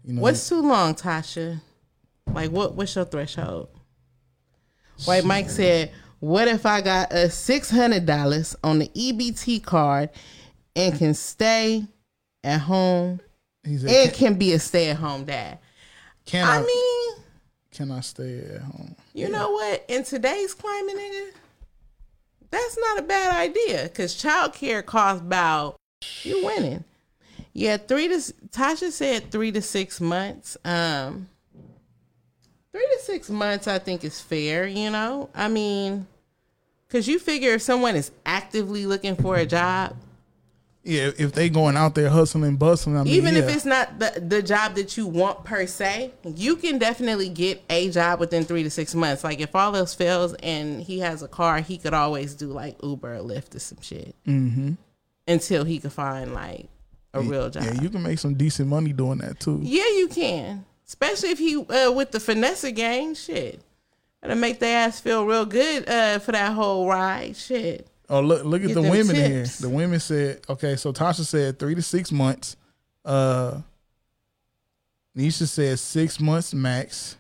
You 0.06 0.14
know, 0.14 0.22
What's 0.22 0.48
too 0.48 0.62
long, 0.62 0.96
Tasha? 0.96 1.60
Like 2.28 2.52
what 2.52 2.76
what's 2.76 2.96
your 2.96 3.06
threshold? 3.06 3.68
White 5.06 5.26
Mike 5.26 5.50
said, 5.50 5.92
What 6.20 6.48
if 6.48 6.66
I 6.66 6.82
got 6.82 7.12
a 7.12 7.30
six 7.30 7.70
hundred 7.70 8.06
dollars 8.06 8.56
on 8.64 8.80
the 8.80 8.88
EBT 8.90 9.64
card 9.64 10.10
and 10.76 10.98
can 10.98 11.14
stay 11.14 11.86
at 12.44 12.62
home 12.62 13.20
he 13.64 13.78
said, 13.78 13.90
and 13.90 14.14
can, 14.14 14.36
be 14.36 14.54
a 14.54 14.60
stay 14.60 14.90
at 14.90 14.98
home 14.98 15.26
dad? 15.26 15.60
can 16.26 16.48
I, 16.48 16.58
I 16.58 16.62
mean, 16.64 17.26
can 17.72 17.92
I 17.92 18.02
stay 18.02 18.40
at 18.40 18.62
home? 18.62 18.96
You 19.14 19.30
know 19.30 19.52
what? 19.52 19.86
In 19.88 20.04
today's 20.04 20.54
climate, 20.54 20.96
nigga, 20.96 21.32
that's 22.50 22.78
not 22.78 23.00
a 23.00 23.04
bad 23.04 23.36
idea 23.36 23.84
because 23.84 24.16
childcare 24.22 24.86
costs 24.86 25.22
about 25.22 25.78
you 26.24 26.46
winning. 26.46 26.84
Yeah, 27.54 27.78
three 27.78 28.08
to 28.08 28.16
Tasha 28.50 28.92
said 28.92 29.32
three 29.32 29.52
to 29.52 29.62
six 29.62 30.00
months. 30.00 30.58
Um, 30.64 31.28
three 32.72 32.88
to 32.98 33.00
six 33.04 33.30
months, 33.30 33.68
I 33.68 33.80
think 33.80 34.04
is 34.04 34.20
fair. 34.20 34.66
You 34.68 34.90
know, 34.90 35.30
I 35.36 35.48
mean, 35.48 36.08
because 36.88 37.08
you 37.08 37.20
figure 37.20 37.52
if 37.54 37.62
someone 37.62 37.96
is 37.96 38.12
actively 38.26 38.86
looking 38.86 39.16
for 39.16 39.36
a 39.38 39.46
job, 39.46 39.96
Yeah, 40.84 41.12
if 41.18 41.34
they 41.34 41.48
going 41.50 41.78
out 41.78 41.94
there 41.94 42.10
hustling, 42.10 42.56
bustling, 42.56 42.98
I 42.98 43.04
mean, 43.04 43.14
even 43.14 43.36
if 43.36 43.48
it's 43.48 43.66
not 43.66 44.00
the 44.00 44.20
the 44.28 44.42
job 44.42 44.74
that 44.76 44.98
you 44.98 45.06
want 45.06 45.44
per 45.44 45.68
se, 45.68 46.12
you 46.24 46.56
can 46.56 46.80
definitely 46.80 47.30
get 47.30 47.62
a 47.70 47.90
job 47.92 48.20
within 48.20 48.46
three 48.46 48.64
to 48.64 48.70
six 48.72 48.96
months. 48.96 49.24
Like 49.24 49.40
if 49.40 49.56
all 49.56 49.76
else 49.76 49.94
fails 49.94 50.34
and 50.42 50.82
he 50.82 51.00
has 51.00 51.22
a 51.22 51.28
car, 51.28 51.60
he 51.60 51.78
could 51.78 51.94
always 51.94 52.34
do 52.34 52.48
like 52.48 52.78
Uber 52.82 53.18
or 53.18 53.20
Lyft 53.20 53.54
or 53.56 53.60
some 53.60 53.80
shit 53.82 54.16
Mhm. 54.28 54.78
until 55.28 55.66
he 55.66 55.78
could 55.80 55.94
find 55.94 56.34
like 56.34 56.68
a 57.14 57.22
real 57.22 57.50
job. 57.52 57.64
Yeah, 57.64 57.80
you 57.82 57.90
can 57.90 58.02
make 58.02 58.18
some 58.18 58.34
decent 58.34 58.68
money 58.68 58.92
doing 58.92 59.20
that 59.20 59.40
too. 59.40 59.60
Yeah, 59.62 59.88
you 59.98 60.08
can, 60.08 60.66
especially 60.92 61.30
if 61.30 61.40
he 61.40 61.56
uh, 61.56 61.90
with 61.94 62.12
the 62.12 62.20
finesse 62.20 62.70
gang 62.74 63.16
shit. 63.16 63.62
That'll 64.22 64.36
make 64.36 64.60
their 64.60 64.86
ass 64.86 65.00
feel 65.00 65.26
real 65.26 65.46
good 65.46 65.88
uh, 65.88 66.20
for 66.20 66.34
that 66.34 66.52
whole 66.52 66.86
ride. 66.86 67.38
Shit. 67.38 67.88
Oh, 68.10 68.20
look! 68.20 68.44
Look 68.44 68.62
at 68.62 68.74
the 68.74 68.82
women 68.82 69.16
here. 69.16 69.46
The 69.46 69.70
women 69.70 70.02
said, 70.02 70.42
okay. 70.50 70.76
So 70.76 70.92
Tasha 70.92 71.26
said 71.26 71.58
three 71.58 71.76
to 71.76 71.82
six 71.82 72.12
months. 72.12 72.58
Uh, 73.06 73.62
Nisha 75.18 75.48
said 75.48 75.80
six 75.80 76.20
months 76.20 76.54
max. 76.54 77.16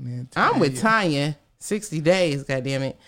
I'm 0.00 0.58
with 0.58 0.80
Tanya. 0.80 0.80
Tanya. 0.80 1.38
Sixty 1.58 2.00
days, 2.00 2.44
goddamn 2.44 2.82
it. 2.82 2.98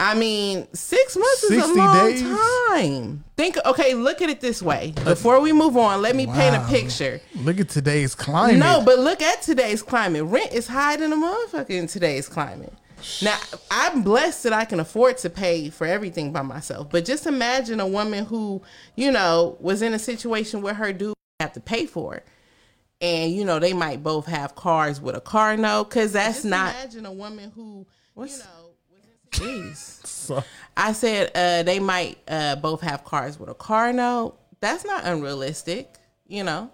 I 0.00 0.14
mean, 0.14 0.68
six 0.74 1.16
months 1.16 1.44
is 1.44 1.64
a 1.64 1.74
long 1.74 2.06
days? 2.06 2.22
time. 2.22 3.24
Think. 3.36 3.56
Okay, 3.66 3.94
look 3.94 4.22
at 4.22 4.30
it 4.30 4.40
this 4.40 4.62
way. 4.62 4.92
Before 5.04 5.40
we 5.40 5.52
move 5.52 5.76
on, 5.76 6.02
let 6.02 6.14
me 6.14 6.26
paint 6.26 6.54
a 6.54 6.64
picture. 6.68 7.20
Look 7.36 7.58
at 7.58 7.68
today's 7.68 8.14
climate. 8.14 8.58
No, 8.58 8.80
but 8.84 9.00
look 9.00 9.20
at 9.22 9.42
today's 9.42 9.82
climate. 9.82 10.22
Rent 10.24 10.52
is 10.52 10.68
higher 10.68 10.98
than 10.98 11.12
a 11.12 11.16
motherfucker 11.16 11.70
in 11.70 11.88
today's 11.88 12.28
climate. 12.28 12.72
Now, 13.22 13.38
I'm 13.70 14.02
blessed 14.02 14.44
that 14.44 14.52
I 14.52 14.64
can 14.64 14.78
afford 14.80 15.18
to 15.18 15.30
pay 15.30 15.68
for 15.70 15.86
everything 15.86 16.32
by 16.32 16.42
myself. 16.42 16.90
But 16.90 17.04
just 17.04 17.26
imagine 17.26 17.80
a 17.80 17.86
woman 17.86 18.24
who, 18.24 18.62
you 18.96 19.10
know, 19.12 19.56
was 19.60 19.82
in 19.82 19.94
a 19.94 19.98
situation 19.98 20.62
where 20.62 20.74
her 20.74 20.92
dude 20.92 21.14
have 21.40 21.52
to 21.54 21.60
pay 21.60 21.86
for 21.86 22.14
it. 22.16 22.26
and 23.00 23.32
you 23.32 23.44
know 23.44 23.60
they 23.60 23.72
might 23.72 24.02
both 24.02 24.26
have 24.26 24.56
cars 24.56 25.00
with 25.00 25.14
a 25.14 25.20
car 25.20 25.56
note 25.56 25.84
because 25.88 26.12
that's 26.12 26.38
Just 26.38 26.46
not. 26.46 26.74
imagine 26.74 27.06
a 27.06 27.12
woman 27.12 27.52
who 27.54 27.86
What's- 28.14 28.38
you 28.38 28.44
know 28.44 28.57
Jeez. 29.30 29.76
so, 30.06 30.42
I 30.76 30.92
said 30.92 31.30
uh, 31.34 31.62
they 31.62 31.78
might 31.80 32.18
uh, 32.28 32.56
both 32.56 32.80
have 32.82 33.04
cars 33.04 33.38
with 33.38 33.48
a 33.48 33.54
car 33.54 33.92
note. 33.92 34.38
That's 34.60 34.84
not 34.84 35.04
unrealistic, 35.04 35.88
you 36.26 36.44
know. 36.44 36.70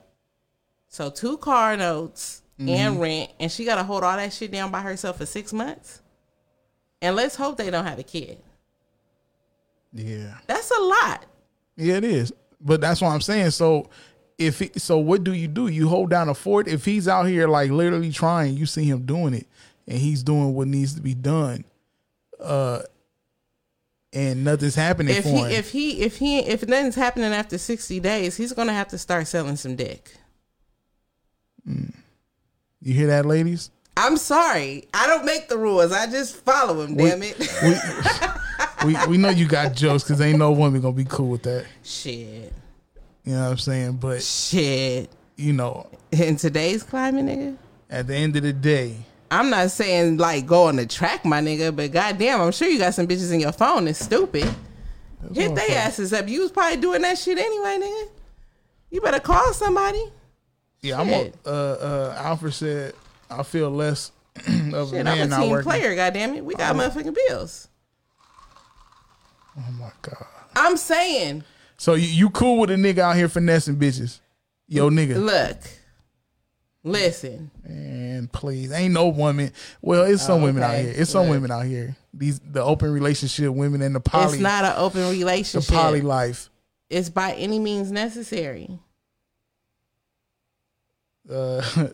So 0.88 1.10
two 1.10 1.38
car 1.38 1.76
notes 1.76 2.40
Mm-hmm. 2.56 2.68
and 2.68 3.00
rent, 3.00 3.30
and 3.40 3.50
she 3.50 3.64
got 3.64 3.74
to 3.76 3.82
hold 3.82 4.04
all 4.04 4.16
that 4.16 4.32
shit 4.32 4.52
down 4.52 4.70
by 4.70 4.80
herself 4.80 5.18
for 5.18 5.26
six 5.26 5.52
months. 5.52 6.00
And 7.02 7.16
let's 7.16 7.34
hope 7.34 7.56
they 7.56 7.68
don't 7.68 7.84
have 7.84 7.98
a 7.98 8.04
kid. 8.04 8.38
yeah. 9.92 10.38
That's 10.46 10.70
a 10.70 10.80
lot. 10.80 11.26
Yeah, 11.76 11.96
it 11.96 12.04
is. 12.04 12.32
But 12.60 12.80
that's 12.80 13.00
what 13.00 13.08
I'm 13.08 13.20
saying. 13.20 13.50
So 13.50 13.90
if 14.38 14.60
he, 14.60 14.70
so, 14.76 14.98
what 14.98 15.24
do 15.24 15.32
you 15.32 15.48
do? 15.48 15.66
You 15.66 15.88
hold 15.88 16.10
down 16.10 16.28
a 16.28 16.34
fort. 16.34 16.68
If 16.68 16.84
he's 16.84 17.08
out 17.08 17.24
here 17.24 17.48
like 17.48 17.72
literally 17.72 18.12
trying, 18.12 18.56
you 18.56 18.66
see 18.66 18.84
him 18.84 19.04
doing 19.04 19.34
it, 19.34 19.48
and 19.88 19.98
he's 19.98 20.22
doing 20.22 20.54
what 20.54 20.68
needs 20.68 20.94
to 20.94 21.00
be 21.00 21.14
done, 21.14 21.64
uh, 22.44 22.82
and 24.12 24.44
nothing's 24.44 24.74
happening 24.76 25.16
If 25.16 25.24
for 25.24 25.30
he 25.30 25.36
him. 25.38 25.50
if 25.50 25.70
he 25.70 26.00
if 26.02 26.16
he 26.18 26.38
if 26.40 26.66
nothing's 26.68 26.94
happening 26.94 27.32
after 27.32 27.58
sixty 27.58 27.98
days, 28.00 28.36
he's 28.36 28.52
gonna 28.52 28.72
have 28.72 28.88
to 28.88 28.98
start 28.98 29.26
selling 29.26 29.56
some 29.56 29.74
dick. 29.76 30.12
you 31.66 32.94
hear 32.94 33.06
that, 33.08 33.26
ladies? 33.26 33.70
I'm 33.96 34.16
sorry, 34.16 34.88
I 34.92 35.06
don't 35.06 35.24
make 35.24 35.48
the 35.48 35.56
rules. 35.56 35.92
I 35.92 36.06
just 36.06 36.36
follow 36.36 36.82
them. 36.84 36.96
We- 36.96 37.04
Damn 37.08 37.22
it. 37.22 37.38
We 38.84 38.96
we 39.06 39.16
know 39.18 39.30
you 39.30 39.48
got 39.48 39.72
jokes 39.74 40.04
because 40.04 40.20
ain't 40.20 40.38
no 40.38 40.52
woman 40.52 40.80
gonna 40.82 40.92
be 40.94 41.04
cool 41.06 41.30
with 41.30 41.42
that. 41.44 41.64
Shit. 41.82 42.52
You 43.24 43.32
know 43.32 43.44
what 43.44 43.50
I'm 43.52 43.56
saying? 43.58 43.92
But 43.94 44.22
Shit. 44.22 45.08
you 45.36 45.54
know, 45.54 45.86
In 46.12 46.36
today's 46.36 46.82
climate, 46.82 47.24
nigga. 47.24 47.56
at 47.88 48.06
the 48.06 48.14
end 48.14 48.36
of 48.36 48.42
the 48.42 48.52
day, 48.52 48.96
I'm 49.30 49.50
not 49.50 49.70
saying 49.70 50.18
like 50.18 50.46
go 50.46 50.64
on 50.64 50.76
the 50.76 50.86
track, 50.86 51.24
my 51.24 51.40
nigga, 51.40 51.74
but 51.74 51.90
goddamn, 51.92 52.40
I'm 52.40 52.52
sure 52.52 52.68
you 52.68 52.78
got 52.78 52.94
some 52.94 53.06
bitches 53.06 53.32
in 53.32 53.40
your 53.40 53.52
phone 53.52 53.86
that's 53.86 53.98
stupid. 54.04 54.44
Hit 55.34 55.50
what 55.50 55.54
their 55.56 55.64
I'm 55.70 55.86
asses 55.88 56.12
up. 56.12 56.28
You 56.28 56.42
was 56.42 56.50
probably 56.52 56.76
doing 56.80 57.02
that 57.02 57.16
shit 57.18 57.38
anyway, 57.38 57.78
nigga. 57.80 58.08
You 58.90 59.00
better 59.00 59.20
call 59.20 59.52
somebody. 59.54 60.02
yeah, 60.82 61.00
I'm. 61.00 61.08
A, 61.08 61.12
Shit. 61.24 61.34
uh, 61.46 61.48
uh, 61.50 62.14
Alfred 62.18 62.54
said, 62.54 62.94
I 63.30 63.42
feel 63.42 63.70
less 63.70 64.12
of 64.36 64.44
a 64.46 64.86
Shit, 64.88 64.98
I'm 64.98 65.04
man 65.04 65.32
a 65.32 65.36
team 65.40 65.50
working. 65.50 65.70
player, 65.70 65.94
goddamn 65.96 66.34
it. 66.34 66.44
We 66.44 66.54
got 66.54 66.76
motherfucking 66.76 67.16
bills. 67.28 67.68
Oh 69.58 69.72
my 69.78 69.90
god. 70.02 70.26
I'm 70.56 70.76
saying, 70.76 71.44
So 71.76 71.94
you, 71.94 72.06
you 72.08 72.30
cool 72.30 72.58
with 72.58 72.70
a 72.70 72.74
nigga 72.74 72.98
out 72.98 73.16
here 73.16 73.28
finessing 73.28 73.76
bitches? 73.76 74.20
Yo, 74.68 74.90
nigga. 74.90 75.16
look, 75.22 75.58
listen. 76.84 77.50
And 77.64 78.30
please, 78.30 78.70
ain't 78.70 78.94
no 78.94 79.08
woman. 79.08 79.50
Well, 79.82 80.04
it's 80.04 80.22
some 80.22 80.42
women 80.42 80.62
out 80.62 80.76
here. 80.76 80.92
It's 80.94 81.10
some 81.10 81.22
Look. 81.22 81.30
women 81.30 81.50
out 81.50 81.64
here. 81.64 81.96
These 82.12 82.38
the 82.38 82.62
open 82.62 82.92
relationship 82.92 83.52
women 83.52 83.82
and 83.82 83.94
the 83.94 84.00
poly, 84.00 84.34
it's 84.34 84.42
not 84.42 84.64
an 84.64 84.74
open 84.76 85.10
relationship. 85.10 85.68
the 85.68 85.72
poly 85.72 86.00
life. 86.00 86.50
It's 86.88 87.08
by 87.08 87.32
any 87.32 87.58
means 87.58 87.90
necessary. 87.90 88.78
Uh, 91.28 91.62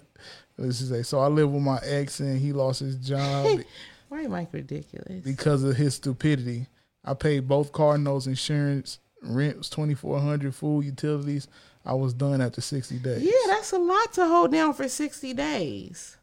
let's 0.59 0.79
just 0.79 0.91
say. 0.91 1.03
So 1.03 1.21
I 1.21 1.29
live 1.29 1.51
with 1.51 1.63
my 1.63 1.79
ex, 1.83 2.21
and 2.21 2.39
he 2.39 2.53
lost 2.53 2.81
his 2.81 2.97
job 2.97 3.61
Why 4.09 4.23
am 4.23 4.35
I 4.35 4.47
ridiculous? 4.51 5.25
because 5.25 5.63
of 5.63 5.77
his 5.77 5.95
stupidity. 5.95 6.67
I 7.05 7.15
paid 7.15 7.49
both 7.49 7.73
car 7.73 7.97
notes, 7.97 8.27
insurance, 8.27 8.99
rent 9.23 9.57
was 9.57 9.71
twenty 9.71 9.95
four 9.95 10.21
hundred, 10.21 10.55
food, 10.55 10.85
utilities. 10.85 11.49
I 11.85 11.95
was 11.95 12.13
done 12.13 12.41
after 12.41 12.61
sixty 12.61 12.99
days. 12.99 13.23
Yeah, 13.23 13.33
that's 13.55 13.73
a 13.73 13.79
lot 13.79 14.13
to 14.15 14.27
hold 14.27 14.53
down 14.53 14.75
for 14.75 14.89
60 14.89 15.33
days. 15.35 16.17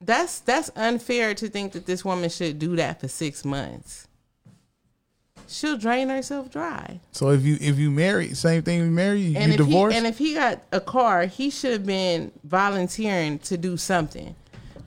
That's 0.00 0.40
that's 0.40 0.70
unfair 0.76 1.34
to 1.34 1.48
think 1.48 1.72
that 1.72 1.86
this 1.86 2.04
woman 2.04 2.30
should 2.30 2.58
do 2.58 2.74
that 2.76 3.00
for 3.00 3.06
6 3.08 3.44
months. 3.44 4.08
She'll 5.46 5.76
drain 5.76 6.08
herself 6.08 6.50
dry. 6.50 7.00
So 7.12 7.30
if 7.30 7.42
you 7.42 7.58
if 7.60 7.78
you 7.78 7.90
marry, 7.90 8.34
same 8.34 8.62
thing. 8.62 8.80
You 8.80 8.86
marry, 8.86 9.20
you, 9.20 9.36
And 9.36 9.52
you 9.52 9.58
divorce. 9.58 9.94
and 9.94 10.06
if 10.06 10.18
he 10.18 10.34
got 10.34 10.62
a 10.72 10.80
car, 10.80 11.26
he 11.26 11.50
should 11.50 11.72
have 11.72 11.86
been 11.86 12.30
volunteering 12.44 13.38
to 13.40 13.56
do 13.56 13.76
something. 13.76 14.34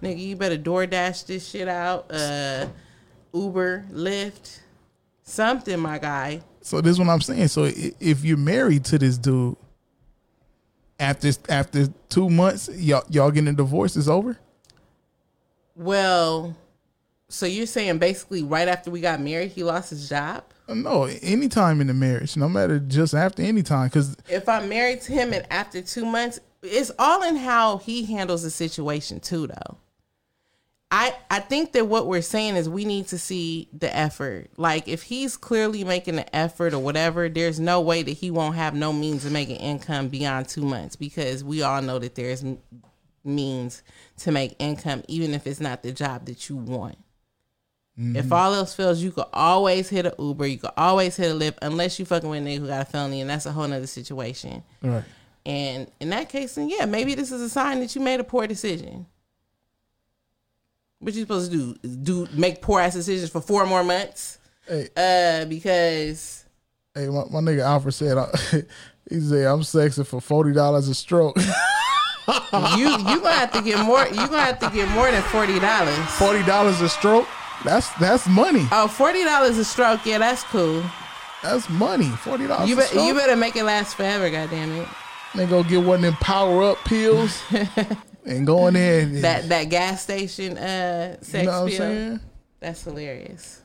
Nigga, 0.02 0.19
you 0.19 0.35
better 0.35 0.57
DoorDash 0.57 1.26
this 1.27 1.48
shit 1.48 1.68
out. 1.68 2.11
Uh 2.11 2.68
Uber, 3.34 3.85
Lyft, 3.91 4.60
something, 5.23 5.80
my 5.80 5.98
guy. 5.98 6.41
So 6.64 6.80
this 6.80 6.94
is 6.94 6.99
what 6.99 7.10
I'm 7.10 7.22
saying. 7.22 7.49
So 7.49 7.69
if 7.99 8.23
you're 8.23 8.38
married 8.38 8.85
to 8.85 8.98
this 8.98 9.18
dude, 9.18 9.57
after 10.99 11.31
after 11.49 11.88
two 12.10 12.30
months, 12.30 12.69
y'all 12.73 13.03
y'all 13.10 13.31
getting 13.31 13.49
a 13.49 13.53
divorce 13.53 13.98
is 13.98 14.07
over. 14.07 14.38
Well, 15.76 16.56
so 17.27 17.45
you're 17.45 17.65
saying 17.65 17.98
basically 17.98 18.44
right 18.44 18.68
after 18.68 18.91
we 18.91 19.02
got 19.02 19.19
married, 19.19 19.52
he 19.52 19.64
lost 19.64 19.90
his 19.90 20.07
job? 20.07 20.44
No, 20.69 21.03
anytime 21.22 21.81
in 21.81 21.88
the 21.88 21.94
marriage, 21.94 22.38
no 22.38 22.48
matter 22.48 22.80
just 22.80 23.14
after 23.14 23.41
any 23.41 23.64
time, 23.64 23.90
because 23.90 24.15
if 24.30 24.48
I'm 24.48 24.69
married 24.69 25.02
to 25.02 25.11
him 25.11 25.34
and 25.34 25.45
after 25.52 25.81
two 25.81 26.06
months, 26.06 26.40
it's 26.61 26.91
all 26.98 27.23
in 27.23 27.35
how 27.35 27.80
he 27.80 28.06
handles 28.06 28.44
the 28.44 28.49
situation 28.49 29.19
too, 29.19 29.48
though. 29.48 29.77
I 30.94 31.15
I 31.32 31.40
think 31.40 31.72
that 31.72 31.88
what 31.88 32.06
we're 32.06 32.22
saying 32.22 32.56
is 32.56 32.70
we 32.70 32.86
need 32.86 33.07
to 33.07 33.18
see 33.18 33.68
the 33.74 33.94
effort. 33.98 34.52
Like 34.57 34.88
if 34.88 35.02
he's 35.02 35.36
clearly 35.36 35.84
making 35.84 36.20
an 36.20 36.30
effort 36.32 36.72
or 36.72 36.78
whatever, 36.78 37.28
there's 37.30 37.60
no 37.60 37.82
way 37.82 38.03
that 38.03 38.11
he 38.11 38.30
won't 38.30 38.56
have 38.56 38.76
no 38.76 38.94
means 38.94 39.26
of 39.26 39.32
making 39.32 39.56
income 39.56 40.10
beyond 40.10 40.48
two 40.48 40.61
months 40.61 40.95
because 40.95 41.44
we 41.44 41.64
all 41.64 41.82
know 41.82 41.98
that 41.98 42.14
there's 42.14 42.45
means 43.24 43.82
to 44.18 44.32
make 44.32 44.56
income 44.60 45.02
even 45.07 45.34
if 45.34 45.48
it's 45.48 45.60
not 45.60 45.82
the 45.82 45.91
job 45.91 46.26
that 46.26 46.48
you 46.48 46.57
want. 46.57 46.99
Mm-hmm. 47.99 48.15
If 48.15 48.32
all 48.32 48.53
else 48.53 48.76
fails, 48.76 49.02
you 49.02 49.11
could 49.11 49.26
always 49.34 49.90
hit 49.90 50.06
a 50.06 50.14
Uber. 50.20 50.45
You 50.45 50.60
could 50.60 50.74
always 50.78 51.15
hit 51.15 51.32
a 51.32 51.34
Lyft, 51.34 51.57
unless 51.64 51.98
you 51.98 52.06
fucking 52.06 52.30
with 52.30 52.44
a 52.44 52.45
nigga 52.45 52.60
who 52.60 52.68
got 52.68 52.82
a 52.82 52.86
felony, 52.86 53.22
and 53.22 53.30
that's 53.30 53.45
a 53.48 53.52
whole 53.52 53.68
nother 53.68 53.88
situation. 53.88 54.64
right. 54.82 55.03
And 55.45 55.91
in 55.99 56.10
that 56.10 56.30
case, 56.30 56.56
then 56.56 56.70
yeah, 56.70 56.86
maybe 56.86 57.15
this 57.15 57.32
is 57.32 57.41
a 57.41 57.49
sign 57.49 57.82
that 57.82 57.95
you 57.95 58.02
made 58.02 58.20
a 58.20 58.24
poor 58.24 58.48
decision. 58.48 59.06
What 61.04 61.14
you 61.14 61.22
supposed 61.22 61.52
to 61.52 61.58
do? 61.58 61.88
Do 61.88 62.28
make 62.34 62.62
poor 62.62 62.80
ass 62.80 62.94
decisions 62.94 63.30
for 63.30 63.42
four 63.42 63.66
more 63.66 63.84
months? 63.84 64.40
Hey, 64.68 64.88
Uh, 64.96 65.46
because 65.46 66.46
hey, 66.96 67.08
my, 67.08 67.24
my 67.30 67.40
nigga 67.42 67.62
Alfred 67.62 67.94
said, 67.94 68.18
uh, 68.18 68.28
he 69.10 69.20
said 69.20 69.46
I'm 69.46 69.64
sexy 69.64 70.04
for 70.06 70.22
forty 70.22 70.54
dollars 70.54 70.88
a 70.88 70.96
stroke. 70.96 71.36
you 72.78 72.88
you 72.90 73.20
gonna 73.20 73.32
have 73.32 73.52
to 73.52 73.62
get 73.62 73.80
more. 73.86 74.06
You 74.08 74.16
gonna 74.16 74.40
have 74.42 74.60
to 74.60 74.70
get 74.70 74.88
more 74.90 75.12
than 75.12 75.22
forty 75.24 75.60
dollars. 75.60 75.98
forty 76.18 76.44
dollars 76.44 76.80
a 76.82 76.88
stroke. 76.90 77.28
That's 77.66 77.90
that's 78.00 78.28
money. 78.28 78.66
Oh, 78.72 78.88
forty 78.88 79.24
dollars 79.26 79.58
a 79.58 79.66
stroke. 79.66 80.06
Yeah, 80.06 80.20
that's 80.20 80.44
cool. 80.44 80.84
That's 81.42 81.70
money. 81.70 82.08
Forty 82.08 82.48
dollars. 82.48 82.70
You 82.70 82.80
stroke. 82.82 83.06
You 83.06 83.14
better 83.14 83.36
make 83.36 83.58
it 83.58 83.66
last 83.66 83.96
forever. 83.96 84.30
Goddamn 84.30 84.72
it. 84.82 84.88
They 85.36 85.46
go 85.46 85.64
get 85.64 85.84
one 85.84 85.96
of 85.98 86.02
them 86.04 86.14
power 86.22 86.64
up 86.64 86.78
pills 86.86 87.42
and 88.26 88.45
going 88.48 88.76
in 88.76 89.22
That 89.22 89.50
that 89.50 89.66
gas 89.66 90.04
station 90.04 90.58
uh 90.58 91.18
sex 91.22 91.34
you 91.34 91.44
know 91.44 91.64
what 91.64 91.72
I'm 91.72 91.78
saying? 91.78 92.20
That's 92.60 92.84
hilarious. 92.84 93.62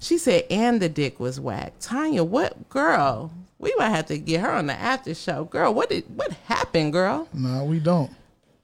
She 0.00 0.16
said, 0.18 0.44
and 0.50 0.80
the 0.80 0.88
dick 0.88 1.20
was 1.20 1.38
whack. 1.40 1.74
Tanya, 1.80 2.24
what 2.24 2.68
girl? 2.68 3.32
We 3.58 3.74
might 3.76 3.90
have 3.90 4.06
to 4.06 4.18
get 4.18 4.40
her 4.40 4.50
on 4.50 4.66
the 4.68 4.74
after 4.74 5.14
show. 5.14 5.44
Girl, 5.44 5.74
what 5.74 5.90
did 5.90 6.04
what 6.16 6.32
happened, 6.46 6.92
girl? 6.92 7.28
No, 7.32 7.64
we 7.64 7.80
don't. 7.80 8.10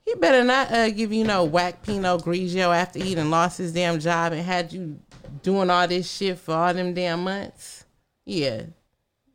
He 0.05 0.13
better 0.15 0.43
not 0.43 0.71
uh, 0.71 0.89
give 0.91 1.11
you 1.11 1.23
no 1.23 1.43
whack 1.43 1.81
Pinot 1.81 2.21
Grigio 2.21 2.73
after 2.73 2.99
he 2.99 3.15
done 3.15 3.31
lost 3.31 3.57
his 3.57 3.73
damn 3.73 3.99
job 3.99 4.33
and 4.33 4.41
had 4.41 4.71
you 4.71 4.99
doing 5.41 5.69
all 5.69 5.87
this 5.87 6.09
shit 6.09 6.37
for 6.37 6.53
all 6.53 6.73
them 6.73 6.93
damn 6.93 7.23
months. 7.23 7.85
Yeah. 8.23 8.63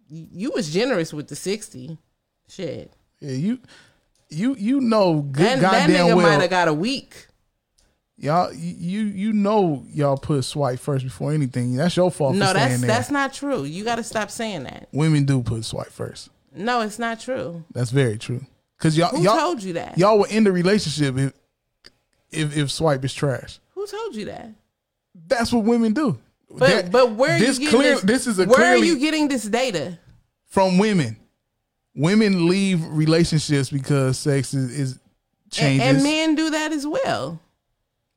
You 0.09 0.27
you 0.33 0.53
was 0.53 0.73
generous 0.73 1.13
with 1.13 1.29
the 1.29 1.37
60. 1.37 1.99
Shit. 2.49 2.93
Yeah, 3.21 3.33
you 3.33 3.59
you 4.31 4.55
you 4.57 4.81
know 4.81 5.21
good 5.23 5.47
And 5.47 5.63
that 5.63 5.87
goddamn 5.89 6.07
nigga 6.17 6.23
might 6.23 6.41
have 6.41 6.51
got 6.51 6.69
a 6.69 6.75
week. 6.75 7.27
Y'all 8.17 8.53
you 8.53 9.01
you 9.03 9.33
know 9.33 9.85
y'all 9.93 10.17
put 10.19 10.45
swipe 10.45 10.79
first 10.79 11.05
before 11.05 11.33
anything. 11.33 11.75
That's 11.77 11.97
your 11.97 12.11
fault 12.11 12.35
No, 12.37 12.49
for 12.49 12.55
that's 12.55 12.81
that. 12.81 12.87
that's 12.87 13.11
not 13.11 13.33
true. 13.33 13.65
You 13.65 13.83
got 13.83 13.97
to 13.97 14.05
stop 14.05 14.31
saying 14.31 14.65
that. 14.65 14.89
Women 14.93 15.25
do 15.25 15.43
put 15.43 15.65
swipe 15.65 15.91
first. 15.91 16.29
No, 16.55 16.83
it's 16.83 16.99
not 16.99 17.19
true. 17.21 17.65
That's 17.73 17.91
very 17.91 18.19
true. 18.19 18.45
Cause 18.79 18.97
y'all 18.97 19.09
Who 19.17 19.23
y'all 19.23 19.37
told 19.39 19.63
you 19.63 19.75
that? 19.75 19.97
y'all 19.99 20.19
will 20.19 20.27
end 20.31 20.47
the 20.47 20.53
relationship 20.53 21.17
if 21.19 21.33
if 22.31 22.57
if 22.57 22.71
swipe 22.71 23.05
is 23.05 23.15
trash. 23.15 23.59
Who 23.75 23.87
told 23.87 24.15
you 24.15 24.27
that? 24.27 24.51
That's 25.27 25.53
what 25.53 25.65
women 25.65 25.93
do. 25.95 26.19
But 26.51 26.69
That- 26.69 26.91
but 26.93 27.13
where 27.13 27.37
are 27.37 27.39
this 27.39 27.59
you 27.59 27.67
getting 27.67 27.81
clear 27.81 27.95
this? 27.95 28.03
this 28.03 28.27
is 28.27 28.39
a 28.39 28.45
where 28.47 28.57
clearly 28.57 28.83
are 28.83 28.93
you 28.93 28.99
getting 28.99 29.29
this 29.29 29.45
data? 29.45 29.99
from 30.47 30.79
women. 30.79 31.17
Women 31.95 32.49
leave 32.49 32.85
relationships 32.87 33.71
because 33.71 34.19
sex 34.19 34.55
is, 34.55 34.71
is 34.79 34.93
And, 34.93 35.01
changes. 35.51 35.87
and 35.87 36.03
men 36.03 36.35
do 36.37 36.51
that 36.51 36.73
as 36.73 36.87
well. 36.87 37.41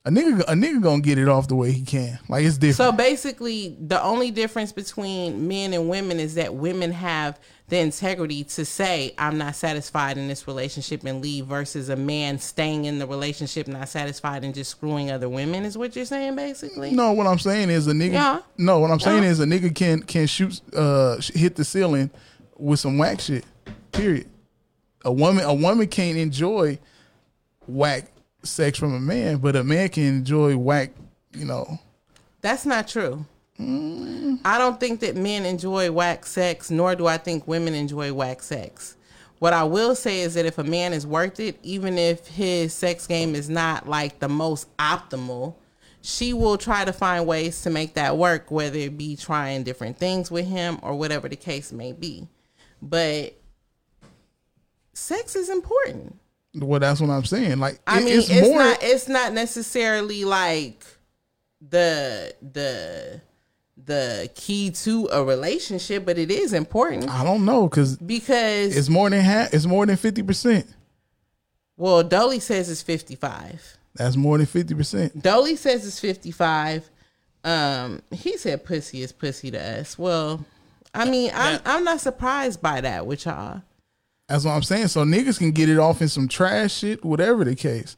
A 0.06 0.10
nigga, 0.12 0.41
a 0.41 0.54
nigga 0.54 0.82
gonna 0.84 1.02
get 1.02 1.18
it 1.18 1.30
off 1.30 1.48
the 1.48 1.56
way 1.56 1.72
he 1.72 1.84
can. 1.86 2.20
Like 2.28 2.44
it's 2.44 2.58
different. 2.58 2.76
So 2.76 2.91
basically, 2.91 3.78
the 3.80 4.04
only 4.04 4.32
difference 4.32 4.74
between 4.74 5.48
men 5.48 5.72
and 5.74 5.88
women 5.88 6.20
is 6.20 6.36
that 6.36 6.54
women 6.54 6.91
have 6.91 7.40
the 7.70 7.78
integrity 7.78 8.44
to 8.44 8.66
say, 8.66 9.16
I'm 9.18 9.38
not 9.38 9.56
satisfied 9.56 10.18
in 10.18 10.28
this 10.28 10.45
relationship 10.45 11.06
and 11.06 11.22
leave, 11.22 11.45
versus 11.45 11.88
a 11.88 11.95
man 11.95 12.38
staying 12.38 12.84
in 12.84 13.00
the 13.00 13.08
relationship 13.08 13.66
not 13.70 13.88
satisfied 13.88 14.44
and 14.44 14.54
just 14.54 14.72
screwing 14.72 15.10
other 15.10 15.30
women, 15.30 15.64
is 15.64 15.78
what 15.78 15.95
you're 15.95 16.04
saying, 16.04 16.36
basically? 16.36 16.91
no, 16.91 17.14
what 17.14 17.26
I'm 17.26 17.40
saying 17.40 17.70
is 17.70 17.88
a 17.88 17.94
nigga. 17.94 18.12
Yeah. 18.12 18.40
No, 18.58 18.80
what 18.80 18.91
I'm 18.91 19.00
saying 19.00 19.24
Yeah. 19.24 19.30
is 19.30 19.40
a 19.40 19.45
nigga 19.45 19.74
can 19.74 20.04
can 20.04 20.28
shoot, 20.28 20.60
uh, 20.76 21.16
hit 21.34 21.56
the 21.56 21.64
ceiling 21.64 22.12
with 22.58 22.82
some 22.82 22.98
whack 22.98 23.22
shit. 23.22 23.45
Period. 23.94 24.30
A 25.06 25.11
woman, 25.11 25.44
a 25.45 25.53
woman 25.53 25.88
can't 25.88 26.18
enjoy 26.18 26.80
whack 27.68 28.11
sex 28.44 28.78
from 28.78 28.94
a 28.94 28.99
man, 28.99 29.38
but 29.38 29.56
a 29.56 29.64
man 29.64 29.90
can 29.90 30.03
enjoy 30.03 30.57
whack. 30.57 30.91
You 31.34 31.45
know, 31.45 31.80
That's 32.41 32.65
not 32.65 32.88
true. 32.88 33.26
I 33.60 34.57
don't 34.57 34.80
think 34.80 34.99
that 35.02 35.15
men 35.15 35.45
enjoy 35.45 35.91
whack 35.91 36.26
sex, 36.26 36.70
nor 36.70 36.95
do 36.95 37.07
I 37.07 37.18
think 37.18 37.48
women 37.48 37.74
enjoy 37.74 38.14
whack 38.14 38.41
sex. 38.41 38.98
What 39.40 39.53
I 39.53 39.64
will 39.64 39.95
say 39.95 40.22
is 40.22 40.34
that 40.36 40.45
if 40.45 40.57
a 40.57 40.64
man 40.64 40.94
is 40.94 41.06
worth 41.06 41.40
it, 41.40 41.60
even 41.64 41.98
if 41.98 42.28
his 42.28 42.74
sex 42.74 43.07
game 43.07 43.36
is 43.36 43.49
not 43.49 43.88
like 43.88 44.20
the 44.20 44.30
most 44.30 44.76
optimal, 44.78 45.56
she 46.02 46.34
will 46.34 46.57
try 46.57 46.84
to 46.84 46.94
find 46.94 47.26
ways 47.26 47.61
to 47.61 47.70
make 47.70 47.94
that 47.94 48.18
work, 48.18 48.52
whether 48.52 48.78
it 48.78 48.98
be 48.98 49.15
trying 49.15 49.64
different 49.64 49.98
things 49.98 50.30
with 50.30 50.45
him 50.45 50.80
or 50.82 50.95
whatever 50.95 51.30
the 51.30 51.36
case 51.36 51.72
may 51.72 51.91
be. 51.94 52.28
But 52.82 53.38
sex 54.94 55.36
is 55.36 55.49
important. 55.49 56.18
well, 56.56 56.80
that's 56.80 57.02
what 57.02 57.10
I'm 57.10 57.26
saying. 57.26 57.60
Like, 57.60 57.80
I 57.88 57.99
it- 57.99 58.06
mean, 58.06 58.20
it's, 58.20 58.30
it's, 58.30 58.48
more. 58.48 58.57
not 58.60 58.78
it's 58.82 59.07
not 59.07 59.34
necessarily 59.34 60.24
like 60.26 60.86
the 61.61 62.34
the 62.41 63.22
the 63.86 64.30
key 64.36 64.70
to 64.72 65.10
a 65.11 65.24
relationship, 65.24 66.06
but 66.06 66.18
it 66.18 66.30
is 66.32 66.53
important 66.53 67.10
I 67.10 67.24
don't 67.24 67.44
know 67.45 67.68
because 67.68 67.98
because 67.98 68.76
it's 68.78 68.90
more 68.90 69.10
than 69.10 69.22
half. 69.22 69.53
It's 69.53 69.65
more 69.65 69.86
than 69.86 69.95
fifty 69.98 70.22
percent. 70.24 70.68
well, 71.78 72.03
Dolly 72.03 72.40
says 72.40 72.70
it's 72.70 72.82
fifty 72.82 73.15
five. 73.15 73.78
That's 73.95 74.15
more 74.15 74.38
than 74.38 74.48
fifty 74.48 74.74
percent. 74.76 75.22
Dolly 75.22 75.56
says 75.56 75.86
it's 75.86 75.99
fifty 75.99 76.32
five. 76.32 76.90
Um, 77.44 78.02
he 78.11 78.38
said 78.38 78.64
pussy 78.64 79.02
is 79.02 79.11
pussy 79.11 79.52
to 79.52 79.60
us. 79.80 79.98
Well, 79.98 80.45
I 80.94 81.10
mean, 81.10 81.32
I'm 81.34 81.60
I'm 81.65 81.84
not 81.84 81.99
surprised 81.99 82.61
by 82.61 82.82
that 82.82 83.06
with 83.06 83.26
y'all. 83.26 83.61
That's 84.28 84.45
what 84.45 84.52
I'm 84.52 84.64
saying. 84.64 84.88
So 84.88 85.04
niggas 85.04 85.38
can 85.38 85.52
get 85.52 85.70
it 85.70 85.78
off 85.78 86.02
in 86.02 86.08
some 86.08 86.28
trash 86.28 86.74
shit, 86.74 87.04
whatever 87.04 87.44
the 87.44 87.56
case. 87.56 87.98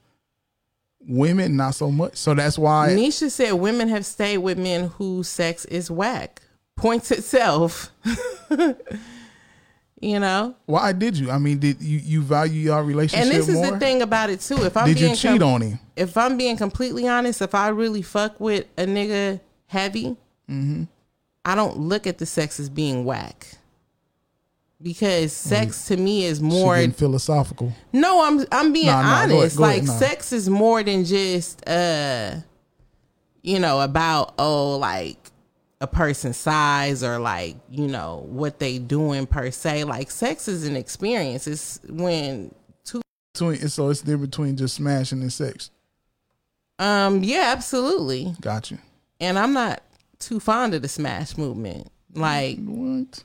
Women, 1.08 1.56
not 1.56 1.76
so 1.76 1.92
much. 1.92 2.16
So 2.18 2.34
that's 2.34 2.58
why. 2.58 2.90
Nisha 2.90 3.30
said 3.30 3.54
women 3.54 3.90
have 3.90 4.06
stayed 4.06 4.40
with 4.40 4.58
men 4.58 4.88
whose 4.88 5.28
sex 5.30 5.66
is 5.66 5.92
whack. 5.92 6.42
Points 6.76 7.12
itself. 7.12 7.92
you 10.02 10.20
know? 10.20 10.56
Why 10.66 10.92
did 10.92 11.18
you? 11.18 11.30
I 11.30 11.38
mean, 11.38 11.60
did 11.60 11.82
you 11.82 12.00
you 12.00 12.22
value 12.22 12.62
your 12.62 12.84
relationship 12.84 13.28
And 13.28 13.36
this 13.36 13.48
is 13.48 13.56
more? 13.56 13.72
the 13.72 13.80
thing 13.80 14.02
about 14.02 14.30
it 14.30 14.42
too. 14.42 14.64
If 14.66 14.76
I'm 14.76 14.88
did 14.88 14.98
being 14.98 15.12
you 15.12 15.16
cheat 15.16 15.40
com- 15.40 15.54
on 15.54 15.62
him? 15.62 15.80
if 15.96 16.18
I'm 16.18 16.38
being 16.38 16.58
completely 16.58 17.08
honest, 17.08 17.42
if 17.42 17.54
I 17.56 17.70
really 17.70 18.02
fuck 18.02 18.40
with 18.40 18.66
a 18.78 18.86
nigga 18.86 19.40
heavy, 19.68 20.18
mm-hmm. 20.50 20.84
I 21.46 21.56
don't 21.56 21.78
look 21.78 22.08
at 22.08 22.18
the 22.18 22.26
sex 22.26 22.60
as 22.60 22.70
being 22.70 23.06
whack. 23.06 23.48
Because 24.86 25.34
sex 25.34 25.88
to 25.88 25.98
me 25.98 26.26
is 26.26 26.40
more 26.40 26.78
philosophical. 26.92 27.74
No, 27.92 28.24
I'm 28.24 28.46
I'm 28.52 28.72
being 28.72 28.86
Nah, 28.86 29.02
nah, 29.02 29.08
go 29.08 29.16
ahead- 29.16 29.32
honest. 29.40 29.58
go 29.58 29.64
ahead, 29.64 29.78
like 29.80 29.84
nah. 29.88 29.94
sex 29.98 30.32
is 30.32 30.48
more 30.48 30.84
than 30.84 31.06
just 31.06 31.68
uh 31.68 32.36
you 33.42 33.58
know, 33.60 33.82
about 33.82 34.36
oh 34.38 34.78
like 34.78 35.18
a 35.82 35.88
person's 35.88 36.38
size 36.38 37.04
or 37.04 37.18
like, 37.18 37.56
you 37.70 37.88
know, 37.88 38.26
what 38.30 38.60
they 38.60 38.78
doing 38.78 39.26
per 39.26 39.50
se. 39.50 39.86
Like 39.86 40.12
sex 40.12 40.48
is 40.48 40.68
an 40.68 40.76
experience. 40.76 41.48
It's 41.48 41.80
when 41.90 42.54
two 42.84 43.02
Between, 43.34 43.68
so 43.70 43.90
it's 43.90 44.02
different 44.02 44.30
between 44.30 44.56
just 44.56 44.76
smashing 44.76 45.22
and 45.24 45.34
sex. 45.34 45.72
um 46.78 47.24
yeah, 47.24 47.46
absolutely. 47.58 48.36
gotcha. 48.40 48.78
And 49.20 49.40
I'm 49.40 49.54
not 49.54 49.82
too 50.20 50.40
fond 50.40 50.76
of 50.76 50.84
the 50.84 50.88
smash 50.90 51.38
movement. 51.40 51.88
Like 52.14 52.60
What? 52.64 53.24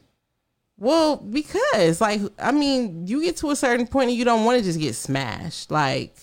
Well, 0.81 1.19
because 1.19 2.01
like 2.01 2.23
I 2.39 2.51
mean, 2.51 3.07
you 3.07 3.23
get 3.23 3.37
to 3.39 3.51
a 3.51 3.57
certain 3.57 3.87
point 3.87 4.09
and 4.09 4.19
you 4.19 4.25
don't 4.25 4.45
want 4.45 4.59
to 4.59 4.65
just 4.65 4.81
get 4.81 4.95
smashed. 4.95 5.71
Like 5.71 6.17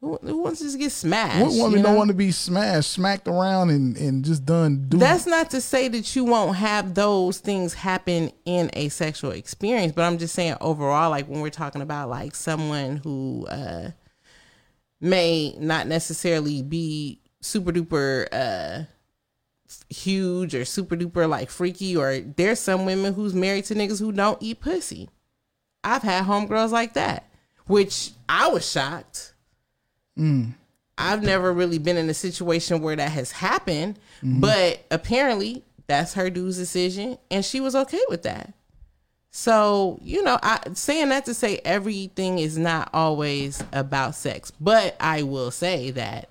who, 0.00 0.18
who 0.22 0.38
wants 0.38 0.60
to 0.60 0.64
just 0.64 0.78
get 0.78 0.92
smashed? 0.92 1.42
What 1.42 1.52
woman 1.54 1.78
you 1.78 1.84
don't 1.84 1.96
want 1.96 2.08
to 2.08 2.14
be 2.14 2.30
smashed, 2.30 2.90
smacked 2.90 3.28
around, 3.28 3.70
and 3.70 3.96
and 3.96 4.24
just 4.24 4.46
done? 4.46 4.86
Do 4.88 4.96
That's 4.96 5.26
not 5.26 5.50
to 5.50 5.60
say 5.60 5.88
that 5.88 6.16
you 6.16 6.24
won't 6.24 6.56
have 6.56 6.94
those 6.94 7.38
things 7.38 7.74
happen 7.74 8.30
in 8.44 8.70
a 8.72 8.88
sexual 8.88 9.32
experience, 9.32 9.92
but 9.92 10.02
I'm 10.02 10.16
just 10.16 10.34
saying 10.34 10.56
overall, 10.60 11.10
like 11.10 11.26
when 11.26 11.40
we're 11.40 11.50
talking 11.50 11.82
about 11.82 12.08
like 12.08 12.34
someone 12.34 12.98
who 12.98 13.46
uh 13.50 13.90
may 15.00 15.54
not 15.58 15.86
necessarily 15.86 16.62
be 16.62 17.20
super 17.40 17.72
duper 17.72 18.28
uh 18.32 18.84
huge 19.88 20.54
or 20.54 20.64
super 20.64 20.96
duper 20.96 21.28
like 21.28 21.50
freaky, 21.50 21.96
or 21.96 22.20
there's 22.20 22.60
some 22.60 22.84
women 22.84 23.14
who's 23.14 23.34
married 23.34 23.64
to 23.66 23.74
niggas 23.74 24.00
who 24.00 24.12
don't 24.12 24.42
eat 24.42 24.60
pussy. 24.60 25.08
I've 25.82 26.02
had 26.02 26.24
homegirls 26.24 26.70
like 26.70 26.94
that, 26.94 27.30
which 27.66 28.10
I 28.28 28.48
was 28.48 28.70
shocked. 28.70 29.34
Mm. 30.18 30.54
I've 30.98 31.22
never 31.22 31.52
really 31.52 31.78
been 31.78 31.96
in 31.96 32.10
a 32.10 32.14
situation 32.14 32.82
where 32.82 32.96
that 32.96 33.10
has 33.10 33.32
happened, 33.32 33.98
mm-hmm. 34.22 34.40
but 34.40 34.84
apparently 34.90 35.64
that's 35.86 36.14
her 36.14 36.30
dude's 36.30 36.58
decision, 36.58 37.18
and 37.30 37.44
she 37.44 37.60
was 37.60 37.74
okay 37.74 38.02
with 38.08 38.22
that. 38.24 38.52
So 39.30 39.98
you 40.02 40.22
know, 40.22 40.38
I 40.42 40.60
saying 40.74 41.08
that 41.10 41.24
to 41.26 41.34
say 41.34 41.60
everything 41.64 42.38
is 42.38 42.58
not 42.58 42.90
always 42.92 43.62
about 43.72 44.14
sex, 44.14 44.52
but 44.60 44.96
I 45.00 45.22
will 45.22 45.50
say 45.50 45.90
that 45.92 46.28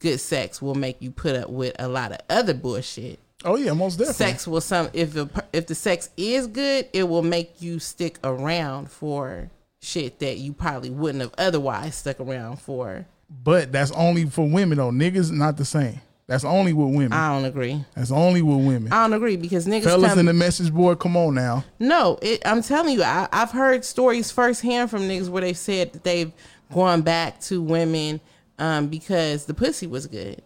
good 0.00 0.18
sex 0.18 0.60
will 0.60 0.74
make 0.74 0.96
you 1.00 1.10
put 1.10 1.36
up 1.36 1.48
with 1.50 1.76
a 1.78 1.86
lot 1.86 2.10
of 2.12 2.18
other 2.28 2.54
bullshit. 2.54 3.18
oh 3.44 3.56
yeah, 3.56 3.72
most 3.72 3.96
definitely. 3.96 4.26
Sex 4.26 4.48
will 4.48 4.60
some 4.60 4.88
if 4.92 5.12
the, 5.12 5.28
if 5.52 5.66
the 5.66 5.74
sex 5.74 6.10
is 6.16 6.46
good, 6.46 6.88
it 6.92 7.04
will 7.04 7.22
make 7.22 7.62
you 7.62 7.78
stick 7.78 8.18
around 8.24 8.90
for 8.90 9.50
shit 9.80 10.18
that 10.18 10.38
you 10.38 10.52
probably 10.52 10.90
wouldn't 10.90 11.22
have 11.22 11.34
otherwise 11.38 11.94
stuck 11.94 12.20
around 12.20 12.58
for. 12.60 13.06
But 13.42 13.70
that's 13.70 13.92
only 13.92 14.24
for 14.26 14.48
women 14.48 14.78
though. 14.78 14.90
Niggas 14.90 15.30
not 15.30 15.56
the 15.56 15.64
same. 15.64 16.00
That's 16.26 16.44
only 16.44 16.72
with 16.72 16.94
women. 16.94 17.12
I 17.12 17.34
don't 17.34 17.44
agree. 17.44 17.84
that's 17.96 18.12
only 18.12 18.40
with 18.40 18.64
women. 18.64 18.92
I 18.92 19.02
don't 19.02 19.14
agree 19.14 19.36
because 19.36 19.66
niggas 19.66 19.82
Fellas 19.82 20.10
come, 20.10 20.20
in 20.20 20.26
the 20.26 20.32
message 20.32 20.72
board, 20.72 21.00
come 21.00 21.16
on 21.16 21.34
now. 21.34 21.64
No, 21.80 22.20
it, 22.22 22.40
I'm 22.44 22.62
telling 22.62 22.94
you, 22.94 23.02
I, 23.02 23.28
I've 23.32 23.50
heard 23.50 23.84
stories 23.84 24.30
firsthand 24.30 24.90
from 24.90 25.02
niggas 25.02 25.28
where 25.28 25.40
they 25.40 25.54
said 25.54 25.92
that 25.92 26.04
they've 26.04 26.32
gone 26.72 27.02
back 27.02 27.40
to 27.40 27.60
women 27.60 28.20
um, 28.60 28.86
because 28.86 29.46
the 29.46 29.54
pussy 29.54 29.88
was 29.88 30.06
good. 30.06 30.40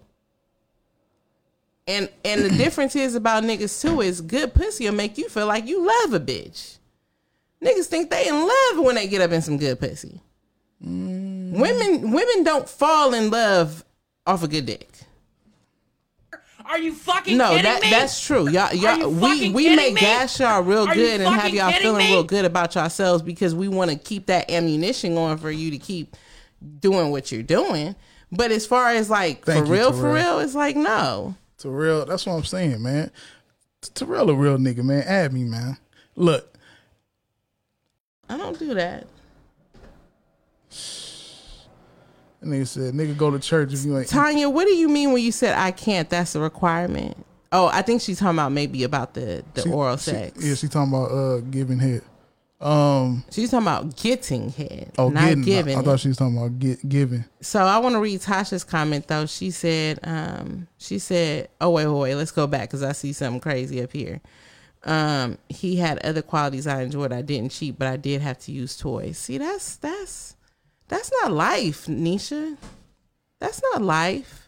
And 1.86 2.09
and 2.24 2.43
the 2.43 2.49
difference 2.49 2.97
is 2.97 3.15
about 3.15 3.43
niggas 3.45 3.82
too 3.82 4.01
is 4.01 4.23
good 4.23 4.55
pussy 4.55 4.86
will 4.86 4.95
make 4.95 5.19
you 5.19 5.28
feel 5.28 5.47
like 5.47 5.66
you 5.66 5.85
love 5.86 6.15
a 6.15 6.20
bitch. 6.20 6.78
Niggas 7.62 7.86
think 7.86 8.11
they 8.11 8.27
in 8.27 8.35
love 8.35 8.85
when 8.85 8.95
they 8.95 9.07
get 9.07 9.20
up 9.20 9.32
in 9.32 9.43
some 9.43 9.59
good 9.59 9.78
pussy. 9.78 10.20
Women 10.81 12.11
women 12.11 12.43
don't 12.45 12.69
fall 12.69 13.12
in 13.12 13.31
love 13.31 13.85
off 14.27 14.43
a 14.43 14.49
good 14.49 14.65
dick. 14.66 14.89
Are 16.66 16.78
you 16.78 16.95
fucking 16.95 17.36
No, 17.36 17.51
kidding 17.51 17.65
that 17.65 17.82
me? 17.82 17.91
that's 17.91 18.24
true. 18.27 18.49
Y'all, 18.49 18.73
y'all 18.73 19.11
we 19.11 19.51
we 19.51 19.77
make 19.77 19.95
me? 19.95 20.01
gas 20.01 20.41
y'all 20.41 20.62
real 20.62 20.89
Are 20.89 20.95
good 20.95 21.20
and 21.20 21.35
have 21.35 21.53
y'all 21.53 21.70
feeling 21.73 21.99
me? 21.99 22.12
real 22.12 22.24
good 22.24 22.47
about 22.47 22.74
yourselves 22.74 23.23
because 23.23 23.55
we 23.55 23.69
want 23.69 23.91
to 23.91 23.97
keep 23.99 24.27
that 24.27 24.51
ammunition 24.51 25.15
going 25.15 25.36
for 25.36 25.51
you 25.51 25.70
to 25.70 25.77
keep 25.78 26.16
doing 26.81 27.11
what 27.11 27.31
you're 27.32 27.43
doing. 27.43 27.95
But 28.32 28.51
as 28.51 28.66
far 28.66 28.91
as 28.91 29.09
like 29.11 29.45
Thank 29.45 29.66
for 29.66 29.74
you, 29.74 29.81
real, 29.81 29.93
for 29.93 30.12
real, 30.12 30.39
it's 30.41 30.55
like 30.55 30.77
no. 30.77 31.35
Terrell, 31.59 32.05
that's 32.05 32.27
what 32.27 32.35
I'm 32.35 32.45
saying, 32.45 32.82
man. 32.82 33.11
Terrell 33.95 34.28
a 34.31 34.35
real 34.35 34.59
nigga, 34.59 34.82
man. 34.82 35.03
Add 35.07 35.32
me, 35.32 35.45
man. 35.45 35.77
Look, 36.16 36.57
I 38.28 38.36
don't 38.36 38.59
do 38.59 38.74
that. 38.74 39.07
that 42.41 42.47
nigga 42.49 42.66
said, 42.66 42.95
nigga 42.95 43.16
go 43.16 43.31
to 43.31 43.39
church 43.39 43.73
if 43.73 43.85
you 43.85 43.97
ain't. 43.99 44.09
Tanya, 44.09 44.49
what 44.49 44.65
do 44.66 44.74
you 44.74 44.89
mean 44.89 45.12
when 45.12 45.23
you 45.23 45.32
said 45.32 45.57
I 45.57 45.70
can't? 45.70 46.09
That's 46.11 46.35
a 46.35 46.41
requirement. 46.41 47.16
Oh, 47.53 47.69
I 47.73 47.82
think 47.82 48.01
she's 48.03 48.19
talking 48.19 48.36
about 48.36 48.53
maybe 48.53 48.82
about 48.82 49.15
the 49.15 49.45
the 49.55 49.62
She- 49.62 49.70
oral 49.70 49.97
she- 49.97 50.11
sex. 50.11 50.45
yeah, 50.45 50.55
she 50.55 50.66
talking 50.69 50.93
about 50.93 51.11
uh 51.12 51.39
giving 51.51 51.78
head. 51.78 52.03
Um, 52.65 53.24
she's 53.31 53.51
talking 53.51 53.66
about 53.66 53.95
getting 53.95 54.49
head, 54.49 54.93
oh, 54.97 55.11
not 55.11 55.27
getting. 55.27 55.43
giving. 55.43 55.77
I, 55.77 55.81
I 55.81 55.82
thought 55.82 56.01
she 56.01 56.09
was 56.09 56.16
talking 56.16 56.39
about 56.39 56.59
get, 56.59 56.89
giving. 56.89 57.24
So 57.43 57.62
I 57.62 57.77
want 57.77 57.95
to 57.95 58.01
read 58.01 58.20
Tasha's 58.20 58.65
comment 58.65 59.07
though. 59.07 59.27
She 59.27 59.51
said, 59.51 60.01
um, 60.03 60.66
she 60.78 60.99
said, 60.99 61.51
oh 61.61 61.69
wait, 61.69 61.86
wait, 61.86 62.01
wait, 62.01 62.15
let's 62.15 62.31
go 62.31 62.47
back 62.47 62.70
because 62.70 62.82
I 62.82 62.93
see 62.93 63.12
something 63.12 63.41
crazy 63.41 63.82
up 63.82 63.93
here. 63.93 64.23
Um, 64.85 65.36
he 65.51 65.77
had 65.77 65.99
other 66.07 66.23
qualities 66.23 66.66
I 66.66 66.81
enjoyed. 66.81 67.12
I 67.12 67.20
didn't 67.20 67.53
cheat, 67.53 67.78
but 67.78 67.86
I 67.86 67.99
did 67.99 68.23
have 68.23 68.39
to 68.41 68.53
use 68.53 68.78
toys. 68.78 69.19
See, 69.19 69.36
that's 69.36 69.77
that's 69.77 70.35
that's 70.89 71.12
not 71.20 71.32
life, 71.32 71.85
Nisha. 71.85 72.57
That's 73.41 73.61
not 73.62 73.82
life. 73.82 74.44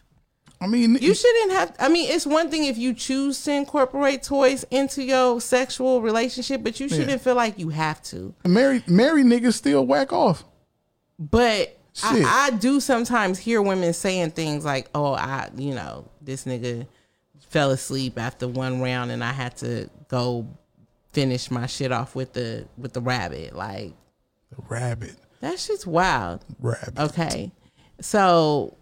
I 0.59 0.65
mean, 0.67 0.95
You 0.99 1.13
shouldn't 1.13 1.51
have. 1.51 1.75
I 1.79 1.87
mean, 1.87 2.09
it's 2.09 2.25
one 2.25 2.49
thing 2.49 2.65
if 2.65 2.77
you 2.77 2.93
choose 2.93 3.43
to 3.43 3.51
incorporate 3.53 4.23
toys 4.23 4.65
into 4.71 5.03
your 5.03 5.39
sexual 5.39 6.01
relationship, 6.01 6.63
but 6.63 6.79
you 6.79 6.89
shouldn't 6.89 7.09
Yeah. 7.09 7.17
feel 7.17 7.35
like 7.35 7.59
you 7.59 7.69
have 7.69 8.01
to. 8.03 8.33
married 8.45 8.87
married 8.89 9.25
niggas 9.27 9.53
still 9.53 9.85
whack 9.85 10.11
off. 10.11 10.43
But. 11.19 11.73
I, 12.03 12.51
I 12.53 12.55
do 12.57 12.79
sometimes 12.79 13.39
hear 13.39 13.59
women 13.59 13.91
saying 13.91 14.29
things 14.31 14.63
like, 14.63 14.87
"Oh, 14.93 15.13
I, 15.13 15.49
you 15.57 15.73
know, 15.73 16.07
this 16.21 16.43
nigga 16.45 16.85
fell 17.49 17.71
asleep 17.71 18.19
after 18.19 18.47
one 18.47 18.79
round, 18.81 19.09
and 19.09 19.23
I 19.23 19.31
had 19.31 19.57
to 19.57 19.89
go 20.07 20.45
finish 21.11 21.49
my 21.49 21.65
shit 21.65 21.91
off 21.91 22.13
with 22.13 22.33
the 22.33 22.67
with 22.77 22.93
the 22.93 23.01
rabbit." 23.01 23.55
Like 23.55 23.95
The 24.55 24.61
rabbit, 24.69 25.15
that 25.39 25.57
shit's 25.59 25.87
wild. 25.87 26.45
rabbit. 26.59 26.99
Okay, 26.99 27.51
so 27.99 28.76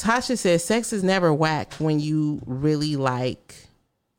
Tasha 0.00 0.38
says 0.38 0.64
sex 0.64 0.92
is 0.94 1.04
never 1.04 1.32
whack 1.32 1.74
when 1.74 2.00
you 2.00 2.40
really 2.46 2.96
like 2.96 3.54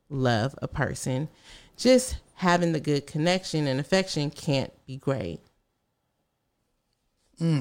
love 0.10 0.54
a 0.62 0.68
person. 0.68 1.28
Just 1.76 2.18
having 2.36 2.72
the 2.72 2.80
good 2.80 3.08
connection 3.08 3.66
and 3.66 3.80
affection 3.80 4.30
can't 4.30 4.72
be 4.86 4.98
great. 4.98 5.40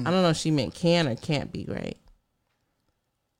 I 0.05 0.11
don't 0.11 0.21
know 0.21 0.29
if 0.29 0.37
she 0.37 0.51
meant 0.51 0.75
can 0.75 1.07
or 1.07 1.15
can't 1.15 1.51
be 1.51 1.63
great. 1.63 1.97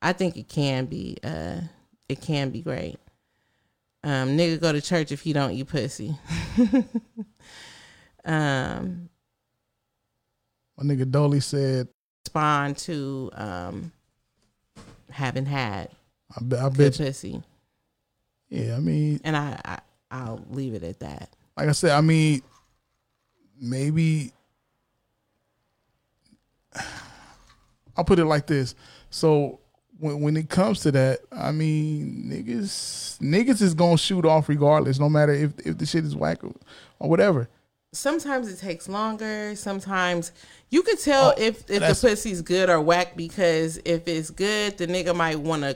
I 0.02 0.14
think 0.14 0.36
it 0.36 0.50
can 0.50 0.86
be. 0.86 1.18
Uh, 1.24 1.62
it 2.10 2.20
can 2.20 2.50
be 2.50 2.62
great. 2.62 2.98
Um, 4.04 4.36
nigga 4.36 4.60
go 4.60 4.72
to 4.72 4.82
church 4.82 5.12
if 5.12 5.22
he 5.22 5.32
don't 5.32 5.52
eat 5.52 5.68
pussy. 5.68 6.18
um, 8.26 9.10
My 10.76 10.84
nigga 10.84 11.10
Dolly 11.10 11.40
said, 11.40 11.88
respond 12.26 12.78
to 12.80 13.30
um, 13.34 13.92
having 15.12 15.46
had 15.46 15.90
I, 16.36 16.42
bet- 16.42 16.60
I 16.60 16.70
bet 16.70 17.00
you. 17.00 17.06
pussy, 17.06 17.44
Yeah, 18.50 18.76
I 18.76 18.80
mean, 18.80 19.20
and 19.24 19.36
I, 19.38 19.60
I 19.66 19.80
I'll 20.12 20.44
leave 20.50 20.74
it 20.74 20.84
at 20.84 21.00
that. 21.00 21.30
like 21.58 21.70
I 21.70 21.72
said, 21.74 21.92
I 21.92 22.02
mean, 22.02 22.42
maybe 23.60 24.32
I'll 27.98 28.04
put 28.06 28.20
it 28.20 28.26
like 28.26 28.48
this. 28.48 28.76
So 29.10 29.60
when 30.00 30.22
when 30.22 30.38
it 30.38 30.50
comes 30.50 30.82
to 30.82 30.92
that, 30.92 31.20
I 31.32 31.52
mean, 31.52 32.26
niggas 32.30 33.20
niggas 33.20 33.62
is 33.62 33.74
gonna 33.74 33.98
shoot 33.98 34.26
off 34.26 34.50
regardless, 34.50 35.00
no 35.00 35.10
matter 35.10 35.34
if 35.34 35.52
if 35.66 35.78
the 35.78 35.86
shit 35.86 36.06
is 36.06 36.16
whack 36.16 36.44
or, 36.44 36.54
or 37.00 37.10
whatever. 37.10 37.48
Sometimes 37.94 38.52
it 38.52 38.58
takes 38.60 38.88
longer. 38.88 39.56
Sometimes 39.56 40.32
you 40.70 40.82
could 40.82 41.00
tell 41.00 41.34
Oh, 41.38 41.42
if 41.42 41.70
if 41.70 41.82
the 41.82 42.08
pussy's 42.08 42.42
good 42.42 42.70
or 42.70 42.80
whack 42.80 43.18
because 43.18 43.80
if 43.84 44.08
it's 44.08 44.30
good, 44.30 44.78
the 44.78 44.88
nigga 44.88 45.16
might 45.16 45.40
want 45.40 45.64
to 45.64 45.76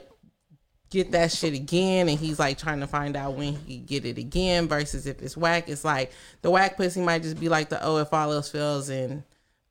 get 0.88 1.12
that 1.12 1.30
shit 1.32 1.52
again, 1.52 2.08
and 2.08 2.18
he's 2.18 2.38
like 2.38 2.56
trying 2.56 2.80
to 2.80 2.86
find 2.86 3.16
out 3.16 3.34
when 3.34 3.54
he 3.54 3.78
get 3.78 4.06
it 4.06 4.16
again. 4.16 4.66
Versus 4.66 5.06
if 5.06 5.20
it's 5.20 5.36
whack, 5.36 5.68
it's 5.68 5.84
like 5.84 6.10
the 6.40 6.50
whack 6.50 6.76
pussy 6.76 7.00
might 7.02 7.22
just 7.22 7.38
be 7.38 7.48
like 7.50 7.68
the 7.68 7.84
oh, 7.84 7.98
if 7.98 8.12
all 8.12 8.32
else 8.32 8.50
fails 8.50 8.88
and 8.88 9.22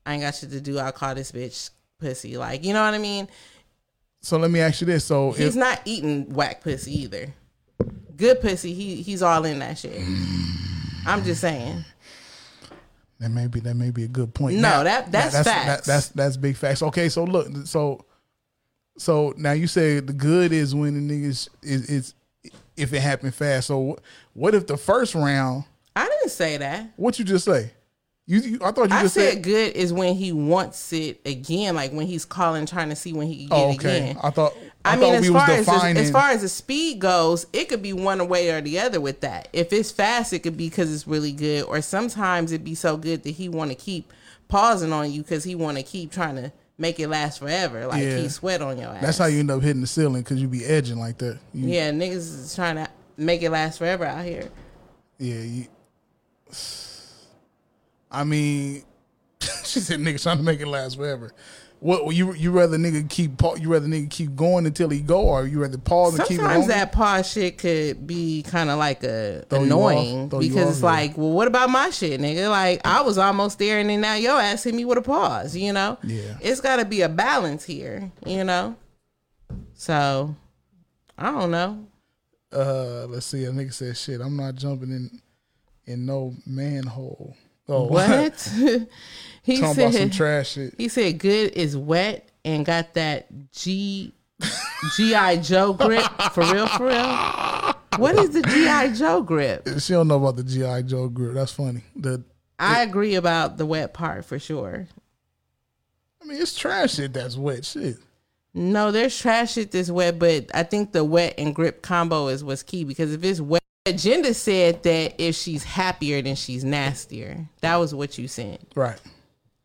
I 0.04 0.14
ain't 0.14 0.22
got 0.22 0.36
shit 0.36 0.50
to 0.50 0.60
do, 0.60 0.78
I'll 0.78 0.92
call 0.92 1.16
this 1.16 1.32
bitch 1.32 1.70
pussy. 1.98 2.36
Like 2.36 2.64
you 2.64 2.72
know 2.72 2.84
what 2.84 2.94
I 2.94 2.98
mean? 2.98 3.28
So 4.22 4.38
let 4.38 4.52
me 4.52 4.60
ask 4.60 4.80
you 4.80 4.86
this: 4.86 5.04
So 5.04 5.30
if 5.30 5.38
He's 5.38 5.56
not 5.56 5.80
eating 5.84 6.32
whack 6.32 6.62
pussy 6.62 7.02
either. 7.02 7.34
Good 8.16 8.40
pussy, 8.40 8.72
he 8.72 9.02
he's 9.02 9.20
all 9.20 9.44
in 9.44 9.58
that 9.58 9.78
shit. 9.78 10.00
I'm 11.06 11.22
just 11.24 11.40
saying. 11.40 11.84
That 13.20 13.30
may 13.30 13.46
be 13.46 13.60
that 13.60 13.74
may 13.74 13.90
be 13.90 14.04
a 14.04 14.08
good 14.08 14.34
point. 14.34 14.56
No, 14.58 14.84
that- 14.84 15.10
that's 15.12 15.34
that- 15.34 15.44
facts. 15.46 15.86
that's 15.86 16.08
that's 16.10 16.36
big 16.36 16.56
facts. 16.56 16.82
Okay, 16.82 17.08
so 17.08 17.24
look, 17.24 17.48
so 17.66 18.04
so 18.98 19.34
now 19.36 19.52
you 19.52 19.66
say 19.66 20.00
the 20.00 20.12
good 20.12 20.52
is 20.52 20.74
when 20.74 21.06
the 21.08 21.14
niggas 21.14 21.48
is 21.62 21.86
is 21.88 22.14
if 22.76 22.92
it 22.92 23.00
happened 23.00 23.34
fast. 23.34 23.66
So 23.68 23.98
what 24.34 24.54
if 24.54 24.66
the 24.66 24.76
first 24.76 25.14
round? 25.14 25.64
I 25.94 26.06
didn't 26.06 26.30
say 26.30 26.58
that. 26.58 26.92
What 26.96 27.18
you 27.18 27.24
just 27.24 27.44
say? 27.46 27.72
You, 28.28 28.40
you 28.40 28.58
I 28.62 28.72
thought 28.72 28.90
you 28.90 28.96
I 28.96 29.02
just 29.02 29.14
said 29.14 29.34
said. 29.34 29.42
good 29.44 29.76
is 29.76 29.92
when 29.92 30.14
he 30.14 30.32
wants 30.32 30.92
it 30.92 31.20
again, 31.24 31.76
like 31.76 31.92
when 31.92 32.06
he's 32.06 32.24
calling 32.24 32.66
trying 32.66 32.88
to 32.88 32.96
see 32.96 33.12
when 33.12 33.28
he 33.28 33.46
can 33.46 33.48
get 33.48 33.56
oh, 33.56 33.70
it 33.70 33.74
okay. 33.76 33.96
again. 34.10 34.16
I 34.22 34.30
thought. 34.30 34.54
I, 34.84 34.94
I, 34.94 34.96
mean, 34.96 35.14
as 35.14 35.28
far 35.28 35.50
as, 35.50 35.66
the, 35.66 35.72
as 35.72 36.10
far 36.10 36.30
as 36.30 36.42
the 36.42 36.48
speed 36.48 37.00
goes, 37.00 37.46
it 37.52 37.68
could 37.68 37.82
be 37.82 37.92
one 37.92 38.26
way 38.28 38.50
or 38.50 38.60
the 38.60 38.78
other 38.80 39.00
with 39.00 39.20
that. 39.20 39.48
If 39.52 39.72
it's 39.72 39.90
fast, 39.90 40.32
it 40.32 40.40
could 40.40 40.56
be 40.56 40.68
because 40.68 40.92
it's 40.92 41.06
really 41.06 41.32
good, 41.32 41.64
or 41.64 41.80
sometimes 41.82 42.52
it'd 42.52 42.64
be 42.64 42.74
so 42.74 42.96
good 42.96 43.22
that 43.24 43.30
he 43.30 43.48
want 43.48 43.70
to 43.70 43.76
keep 43.76 44.12
pausing 44.48 44.92
on 44.92 45.10
you 45.10 45.22
because 45.22 45.44
he 45.44 45.54
want 45.54 45.76
to 45.76 45.82
keep 45.82 46.12
trying 46.12 46.36
to 46.36 46.52
make 46.78 47.00
it 47.00 47.08
last 47.08 47.38
forever, 47.38 47.86
like 47.86 48.02
Yeah. 48.02 48.18
he 48.18 48.28
sweat 48.28 48.60
on 48.60 48.78
your 48.78 48.90
ass. 48.90 49.02
that's 49.02 49.18
how 49.18 49.26
you 49.26 49.40
end 49.40 49.50
up 49.50 49.62
hitting 49.62 49.80
the 49.80 49.86
ceiling 49.86 50.22
because 50.22 50.40
you 50.40 50.48
be 50.48 50.64
edging 50.64 50.98
like 50.98 51.18
that. 51.18 51.38
You, 51.54 51.68
Yeah, 51.68 51.90
niggas 51.90 52.16
is 52.16 52.54
trying 52.54 52.76
to 52.76 52.88
make 53.16 53.42
it 53.42 53.50
last 53.50 53.78
forever 53.78 54.04
out 54.04 54.24
here. 54.24 54.50
Yeah. 55.18 55.40
You, 55.40 55.66
I 58.10 58.24
mean, 58.24 58.82
she 59.40 59.80
said 59.80 60.00
nigga 60.00 60.22
trying 60.22 60.38
to 60.38 60.42
make 60.42 60.60
it 60.60 60.68
last 60.68 60.96
forever. 60.96 61.32
What 61.78 62.14
you 62.14 62.32
you 62.32 62.52
rather 62.52 62.78
nigga 62.78 63.08
keep 63.08 63.42
you 63.58 63.68
rather 63.68 63.86
nigga 63.86 64.08
keep 64.08 64.34
going 64.34 64.64
until 64.64 64.88
he 64.88 65.00
go 65.00 65.20
or 65.20 65.46
you 65.46 65.60
rather 65.60 65.76
pause 65.76 66.18
and 66.18 66.26
keep 66.26 66.38
Sometimes 66.38 66.68
that 66.68 66.90
pause 66.90 67.30
shit 67.30 67.58
could 67.58 68.06
be 68.06 68.42
kind 68.44 68.70
of 68.70 68.78
like 68.78 69.04
a 69.04 69.44
Throw 69.50 69.62
annoying 69.62 70.32
off, 70.32 70.40
because 70.40 70.70
it's 70.70 70.80
yeah. 70.80 70.86
like, 70.86 71.18
well, 71.18 71.32
what 71.32 71.46
about 71.46 71.68
my 71.68 71.90
shit, 71.90 72.18
nigga? 72.18 72.48
Like 72.48 72.80
I 72.86 73.02
was 73.02 73.18
almost 73.18 73.58
there, 73.58 73.78
and 73.78 73.90
then 73.90 74.00
now 74.00 74.16
ass 74.38 74.64
hit 74.64 74.74
me 74.74 74.86
with 74.86 74.96
a 74.96 75.02
pause. 75.02 75.54
You 75.54 75.74
know? 75.74 75.98
Yeah. 76.02 76.38
It's 76.40 76.62
got 76.62 76.76
to 76.76 76.86
be 76.86 77.02
a 77.02 77.10
balance 77.10 77.64
here. 77.64 78.10
You 78.24 78.44
know? 78.44 78.74
So 79.74 80.34
I 81.18 81.30
don't 81.30 81.50
know. 81.50 81.86
uh 82.52 83.06
let's 83.06 83.26
see 83.26 83.44
a 83.44 83.50
nigga 83.50 83.72
said 83.72 83.96
shit 83.96 84.20
i'm 84.20 84.36
not 84.36 84.54
jumping 84.54 84.90
in 84.92 85.20
in 85.84 86.06
no 86.06 86.32
manhole 86.46 87.36
oh 87.68 87.84
What? 87.84 88.52
he 89.42 89.60
talking 89.60 89.64
about 89.64 89.74
some 89.74 89.92
said. 89.92 90.12
trash 90.12 90.50
shit 90.52 90.74
He 90.78 90.88
said, 90.88 91.18
"Good 91.18 91.52
is 91.54 91.76
wet 91.76 92.28
and 92.44 92.64
got 92.66 92.94
that 92.94 93.26
G 93.52 94.12
GI 94.96 95.38
Joe 95.42 95.72
grip 95.72 96.04
for 96.32 96.42
real, 96.52 96.66
for 96.68 96.86
real." 96.86 97.74
What 97.98 98.16
is 98.16 98.30
the 98.30 98.42
GI 98.42 98.98
Joe 98.98 99.22
grip? 99.22 99.66
she 99.78 99.92
don't 99.94 100.08
know 100.08 100.16
about 100.16 100.36
the 100.36 100.44
gi 100.44 100.82
joe 100.86 101.08
grip. 101.08 101.34
that's 101.34 101.52
funny 101.52 101.82
the 101.94 102.22
I 102.58 102.82
agree 102.82 103.14
about 103.14 103.56
the 103.58 103.64
wet 103.66 103.94
part 103.94 104.24
for 104.24 104.38
sure. 104.38 104.86
i 106.22 106.24
mean 106.26 106.40
it's 106.40 106.56
trash 106.58 106.94
shit 106.94 107.12
that's 107.14 107.36
wet 107.36 107.64
shit 107.64 107.96
No, 108.54 108.90
there's 108.90 109.18
trash 109.18 109.52
shit 109.54 109.70
that's 109.70 109.90
wet, 109.90 110.18
but 110.18 110.50
I 110.54 110.62
think 110.62 110.92
the 110.92 111.04
wet 111.04 111.34
and 111.38 111.54
grip 111.54 111.82
combo 111.82 112.28
is 112.28 112.42
what's 112.44 112.62
key 112.62 112.84
because 112.84 113.12
if 113.12 113.22
it's 113.24 113.40
wet, 113.40 113.62
Agenda 113.86 114.34
said 114.34 114.82
that 114.82 115.14
if 115.18 115.36
she's 115.36 115.62
happier, 115.64 116.20
then 116.20 116.34
she's 116.34 116.64
nastier. 116.64 117.48
That 117.60 117.76
was 117.76 117.94
what 117.94 118.18
you 118.18 118.26
said. 118.28 118.58
right 118.74 119.00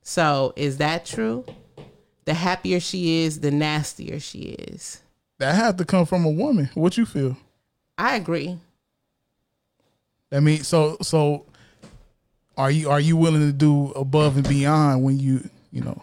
So 0.03 0.53
is 0.55 0.77
that 0.77 1.05
true? 1.05 1.45
The 2.25 2.33
happier 2.35 2.79
she 2.79 3.23
is, 3.23 3.39
the 3.39 3.49
nastier 3.51 4.19
she 4.19 4.39
is. 4.39 5.01
that 5.39 5.55
had 5.55 5.77
to 5.79 5.85
come 5.85 6.05
from 6.05 6.23
a 6.25 6.29
woman 6.29 6.69
what 6.75 6.97
you 6.97 7.05
feel 7.05 7.35
I 7.97 8.15
agree. 8.15 8.57
i 10.31 10.39
mean 10.39 10.63
so 10.63 10.97
so 11.01 11.45
are 12.57 12.69
you 12.71 12.89
are 12.89 12.99
you 12.99 13.17
willing 13.17 13.41
to 13.41 13.51
do 13.51 13.91
above 13.91 14.37
and 14.37 14.47
beyond 14.47 15.03
when 15.03 15.19
you 15.19 15.49
you 15.71 15.81
know 15.81 16.01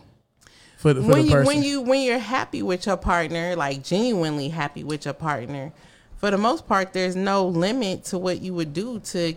for 0.77 0.93
the, 0.93 1.03
for 1.03 1.09
when 1.09 1.19
the 1.19 1.24
you 1.24 1.31
person 1.32 1.47
when 1.47 1.62
you 1.62 1.81
when 1.81 2.03
you're 2.03 2.19
happy 2.19 2.62
with 2.62 2.86
your 2.86 2.97
partner, 2.97 3.57
like 3.57 3.82
genuinely 3.82 4.49
happy 4.49 4.85
with 4.85 5.05
your 5.07 5.15
partner, 5.15 5.73
for 6.19 6.31
the 6.31 6.39
most 6.39 6.66
part, 6.66 6.93
there's 6.93 7.16
no 7.16 7.47
limit 7.47 8.05
to 8.07 8.19
what 8.19 8.43
you 8.43 8.53
would 8.55 8.73
do 8.73 8.99
to 9.01 9.35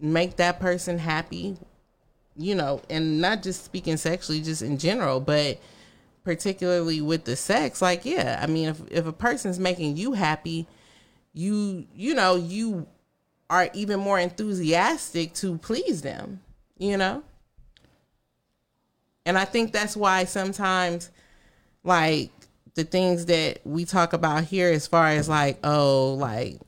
make 0.00 0.36
that 0.36 0.60
person 0.60 0.98
happy. 0.98 1.56
You 2.38 2.54
know, 2.54 2.82
and 2.90 3.20
not 3.22 3.42
just 3.42 3.64
speaking 3.64 3.96
sexually, 3.96 4.42
just 4.42 4.60
in 4.60 4.76
general, 4.76 5.20
but 5.20 5.58
particularly 6.22 7.00
with 7.00 7.24
the 7.24 7.34
sex. 7.34 7.80
Like, 7.80 8.04
yeah, 8.04 8.38
I 8.42 8.46
mean, 8.46 8.68
if 8.68 8.82
if 8.90 9.06
a 9.06 9.12
person's 9.12 9.58
making 9.58 9.96
you 9.96 10.12
happy, 10.12 10.66
you 11.32 11.86
you 11.94 12.14
know 12.14 12.34
you 12.36 12.86
are 13.48 13.70
even 13.72 14.00
more 14.00 14.18
enthusiastic 14.18 15.32
to 15.34 15.56
please 15.58 16.02
them. 16.02 16.40
You 16.76 16.98
know. 16.98 17.22
And 19.24 19.38
I 19.38 19.44
think 19.44 19.72
that's 19.72 19.96
why 19.96 20.24
sometimes, 20.24 21.10
like, 21.82 22.30
the 22.76 22.84
things 22.84 23.26
that 23.26 23.60
we 23.64 23.84
talk 23.84 24.12
about 24.12 24.44
here, 24.44 24.70
as 24.70 24.86
far 24.86 25.08
as 25.08 25.28
like, 25.28 25.58
oh, 25.64 26.14
like, 26.14 26.60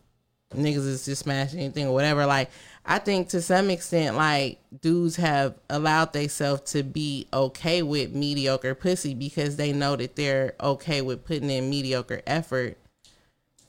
niggas 0.54 0.86
is 0.86 1.04
just 1.04 1.22
smashing 1.22 1.60
anything 1.60 1.86
or 1.86 1.94
whatever, 1.94 2.26
like, 2.26 2.50
I 2.84 2.98
think 2.98 3.28
to 3.28 3.42
some 3.42 3.68
extent, 3.68 4.16
like, 4.16 4.58
dudes 4.80 5.16
have 5.16 5.54
allowed 5.68 6.14
themselves 6.14 6.72
to 6.72 6.82
be 6.82 7.28
okay 7.34 7.82
with 7.82 8.14
mediocre 8.14 8.74
pussy 8.74 9.12
because 9.12 9.56
they 9.56 9.74
know 9.74 9.94
that 9.96 10.16
they're 10.16 10.54
okay 10.58 11.02
with 11.02 11.26
putting 11.26 11.50
in 11.50 11.68
mediocre 11.68 12.22
effort 12.26 12.78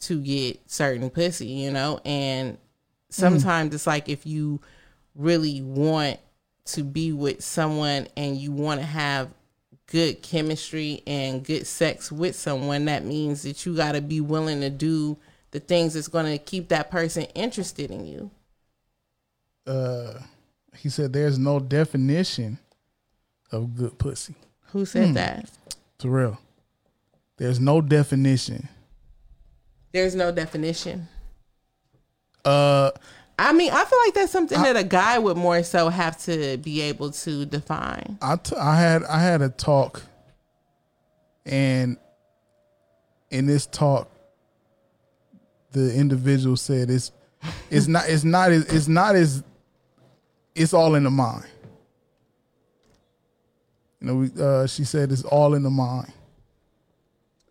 to 0.01 0.21
get 0.21 0.61
certain 0.71 1.09
pussy, 1.09 1.47
you 1.47 1.71
know? 1.71 1.99
And 2.05 2.57
sometimes 3.09 3.75
it's 3.75 3.85
like 3.85 4.07
if 4.07 4.25
you 4.25 4.61
really 5.15 5.61
want 5.61 6.19
to 6.65 6.83
be 6.83 7.11
with 7.11 7.43
someone 7.43 8.07
and 8.15 8.37
you 8.37 8.53
want 8.53 8.79
to 8.79 8.85
have 8.85 9.29
good 9.89 10.21
chemistry 10.21 11.01
and 11.07 11.43
good 11.43 11.65
sex 11.65 12.11
with 12.11 12.35
someone, 12.35 12.85
that 12.85 13.03
means 13.03 13.41
that 13.41 13.65
you 13.65 13.75
got 13.75 13.93
to 13.93 14.01
be 14.01 14.21
willing 14.21 14.61
to 14.61 14.69
do 14.69 15.17
the 15.51 15.59
things 15.59 15.95
that's 15.95 16.07
going 16.07 16.25
to 16.27 16.37
keep 16.37 16.69
that 16.69 16.91
person 16.91 17.23
interested 17.33 17.89
in 17.89 18.05
you. 18.05 18.29
Uh, 19.65 20.13
he 20.77 20.89
said 20.89 21.11
there's 21.11 21.39
no 21.39 21.59
definition 21.59 22.59
of 23.51 23.75
good 23.75 23.97
pussy. 23.97 24.35
Who 24.71 24.85
said 24.85 25.07
Hmm. 25.09 25.13
that? 25.13 25.49
Terrell. 25.97 26.37
There's 27.37 27.59
no 27.59 27.81
definition. 27.81 28.69
There's 29.91 30.13
no 30.13 30.31
definition. 30.31 31.07
Uh, 32.45 32.91
I 33.39 33.53
mean, 33.53 33.71
I 33.71 33.85
feel 33.85 33.99
like 34.05 34.13
that's 34.13 34.33
something 34.33 34.61
that 34.61 34.75
a 34.75 34.83
guy 34.83 35.17
would 35.17 35.37
more 35.37 35.63
so 35.63 35.87
have 35.87 36.17
to 36.23 36.57
be 36.57 36.81
able 36.81 37.11
to 37.11 37.45
define. 37.45 38.17
I, 38.21 38.35
t- 38.35 38.55
I 38.57 38.75
had 38.75 39.03
I 39.05 39.19
had 39.21 39.41
a 39.41 39.47
talk, 39.47 40.03
and 41.45 41.97
in 43.29 43.45
this 43.45 43.65
talk, 43.65 44.11
the 45.71 45.95
individual 45.95 46.57
said 46.57 46.89
it's 46.89 47.13
it's 47.69 47.87
not 47.87 48.09
it's 48.09 48.25
not 48.25 48.51
as 48.51 48.65
it's 48.73 48.89
not 48.89 49.15
as 49.15 49.41
it's 50.53 50.73
all 50.73 50.95
in 50.95 51.05
the 51.05 51.09
mind. 51.09 51.45
You 54.01 54.07
know, 54.07 54.15
we, 54.15 54.31
uh, 54.37 54.67
she 54.67 54.83
said 54.83 55.13
it's 55.13 55.23
all 55.23 55.53
in 55.53 55.63
the 55.63 55.69
mind. 55.69 56.11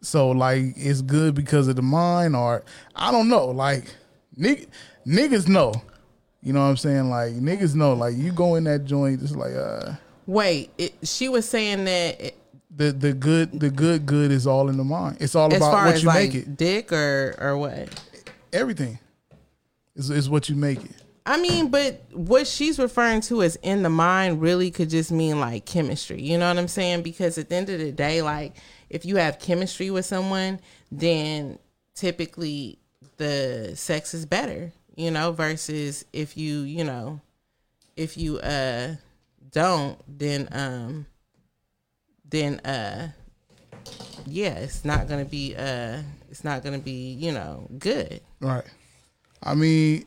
So 0.03 0.31
like 0.33 0.75
it's 0.77 1.01
good 1.01 1.35
because 1.35 1.67
of 1.67 1.77
the 1.77 1.83
mind, 1.83 2.37
or 2.37 2.63
I 2.95 3.11
don't 3.11 3.31
know. 3.31 3.47
Like 3.47 3.95
nig- 4.39 4.69
niggas 5.07 5.49
know. 5.49 5.75
You 6.43 6.53
know 6.53 6.61
what 6.61 6.71
I'm 6.71 6.77
saying? 6.77 7.11
Like 7.11 7.35
niggas 7.35 7.75
know. 7.75 7.95
Like 7.95 8.17
you 8.17 8.33
go 8.33 8.55
in 8.55 8.65
that 8.65 8.85
joint, 8.85 9.21
just 9.21 9.37
like 9.37 9.55
uh. 9.55 9.93
Wait, 10.27 10.71
it, 10.79 10.95
she 11.03 11.29
was 11.29 11.49
saying 11.49 11.85
that 11.85 12.21
it, 12.21 12.39
the 12.75 12.93
the 12.93 13.13
good 13.13 13.59
the 13.59 13.71
good 13.71 14.07
good 14.07 14.31
is 14.31 14.47
all 14.47 14.69
in 14.69 14.77
the 14.77 14.85
mind. 14.85 15.19
It's 15.21 15.35
all 15.35 15.53
about 15.53 15.87
what 15.87 16.03
you 16.03 16.09
like 16.09 16.33
make 16.33 16.35
it. 16.35 16.57
dick 16.57 16.93
or 16.93 17.35
or 17.39 17.59
what? 17.59 18.03
Everything 18.53 18.99
is 19.97 20.11
is 20.11 20.31
what 20.31 20.49
you 20.49 20.55
make 20.55 20.85
it. 20.85 21.03
I 21.27 21.39
mean, 21.39 21.69
but 21.69 22.05
what 22.13 22.47
she's 22.47 22.79
referring 22.79 23.21
to 23.23 23.43
as 23.43 23.57
in 23.57 23.83
the 23.83 23.91
mind 23.91 24.41
really 24.41 24.71
could 24.71 24.89
just 24.89 25.13
mean 25.13 25.41
like 25.41 25.67
chemistry. 25.67 26.23
You 26.23 26.39
know 26.39 26.49
what 26.49 26.57
I'm 26.57 26.69
saying? 26.69 27.03
Because 27.03 27.37
at 27.37 27.51
the 27.51 27.55
end 27.55 27.69
of 27.69 27.79
the 27.79 27.93
day, 27.93 28.23
like 28.23 28.57
if 28.89 29.05
you 29.05 29.17
have 29.17 29.39
chemistry 29.39 29.91
with 29.91 30.07
someone, 30.07 30.61
then 30.91 31.59
typically 31.95 32.79
the 33.19 33.73
sex 33.75 34.15
is 34.15 34.25
better, 34.25 34.73
you 34.97 35.11
know, 35.11 35.33
versus 35.33 36.05
if 36.13 36.37
you, 36.37 36.61
you 36.61 36.85
know, 36.85 37.21
if 37.97 38.17
you 38.17 38.39
uh 38.39 38.95
don't, 39.53 39.99
then 40.09 40.49
um 40.53 41.07
then 42.29 42.61
uh 42.61 43.09
yeah, 44.27 44.55
it's 44.55 44.85
not 44.85 45.09
gonna 45.09 45.25
be 45.25 45.55
uh 45.57 46.01
it's 46.31 46.45
not 46.45 46.63
gonna 46.63 46.79
be, 46.79 47.13
you 47.13 47.33
know, 47.33 47.69
good. 47.79 48.21
Right. 48.41 48.65
I 49.43 49.55
mean, 49.55 50.07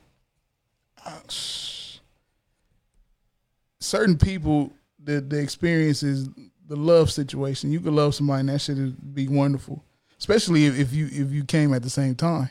certain 3.80 4.18
people 4.18 4.72
the 5.04 5.22
the 5.22 5.40
experience 5.40 6.04
is 6.04 6.30
the 6.68 6.76
love 6.76 7.12
situation. 7.12 7.72
You 7.72 7.82
could 7.82 7.94
love 7.94 8.16
somebody 8.16 8.42
and 8.42 8.50
that 8.50 8.60
shit 8.60 8.78
would 8.78 9.14
be 9.14 9.28
wonderful, 9.28 9.84
especially 10.18 10.66
if, 10.66 10.80
if 10.80 10.94
you 10.94 11.08
if 11.12 11.32
you 11.32 11.44
came 11.44 11.74
at 11.74 11.84
the 11.84 11.90
same 11.90 12.16
time. 12.16 12.50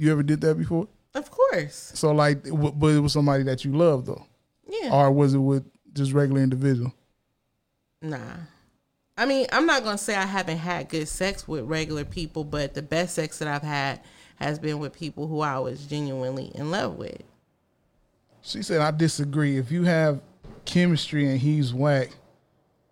You 0.00 0.10
ever 0.12 0.22
did 0.22 0.40
that 0.40 0.56
before? 0.56 0.88
Of 1.14 1.30
course. 1.30 1.92
So 1.94 2.12
like, 2.12 2.42
w- 2.44 2.72
but 2.72 2.86
it 2.86 3.00
was 3.00 3.12
somebody 3.12 3.42
that 3.42 3.66
you 3.66 3.76
loved 3.76 4.06
though, 4.06 4.24
Yeah. 4.66 4.90
or 4.94 5.12
was 5.12 5.34
it 5.34 5.38
with 5.38 5.64
just 5.92 6.12
regular 6.12 6.40
individual? 6.40 6.94
Nah. 8.00 8.18
I 9.18 9.26
mean, 9.26 9.46
I'm 9.52 9.66
not 9.66 9.84
gonna 9.84 9.98
say 9.98 10.14
I 10.14 10.24
haven't 10.24 10.56
had 10.56 10.88
good 10.88 11.06
sex 11.06 11.46
with 11.46 11.64
regular 11.66 12.06
people, 12.06 12.44
but 12.44 12.72
the 12.72 12.80
best 12.80 13.14
sex 13.14 13.38
that 13.40 13.48
I've 13.48 13.60
had 13.62 14.00
has 14.36 14.58
been 14.58 14.78
with 14.78 14.94
people 14.94 15.26
who 15.26 15.40
I 15.42 15.58
was 15.58 15.84
genuinely 15.84 16.50
in 16.54 16.70
love 16.70 16.96
with. 16.96 17.20
She 18.40 18.62
said, 18.62 18.80
I 18.80 18.90
disagree. 18.90 19.58
If 19.58 19.70
you 19.70 19.82
have 19.82 20.22
chemistry 20.64 21.28
and 21.28 21.38
he's 21.38 21.74
whack, 21.74 22.08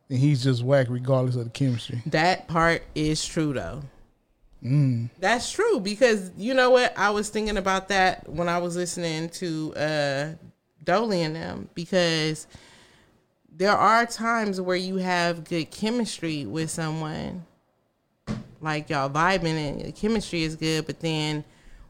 then 0.08 0.18
he's 0.18 0.42
just 0.42 0.62
whack 0.62 0.88
regardless 0.90 1.36
of 1.36 1.44
the 1.44 1.50
chemistry. 1.50 2.02
That 2.04 2.48
part 2.48 2.82
is 2.94 3.24
true 3.24 3.54
though. 3.54 3.80
Mm. 4.64 5.10
That's 5.20 5.52
true 5.52 5.80
because 5.80 6.32
you 6.36 6.54
know 6.54 6.70
what? 6.70 6.96
I 6.98 7.10
was 7.10 7.28
thinking 7.28 7.56
about 7.56 7.88
that 7.88 8.28
when 8.28 8.48
I 8.48 8.58
was 8.58 8.76
listening 8.76 9.28
to 9.30 9.74
uh 9.76 10.28
Dolly 10.84 11.22
and 11.22 11.36
them 11.36 11.68
because 11.74 12.46
there 13.50 13.72
are 13.72 14.06
times 14.06 14.60
where 14.60 14.76
you 14.76 14.96
have 14.96 15.44
good 15.44 15.70
chemistry 15.70 16.46
with 16.46 16.70
someone. 16.70 17.44
Like 18.60 18.90
y'all 18.90 19.10
vibing 19.10 19.54
and 19.54 19.80
the 19.82 19.92
chemistry 19.92 20.42
is 20.42 20.56
good, 20.56 20.86
but 20.86 20.98
then 20.98 21.44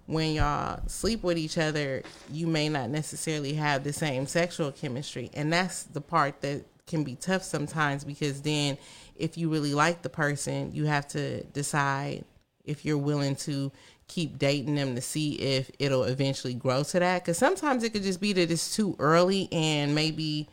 when 0.04 0.34
y'all 0.34 0.80
sleep 0.86 1.22
with 1.22 1.38
each 1.38 1.56
other, 1.56 2.02
you 2.30 2.46
may 2.46 2.68
not 2.68 2.90
necessarily 2.90 3.54
have 3.54 3.84
the 3.84 3.92
same 3.92 4.26
sexual 4.26 4.72
chemistry. 4.72 5.30
And 5.32 5.50
that's 5.52 5.84
the 5.84 6.00
part 6.00 6.40
that 6.42 6.64
can 6.86 7.04
be 7.04 7.14
tough 7.14 7.42
sometimes 7.42 8.04
because 8.04 8.42
then 8.42 8.76
if 9.16 9.38
you 9.38 9.50
really 9.50 9.74
like 9.74 10.02
the 10.02 10.08
person, 10.08 10.74
you 10.74 10.86
have 10.86 11.06
to 11.08 11.44
decide 11.44 12.24
if 12.68 12.84
you're 12.84 12.98
willing 12.98 13.34
to 13.36 13.72
keep 14.06 14.38
dating 14.38 14.74
them 14.74 14.94
to 14.94 15.00
see 15.00 15.32
if 15.34 15.70
it'll 15.78 16.04
eventually 16.04 16.54
grow 16.54 16.82
to 16.82 16.98
that. 16.98 17.24
Because 17.24 17.38
sometimes 17.38 17.82
it 17.82 17.92
could 17.92 18.02
just 18.02 18.20
be 18.20 18.32
that 18.32 18.50
it's 18.50 18.74
too 18.74 18.96
early 18.98 19.48
and 19.52 19.94
maybe, 19.94 20.48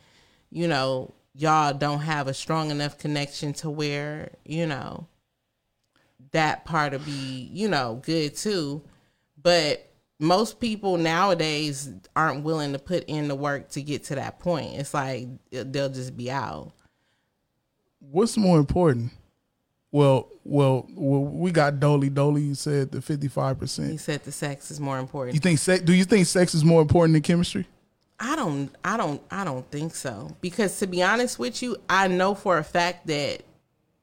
you 0.50 0.68
know, 0.68 1.14
y'all 1.34 1.72
don't 1.72 2.00
have 2.00 2.28
a 2.28 2.34
strong 2.34 2.70
enough 2.70 2.98
connection 2.98 3.52
to 3.54 3.70
where, 3.70 4.32
you 4.44 4.66
know, 4.66 5.06
that 6.32 6.64
part 6.64 6.92
will 6.92 6.98
be, 7.00 7.48
you 7.52 7.68
know, 7.68 8.00
good 8.02 8.34
too. 8.34 8.82
But 9.42 9.90
most 10.18 10.60
people 10.60 10.96
nowadays 10.96 11.90
aren't 12.14 12.42
willing 12.42 12.72
to 12.72 12.78
put 12.78 13.04
in 13.04 13.28
the 13.28 13.34
work 13.34 13.68
to 13.70 13.82
get 13.82 14.04
to 14.04 14.14
that 14.16 14.38
point. 14.38 14.74
It's 14.74 14.94
like 14.94 15.28
they'll 15.50 15.88
just 15.88 16.16
be 16.16 16.30
out. 16.30 16.72
What's 18.00 18.36
more 18.36 18.58
important? 18.58 19.12
Well, 19.92 20.28
well, 20.44 20.86
well 20.94 21.24
we 21.24 21.52
got 21.52 21.80
Dolly. 21.80 22.10
Dolly 22.10 22.54
said 22.54 22.90
the 22.90 23.00
fifty 23.00 23.28
five 23.28 23.58
percent. 23.58 23.90
He 23.90 23.96
said 23.96 24.24
the 24.24 24.32
sex 24.32 24.70
is 24.70 24.80
more 24.80 24.98
important. 24.98 25.34
You 25.34 25.40
think 25.40 25.58
sex? 25.58 25.82
Do 25.82 25.94
you 25.94 26.04
think 26.04 26.26
sex 26.26 26.54
is 26.54 26.64
more 26.64 26.82
important 26.82 27.14
than 27.14 27.22
chemistry? 27.22 27.66
I 28.18 28.34
don't 28.36 28.70
I 28.84 28.96
don't 28.96 29.22
I 29.30 29.44
don't 29.44 29.68
think 29.70 29.94
so. 29.94 30.34
Because 30.40 30.78
to 30.78 30.86
be 30.86 31.02
honest 31.02 31.38
with 31.38 31.62
you, 31.62 31.76
I 31.88 32.08
know 32.08 32.34
for 32.34 32.58
a 32.58 32.64
fact 32.64 33.06
that 33.06 33.42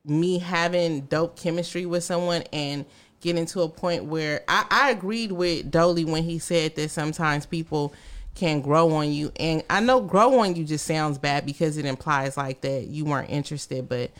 me 0.05 0.39
having 0.39 1.01
dope 1.01 1.37
chemistry 1.37 1.85
with 1.85 2.03
someone 2.03 2.43
and 2.51 2.85
getting 3.21 3.45
to 3.45 3.61
a 3.61 3.69
point 3.69 4.03
where 4.03 4.43
I, 4.47 4.65
I 4.69 4.91
agreed 4.91 5.31
with 5.31 5.71
Dolly 5.71 6.03
when 6.05 6.23
he 6.23 6.39
said 6.39 6.75
that 6.75 6.91
sometimes 6.91 7.45
people 7.45 7.93
can 8.35 8.61
grow 8.61 8.91
on 8.93 9.11
you 9.11 9.31
and 9.39 9.63
I 9.69 9.79
know 9.79 10.01
grow 10.01 10.39
on 10.39 10.55
you 10.55 10.65
just 10.65 10.85
sounds 10.85 11.17
bad 11.17 11.45
because 11.45 11.77
it 11.77 11.85
implies 11.85 12.35
like 12.35 12.61
that 12.61 12.87
you 12.87 13.05
weren't 13.05 13.29
interested, 13.29 13.87
but 13.87 14.11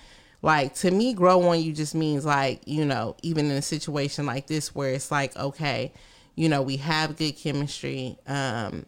like 0.43 0.75
to 0.75 0.91
me 0.91 1.13
grow 1.13 1.41
on 1.43 1.61
you 1.61 1.71
just 1.71 1.95
means 1.95 2.25
like, 2.25 2.67
you 2.67 2.83
know, 2.83 3.15
even 3.23 3.49
in 3.49 3.53
a 3.53 3.61
situation 3.61 4.25
like 4.25 4.45
this 4.45 4.75
where 4.75 4.89
it's 4.89 5.09
like, 5.09 5.35
okay, 5.37 5.93
you 6.35 6.49
know, 6.49 6.61
we 6.61 6.77
have 6.77 7.15
good 7.15 7.31
chemistry, 7.31 8.17
um, 8.27 8.85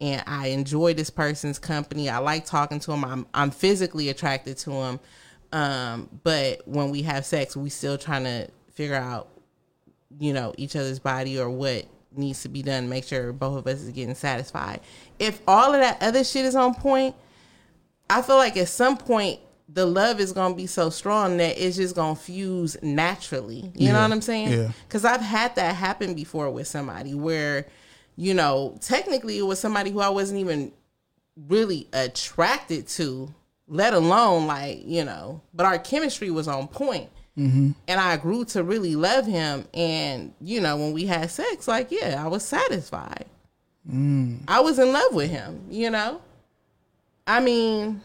and 0.00 0.22
I 0.26 0.48
enjoy 0.48 0.94
this 0.94 1.10
person's 1.10 1.58
company. 1.58 2.08
I 2.10 2.18
like 2.18 2.44
talking 2.44 2.78
to 2.80 2.92
him. 2.92 3.04
I'm 3.04 3.26
I'm 3.32 3.50
physically 3.50 4.10
attracted 4.10 4.58
to 4.58 4.70
him. 4.70 5.00
Um, 5.50 6.20
but 6.22 6.60
when 6.68 6.90
we 6.90 7.02
have 7.02 7.24
sex, 7.24 7.56
we 7.56 7.70
still 7.70 7.96
trying 7.96 8.24
to 8.24 8.48
figure 8.72 8.94
out, 8.94 9.28
you 10.20 10.34
know, 10.34 10.52
each 10.58 10.76
other's 10.76 10.98
body 10.98 11.40
or 11.40 11.48
what 11.48 11.86
needs 12.12 12.42
to 12.42 12.48
be 12.48 12.62
done 12.62 12.88
make 12.88 13.04
sure 13.04 13.32
both 13.32 13.58
of 13.58 13.66
us 13.66 13.80
is 13.80 13.90
getting 13.90 14.14
satisfied. 14.14 14.80
If 15.18 15.40
all 15.48 15.72
of 15.72 15.80
that 15.80 16.02
other 16.02 16.22
shit 16.22 16.44
is 16.44 16.54
on 16.54 16.74
point, 16.74 17.14
I 18.10 18.20
feel 18.20 18.36
like 18.36 18.56
at 18.56 18.68
some 18.68 18.98
point 18.98 19.40
the 19.68 19.84
love 19.84 20.18
is 20.18 20.32
gonna 20.32 20.54
be 20.54 20.66
so 20.66 20.88
strong 20.90 21.36
that 21.36 21.58
it's 21.58 21.76
just 21.76 21.94
gonna 21.94 22.16
fuse 22.16 22.76
naturally. 22.82 23.70
You 23.74 23.92
know 23.92 24.00
what 24.00 24.12
I'm 24.12 24.22
saying? 24.22 24.50
yeah. 24.50 24.72
Because 24.86 25.04
I've 25.04 25.20
had 25.20 25.54
that 25.56 25.74
happen 25.74 26.14
before 26.14 26.50
with 26.50 26.66
somebody 26.66 27.14
where, 27.14 27.66
you 28.16 28.32
know, 28.34 28.78
technically 28.80 29.38
it 29.38 29.42
was 29.42 29.60
somebody 29.60 29.90
who 29.90 30.00
I 30.00 30.08
wasn't 30.08 30.40
even 30.40 30.72
really 31.48 31.86
attracted 31.92 32.88
to, 32.88 33.32
let 33.66 33.92
alone 33.92 34.46
like, 34.46 34.82
you 34.84 35.04
know, 35.04 35.42
but 35.52 35.66
our 35.66 35.78
chemistry 35.78 36.30
was 36.30 36.48
on 36.48 36.68
point. 36.68 37.10
Mm-hmm. 37.36 37.70
And 37.86 38.00
I 38.00 38.16
grew 38.16 38.44
to 38.46 38.64
really 38.64 38.96
love 38.96 39.26
him. 39.26 39.66
And, 39.72 40.34
you 40.40 40.60
know, 40.60 40.76
when 40.76 40.92
we 40.92 41.06
had 41.06 41.30
sex, 41.30 41.68
like, 41.68 41.92
yeah, 41.92 42.20
I 42.22 42.26
was 42.26 42.44
satisfied. 42.44 43.26
Mm. 43.88 44.40
I 44.48 44.60
was 44.60 44.78
in 44.78 44.92
love 44.92 45.14
with 45.14 45.30
him, 45.30 45.60
you 45.70 45.90
know? 45.90 46.20
I 47.26 47.40
mean, 47.40 48.00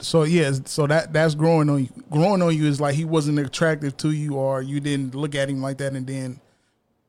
So 0.00 0.24
yeah, 0.24 0.52
so 0.66 0.86
that 0.86 1.12
that's 1.12 1.34
growing 1.34 1.70
on 1.70 1.84
you. 1.84 1.88
Growing 2.10 2.42
on 2.42 2.54
you 2.56 2.66
is 2.66 2.80
like 2.80 2.94
he 2.94 3.04
wasn't 3.04 3.38
attractive 3.38 3.96
to 3.98 4.10
you, 4.10 4.34
or 4.34 4.60
you 4.60 4.80
didn't 4.80 5.14
look 5.14 5.34
at 5.34 5.48
him 5.48 5.62
like 5.62 5.78
that, 5.78 5.94
and 5.94 6.06
then 6.06 6.40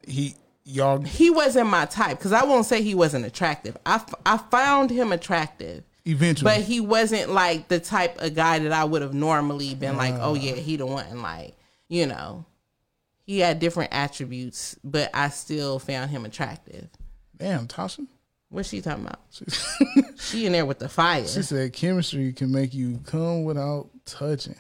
he 0.08 0.36
y'all. 0.64 1.02
he 1.02 1.30
wasn't 1.30 1.68
my 1.68 1.86
type 1.86 2.18
because 2.18 2.32
I 2.32 2.46
won't 2.46 2.66
say 2.66 2.82
he 2.82 2.96
wasn't 2.96 3.26
attractive. 3.26 3.78
I, 3.86 3.96
f- 3.96 4.14
I 4.26 4.38
found 4.38 4.92
him 4.92 5.12
attractive, 5.12 5.84
Eventually. 6.06 6.52
But 6.52 6.62
he 6.62 6.82
wasn't 6.82 7.30
like 7.32 7.70
the 7.70 7.80
type 7.80 8.20
of 8.22 8.36
guy 8.36 8.60
that 8.60 8.74
I 8.74 8.84
would 8.84 9.02
have 9.02 9.14
normally 9.14 9.74
been 9.74 9.96
like, 9.96 10.16
oh 10.20 10.34
yeah, 10.34 10.56
he 10.56 10.76
the 10.76 10.86
one. 10.86 11.22
Like, 11.22 11.56
you 11.88 12.06
know, 12.06 12.46
he 13.26 13.40
had 13.40 13.60
different 13.60 13.94
attributes, 13.94 14.78
but 14.84 15.10
I 15.14 15.30
still 15.30 15.80
found 15.80 16.12
him 16.12 16.26
attractive. 16.26 16.90
Damn, 17.38 17.68
Tasha. 17.68 18.06
What's 18.54 18.70
she 18.70 18.82
talking 18.82 19.04
about? 19.04 19.20
she 20.20 20.46
in 20.46 20.52
there 20.52 20.64
with 20.64 20.78
the 20.78 20.88
fire. 20.88 21.26
She 21.28 21.42
said 21.42 21.74
chemistry 21.74 22.32
can 22.34 22.52
make 22.52 22.72
you 22.72 23.00
come 23.04 23.46
without 23.46 23.90
touching. 24.06 24.56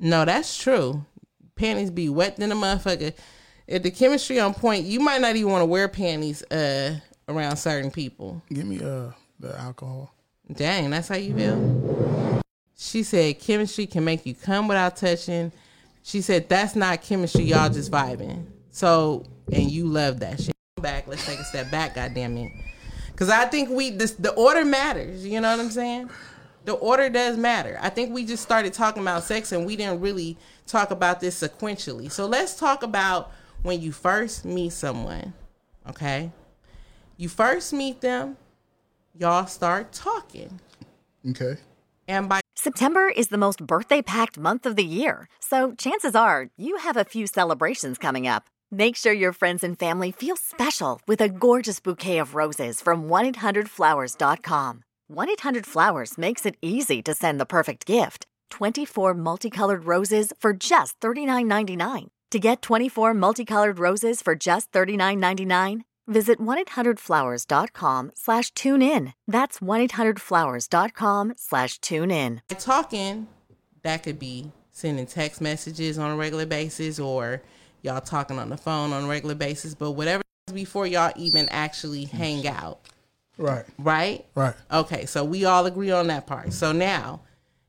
No, 0.00 0.24
that's 0.24 0.60
true. 0.60 1.06
Panties 1.54 1.92
be 1.92 2.08
wet 2.08 2.38
than 2.38 2.50
a 2.50 2.56
motherfucker. 2.56 3.14
If 3.68 3.84
the 3.84 3.92
chemistry 3.92 4.40
on 4.40 4.52
point, 4.52 4.84
you 4.84 4.98
might 4.98 5.20
not 5.20 5.36
even 5.36 5.52
want 5.52 5.62
to 5.62 5.66
wear 5.66 5.86
panties 5.86 6.42
uh 6.50 6.98
around 7.28 7.56
certain 7.56 7.92
people. 7.92 8.42
Give 8.52 8.66
me 8.66 8.80
uh 8.82 9.12
the 9.38 9.56
alcohol. 9.60 10.12
Dang, 10.52 10.90
that's 10.90 11.06
how 11.06 11.14
you 11.14 11.32
feel. 11.32 12.42
She 12.76 13.04
said 13.04 13.38
chemistry 13.38 13.86
can 13.86 14.04
make 14.04 14.26
you 14.26 14.34
come 14.34 14.66
without 14.66 14.96
touching. 14.96 15.52
She 16.02 16.20
said 16.20 16.48
that's 16.48 16.74
not 16.74 17.00
chemistry, 17.02 17.44
y'all 17.44 17.70
just 17.70 17.92
vibing. 17.92 18.46
So 18.72 19.24
and 19.52 19.70
you 19.70 19.86
love 19.86 20.18
that 20.18 20.40
shit. 20.40 20.54
Back, 20.80 21.06
let's 21.06 21.24
take 21.24 21.38
a 21.38 21.44
step 21.44 21.70
back, 21.70 21.94
goddamn 21.94 22.36
it. 22.38 22.50
Cause 23.20 23.28
I 23.28 23.44
think 23.44 23.68
we 23.68 23.90
this 23.90 24.12
the 24.12 24.32
order 24.32 24.64
matters, 24.64 25.26
you 25.26 25.42
know 25.42 25.50
what 25.50 25.60
I'm 25.60 25.70
saying? 25.70 26.08
The 26.64 26.72
order 26.72 27.10
does 27.10 27.36
matter. 27.36 27.78
I 27.82 27.90
think 27.90 28.14
we 28.14 28.24
just 28.24 28.42
started 28.42 28.72
talking 28.72 29.02
about 29.02 29.24
sex 29.24 29.52
and 29.52 29.66
we 29.66 29.76
didn't 29.76 30.00
really 30.00 30.38
talk 30.66 30.90
about 30.90 31.20
this 31.20 31.42
sequentially. 31.42 32.10
So 32.10 32.24
let's 32.24 32.54
talk 32.58 32.82
about 32.82 33.30
when 33.62 33.82
you 33.82 33.92
first 33.92 34.46
meet 34.46 34.72
someone. 34.72 35.34
Okay? 35.86 36.32
You 37.18 37.28
first 37.28 37.74
meet 37.74 38.00
them, 38.00 38.38
y'all 39.14 39.46
start 39.46 39.92
talking. 39.92 40.58
Okay. 41.28 41.58
And 42.08 42.26
by 42.26 42.40
September 42.54 43.08
is 43.14 43.28
the 43.28 43.36
most 43.36 43.66
birthday 43.66 44.00
packed 44.00 44.38
month 44.38 44.64
of 44.64 44.76
the 44.76 44.84
year, 44.84 45.28
so 45.40 45.74
chances 45.74 46.14
are 46.14 46.48
you 46.56 46.78
have 46.78 46.96
a 46.96 47.04
few 47.04 47.26
celebrations 47.26 47.98
coming 47.98 48.26
up. 48.26 48.48
Make 48.72 48.94
sure 48.94 49.12
your 49.12 49.32
friends 49.32 49.64
and 49.64 49.76
family 49.76 50.12
feel 50.12 50.36
special 50.36 51.00
with 51.04 51.20
a 51.20 51.28
gorgeous 51.28 51.80
bouquet 51.80 52.18
of 52.18 52.36
roses 52.36 52.80
from 52.80 53.08
1-800-Flowers.com. 53.08 54.84
1-800-Flowers 55.10 56.16
makes 56.16 56.46
it 56.46 56.54
easy 56.62 57.02
to 57.02 57.12
send 57.12 57.40
the 57.40 57.46
perfect 57.46 57.84
gift. 57.84 58.26
24 58.50 59.14
multicolored 59.14 59.84
roses 59.86 60.32
for 60.38 60.52
just 60.52 61.00
$39.99. 61.00 62.10
To 62.30 62.38
get 62.38 62.62
24 62.62 63.12
multicolored 63.14 63.80
roses 63.80 64.22
for 64.22 64.36
just 64.36 64.70
$39.99, 64.70 65.80
visit 66.06 66.38
1-800-Flowers.com 66.38 68.12
slash 68.14 68.52
tune 68.52 68.82
in. 68.82 69.14
That's 69.26 69.58
1-800-Flowers.com 69.58 71.32
slash 71.36 71.80
tune 71.80 72.12
in. 72.12 72.42
talking, 72.48 73.26
that 73.82 74.04
could 74.04 74.20
be 74.20 74.52
sending 74.70 75.06
text 75.06 75.40
messages 75.40 75.98
on 75.98 76.12
a 76.12 76.16
regular 76.16 76.46
basis 76.46 77.00
or 77.00 77.42
y'all 77.82 78.00
talking 78.00 78.38
on 78.38 78.48
the 78.48 78.56
phone 78.56 78.92
on 78.92 79.04
a 79.04 79.08
regular 79.08 79.34
basis, 79.34 79.74
but 79.74 79.92
whatever 79.92 80.22
before 80.52 80.86
y'all 80.86 81.12
even 81.16 81.48
actually 81.50 82.04
hang 82.04 82.46
out. 82.46 82.80
Right. 83.38 83.64
Right? 83.78 84.26
Right. 84.34 84.54
Okay, 84.70 85.06
so 85.06 85.24
we 85.24 85.44
all 85.44 85.66
agree 85.66 85.90
on 85.90 86.08
that 86.08 86.26
part. 86.26 86.52
So 86.52 86.72
now, 86.72 87.20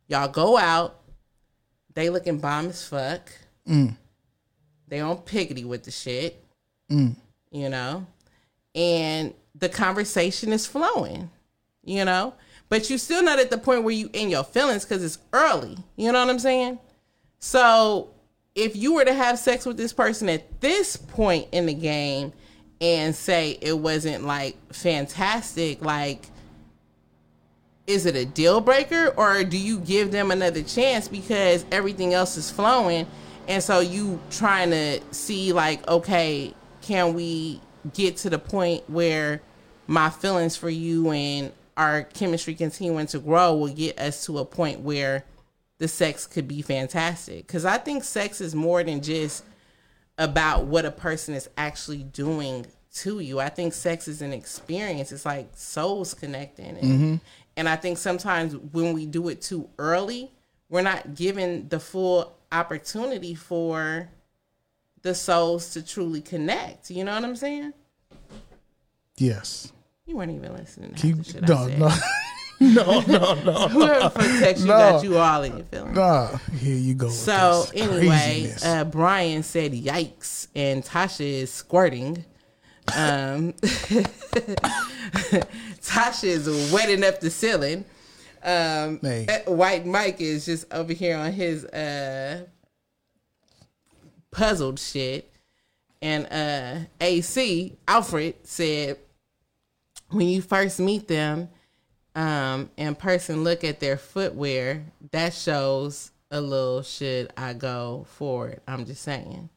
y'all 0.08 0.28
go 0.28 0.58
out. 0.58 1.00
They 1.94 2.10
looking 2.10 2.40
bomb 2.40 2.68
as 2.68 2.86
fuck. 2.86 3.32
Mm. 3.68 3.96
They 4.88 5.00
on 5.00 5.18
piggity 5.18 5.66
with 5.66 5.84
the 5.84 5.92
shit. 5.92 6.44
Mm. 6.90 7.16
You 7.52 7.70
know, 7.70 8.06
and 8.76 9.34
the 9.56 9.70
conversation 9.70 10.52
is 10.52 10.66
flowing. 10.66 11.30
You 11.84 12.06
know, 12.06 12.34
but 12.70 12.90
you 12.90 12.98
still 12.98 13.24
not 13.24 13.40
at 13.40 13.50
the 13.50 13.58
point 13.58 13.84
where 13.84 13.94
you 13.94 14.10
in 14.14 14.30
your 14.30 14.44
feelings 14.44 14.86
because 14.86 15.04
it's 15.04 15.18
early. 15.34 15.78
You 15.96 16.12
know 16.12 16.20
what 16.20 16.30
I'm 16.30 16.40
saying? 16.40 16.80
So 17.40 18.14
if 18.56 18.76
you 18.76 18.94
were 18.94 19.06
to 19.06 19.14
have 19.14 19.40
sex 19.40 19.66
with 19.66 19.78
this 19.78 19.94
person 19.94 20.30
at 20.30 20.62
this 20.62 20.98
point 20.98 21.48
in 21.52 21.66
the 21.66 21.74
game 21.74 22.34
and 22.80 23.16
say 23.16 23.58
it 23.62 23.78
wasn't 23.78 24.26
like 24.26 24.56
fantastic, 24.74 25.84
like 25.84 26.28
is 27.88 28.06
it 28.06 28.16
a 28.16 28.26
deal 28.26 28.62
breaker? 28.62 29.14
Or 29.18 29.44
do 29.44 29.58
you 29.58 29.80
give 29.80 30.12
them 30.12 30.32
another 30.32 30.64
chance 30.64 31.08
because 31.08 31.66
everything 31.72 32.14
else 32.14 32.38
is 32.38 32.50
flowing 32.50 33.08
and 33.48 33.64
so 33.64 33.80
you 33.80 34.20
trying 34.30 34.70
to 34.70 35.02
see 35.12 35.52
like 35.54 35.88
okay 35.88 36.54
can 36.82 37.14
we 37.14 37.60
get 37.94 38.18
to 38.18 38.30
the 38.30 38.40
point 38.40 38.88
where 38.90 39.42
my 39.88 40.10
feelings 40.10 40.56
for 40.56 40.70
you 40.70 41.12
and 41.12 41.52
our 41.78 42.04
chemistry 42.04 42.54
continuing 42.54 43.08
to 43.08 43.20
grow 43.20 43.56
will 43.56 43.74
get 43.74 43.98
us 44.00 44.26
to 44.26 44.38
a 44.40 44.46
point 44.46 44.80
where 44.82 45.26
the 45.82 45.88
sex 45.88 46.28
could 46.28 46.48
be 46.48 46.62
fantastic 46.62 47.48
because 47.48 47.66
i 47.66 47.76
think 47.76 48.04
sex 48.04 48.40
is 48.40 48.54
more 48.54 48.84
than 48.84 49.02
just 49.02 49.44
about 50.20 50.66
what 50.66 50.86
a 50.86 50.92
person 50.92 51.34
is 51.34 51.50
actually 51.58 52.04
doing 52.04 52.64
to 52.94 53.20
you 53.20 53.40
i 53.40 53.50
think 53.50 53.74
sex 53.74 54.08
is 54.08 54.22
an 54.22 54.32
experience 54.32 55.12
it's 55.12 55.26
like 55.26 55.50
souls 55.56 56.14
connecting 56.14 56.78
and, 56.78 57.00
Mhm. 57.18 57.22
and 57.58 57.68
i 57.68 57.76
think 57.76 57.98
sometimes 57.98 58.56
when 58.72 58.94
we 58.94 59.08
do 59.08 59.28
it 59.30 59.42
too 59.42 59.68
early 59.80 60.30
we're 60.70 60.84
not 60.84 61.16
given 61.16 61.68
the 61.70 61.80
full 61.80 62.32
opportunity 62.52 63.34
for 63.34 64.08
the 65.02 65.16
souls 65.16 65.72
to 65.74 65.82
truly 65.82 66.22
connect 66.22 66.92
you 66.92 67.04
know 67.04 67.16
what 67.16 67.24
i'm 67.24 67.36
saying 67.36 67.74
Yes. 69.18 69.72
you 70.06 70.16
weren't 70.16 70.32
even 70.32 70.54
listening 70.56 70.94
to 70.94 71.02
Keep 71.02 71.42
no, 71.48 71.56
I 71.56 71.68
said. 71.70 71.80
no. 71.80 71.90
no, 72.76 73.00
no, 73.08 73.34
no. 73.44 73.68
Whoever 73.70 74.20
text 74.40 74.62
you 74.62 74.68
got 74.68 75.04
you 75.04 75.18
all 75.18 75.42
in 75.42 75.58
your 75.58 75.66
feelings. 75.66 75.96
Nah, 75.96 76.38
here 76.60 76.76
you 76.78 76.94
go. 76.94 77.10
So 77.10 77.66
anyway, 77.74 78.54
uh, 78.64 78.84
Brian 78.84 79.42
said 79.42 79.72
yikes, 79.74 80.48
and 80.56 80.84
Tasha 80.84 81.22
is 81.26 81.52
squirting. 81.52 82.24
Um, 82.96 83.54
Tasha 85.82 86.24
is 86.26 86.72
wetting 86.72 87.04
up 87.04 87.20
the 87.20 87.32
ceiling. 87.32 87.84
Um, 88.44 89.00
Hey. 89.02 89.26
uh, 89.28 89.52
White 89.52 89.86
Mike 89.86 90.22
is 90.22 90.46
just 90.46 90.72
over 90.72 90.94
here 90.94 91.18
on 91.18 91.32
his 91.32 91.66
uh, 91.66 92.46
puzzled 94.32 94.80
shit. 94.80 95.32
And 96.02 96.28
uh, 96.32 96.86
AC 97.00 97.76
Alfred 97.88 98.36
said, 98.44 98.98
when 100.10 100.28
you 100.28 100.42
first 100.42 100.80
meet 100.80 101.08
them, 101.08 101.50
um, 102.16 102.70
and 102.78 102.98
person 102.98 103.44
look 103.44 103.64
at 103.64 103.80
their 103.80 103.98
footwear, 103.98 104.86
that 105.12 105.34
shows 105.34 106.12
a 106.30 106.40
little 106.42 106.82
should 106.82 107.32
I 107.38 107.54
go 107.54 108.06
for 108.10 108.50
it. 108.50 108.62
I'm 108.68 108.86
just 108.86 109.02
saying. 109.02 109.50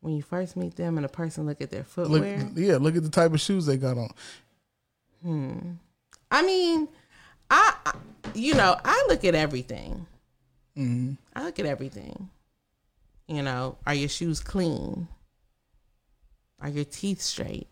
When 0.00 0.14
you 0.16 0.22
first 0.22 0.56
meet 0.56 0.74
them 0.76 0.96
and 0.96 1.06
a 1.06 1.08
person 1.08 1.46
look 1.46 1.60
at 1.60 1.70
their 1.70 1.80
look, 1.96 2.08
footwear, 2.08 2.50
yeah, 2.54 2.76
look 2.76 2.96
at 2.96 3.04
the 3.04 3.08
type 3.08 3.32
of 3.32 3.40
shoes 3.40 3.66
they 3.66 3.76
got 3.76 3.96
on. 3.98 4.10
hmm. 5.22 5.58
I 6.30 6.42
mean, 6.42 6.88
I, 7.50 7.92
you 8.34 8.54
know, 8.54 8.76
I 8.84 9.04
look 9.08 9.24
at 9.24 9.34
everything. 9.34 10.06
hmm 10.74 11.12
I 11.36 11.44
look 11.44 11.58
at 11.60 11.66
everything. 11.66 12.30
You 13.28 13.42
know, 13.42 13.76
are 13.86 13.94
your 13.94 14.08
shoes 14.08 14.40
clean? 14.40 15.06
Are 16.60 16.68
your 16.68 16.84
teeth 16.84 17.20
straight? 17.20 17.68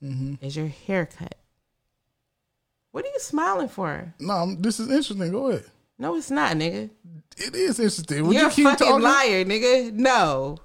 hmm 0.00 0.34
Is 0.40 0.56
your 0.56 0.68
hair 0.68 1.06
cut? 1.06 1.36
What 2.94 3.04
are 3.04 3.08
you 3.08 3.18
smiling 3.18 3.68
for? 3.68 4.14
No, 4.20 4.54
this 4.54 4.78
is 4.78 4.88
interesting. 4.88 5.32
Go 5.32 5.48
ahead. 5.48 5.64
No, 5.98 6.14
it's 6.14 6.30
not, 6.30 6.52
nigga. 6.52 6.90
It 7.36 7.52
is 7.52 7.80
interesting. 7.80 8.24
Would 8.24 8.36
You're 8.36 8.44
you 8.44 8.50
keep 8.50 8.66
a 8.66 8.70
fucking 8.70 8.86
talking? 8.86 9.02
liar, 9.02 9.44
nigga. 9.44 9.92
No. 9.92 10.58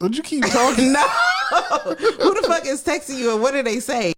Would 0.00 0.16
you 0.16 0.24
keep 0.24 0.44
talking? 0.44 0.92
no. 0.92 1.06
Who 1.06 2.34
the 2.34 2.44
fuck 2.48 2.66
is 2.66 2.82
texting 2.82 3.18
you 3.18 3.32
and 3.32 3.40
what 3.40 3.52
do 3.52 3.62
they 3.62 3.78
say? 3.78 4.12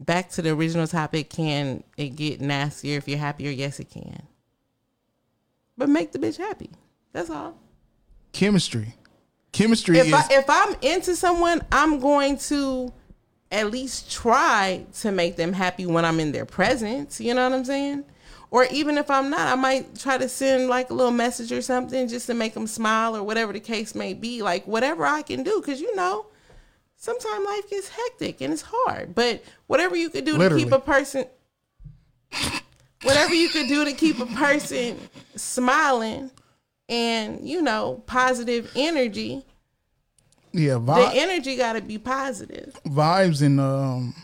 Back 0.00 0.30
to 0.30 0.40
the 0.40 0.52
original 0.52 0.86
topic. 0.86 1.28
Can 1.28 1.84
it 1.98 2.16
get 2.16 2.40
nastier 2.40 2.96
if 2.96 3.06
you're 3.06 3.18
happier? 3.18 3.50
Yes, 3.50 3.80
it 3.80 3.90
can. 3.90 4.22
But 5.76 5.90
make 5.90 6.12
the 6.12 6.18
bitch 6.18 6.38
happy. 6.38 6.70
That's 7.12 7.28
all. 7.28 7.58
Chemistry. 8.32 8.94
Chemistry 9.52 9.98
If 9.98 10.06
is 10.06 10.14
I 10.14 10.26
if 10.30 10.44
I'm 10.48 10.76
into 10.80 11.14
someone, 11.14 11.60
I'm 11.70 12.00
going 12.00 12.38
to 12.38 12.90
at 13.50 13.70
least 13.70 14.10
try 14.10 14.84
to 15.00 15.10
make 15.10 15.36
them 15.36 15.52
happy 15.52 15.86
when 15.86 16.04
I'm 16.04 16.20
in 16.20 16.32
their 16.32 16.44
presence. 16.44 17.20
You 17.20 17.34
know 17.34 17.48
what 17.48 17.56
I'm 17.56 17.64
saying? 17.64 18.04
Or 18.50 18.64
even 18.70 18.96
if 18.96 19.10
I'm 19.10 19.30
not, 19.30 19.48
I 19.48 19.54
might 19.56 19.98
try 19.98 20.16
to 20.16 20.28
send 20.28 20.68
like 20.68 20.90
a 20.90 20.94
little 20.94 21.12
message 21.12 21.52
or 21.52 21.60
something 21.60 22.08
just 22.08 22.26
to 22.26 22.34
make 22.34 22.54
them 22.54 22.66
smile 22.66 23.16
or 23.16 23.22
whatever 23.22 23.52
the 23.52 23.60
case 23.60 23.94
may 23.94 24.14
be. 24.14 24.42
Like 24.42 24.66
whatever 24.66 25.04
I 25.04 25.22
can 25.22 25.42
do, 25.42 25.60
because 25.60 25.80
you 25.80 25.94
know, 25.94 26.26
sometimes 26.96 27.44
life 27.44 27.68
gets 27.70 27.88
hectic 27.88 28.40
and 28.40 28.52
it's 28.52 28.64
hard. 28.66 29.14
But 29.14 29.42
whatever 29.66 29.96
you 29.96 30.08
could 30.08 30.24
do 30.24 30.36
Literally. 30.36 30.64
to 30.64 30.70
keep 30.70 30.74
a 30.74 30.80
person, 30.80 31.26
whatever 33.02 33.34
you 33.34 33.48
could 33.50 33.68
do 33.68 33.84
to 33.84 33.92
keep 33.92 34.18
a 34.18 34.26
person 34.26 34.98
smiling 35.36 36.30
and 36.88 37.46
you 37.46 37.60
know 37.60 38.02
positive 38.06 38.72
energy 38.74 39.44
yeah 40.58 40.78
the 40.78 41.10
energy 41.14 41.56
got 41.56 41.74
to 41.74 41.80
be 41.80 41.98
positive. 41.98 42.78
vibes 42.84 43.42
and 43.42 43.60
um, 43.60 44.14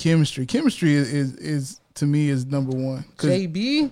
chemistry. 0.00 0.46
Chemistry 0.46 0.94
is 0.94 1.12
is, 1.12 1.34
is 1.36 1.80
to 1.94 2.06
me 2.06 2.28
is 2.28 2.46
number 2.46 2.76
one. 2.76 3.04
Cause, 3.16 3.30
JB. 3.30 3.90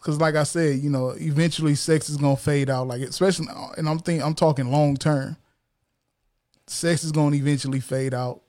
Cause 0.00 0.20
like 0.20 0.34
I 0.34 0.42
said, 0.42 0.80
you 0.80 0.90
know, 0.90 1.10
eventually 1.16 1.74
sex 1.74 2.10
is 2.10 2.18
gonna 2.18 2.36
fade 2.36 2.68
out. 2.68 2.88
Like 2.88 3.00
especially, 3.00 3.46
and 3.78 3.88
I'm 3.88 3.98
thinking, 4.00 4.22
I'm 4.22 4.34
talking 4.34 4.70
long 4.70 4.96
term. 4.96 5.36
Sex 6.66 7.04
is 7.04 7.12
gonna 7.12 7.36
eventually 7.36 7.80
fade 7.80 8.12
out. 8.12 8.42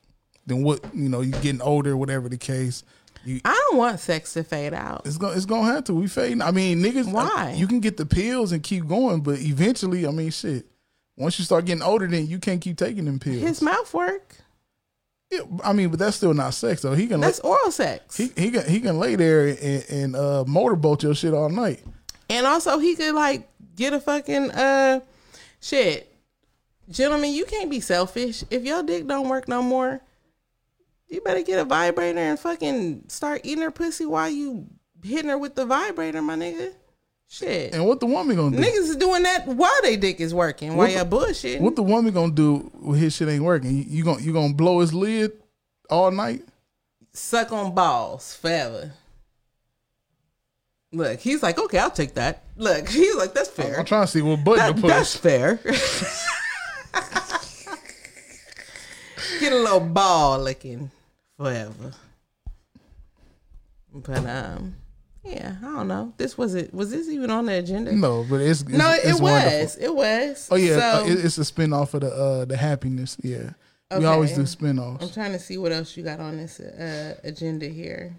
Then 0.44 0.62
what? 0.62 0.84
You 0.94 1.08
know, 1.08 1.22
you're 1.22 1.40
getting 1.40 1.62
older, 1.62 1.96
whatever 1.96 2.28
the 2.28 2.36
case. 2.36 2.82
You, 3.24 3.40
I 3.44 3.60
don't 3.68 3.78
want 3.78 3.98
sex 3.98 4.34
to 4.34 4.44
fade 4.44 4.74
out. 4.74 5.02
it's 5.04 5.16
gonna 5.16 5.34
it's 5.34 5.46
gonna 5.46 5.72
have 5.72 5.84
to. 5.84 5.94
We 5.94 6.08
fading. 6.08 6.42
I 6.42 6.50
mean, 6.50 6.82
niggas. 6.82 7.10
Why? 7.10 7.54
You 7.56 7.66
can 7.66 7.80
get 7.80 7.96
the 7.96 8.06
pills 8.06 8.52
and 8.52 8.62
keep 8.62 8.86
going, 8.86 9.22
but 9.22 9.40
eventually, 9.40 10.06
I 10.06 10.10
mean, 10.10 10.30
shit. 10.30 10.66
Once 11.16 11.38
you 11.38 11.44
start 11.44 11.64
getting 11.64 11.82
older, 11.82 12.06
then 12.06 12.26
you 12.26 12.38
can't 12.38 12.60
keep 12.60 12.76
taking 12.76 13.06
them 13.06 13.18
pills. 13.18 13.40
His 13.40 13.62
mouth 13.62 13.92
work. 13.94 14.36
Yeah, 15.30 15.40
I 15.64 15.72
mean, 15.72 15.88
but 15.88 15.98
that's 15.98 16.16
still 16.16 16.34
not 16.34 16.54
sex 16.54 16.82
though. 16.82 16.94
He 16.94 17.06
can 17.08 17.20
That's 17.20 17.42
lay, 17.42 17.50
oral 17.50 17.72
sex. 17.72 18.16
he 18.16 18.30
he 18.36 18.50
can 18.50 18.68
he 18.68 18.80
can 18.80 18.98
lay 18.98 19.16
there 19.16 19.48
and, 19.48 19.84
and 19.90 20.16
uh, 20.16 20.44
motorboat 20.46 21.02
your 21.02 21.14
shit 21.16 21.34
all 21.34 21.48
night. 21.48 21.82
And 22.30 22.46
also 22.46 22.78
he 22.78 22.94
could 22.94 23.14
like 23.14 23.48
get 23.74 23.92
a 23.92 23.98
fucking 24.00 24.52
uh 24.52 25.00
shit. 25.60 26.12
Gentlemen, 26.88 27.32
you 27.32 27.44
can't 27.44 27.68
be 27.70 27.80
selfish. 27.80 28.44
If 28.50 28.64
your 28.64 28.84
dick 28.84 29.08
don't 29.08 29.28
work 29.28 29.48
no 29.48 29.62
more, 29.62 30.00
you 31.08 31.20
better 31.22 31.42
get 31.42 31.58
a 31.58 31.64
vibrator 31.64 32.20
and 32.20 32.38
fucking 32.38 33.08
start 33.08 33.40
eating 33.42 33.62
her 33.64 33.72
pussy 33.72 34.06
while 34.06 34.28
you 34.30 34.66
hitting 35.02 35.30
her 35.30 35.38
with 35.38 35.56
the 35.56 35.66
vibrator, 35.66 36.22
my 36.22 36.36
nigga. 36.36 36.72
Shit. 37.28 37.74
And 37.74 37.84
what 37.86 37.98
the 38.00 38.06
woman 38.06 38.36
gonna 38.36 38.56
do? 38.56 38.62
Niggas 38.62 38.88
is 38.90 38.96
doing 38.96 39.24
that 39.24 39.46
while 39.48 39.82
they 39.82 39.96
dick 39.96 40.20
is 40.20 40.32
working, 40.32 40.76
while 40.76 40.88
the- 40.88 41.04
bullshitting. 41.04 41.60
What 41.60 41.74
the 41.76 41.82
woman 41.82 42.14
gonna 42.14 42.32
do 42.32 42.70
when 42.74 42.98
his 42.98 43.14
shit 43.16 43.28
ain't 43.28 43.42
working? 43.42 43.76
You, 43.76 43.84
you 43.88 44.04
gonna 44.04 44.22
you 44.22 44.32
gonna 44.32 44.54
blow 44.54 44.78
his 44.80 44.94
lid 44.94 45.32
all 45.90 46.10
night? 46.10 46.44
Suck 47.12 47.52
on 47.52 47.74
balls 47.74 48.34
forever. 48.36 48.92
Look, 50.92 51.18
he's 51.20 51.42
like, 51.42 51.58
okay, 51.58 51.78
I'll 51.78 51.90
take 51.90 52.14
that. 52.14 52.44
Look, 52.56 52.88
he's 52.88 53.16
like, 53.16 53.34
that's 53.34 53.48
fair. 53.50 53.78
I'm 53.78 53.84
trying 53.84 54.06
to 54.06 54.10
see 54.10 54.22
what 54.22 54.42
button 54.44 54.58
That- 54.58 54.76
to 54.76 54.80
push. 54.82 54.90
that's 54.90 55.16
fair. 55.16 55.60
Get 59.40 59.52
a 59.52 59.56
little 59.56 59.80
ball 59.80 60.38
licking 60.38 60.90
forever. 61.36 61.92
But 63.92 64.24
um, 64.26 64.76
yeah, 65.26 65.56
I 65.60 65.64
don't 65.64 65.88
know. 65.88 66.12
This 66.16 66.36
was 66.38 66.54
it. 66.54 66.72
Was 66.72 66.90
this 66.90 67.08
even 67.08 67.30
on 67.30 67.46
the 67.46 67.54
agenda? 67.58 67.92
No, 67.92 68.24
but 68.28 68.40
it's, 68.40 68.62
it's 68.62 68.70
no, 68.70 68.90
it's 68.92 69.18
it 69.18 69.22
wonderful. 69.22 69.60
was. 69.60 69.76
It 69.76 69.94
was. 69.94 70.48
Oh 70.50 70.56
yeah, 70.56 70.98
So, 70.98 71.06
it, 71.06 71.24
it's 71.24 71.38
a 71.38 71.44
spin 71.44 71.72
off 71.72 71.94
of 71.94 72.00
the 72.00 72.12
uh 72.12 72.44
the 72.44 72.56
happiness. 72.56 73.16
Yeah, 73.22 73.50
we 73.96 74.04
always 74.04 74.32
do 74.32 74.46
spin 74.46 74.78
offs. 74.78 75.04
I'm 75.04 75.10
trying 75.12 75.32
to 75.32 75.38
see 75.38 75.58
what 75.58 75.72
else 75.72 75.96
you 75.96 76.02
got 76.02 76.20
on 76.20 76.36
this 76.36 76.60
uh, 76.60 77.16
agenda 77.24 77.66
here. 77.66 78.16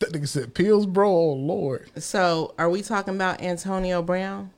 That 0.00 0.12
nigga 0.12 0.26
said 0.28 0.54
pills, 0.54 0.86
bro. 0.86 1.10
Oh 1.10 1.32
lord, 1.34 1.88
So, 2.02 2.54
are 2.58 2.68
we 2.68 2.82
talking 2.82 3.14
about 3.14 3.40
Antonio 3.40 4.02
Brown? 4.02 4.50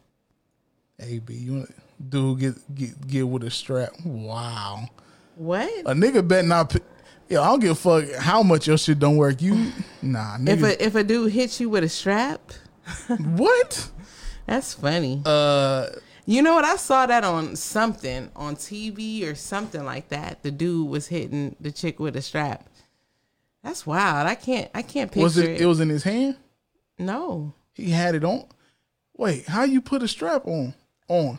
AB, 0.98 1.34
you 1.34 1.52
want 1.54 1.74
dude 2.08 2.38
get 2.40 2.74
get 2.74 3.06
get 3.06 3.22
with 3.28 3.42
a 3.44 3.50
strap? 3.50 3.90
Wow, 4.04 4.88
What? 5.34 5.68
a 5.84 5.92
nigga 5.92 6.26
bet 6.26 6.44
not. 6.46 6.70
P- 6.70 6.80
Yo, 7.28 7.42
I 7.42 7.46
don't 7.46 7.60
give 7.60 7.72
a 7.72 7.74
fuck 7.74 8.04
how 8.22 8.42
much 8.42 8.66
your 8.68 8.78
shit 8.78 8.98
don't 8.98 9.16
work. 9.16 9.42
You 9.42 9.72
nah, 10.00 10.36
If 10.46 10.62
a 10.62 10.84
if 10.84 10.94
a 10.94 11.02
dude 11.02 11.32
hits 11.32 11.60
you 11.60 11.68
with 11.68 11.82
a 11.84 11.88
strap, 11.88 12.52
what? 13.18 13.90
that's 14.46 14.74
funny. 14.74 15.22
Uh, 15.24 15.88
You 16.24 16.42
know 16.42 16.54
what? 16.54 16.64
I 16.64 16.76
saw 16.76 17.06
that 17.06 17.24
on 17.24 17.56
something 17.56 18.30
on 18.36 18.54
TV 18.56 19.24
or 19.30 19.34
something 19.34 19.84
like 19.84 20.08
that. 20.10 20.42
The 20.44 20.50
dude 20.52 20.88
was 20.88 21.08
hitting 21.08 21.56
the 21.60 21.72
chick 21.72 21.98
with 21.98 22.14
a 22.16 22.22
strap. 22.22 22.68
That's 23.62 23.84
wild. 23.86 24.28
I 24.28 24.36
can't. 24.36 24.70
I 24.74 24.82
can't 24.82 25.10
picture 25.10 25.24
was 25.24 25.36
it? 25.38 25.48
it. 25.50 25.60
It 25.62 25.66
was 25.66 25.80
in 25.80 25.88
his 25.88 26.04
hand. 26.04 26.36
no. 26.98 27.54
He 27.74 27.90
had 27.90 28.14
it 28.14 28.24
on. 28.24 28.46
Wait, 29.18 29.46
how 29.48 29.64
you 29.64 29.82
put 29.82 30.02
a 30.02 30.08
strap 30.08 30.46
on? 30.46 30.72
On 31.08 31.38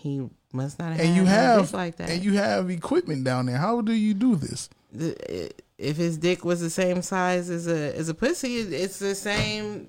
He 0.00 0.28
must 0.52 0.78
not 0.80 0.92
have. 0.92 1.00
and 1.00 1.14
you 1.14 1.26
have 1.26 1.72
like 1.72 1.96
that. 1.98 2.10
and 2.10 2.24
you 2.24 2.32
have 2.32 2.68
equipment 2.70 3.22
down 3.22 3.46
there. 3.46 3.58
How 3.58 3.80
do 3.80 3.92
you 3.92 4.14
do 4.14 4.34
this? 4.34 4.68
The- 4.92 5.52
if 5.78 5.96
his 5.96 6.18
dick 6.18 6.44
was 6.44 6.60
the 6.60 6.70
same 6.70 7.02
size 7.02 7.50
as 7.50 7.68
a 7.68 7.94
as 7.96 8.08
a 8.08 8.14
pussy, 8.14 8.56
it's 8.56 8.98
the 8.98 9.14
same 9.14 9.88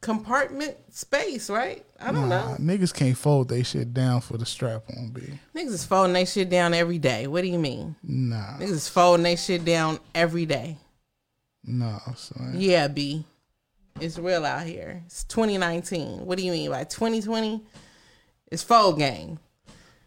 compartment 0.00 0.76
space, 0.94 1.50
right? 1.50 1.84
I 2.00 2.12
don't 2.12 2.28
Nah, 2.28 2.52
know. 2.52 2.56
niggas 2.58 2.94
can't 2.94 3.16
fold 3.18 3.48
they 3.48 3.62
shit 3.62 3.92
down 3.92 4.20
for 4.20 4.36
the 4.38 4.46
strap 4.46 4.84
on, 4.96 5.08
B. 5.10 5.22
Niggas 5.54 5.72
is 5.72 5.84
folding 5.84 6.12
they 6.12 6.24
shit 6.24 6.48
down 6.48 6.72
every 6.74 6.98
day. 6.98 7.26
What 7.26 7.42
do 7.42 7.48
you 7.48 7.58
mean? 7.58 7.96
Nah, 8.02 8.58
Niggas 8.58 8.70
is 8.70 8.88
folding 8.88 9.24
they 9.24 9.36
shit 9.36 9.64
down 9.64 9.98
every 10.14 10.46
day. 10.46 10.78
nah, 11.64 11.98
son. 12.14 12.54
Yeah, 12.56 12.88
B. 12.88 13.24
It's 14.00 14.18
real 14.18 14.44
out 14.44 14.64
here. 14.66 15.02
It's 15.06 15.24
2019. 15.24 16.24
What 16.26 16.38
do 16.38 16.44
you 16.44 16.52
mean 16.52 16.70
by 16.70 16.84
2020? 16.84 17.62
It's 18.52 18.62
fold 18.62 18.98
game. 18.98 19.38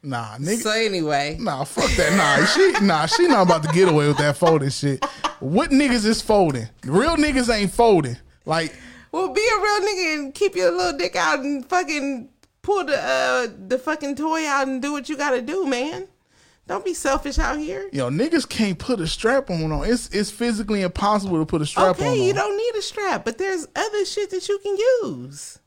Nah, 0.01 0.37
nigga. 0.37 0.61
So 0.61 0.71
anyway, 0.71 1.37
Nah, 1.39 1.63
fuck 1.65 1.89
that. 1.97 2.13
Nah, 2.15 2.45
she 2.45 2.85
nah, 2.85 3.05
she 3.05 3.27
not 3.27 3.47
about 3.47 3.63
to 3.63 3.69
get 3.69 3.89
away 3.89 4.07
with 4.07 4.17
that 4.17 4.37
folding 4.37 4.69
shit. 4.69 5.03
What 5.39 5.71
niggas 5.71 6.05
is 6.05 6.21
folding? 6.21 6.67
Real 6.85 7.17
niggas 7.17 7.53
ain't 7.53 7.71
folding. 7.71 8.17
Like, 8.45 8.73
well, 9.11 9.33
be 9.33 9.41
a 9.41 9.61
real 9.61 9.81
nigga 9.81 10.13
and 10.15 10.33
keep 10.33 10.55
your 10.55 10.71
little 10.71 10.97
dick 10.97 11.15
out 11.15 11.39
and 11.39 11.65
fucking 11.65 12.29
pull 12.61 12.85
the 12.85 12.97
uh 12.97 13.47
the 13.67 13.77
fucking 13.77 14.15
toy 14.15 14.47
out 14.47 14.67
and 14.67 14.81
do 14.81 14.91
what 14.93 15.09
you 15.09 15.17
gotta 15.17 15.41
do, 15.41 15.65
man. 15.65 16.07
Don't 16.67 16.85
be 16.85 16.93
selfish 16.93 17.39
out 17.39 17.57
here. 17.57 17.89
yo, 17.91 18.09
niggas 18.11 18.47
can't 18.47 18.77
put 18.77 18.99
a 19.01 19.07
strap 19.07 19.49
on 19.49 19.71
on. 19.71 19.85
It's 19.85 20.07
it's 20.09 20.29
physically 20.31 20.81
impossible 20.83 21.39
to 21.39 21.45
put 21.45 21.61
a 21.61 21.65
strap 21.65 21.99
on. 21.99 22.07
okay, 22.07 22.23
you 22.23 22.29
on. 22.29 22.35
don't 22.35 22.55
need 22.57 22.75
a 22.77 22.81
strap, 22.81 23.25
but 23.25 23.37
there's 23.37 23.67
other 23.75 24.05
shit 24.05 24.29
that 24.29 24.47
you 24.47 24.59
can 24.59 24.77
use. 24.77 25.59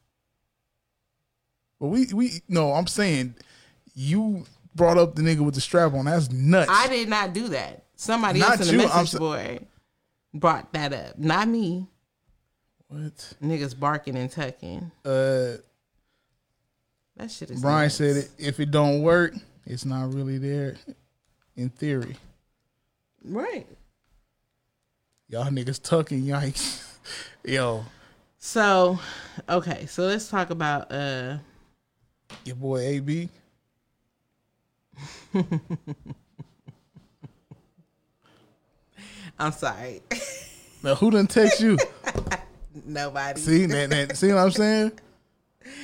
But 1.81 1.89
we 1.89 2.07
we 2.15 2.43
no, 2.49 2.73
I'm 2.73 2.87
saying 2.87 3.35
you 3.95 4.45
brought 4.75 4.99
up 4.99 5.15
the 5.15 5.23
nigga 5.23 5.41
with 5.41 5.55
the 5.55 5.61
strap 5.61 5.93
on. 5.95 6.05
That's 6.07 6.31
nuts. 6.31 6.71
I 6.73 6.89
did 6.89 7.09
not 7.09 7.33
do 7.33 7.49
that. 7.49 7.85
Somebody 7.97 8.41
Not 8.41 8.59
else 8.59 8.61
in 8.71 8.77
the 8.77 8.83
you, 8.83 8.89
message 8.89 9.11
sa- 9.11 9.19
board 9.19 9.67
brought 10.35 10.73
that 10.73 10.93
up. 10.93 11.19
Not 11.19 11.47
me. 11.49 11.87
what? 12.89 13.35
Niggas 13.43 13.79
barking 13.79 14.17
and 14.17 14.31
tucking. 14.31 14.91
Uh 15.05 15.57
That 17.17 17.31
shit 17.31 17.51
is. 17.51 17.61
Brian 17.61 17.85
nuts. 17.87 17.97
said 17.97 18.17
it, 18.17 18.31
if 18.39 18.59
it 18.61 18.71
don't 18.71 19.03
work, 19.03 19.35
it's 19.67 19.85
not 19.85 20.13
really 20.13 20.39
there 20.39 20.77
in 21.57 21.69
theory. 21.69 22.17
Right. 23.25 23.67
Y'all 25.29 25.45
niggas 25.51 25.81
tucking, 25.83 26.23
yikes. 26.25 26.89
Yo, 27.45 27.85
So, 28.39 28.99
okay, 29.49 29.87
so 29.87 30.05
let's 30.05 30.29
talk 30.29 30.51
about 30.51 30.91
uh 30.91 31.39
your 32.45 32.57
boy 32.57 32.79
AB. 32.81 33.29
I'm 39.39 39.53
sorry. 39.53 40.03
Now 40.83 40.95
who 40.95 41.11
didn't 41.11 41.31
text 41.31 41.61
you? 41.61 41.79
Nobody. 42.87 43.41
see 43.41 43.67
that, 43.67 43.91
that 43.91 44.17
see 44.17 44.29
what 44.29 44.39
I'm 44.39 44.51
saying? 44.51 44.93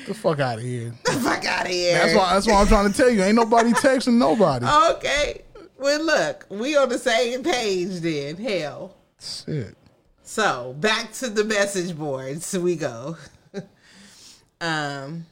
The 0.06 0.14
fuck 0.14 0.40
out 0.40 0.58
of 0.58 0.64
here. 0.64 0.92
The 1.04 1.12
fuck 1.12 1.44
out 1.44 1.66
of 1.66 1.72
here. 1.72 1.94
That's 1.94 2.14
why 2.14 2.34
that's 2.34 2.46
why 2.46 2.60
I'm 2.60 2.66
trying 2.66 2.90
to 2.90 2.96
tell 2.96 3.10
you. 3.10 3.22
Ain't 3.22 3.36
nobody 3.36 3.72
texting 3.72 4.14
nobody. 4.14 4.66
Okay. 4.96 5.42
Well 5.78 6.02
look, 6.02 6.46
we 6.48 6.76
on 6.76 6.88
the 6.88 6.98
same 6.98 7.42
page 7.42 8.00
then. 8.00 8.36
Hell. 8.36 8.96
Shit. 9.20 9.76
So 10.22 10.74
back 10.78 11.12
to 11.14 11.28
the 11.28 11.44
message 11.44 11.96
boards 11.96 12.56
we 12.58 12.76
go. 12.76 13.16
um 14.60 15.26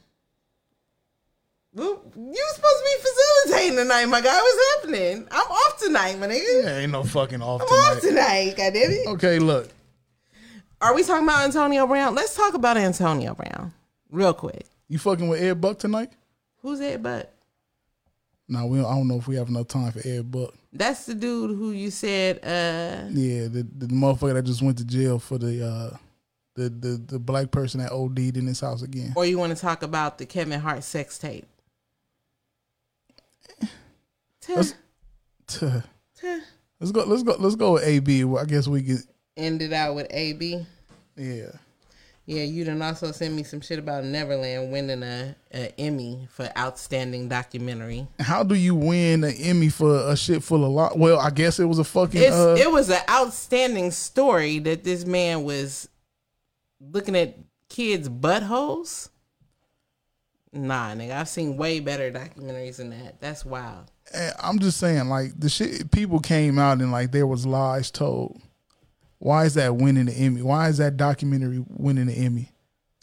well, 1.77 2.01
you 2.15 2.45
supposed 2.55 2.79
to 2.79 2.83
be 2.85 3.03
facilitating 3.47 3.77
tonight, 3.77 4.05
my 4.05 4.21
guy. 4.21 4.37
What's 4.37 4.75
happening? 4.81 5.27
I'm 5.31 5.47
off 5.51 5.77
tonight, 5.79 6.19
my 6.19 6.27
nigga. 6.27 6.63
Yeah, 6.63 6.77
ain't 6.79 6.91
no 6.91 7.03
fucking 7.03 7.41
off 7.41 7.61
I'm 7.61 7.67
off 7.67 8.01
tonight. 8.01 8.53
tonight, 8.55 8.57
goddamn 8.57 8.91
it. 8.91 9.07
Okay, 9.07 9.39
look. 9.39 9.69
Are 10.79 10.93
we 10.93 11.03
talking 11.03 11.23
about 11.27 11.43
Antonio 11.45 11.87
Brown? 11.87 12.13
Let's 12.13 12.35
talk 12.35 12.53
about 12.53 12.77
Antonio 12.77 13.33
Brown 13.33 13.73
real 14.11 14.33
quick. 14.33 14.65
You 14.87 14.99
fucking 14.99 15.27
with 15.27 15.41
Ed 15.41 15.59
Buck 15.59 15.79
tonight? 15.79 16.11
Who's 16.61 16.79
that? 16.79 17.01
But 17.01 17.33
Nah, 18.47 18.65
we 18.65 18.77
don't, 18.77 18.85
I 18.85 18.95
don't 18.95 19.07
know 19.07 19.17
if 19.17 19.27
we 19.27 19.35
have 19.35 19.49
enough 19.49 19.67
time 19.67 19.91
for 19.91 20.07
Ed 20.07 20.31
Buck. 20.31 20.53
that's 20.71 21.05
the 21.05 21.15
dude 21.15 21.57
who 21.57 21.71
you 21.71 21.89
said. 21.91 22.37
uh 22.43 23.09
Yeah, 23.11 23.47
the 23.47 23.67
the 23.77 23.87
motherfucker 23.87 24.35
that 24.35 24.43
just 24.43 24.61
went 24.61 24.77
to 24.77 24.85
jail 24.85 25.17
for 25.19 25.37
the 25.37 25.65
uh 25.65 25.97
the 26.55 26.69
the, 26.69 27.01
the 27.07 27.19
black 27.19 27.51
person 27.51 27.79
that 27.81 27.91
OD'd 27.91 28.37
in 28.37 28.45
his 28.47 28.59
house 28.59 28.83
again. 28.83 29.13
Or 29.15 29.25
you 29.25 29.37
want 29.39 29.53
to 29.55 29.61
talk 29.61 29.81
about 29.83 30.17
the 30.19 30.25
Kevin 30.25 30.59
Hart 30.59 30.83
sex 30.83 31.17
tape? 31.17 31.47
Let's 34.55 34.75
tuh. 35.47 35.81
tuh. 36.15 36.39
let's 36.79 36.91
go 36.91 37.03
let's 37.05 37.23
go 37.23 37.35
let's 37.39 37.55
go 37.55 37.73
with 37.73 37.83
AB. 37.83 38.23
Well, 38.23 38.41
I 38.41 38.45
guess 38.45 38.67
we 38.67 38.81
get 38.81 38.99
Ended 39.35 39.73
out 39.73 39.95
with 39.95 40.07
AB. 40.09 40.65
yeah. 41.15 41.47
Yeah, 42.25 42.43
you 42.43 42.65
done 42.65 42.81
also 42.81 43.13
sent 43.13 43.33
me 43.33 43.43
some 43.43 43.61
shit 43.61 43.79
about 43.79 44.03
Neverland 44.03 44.69
winning 44.69 45.01
a, 45.01 45.33
a 45.53 45.79
Emmy 45.79 46.27
for 46.29 46.49
outstanding 46.57 47.29
documentary. 47.29 48.05
How 48.19 48.43
do 48.43 48.53
you 48.53 48.75
win 48.75 49.23
an 49.23 49.33
Emmy 49.39 49.69
for 49.69 50.11
a 50.11 50.17
shit 50.17 50.43
full 50.43 50.65
of 50.65 50.71
lot? 50.71 50.99
Well, 50.99 51.19
I 51.19 51.29
guess 51.29 51.57
it 51.57 51.63
was 51.63 51.79
a 51.79 51.85
fucking. 51.85 52.21
It's, 52.21 52.35
uh, 52.35 52.57
it 52.59 52.69
was 52.69 52.89
an 52.89 52.99
outstanding 53.09 53.91
story 53.91 54.59
that 54.59 54.83
this 54.83 55.05
man 55.05 55.45
was 55.45 55.87
looking 56.81 57.15
at 57.15 57.37
kids' 57.69 58.09
buttholes. 58.09 59.07
Nah, 60.51 60.95
nigga, 60.95 61.15
I've 61.15 61.29
seen 61.29 61.55
way 61.55 61.79
better 61.79 62.11
documentaries 62.11 62.75
than 62.75 62.89
that. 62.89 63.21
That's 63.21 63.45
wild. 63.45 63.89
And 64.13 64.33
I'm 64.39 64.59
just 64.59 64.77
saying, 64.79 65.09
like 65.09 65.39
the 65.39 65.49
shit 65.49 65.91
people 65.91 66.19
came 66.19 66.57
out 66.59 66.79
and 66.79 66.91
like 66.91 67.11
there 67.11 67.27
was 67.27 67.45
lies 67.45 67.91
told. 67.91 68.41
Why 69.19 69.45
is 69.45 69.55
that 69.55 69.75
winning 69.75 70.05
the 70.05 70.13
Emmy? 70.13 70.41
Why 70.41 70.69
is 70.69 70.77
that 70.77 70.95
documentary 70.97 71.63
winning 71.67 72.05
the 72.05 72.13
Emmy? 72.13 72.51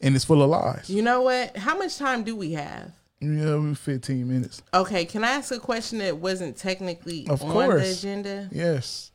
And 0.01 0.15
it's 0.15 0.25
full 0.25 0.43
of 0.43 0.51
lies. 0.51 0.89
You 0.89 1.03
know 1.03 1.23
what? 1.23 1.57
How 1.57 1.77
much 1.77 1.97
time 1.99 2.23
do 2.25 2.37
we 2.37 2.53
have? 2.53 2.93
Yeah, 3.21 3.57
we 3.57 3.75
15 3.75 4.29
minutes. 4.29 4.63
Okay, 4.73 5.07
can 5.07 5.25
I 5.25 5.31
ask 5.31 5.51
a 5.53 5.59
question 5.59 5.99
that 5.99 6.19
wasn't 6.19 6.57
technically 6.57 7.27
Of 7.29 7.43
on 7.43 7.49
the 7.49 7.55
course. 7.55 7.99
agenda? 7.99 8.49
Yes. 8.53 9.11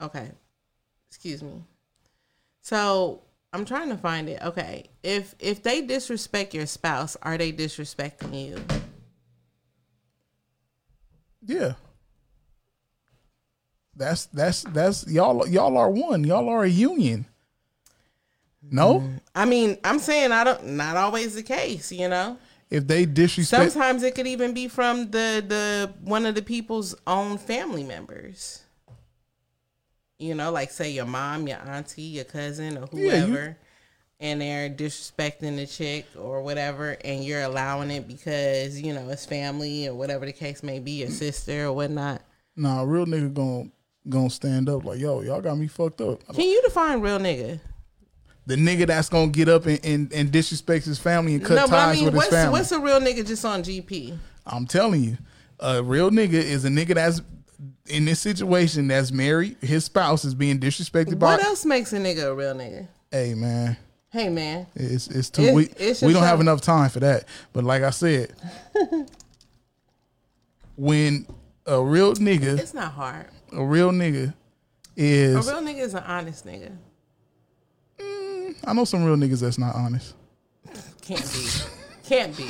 Okay. 0.00 0.30
Excuse 1.08 1.42
me. 1.42 1.62
So 2.60 3.22
I'm 3.52 3.64
trying 3.64 3.88
to 3.88 3.96
find 3.96 4.28
it. 4.28 4.42
Okay. 4.42 4.90
If 5.02 5.34
if 5.38 5.62
they 5.62 5.80
disrespect 5.80 6.54
your 6.54 6.66
spouse, 6.66 7.16
are 7.22 7.38
they 7.38 7.52
disrespecting 7.52 8.48
you? 8.48 8.62
Yeah. 11.46 11.74
That's 13.96 14.26
that's 14.26 14.62
that's 14.64 15.06
y'all 15.08 15.46
y'all 15.46 15.76
are 15.78 15.90
one. 15.90 16.24
Y'all 16.24 16.48
are 16.48 16.64
a 16.64 16.68
union. 16.68 17.26
No? 18.62 19.00
Mm-hmm. 19.00 19.16
I 19.34 19.44
mean, 19.44 19.78
I'm 19.84 19.98
saying 19.98 20.32
I 20.32 20.42
don't 20.42 20.64
not 20.68 20.96
always 20.96 21.34
the 21.34 21.42
case, 21.42 21.92
you 21.92 22.08
know? 22.08 22.38
If 22.70 22.86
they 22.88 23.04
disrespect 23.04 23.72
Sometimes 23.72 24.02
it 24.02 24.14
could 24.14 24.26
even 24.26 24.52
be 24.54 24.68
from 24.68 25.10
the 25.10 25.44
the 25.46 25.92
one 26.00 26.26
of 26.26 26.34
the 26.34 26.42
people's 26.42 26.94
own 27.06 27.38
family 27.38 27.84
members. 27.84 28.62
You 30.18 30.34
know, 30.34 30.50
like 30.50 30.70
say 30.70 30.90
your 30.90 31.06
mom, 31.06 31.46
your 31.46 31.58
auntie, 31.58 32.02
your 32.02 32.24
cousin, 32.24 32.78
or 32.78 32.88
Yeah, 32.92 33.26
you- 33.26 33.26
whoever, 33.26 33.58
and 34.24 34.40
they're 34.40 34.70
disrespecting 34.70 35.56
the 35.56 35.66
chick 35.66 36.06
or 36.18 36.40
whatever, 36.40 36.96
and 37.04 37.22
you're 37.22 37.42
allowing 37.42 37.90
it 37.90 38.08
because 38.08 38.80
you 38.80 38.94
know 38.94 39.06
it's 39.10 39.26
family 39.26 39.86
or 39.86 39.94
whatever 39.94 40.24
the 40.24 40.32
case 40.32 40.62
may 40.62 40.78
be, 40.78 40.92
your 40.92 41.10
sister 41.10 41.66
or 41.66 41.72
whatnot. 41.74 42.22
Nah, 42.56 42.80
a 42.80 42.86
real 42.86 43.04
nigga 43.04 43.34
gonna 43.34 43.70
gonna 44.08 44.30
stand 44.30 44.70
up 44.70 44.82
like, 44.84 44.98
yo, 44.98 45.20
y'all 45.20 45.42
got 45.42 45.58
me 45.58 45.68
fucked 45.68 46.00
up. 46.00 46.26
Can 46.28 46.48
you 46.48 46.62
define 46.62 47.00
real 47.00 47.18
nigga? 47.18 47.60
The 48.46 48.56
nigga 48.56 48.86
that's 48.86 49.10
gonna 49.10 49.28
get 49.28 49.50
up 49.50 49.66
and, 49.66 49.78
and, 49.84 50.12
and 50.12 50.32
disrespect 50.32 50.86
his 50.86 50.98
family 50.98 51.34
and 51.34 51.44
cut 51.44 51.56
no, 51.56 51.66
ties 51.66 51.72
I 51.72 51.92
mean, 51.92 52.04
with 52.06 52.14
his 52.14 52.28
family. 52.28 52.52
what's 52.52 52.72
a 52.72 52.80
real 52.80 53.00
nigga 53.00 53.26
just 53.26 53.44
on 53.44 53.62
GP? 53.62 54.16
I'm 54.46 54.66
telling 54.66 55.04
you, 55.04 55.18
a 55.60 55.82
real 55.82 56.10
nigga 56.10 56.32
is 56.32 56.64
a 56.64 56.68
nigga 56.68 56.94
that's 56.94 57.20
in 57.88 58.06
this 58.06 58.20
situation 58.20 58.88
that's 58.88 59.12
married. 59.12 59.58
His 59.60 59.84
spouse 59.84 60.24
is 60.24 60.34
being 60.34 60.58
disrespected 60.60 61.18
by. 61.18 61.36
What 61.36 61.44
else 61.44 61.66
makes 61.66 61.92
a 61.92 61.98
nigga 61.98 62.24
a 62.24 62.34
real 62.34 62.54
nigga? 62.54 62.88
Hey 63.10 63.34
man, 63.34 63.76
Hey 64.14 64.28
man, 64.28 64.68
it's 64.76 65.08
it's 65.08 65.28
too 65.28 65.42
It- 65.42 65.54
we 65.54 65.64
it's 65.76 66.00
we 66.00 66.12
don't 66.12 66.22
have 66.22 66.40
enough 66.40 66.60
time 66.60 66.88
for 66.88 67.00
that. 67.00 67.24
But 67.52 67.64
like 67.64 67.82
I 67.82 67.90
said, 67.90 68.32
when 70.76 71.26
a 71.66 71.82
real 71.82 72.14
nigga, 72.14 72.56
it's 72.58 72.74
not 72.74 72.92
hard. 72.92 73.26
a 73.52 73.64
real 73.64 73.90
nigga 73.90 74.32
is 74.96 75.48
A 75.48 75.52
real 75.52 75.62
nigga 75.62 75.80
is 75.80 75.94
an 75.94 76.04
honest 76.06 76.46
nigga. 76.46 76.76
Mm, 77.98 78.54
I 78.64 78.72
know 78.72 78.84
some 78.84 79.04
real 79.04 79.16
niggas 79.16 79.40
that's 79.40 79.58
not 79.58 79.74
honest. 79.74 80.14
Can't 81.02 81.32
be. 81.32 81.46
Can't 82.04 82.36
be. 82.36 82.46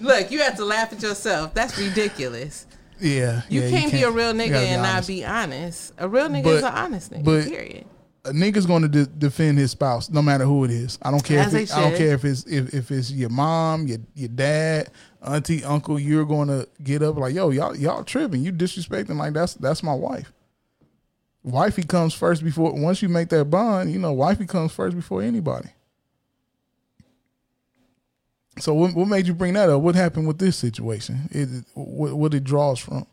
Look, 0.00 0.32
you 0.32 0.40
have 0.40 0.56
to 0.56 0.64
laugh 0.64 0.92
at 0.92 1.00
yourself. 1.00 1.54
That's 1.54 1.78
ridiculous. 1.78 2.66
Yeah, 3.00 3.42
You 3.48 3.60
yeah, 3.62 3.70
can't, 3.70 3.92
be 3.92 4.02
a 4.02 4.10
real 4.10 4.32
nigga 4.32 4.54
and 4.56 4.82
not 4.82 5.06
be 5.06 5.24
honest. 5.24 5.92
A 5.98 6.08
real 6.08 6.28
nigga 6.28 6.42
But- 6.42 6.54
is 6.54 6.62
an 6.64 6.72
honest 6.72 7.12
nigga. 7.12 7.24
but- 7.24 7.44
period. 7.46 7.84
A 8.24 8.30
nigga's 8.30 8.66
going 8.66 8.82
to 8.82 8.88
de- 8.88 9.06
defend 9.06 9.58
his 9.58 9.72
spouse 9.72 10.08
no 10.10 10.22
matter 10.22 10.44
who 10.44 10.64
it 10.64 10.70
is. 10.70 10.98
I 11.02 11.10
don't 11.10 11.24
care 11.24 11.40
As 11.40 11.54
if 11.54 11.70
it, 11.70 11.76
I 11.76 11.80
don't 11.82 11.96
care 11.96 12.14
if 12.14 12.24
it's 12.24 12.44
if, 12.46 12.72
if 12.72 12.90
it's 12.90 13.10
your 13.10 13.28
mom, 13.28 13.86
your 13.86 13.98
your 14.14 14.28
dad, 14.28 14.90
auntie, 15.22 15.64
uncle. 15.64 15.98
You're 15.98 16.24
going 16.24 16.48
to 16.48 16.66
get 16.82 17.02
up 17.02 17.16
like, 17.16 17.34
yo, 17.34 17.50
y'all 17.50 17.76
y'all 17.76 18.04
tripping. 18.04 18.42
You 18.42 18.52
disrespecting 18.52 19.16
like 19.16 19.34
that's 19.34 19.54
that's 19.54 19.82
my 19.82 19.94
wife. 19.94 20.32
Wifey 21.42 21.82
comes 21.82 22.14
first 22.14 22.42
before 22.42 22.72
once 22.72 23.02
you 23.02 23.08
make 23.10 23.28
that 23.28 23.44
bond. 23.46 23.92
You 23.92 23.98
know, 23.98 24.12
wifey 24.12 24.46
comes 24.46 24.72
first 24.72 24.96
before 24.96 25.20
anybody. 25.22 25.68
So 28.58 28.72
what, 28.72 28.94
what 28.94 29.08
made 29.08 29.26
you 29.26 29.34
bring 29.34 29.54
that 29.54 29.68
up? 29.68 29.82
What 29.82 29.94
happened 29.94 30.26
with 30.26 30.38
this 30.38 30.56
situation? 30.56 31.28
It, 31.32 31.64
what, 31.74 32.14
what 32.14 32.34
it 32.34 32.44
draws 32.44 32.78
from? 32.78 33.06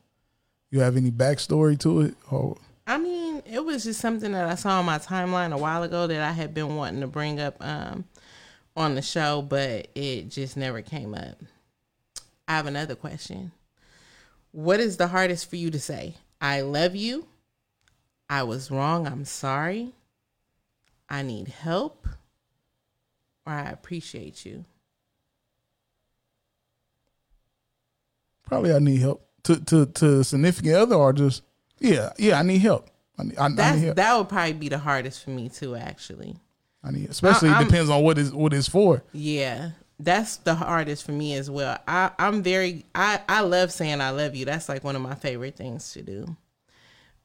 You 0.70 0.80
have 0.82 0.96
any 0.96 1.12
backstory 1.12 1.78
to 1.80 2.02
it? 2.02 2.16
Or 2.30 2.58
I 2.88 2.98
mean, 2.98 3.31
it 3.46 3.64
was 3.64 3.84
just 3.84 4.00
something 4.00 4.32
that 4.32 4.50
I 4.50 4.56
saw 4.56 4.80
on 4.80 4.86
my 4.86 4.98
timeline 4.98 5.54
a 5.54 5.58
while 5.58 5.84
ago 5.84 6.08
that 6.08 6.22
I 6.22 6.32
had 6.32 6.54
been 6.54 6.76
wanting 6.76 7.02
to 7.02 7.08
bring 7.08 7.40
up 7.40 7.56
um, 7.60 8.06
on 8.76 8.96
the 8.96 9.02
show, 9.02 9.42
but 9.42 9.88
it 9.96 10.30
just 10.30 10.58
never 10.58 10.82
came 10.82 11.14
up. 11.14 11.38
I 12.48 12.56
have 12.56 12.68
another 12.68 12.96
question. 12.96 13.52
What 14.52 14.80
is 14.80 14.98
the 14.98 15.08
hardest 15.08 15.50
for 15.50 15.56
you 15.56 15.72
to 15.72 15.80
say? 15.80 16.16
I 16.42 16.62
love 16.62 16.96
you. 16.96 17.28
I 18.30 18.44
was 18.44 18.72
wrong. 18.72 19.08
I'm 19.08 19.26
sorry. 19.26 19.94
I 21.10 21.22
need 21.22 21.50
help. 21.50 22.08
Or 23.46 23.54
I 23.54 23.70
appreciate 23.70 24.46
you. 24.46 24.66
Probably 28.44 28.74
I 28.74 28.80
need 28.80 29.00
help 29.00 29.26
to 29.44 29.60
to 29.66 29.86
to 29.86 30.24
significant 30.24 30.76
other 30.76 30.96
or 30.96 31.14
just 31.14 31.42
yeah 31.80 32.12
yeah 32.18 32.40
I 32.40 32.44
need 32.44 32.60
help. 32.60 32.91
I 33.22 33.48
need, 33.48 33.60
I, 33.60 33.72
I 33.72 33.76
need 33.76 33.96
that 33.96 34.18
would 34.18 34.30
probably 34.30 34.54
be 34.54 34.70
the 34.70 34.78
hardest 34.80 35.24
for 35.24 35.30
me 35.30 35.50
too, 35.50 35.76
actually. 35.76 36.36
I 36.84 36.92
need 36.92 37.10
especially 37.10 37.50
I- 37.50 37.64
depends 37.64 37.90
on 37.90 38.02
what 38.04 38.18
is 38.18 38.34
what 38.34 38.54
it's 38.54 38.68
for. 38.68 39.04
Yeah, 39.14 39.72
that's 40.00 40.38
the 40.38 40.56
hardest 40.56 41.06
for 41.06 41.12
me 41.12 41.36
as 41.36 41.50
well. 41.50 41.78
I 41.88 42.12
I'm 42.18 42.42
very 42.42 42.86
I 42.96 43.22
I 43.30 43.42
love 43.42 43.72
saying 43.72 44.02
I 44.02 44.10
love 44.10 44.36
you. 44.36 44.46
That's 44.46 44.68
like 44.68 44.84
one 44.84 44.96
of 44.96 45.02
my 45.02 45.16
favorite 45.16 45.56
things 45.56 45.92
to 45.94 46.02
do. 46.02 46.36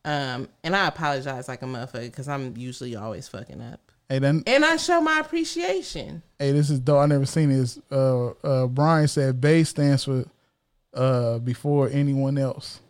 Um, 0.05 0.49
and 0.63 0.77
I 0.77 0.87
apologize 0.87 1.49
like 1.49 1.63
a 1.63 1.65
motherfucker 1.65 2.03
because 2.03 2.29
I'm 2.29 2.57
usually 2.57 2.95
always 2.95 3.27
fucking 3.29 3.61
up. 3.61 3.81
Hey 4.09 4.21
then 4.21 4.45
And 4.47 4.65
I 4.65 4.77
show 4.77 5.01
my 5.01 5.19
appreciation. 5.19 6.23
hey 6.39 6.53
this 6.53 6.71
is 6.71 6.79
dope. 6.79 6.99
I 7.01 7.07
never 7.07 7.27
seen 7.27 7.49
this. 7.49 7.79
Uh 7.91 8.29
uh 8.45 8.67
Brian 8.67 9.09
said 9.09 9.41
Bae 9.41 9.63
stands 9.65 10.05
for 10.05 10.25
uh 10.95 11.39
before 11.39 11.89
anyone 11.89 12.39
else. 12.39 12.81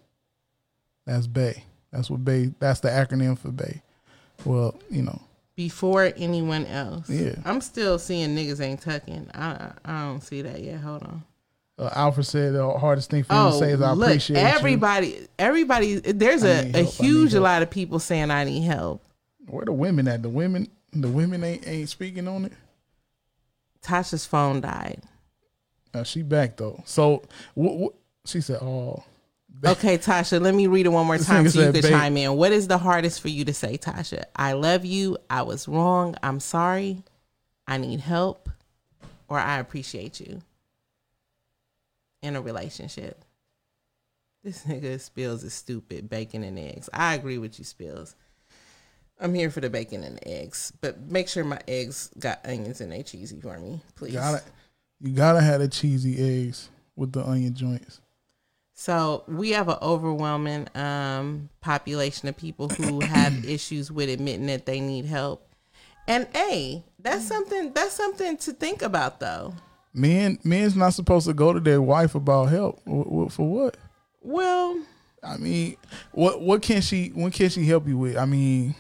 That's 1.07 1.27
Bae. 1.27 1.63
That's 1.97 2.11
what 2.11 2.23
Bae. 2.25 2.51
That's 2.59 2.81
the 2.81 2.89
acronym 2.89 3.39
for 3.39 3.49
Bae. 3.51 3.81
Well, 4.45 4.75
you 4.91 5.01
know. 5.03 5.19
Before 5.57 6.13
anyone 6.17 6.67
else. 6.67 7.09
Yeah. 7.09 7.37
I'm 7.47 7.63
still 7.63 7.99
seeing 7.99 8.37
niggas 8.37 8.61
ain't 8.61 8.83
tucking. 8.83 9.31
I 9.35 9.71
I 9.83 10.03
don't 10.03 10.21
see 10.23 10.43
that 10.43 10.63
yet. 10.63 10.81
Hold 10.81 11.05
on. 11.05 11.25
Uh, 11.79 11.91
Alfred 11.95 12.27
said 12.27 12.53
the 12.53 12.71
hardest 12.79 13.11
thing 13.11 13.25
for 13.25 13.33
him 13.33 13.39
Oh, 13.41 13.51
to 13.53 13.59
say 13.59 13.73
is 13.73 13.81
I 13.81 13.93
look, 13.93 14.09
appreciate 14.09 14.39
you. 14.39 14.47
everybody. 14.47 15.27
Everybody. 15.39 15.97
There's 16.01 16.45
I 16.45 16.49
a, 16.49 16.65
need 16.65 16.77
a 16.77 16.79
help, 16.83 16.95
I 17.01 17.03
need 17.03 17.09
huge 17.09 17.35
lot 17.35 17.63
of 17.63 17.71
people 17.71 17.99
saying 17.99 18.31
I 18.31 18.45
need 18.45 18.63
help. 18.63 19.03
Where 19.49 19.65
the 19.65 19.73
women 19.73 20.07
at? 20.07 20.23
The 20.23 20.29
women 20.29 20.69
the 20.93 21.09
women 21.09 21.43
ain't 21.43 21.67
ain't 21.67 21.89
speaking 21.89 22.29
on 22.29 22.45
it. 22.45 22.53
Tasha's 23.83 24.27
phone 24.27 24.61
died. 24.61 25.01
Uh, 25.95 26.03
she 26.03 26.21
back 26.21 26.59
though. 26.59 26.83
So 26.85 27.23
what, 27.55 27.77
what 27.77 27.95
she 28.27 28.43
said, 28.43 28.59
oh 28.61 29.03
Okay, 29.65 29.97
Tasha, 29.99 30.41
let 30.41 30.55
me 30.55 30.67
read 30.67 30.87
it 30.87 30.91
one 30.91 31.07
more 31.07 31.19
time 31.19 31.49
so 31.49 31.67
you 31.67 31.73
can 31.73 31.83
chime 31.83 32.17
in. 32.17 32.37
What 32.37 32.53
is 32.53 32.69
the 32.69 32.79
hardest 32.79 33.21
for 33.21 33.29
you 33.29 33.45
to 33.47 33.55
say, 33.55 33.79
Tasha? 33.79 34.25
I 34.35 34.53
love 34.53 34.85
you. 34.85 35.17
I 35.31 35.43
was 35.43 35.67
wrong. 35.67 36.15
I'm 36.23 36.41
sorry. 36.41 37.03
I 37.67 37.79
need 37.79 38.01
help. 38.01 38.51
Or 39.29 39.39
I 39.39 39.59
appreciate 39.59 40.21
you 40.21 40.43
in 42.23 42.37
a 42.37 42.41
relationship. 42.41 43.25
This 44.45 44.65
nigga 44.65 45.01
Spills 45.01 45.43
is 45.43 45.55
stupid. 45.55 46.09
Bacon 46.09 46.45
and 46.45 46.59
eggs. 46.59 46.89
I 46.93 47.15
agree 47.15 47.39
with 47.39 47.59
you, 47.59 47.65
Spills. 47.65 48.15
I'm 49.19 49.35
here 49.35 49.51
for 49.51 49.61
the 49.61 49.71
bacon 49.71 50.05
and 50.05 50.19
the 50.19 50.29
eggs, 50.29 50.73
but 50.81 51.01
make 51.11 51.29
sure 51.29 51.43
my 51.43 51.61
eggs 51.67 52.11
got 52.19 52.41
onions 52.45 52.81
and 52.81 52.93
they 52.93 53.03
cheesy 53.03 53.41
for 53.41 53.59
me, 53.59 53.81
please. 53.95 54.13
gotta 54.13 54.43
you 55.01 55.13
gotta 55.13 55.41
have 55.41 55.61
the 55.61 55.69
cheesy 55.69 56.47
eggs 56.47 56.69
with 56.97 57.13
the 57.13 57.25
onion 57.27 57.55
joints. 57.55 58.01
So 58.79 59.25
we 59.27 59.51
have 59.53 59.71
an 59.71 59.79
overwhelming 59.81 60.69
um, 60.75 61.49
population 61.63 62.29
of 62.29 62.37
people 62.37 62.69
who 62.69 63.01
have 63.05 63.45
issues 63.49 63.91
with 63.91 64.11
admitting 64.11 64.47
that 64.47 64.67
they 64.67 64.81
need 64.81 65.07
help, 65.07 65.49
and 66.07 66.29
a 66.37 66.85
that's 66.99 67.27
something 67.27 67.73
that's 67.73 67.95
something 67.95 68.37
to 68.37 68.53
think 68.53 68.83
about 68.83 69.19
though. 69.19 69.55
Men 69.95 70.39
men's 70.45 70.77
not 70.77 70.93
supposed 70.93 71.27
to 71.27 71.33
go 71.33 71.55
to 71.55 71.59
their 71.59 71.81
wife 71.81 72.15
about 72.15 72.51
help. 72.51 72.83
For 72.85 73.49
what? 73.49 73.79
Well, 74.21 74.79
I 75.25 75.39
mean, 75.39 75.77
what 76.13 76.43
what 76.43 76.61
can 76.61 76.83
she 76.83 77.09
what 77.15 77.33
can 77.33 77.49
she 77.49 77.65
help 77.65 77.89
you 77.89 77.97
with? 77.97 78.19
I 78.19 78.27
mean, 78.27 78.75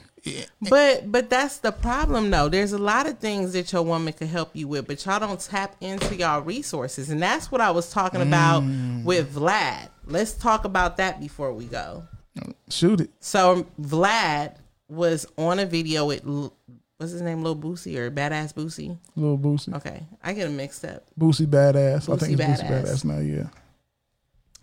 But 0.69 1.11
but 1.13 1.31
that's 1.31 1.59
the 1.59 1.73
problem 1.73 2.31
though. 2.31 2.49
There's 2.49 2.73
a 2.73 2.79
lot 2.79 3.07
of 3.07 3.19
things 3.19 3.53
that 3.53 3.73
your 3.73 3.83
woman 3.83 4.13
could 4.13 4.29
help 4.29 4.51
you 4.55 4.67
with, 4.69 4.87
but 4.87 5.05
y'all 5.05 5.21
don't 5.21 5.41
tap 5.41 5.77
into 5.81 6.17
y'all 6.17 6.41
resources. 6.43 7.11
And 7.11 7.23
that's 7.23 7.51
what 7.53 7.61
I 7.61 7.71
was 7.71 7.91
talking 7.91 8.21
about 8.23 8.63
Mm. 8.63 9.05
with 9.05 9.35
Vlad. 9.35 9.89
Let's 10.07 10.33
talk 10.35 10.65
about 10.65 10.97
that 10.99 11.21
before 11.21 11.53
we 11.53 11.67
go. 11.67 12.05
Shoot 12.71 13.01
it. 13.01 13.11
So 13.21 13.67
Vlad 13.81 14.57
was 14.89 15.27
on 15.39 15.59
a 15.59 15.67
video 15.67 16.07
with 16.07 16.25
what's 16.25 17.13
his 17.13 17.23
name, 17.23 17.43
Lil 17.43 17.57
Boosie 17.57 17.97
or 17.97 18.11
Badass 18.11 18.53
Boosie? 18.55 18.97
Little 19.17 19.39
Boosie. 19.39 19.75
Okay, 19.75 20.03
I 20.25 20.33
get 20.33 20.47
him 20.47 20.57
mixed 20.57 20.85
up. 20.85 21.05
Boosie 21.19 21.47
badass. 21.47 22.13
I 22.13 22.17
think 22.17 22.39
it's 22.39 22.43
Boosie 22.63 22.69
Badass. 22.69 22.85
badass 22.85 23.05
now, 23.05 23.19
yeah. 23.19 23.49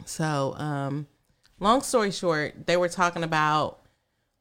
So, 0.05 0.55
um, 0.57 1.07
long 1.59 1.81
story 1.81 2.11
short, 2.11 2.65
they 2.65 2.77
were 2.77 2.89
talking 2.89 3.23
about 3.23 3.79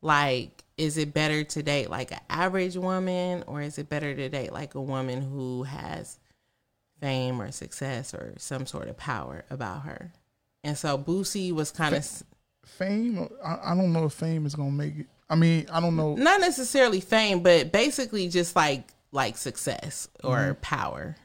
like, 0.00 0.61
is 0.82 0.96
it 0.96 1.14
better 1.14 1.44
to 1.44 1.62
date 1.62 1.90
like 1.90 2.10
an 2.10 2.18
average 2.28 2.76
woman, 2.76 3.44
or 3.46 3.62
is 3.62 3.78
it 3.78 3.88
better 3.88 4.12
to 4.12 4.28
date 4.28 4.52
like 4.52 4.74
a 4.74 4.80
woman 4.80 5.22
who 5.22 5.62
has 5.62 6.18
fame 7.00 7.40
or 7.40 7.52
success 7.52 8.12
or 8.12 8.34
some 8.38 8.66
sort 8.66 8.88
of 8.88 8.96
power 8.96 9.44
about 9.48 9.82
her? 9.82 10.12
And 10.64 10.76
so 10.76 10.98
Boosie 10.98 11.52
was 11.52 11.70
kind 11.70 11.94
of 11.94 12.04
Fame, 12.64 13.28
I, 13.44 13.58
I 13.72 13.74
don't 13.74 13.92
know 13.92 14.04
if 14.06 14.12
fame 14.12 14.46
is 14.46 14.54
gonna 14.54 14.70
make 14.70 14.98
it. 14.98 15.06
I 15.28 15.34
mean, 15.34 15.66
I 15.72 15.80
don't 15.80 15.96
know. 15.96 16.14
not 16.14 16.40
necessarily 16.40 17.00
fame, 17.00 17.40
but 17.40 17.72
basically 17.72 18.28
just 18.28 18.54
like 18.56 18.88
like 19.12 19.36
success 19.36 20.08
or 20.24 20.36
mm-hmm. 20.36 20.60
power. 20.60 21.16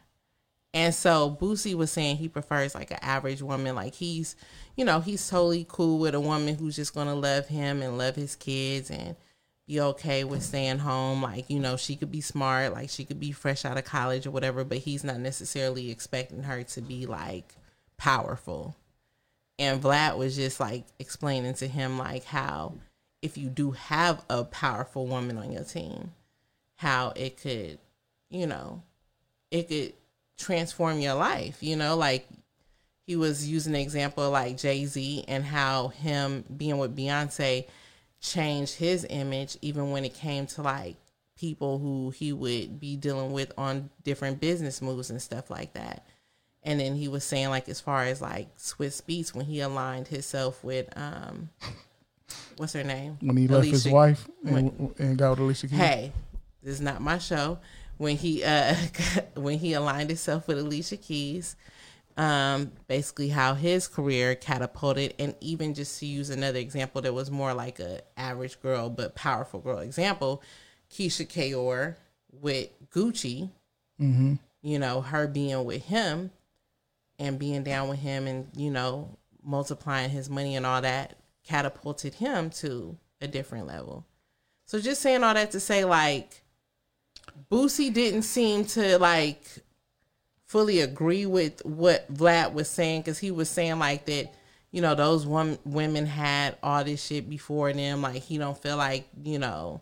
And 0.73 0.93
so 0.93 1.35
Boosie 1.39 1.75
was 1.75 1.91
saying 1.91 2.17
he 2.17 2.27
prefers 2.27 2.75
like 2.75 2.91
an 2.91 2.99
average 3.01 3.41
woman. 3.41 3.75
Like 3.75 3.95
he's, 3.95 4.35
you 4.75 4.85
know, 4.85 4.99
he's 4.99 5.27
totally 5.27 5.65
cool 5.67 5.99
with 5.99 6.13
a 6.15 6.19
woman 6.19 6.55
who's 6.55 6.75
just 6.75 6.93
gonna 6.93 7.15
love 7.15 7.47
him 7.47 7.81
and 7.81 7.97
love 7.97 8.15
his 8.15 8.35
kids 8.35 8.89
and 8.91 9.15
be 9.67 9.81
okay 9.81 10.23
with 10.23 10.43
staying 10.43 10.79
home. 10.79 11.21
Like, 11.21 11.49
you 11.49 11.59
know, 11.59 11.75
she 11.77 11.95
could 11.95 12.11
be 12.11 12.21
smart, 12.21 12.73
like 12.73 12.89
she 12.89 13.03
could 13.05 13.19
be 13.19 13.31
fresh 13.31 13.65
out 13.65 13.77
of 13.77 13.83
college 13.83 14.25
or 14.25 14.31
whatever, 14.31 14.63
but 14.63 14.79
he's 14.79 15.03
not 15.03 15.19
necessarily 15.19 15.91
expecting 15.91 16.43
her 16.43 16.63
to 16.63 16.81
be 16.81 17.05
like 17.05 17.55
powerful. 17.97 18.75
And 19.59 19.81
Vlad 19.81 20.17
was 20.17 20.35
just 20.35 20.59
like 20.59 20.85
explaining 20.99 21.55
to 21.55 21.67
him 21.67 21.97
like 21.97 22.23
how 22.23 22.75
if 23.21 23.37
you 23.37 23.49
do 23.49 23.71
have 23.71 24.23
a 24.29 24.43
powerful 24.43 25.05
woman 25.05 25.37
on 25.37 25.51
your 25.51 25.63
team, 25.63 26.11
how 26.75 27.11
it 27.15 27.41
could, 27.41 27.79
you 28.29 28.47
know, 28.47 28.83
it 29.51 29.67
could 29.67 29.93
transform 30.37 30.99
your 30.99 31.15
life, 31.15 31.61
you 31.61 31.75
know, 31.75 31.97
like 31.97 32.27
he 33.05 33.15
was 33.15 33.47
using 33.49 33.73
the 33.73 33.81
example 33.81 34.29
like 34.29 34.57
Jay 34.57 34.85
Z 34.85 35.25
and 35.27 35.43
how 35.43 35.89
him 35.89 36.45
being 36.55 36.77
with 36.77 36.95
Beyonce 36.95 37.65
changed 38.19 38.75
his 38.75 39.05
image 39.09 39.57
even 39.61 39.91
when 39.91 40.03
it 40.05 40.13
came 40.13 40.47
to 40.47 40.61
like 40.61 40.95
people 41.37 41.77
who 41.77 42.09
he 42.09 42.33
would 42.33 42.79
be 42.79 42.95
dealing 42.95 43.31
with 43.31 43.51
on 43.57 43.89
different 44.03 44.39
business 44.39 44.81
moves 44.81 45.09
and 45.09 45.21
stuff 45.21 45.49
like 45.49 45.73
that. 45.73 46.05
And 46.63 46.79
then 46.79 46.95
he 46.95 47.07
was 47.07 47.23
saying 47.23 47.49
like 47.49 47.69
as 47.69 47.79
far 47.79 48.03
as 48.03 48.21
like 48.21 48.55
Swizz 48.57 49.01
Beatz 49.03 49.33
when 49.35 49.45
he 49.45 49.59
aligned 49.61 50.07
himself 50.07 50.63
with 50.63 50.87
um 50.97 51.49
what's 52.57 52.73
her 52.73 52.83
name? 52.83 53.17
When 53.21 53.37
he 53.37 53.47
left 53.47 53.65
his 53.67 53.85
Alicia- 53.85 53.95
wife 53.95 54.27
when- 54.41 54.57
and, 54.57 54.99
and 54.99 55.17
got 55.17 55.31
with 55.31 55.39
Alicia 55.39 55.67
Keys. 55.67 55.77
hey, 55.77 56.11
this 56.63 56.73
is 56.75 56.81
not 56.81 57.01
my 57.01 57.19
show. 57.19 57.59
When 57.97 58.17
he 58.17 58.43
uh 58.43 58.75
when 59.35 59.59
he 59.59 59.73
aligned 59.73 60.09
himself 60.09 60.47
with 60.47 60.57
Alicia 60.59 60.97
Keys, 60.97 61.55
um, 62.17 62.71
basically 62.87 63.29
how 63.29 63.53
his 63.53 63.87
career 63.87 64.35
catapulted, 64.35 65.13
and 65.19 65.35
even 65.39 65.73
just 65.73 65.99
to 65.99 66.05
use 66.05 66.29
another 66.29 66.59
example 66.59 67.01
that 67.03 67.13
was 67.13 67.29
more 67.31 67.53
like 67.53 67.79
a 67.79 68.01
average 68.17 68.59
girl 68.61 68.89
but 68.89 69.15
powerful 69.15 69.59
girl 69.59 69.79
example, 69.79 70.41
Keyshia 70.91 71.29
Ka'oir 71.29 71.97
with 72.31 72.69
Gucci, 72.89 73.51
Mm-hmm. 74.01 74.35
you 74.61 74.77
know, 74.77 75.01
her 75.01 75.27
being 75.27 75.65
with 75.65 75.85
him 75.85 76.29
and 77.17 77.39
being 77.39 77.63
down 77.63 77.89
with 77.89 77.97
him 77.97 78.27
and, 78.27 78.47
you 78.55 78.69
know, 78.69 79.17
multiplying 79.43 80.11
his 80.11 80.29
money 80.29 80.55
and 80.55 80.67
all 80.67 80.81
that 80.81 81.17
catapulted 81.43 82.13
him 82.13 82.51
to 82.51 82.95
a 83.21 83.27
different 83.27 83.65
level. 83.65 84.05
So 84.67 84.79
just 84.79 85.01
saying 85.01 85.23
all 85.23 85.33
that 85.33 85.49
to 85.51 85.59
say 85.59 85.83
like 85.83 86.43
Boosie 87.51 87.91
didn't 87.91 88.21
seem 88.21 88.65
to 88.65 88.99
like 88.99 89.41
fully 90.47 90.79
agree 90.79 91.25
with 91.25 91.63
what 91.65 92.11
Vlad 92.11 92.53
was 92.53 92.69
saying 92.69 93.01
because 93.01 93.19
he 93.19 93.31
was 93.31 93.49
saying 93.49 93.79
like 93.79 94.05
that, 94.05 94.33
you 94.71 94.81
know, 94.81 94.95
those 94.95 95.25
one 95.25 95.59
women 95.65 96.05
had 96.05 96.57
all 96.63 96.83
this 96.83 97.05
shit 97.05 97.29
before 97.29 97.71
them. 97.73 98.01
Like 98.01 98.23
he 98.23 98.37
don't 98.37 98.57
feel 98.57 98.77
like, 98.77 99.07
you 99.23 99.37
know, 99.37 99.81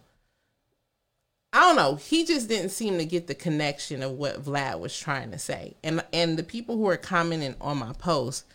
I 1.53 1.61
don't 1.61 1.77
know. 1.77 1.95
He 1.95 2.25
just 2.25 2.49
didn't 2.49 2.71
seem 2.71 2.97
to 2.97 3.05
get 3.05 3.27
the 3.27 3.35
connection 3.35 4.03
of 4.03 4.11
what 4.11 4.43
Vlad 4.43 4.79
was 4.79 4.97
trying 4.97 5.31
to 5.31 5.39
say. 5.39 5.75
And 5.83 6.03
and 6.11 6.37
the 6.37 6.43
people 6.43 6.77
who 6.77 6.89
are 6.89 6.97
commenting 6.97 7.55
on 7.61 7.77
my 7.77 7.93
post 7.93 8.45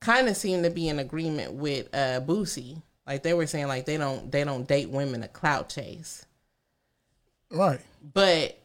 kind 0.00 0.28
of 0.28 0.36
seem 0.36 0.62
to 0.62 0.70
be 0.70 0.88
in 0.88 0.98
agreement 0.98 1.54
with 1.54 1.88
uh 1.92 2.20
Boosie. 2.20 2.80
Like 3.06 3.22
they 3.24 3.34
were 3.34 3.46
saying 3.46 3.66
like 3.66 3.84
they 3.84 3.96
don't 3.96 4.30
they 4.30 4.44
don't 4.44 4.66
date 4.66 4.90
women 4.90 5.20
to 5.22 5.28
clout 5.28 5.68
chase. 5.68 6.24
Right. 7.50 7.80
But 8.14 8.61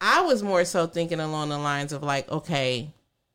I 0.00 0.22
was 0.22 0.42
more 0.42 0.64
so 0.64 0.86
thinking 0.86 1.20
along 1.20 1.48
the 1.48 1.58
lines 1.58 1.92
of 1.92 2.02
like, 2.02 2.30
okay, 2.30 2.92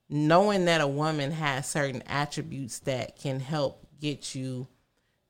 knowing 0.10 0.66
that 0.66 0.82
a 0.82 0.88
woman 0.88 1.32
has 1.32 1.68
certain 1.68 2.04
attributes 2.08 2.80
that 2.80 3.18
can 3.18 3.40
help 3.40 3.86
get 4.00 4.36
you 4.36 4.68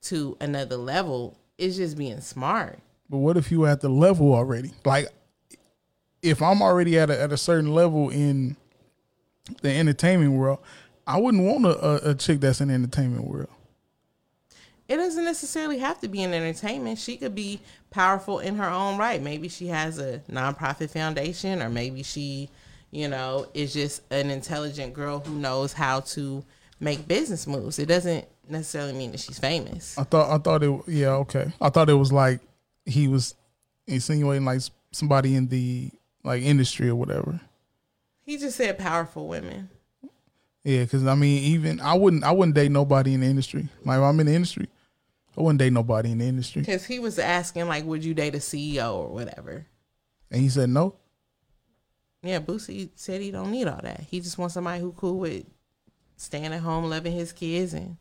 to 0.04 0.38
another 0.42 0.78
level 0.78 1.38
is 1.58 1.78
just 1.78 1.98
being 1.98 2.22
smart. 2.22 2.80
But 3.10 3.18
what 3.18 3.38
if 3.38 3.52
you 3.52 3.66
at 3.66 3.82
the 3.82 3.90
level 3.90 4.34
already? 4.34 4.72
Like, 4.86 5.08
if 6.22 6.42
I'm 6.42 6.62
already 6.62 6.98
at 6.98 7.10
a, 7.10 7.22
at 7.22 7.32
a 7.32 7.38
certain 7.38 7.74
level 7.74 8.10
in 8.10 8.56
the 9.62 9.72
entertainment 9.72 10.34
world, 10.34 10.60
I 11.06 11.20
wouldn't 11.20 11.44
want 11.44 11.66
a, 11.66 11.86
a, 11.86 12.12
a 12.12 12.16
chick 12.16 12.40
that's 12.40 12.62
in 12.62 12.70
the 12.70 12.74
entertainment 12.74 13.28
world. 13.28 13.50
It 14.94 14.98
doesn't 14.98 15.26
necessarily 15.26 15.80
have 15.80 16.00
to 16.02 16.08
be 16.08 16.22
in 16.22 16.36
entertainment. 16.36 17.00
She 17.00 17.18
could 17.18 17.34
be 17.34 17.60
powerful 17.90 18.38
in 18.38 18.58
her 18.58 18.70
own 18.70 19.00
right. 19.00 19.20
Maybe 19.20 19.50
she 19.50 19.66
has 19.70 19.98
a 19.98 20.20
nonprofit 20.32 20.92
foundation, 20.92 21.64
or 21.64 21.70
maybe 21.72 22.04
she, 22.04 22.48
you 22.92 23.08
know, 23.08 23.48
is 23.56 23.74
just 23.74 24.04
an 24.12 24.30
intelligent 24.30 24.94
girl 24.94 25.20
who 25.20 25.34
knows 25.34 25.74
how 25.74 26.02
to 26.02 26.46
make 26.80 27.08
business 27.08 27.48
moves. 27.48 27.80
It 27.80 27.88
doesn't 27.88 28.28
necessarily 28.48 28.94
mean 28.94 29.10
that 29.14 29.20
she's 29.20 29.40
famous. 29.40 29.98
I 29.98 30.04
thought 30.04 30.30
I 30.30 30.38
thought 30.38 30.62
it 30.62 30.82
yeah 30.86 31.14
okay. 31.14 31.52
I 31.60 31.70
thought 31.70 31.90
it 31.90 31.96
was 31.96 32.12
like 32.12 32.42
he 32.86 33.08
was 33.08 33.34
insinuating 33.88 34.46
like 34.46 34.62
somebody 34.92 35.36
in 35.36 35.48
the 35.48 35.90
like 36.24 36.44
industry 36.44 36.90
or 36.90 36.96
whatever. 36.96 37.42
He 38.28 38.38
just 38.38 38.58
said 38.58 38.78
powerful 38.78 39.28
women. 39.28 39.70
Yeah, 40.64 40.84
because 40.84 41.08
I 41.08 41.16
mean, 41.16 41.44
even 41.44 41.82
I 41.82 41.96
wouldn't 41.96 42.24
I 42.24 42.32
wouldn't 42.32 42.54
date 42.54 42.72
nobody 42.72 43.16
in 43.16 43.22
the 43.22 43.28
industry. 43.28 43.68
Like 43.84 44.00
I'm 44.00 44.20
in 44.20 44.28
the 44.28 44.36
industry, 44.36 44.68
I 45.38 45.42
wouldn't 45.42 45.60
date 45.60 45.74
nobody 45.74 46.12
in 46.12 46.20
the 46.20 46.26
industry. 46.26 46.62
Because 46.62 46.86
he 46.86 47.00
was 47.00 47.18
asking, 47.18 47.68
like, 47.68 47.86
would 47.86 48.06
you 48.06 48.14
date 48.14 48.36
a 48.36 48.40
CEO 48.40 48.94
or 48.94 49.08
whatever? 49.10 49.66
And 50.30 50.42
he 50.42 50.50
said 50.50 50.70
no. 50.70 50.96
Yeah, 52.22 52.40
Boosie 52.40 52.90
said 52.96 53.22
he 53.22 53.32
don't 53.32 53.52
need 53.52 53.68
all 53.68 53.82
that. 53.84 54.02
He 54.02 54.20
just 54.20 54.38
wants 54.38 54.54
somebody 54.54 54.80
who 54.80 54.94
cool 54.94 55.20
with 55.20 55.46
staying 56.16 56.54
at 56.54 56.62
home, 56.62 56.90
loving 56.90 57.12
his 57.12 57.34
kids, 57.34 57.74
and 57.74 57.98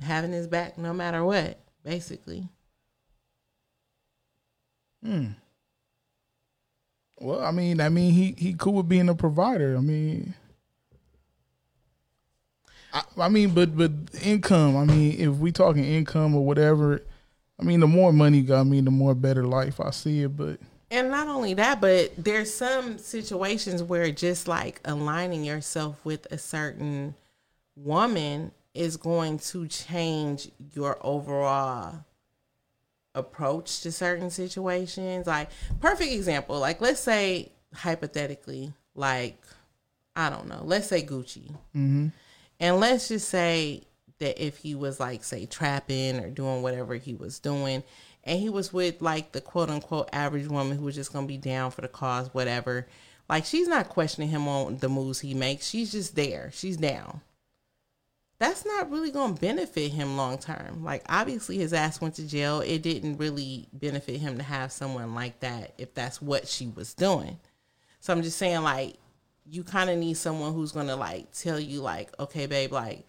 having 0.00 0.32
his 0.32 0.48
back 0.48 0.78
no 0.78 0.92
matter 0.92 1.24
what, 1.24 1.60
basically. 1.84 2.48
Hmm. 5.04 5.28
Well, 7.18 7.44
I 7.44 7.50
mean, 7.50 7.80
I 7.80 7.88
mean, 7.90 8.12
he 8.12 8.34
he 8.36 8.54
cool 8.54 8.74
with 8.74 8.88
being 8.88 9.08
a 9.08 9.14
provider. 9.14 9.76
I 9.76 9.80
mean, 9.80 10.34
I, 12.92 13.02
I 13.18 13.28
mean, 13.28 13.50
but 13.50 13.76
but 13.76 13.92
income. 14.22 14.76
I 14.76 14.84
mean, 14.84 15.18
if 15.18 15.36
we 15.36 15.52
talking 15.52 15.84
income 15.84 16.34
or 16.34 16.44
whatever, 16.44 17.02
I 17.58 17.64
mean, 17.64 17.80
the 17.80 17.86
more 17.86 18.12
money 18.12 18.38
you 18.38 18.44
got, 18.44 18.60
I 18.60 18.64
mean, 18.64 18.84
the 18.84 18.90
more 18.90 19.14
better 19.14 19.44
life 19.44 19.80
I 19.80 19.90
see 19.90 20.22
it. 20.22 20.36
But 20.36 20.58
And 20.90 21.10
not 21.10 21.28
only 21.28 21.54
that, 21.54 21.80
but 21.80 22.12
there's 22.16 22.52
some 22.52 22.98
situations 22.98 23.82
where 23.82 24.10
just 24.10 24.48
like 24.48 24.80
aligning 24.84 25.44
yourself 25.44 26.04
with 26.04 26.26
a 26.32 26.38
certain 26.38 27.14
woman 27.76 28.52
is 28.74 28.96
going 28.96 29.38
to 29.38 29.66
change 29.66 30.50
your 30.74 30.98
overall 31.02 32.04
approach 33.14 33.80
to 33.80 33.92
certain 33.92 34.30
situations. 34.30 35.26
Like 35.26 35.50
perfect 35.80 36.12
example, 36.12 36.58
like 36.58 36.80
let's 36.80 37.00
say 37.00 37.52
hypothetically, 37.74 38.72
like 38.94 39.42
I 40.16 40.30
don't 40.30 40.48
know, 40.48 40.62
let's 40.64 40.88
say 40.88 41.02
Gucci. 41.02 41.50
mm-hmm. 41.74 42.08
And 42.60 42.78
let's 42.78 43.08
just 43.08 43.28
say 43.28 43.84
that 44.18 44.44
if 44.44 44.58
he 44.58 44.74
was 44.74 45.00
like, 45.00 45.24
say, 45.24 45.46
trapping 45.46 46.20
or 46.20 46.30
doing 46.30 46.62
whatever 46.62 46.94
he 46.94 47.14
was 47.14 47.38
doing, 47.38 47.82
and 48.24 48.38
he 48.38 48.50
was 48.50 48.72
with 48.72 49.00
like 49.00 49.32
the 49.32 49.40
quote 49.40 49.70
unquote 49.70 50.10
average 50.12 50.46
woman 50.46 50.76
who 50.76 50.84
was 50.84 50.94
just 50.94 51.12
gonna 51.12 51.26
be 51.26 51.38
down 51.38 51.70
for 51.70 51.80
the 51.80 51.88
cause, 51.88 52.32
whatever. 52.34 52.86
Like 53.28 53.46
she's 53.46 53.68
not 53.68 53.88
questioning 53.88 54.28
him 54.28 54.46
on 54.46 54.76
the 54.78 54.88
moves 54.88 55.20
he 55.20 55.34
makes. 55.34 55.68
She's 55.68 55.92
just 55.92 56.16
there. 56.16 56.50
She's 56.52 56.76
down. 56.76 57.22
that's 58.38 58.64
not 58.66 58.90
really 58.90 59.12
to 59.12 59.28
benefit 59.40 59.92
him 59.92 60.16
long 60.16 60.36
term. 60.38 60.84
Like 60.84 61.02
obviously 61.08 61.56
his 61.56 61.72
ass 61.72 62.00
went 62.00 62.16
to 62.16 62.26
jail. 62.26 62.60
It 62.60 62.82
didn't 62.82 63.18
really 63.18 63.68
benefit 63.72 64.20
him 64.20 64.36
to 64.36 64.42
have 64.42 64.72
someone 64.72 65.14
like 65.14 65.40
that 65.40 65.72
if 65.78 65.94
that's 65.94 66.20
what 66.20 66.46
she 66.46 66.68
was 66.68 66.92
doing. 66.92 67.38
So 68.00 68.12
I'm 68.12 68.22
just 68.22 68.38
saying 68.38 68.62
like 68.62 68.96
you 69.50 69.64
kind 69.64 69.90
of 69.90 69.98
need 69.98 70.14
someone 70.16 70.52
who's 70.54 70.72
going 70.72 70.86
to 70.86 70.96
like 70.96 71.32
tell 71.32 71.58
you 71.58 71.80
like, 71.80 72.10
"Okay, 72.20 72.46
babe, 72.46 72.72
like 72.72 73.04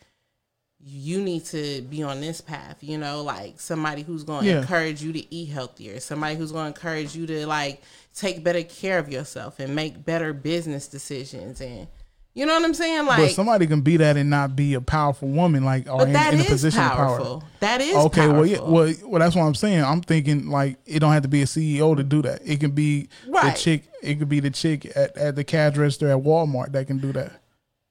you 0.84 1.22
need 1.22 1.46
to 1.46 1.84
be 1.84 2.02
on 2.02 2.20
this 2.22 2.42
path, 2.42 2.78
you 2.82 2.98
know, 2.98 3.22
like 3.22 3.60
somebody 3.60 4.02
who's 4.02 4.24
going 4.24 4.46
to 4.46 4.50
Yeah. 4.50 4.62
encourage 4.62 5.04
you 5.04 5.14
to 5.14 5.34
eat 5.34 5.50
healthier, 5.50 6.00
somebody 6.00 6.36
who's 6.36 6.52
going 6.52 6.74
to 6.74 6.78
encourage 6.80 7.16
you 7.16 7.28
to 7.28 7.46
like 7.46 7.84
take 8.16 8.44
better 8.44 8.64
care 8.64 8.98
of 8.98 9.08
yourself 9.08 9.60
and 9.60 9.76
make 9.76 10.04
better 10.04 10.34
business 10.34 10.88
decisions 10.88 11.62
and 11.62 11.88
you 12.34 12.46
know 12.46 12.54
what 12.54 12.64
I'm 12.64 12.74
saying? 12.74 13.06
Like 13.06 13.18
but 13.20 13.32
somebody 13.32 13.68
can 13.68 13.82
be 13.82 13.98
that 13.98 14.16
and 14.18 14.30
not 14.30 14.56
be 14.56 14.74
a 14.74 14.82
powerful 14.82 15.28
woman, 15.28 15.66
like 15.66 15.88
or 15.90 16.04
in, 16.04 16.10
in 16.16 16.40
a 16.40 16.44
position 16.46 16.80
powerful. 16.82 17.36
of 17.36 17.42
power. 17.42 17.50
That 17.60 17.82
is 17.82 17.96
okay. 17.96 18.28
Well, 18.28 18.46
yeah, 18.46 18.60
well, 18.62 18.94
well, 19.06 19.20
that's 19.20 19.36
what 19.36 19.44
I'm 19.44 19.56
saying. 19.56 19.84
I'm 19.84 20.02
thinking 20.02 20.48
like 20.50 20.78
it 20.86 21.00
don't 21.00 21.12
have 21.14 21.24
to 21.24 21.28
be 21.30 21.42
a 21.42 21.46
CEO 21.46 21.96
to 21.96 22.04
do 22.04 22.22
that. 22.22 22.42
It 22.46 22.60
can 22.60 22.72
be 22.72 23.10
Right. 23.28 23.54
the 23.54 23.60
chick. 23.60 23.84
It 24.02 24.16
could 24.20 24.30
be 24.30 24.40
the 24.40 24.50
chick 24.50 24.86
at, 24.96 25.16
at 25.18 25.36
the 25.36 25.44
cash 25.44 25.76
register 25.78 26.10
at 26.10 26.18
Walmart 26.24 26.72
that 26.72 26.88
can 26.88 26.98
do 27.00 27.12
that. 27.14 27.34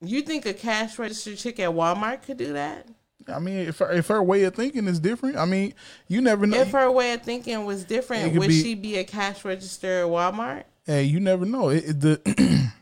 You 0.03 0.23
think 0.23 0.47
a 0.47 0.55
cash 0.55 0.99
register 0.99 1.37
chick 1.37 1.61
at 1.61 1.71
Walmart 1.71 2.23
could 2.23 2.39
do 2.39 2.55
that? 2.55 2.89
I 3.29 3.39
mean, 3.39 3.69
if 3.69 3.79
her, 3.79 3.93
if 3.93 4.07
her 4.09 4.23
way 4.23 4.45
of 4.45 4.55
thinking 4.55 4.89
is 4.89 4.99
different, 4.99 5.37
I 5.37 5.45
mean, 5.45 5.75
you 6.09 6.23
never 6.23 6.47
know. 6.47 6.57
If 6.57 6.71
her 6.73 6.91
way 6.91 7.13
of 7.13 7.23
thinking 7.23 7.65
was 7.67 7.85
different, 7.85 8.35
would 8.37 8.49
be- 8.49 8.63
she 8.63 8.75
be 8.75 8.97
a 8.97 9.05
cash 9.05 9.45
register 9.45 10.01
at 10.05 10.07
Walmart? 10.07 10.65
hey, 10.87 11.05
you 11.05 11.21
never 11.21 11.45
know. 11.45 11.69
It, 11.69 11.85
it- 11.91 12.01
the 12.01 12.73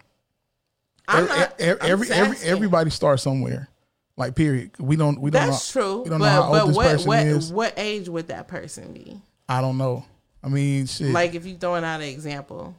every, 1.09 1.29
not- 1.29 1.61
every, 1.61 1.81
I'm 1.81 1.91
every, 1.93 2.07
just 2.07 2.19
every 2.19 2.37
asking. 2.37 2.51
everybody 2.51 2.91
starts 2.91 3.23
somewhere. 3.23 3.69
Like 4.17 4.35
period. 4.35 4.73
We 4.79 4.97
don't. 4.97 5.21
We 5.21 5.31
don't. 5.31 5.49
That's 5.49 5.75
know, 5.75 5.81
true. 5.83 6.03
We 6.03 6.11
don't 6.11 6.19
know 6.19 6.25
but 6.25 6.31
how 6.31 6.51
but 6.51 6.61
old 6.63 6.71
this 6.71 6.77
what 6.77 6.87
person 6.91 7.07
what 7.07 7.19
is. 7.27 7.53
what 7.53 7.75
age 7.77 8.09
would 8.09 8.29
that 8.29 8.49
person 8.49 8.93
be? 8.93 9.21
I 9.49 9.61
don't 9.61 9.79
know. 9.79 10.05
I 10.43 10.49
mean, 10.49 10.87
shit. 10.87 11.13
Like 11.13 11.35
if 11.35 11.47
you 11.47 11.57
throwing 11.57 11.85
out 11.85 12.01
an 12.01 12.09
example. 12.09 12.75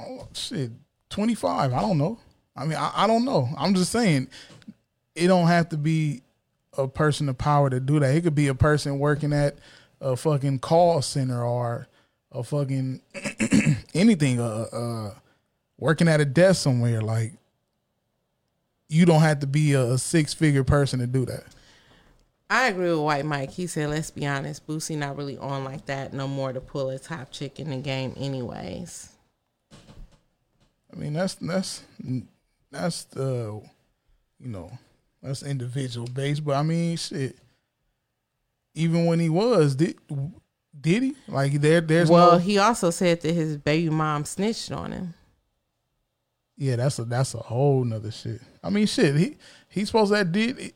oh, 0.00 0.26
shit, 0.34 0.72
twenty 1.08 1.34
five. 1.34 1.72
I 1.72 1.80
don't 1.80 1.98
know. 1.98 2.18
I 2.56 2.64
mean, 2.64 2.76
I, 2.76 2.90
I 2.94 3.06
don't 3.06 3.24
know. 3.24 3.48
I'm 3.56 3.74
just 3.74 3.90
saying, 3.92 4.28
it 5.14 5.26
don't 5.28 5.46
have 5.46 5.68
to 5.70 5.76
be 5.76 6.22
a 6.76 6.88
person 6.88 7.28
of 7.28 7.38
power 7.38 7.70
to 7.70 7.78
do 7.80 8.00
that. 8.00 8.14
It 8.14 8.22
could 8.22 8.34
be 8.34 8.48
a 8.48 8.54
person 8.54 8.98
working 8.98 9.32
at 9.32 9.58
a 10.00 10.16
fucking 10.16 10.58
call 10.58 11.02
center 11.02 11.44
or 11.44 11.86
a 12.32 12.42
fucking 12.42 13.00
anything. 13.94 14.40
Uh, 14.40 14.66
uh, 14.72 15.14
working 15.78 16.08
at 16.08 16.20
a 16.20 16.24
desk 16.24 16.62
somewhere. 16.62 17.00
Like, 17.00 17.32
you 18.94 19.04
don't 19.04 19.20
have 19.20 19.40
to 19.40 19.46
be 19.46 19.72
a 19.72 19.98
six 19.98 20.32
figure 20.32 20.64
person 20.64 21.00
to 21.00 21.06
do 21.06 21.26
that. 21.26 21.44
I 22.48 22.68
agree 22.68 22.90
with 22.90 23.00
White 23.00 23.24
Mike. 23.24 23.50
He 23.50 23.66
said, 23.66 23.90
let's 23.90 24.10
be 24.10 24.26
honest, 24.26 24.66
Boosie 24.66 24.96
not 24.96 25.16
really 25.16 25.36
on 25.38 25.64
like 25.64 25.86
that 25.86 26.12
no 26.12 26.28
more 26.28 26.52
to 26.52 26.60
pull 26.60 26.90
a 26.90 26.98
top 26.98 27.32
chick 27.32 27.58
in 27.58 27.70
the 27.70 27.78
game 27.78 28.14
anyways. 28.16 29.10
I 30.92 30.96
mean, 30.96 31.14
that's 31.14 31.34
that's 31.34 31.82
that's 32.70 33.04
the 33.04 33.60
you 34.38 34.48
know 34.48 34.70
that's 35.20 35.42
individual 35.42 36.06
based, 36.06 36.44
but 36.44 36.54
I 36.54 36.62
mean, 36.62 36.96
shit. 36.96 37.36
Even 38.76 39.06
when 39.06 39.18
he 39.18 39.28
was, 39.28 39.74
did 39.74 39.96
did 40.80 41.02
he 41.02 41.16
like 41.26 41.52
there? 41.54 41.80
There's 41.80 42.10
well, 42.10 42.32
no, 42.32 42.38
he 42.38 42.58
also 42.58 42.90
said 42.90 43.22
that 43.22 43.32
his 43.32 43.56
baby 43.56 43.90
mom 43.90 44.24
snitched 44.24 44.70
on 44.70 44.92
him. 44.92 45.14
Yeah. 46.56 46.76
That's 46.76 46.98
a 46.98 47.04
that's 47.04 47.34
a 47.34 47.38
whole 47.38 47.84
nother 47.84 48.10
shit. 48.10 48.40
I 48.62 48.70
mean, 48.70 48.86
shit. 48.86 49.16
He 49.16 49.36
he's 49.68 49.88
supposed 49.88 50.12
to 50.12 50.18
have 50.18 50.32
did. 50.32 50.58
It, 50.58 50.74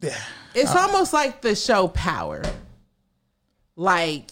yeah. 0.00 0.16
It's 0.54 0.74
almost 0.74 1.12
like 1.12 1.40
the 1.40 1.54
show 1.54 1.88
Power. 1.88 2.42
Like 3.76 4.30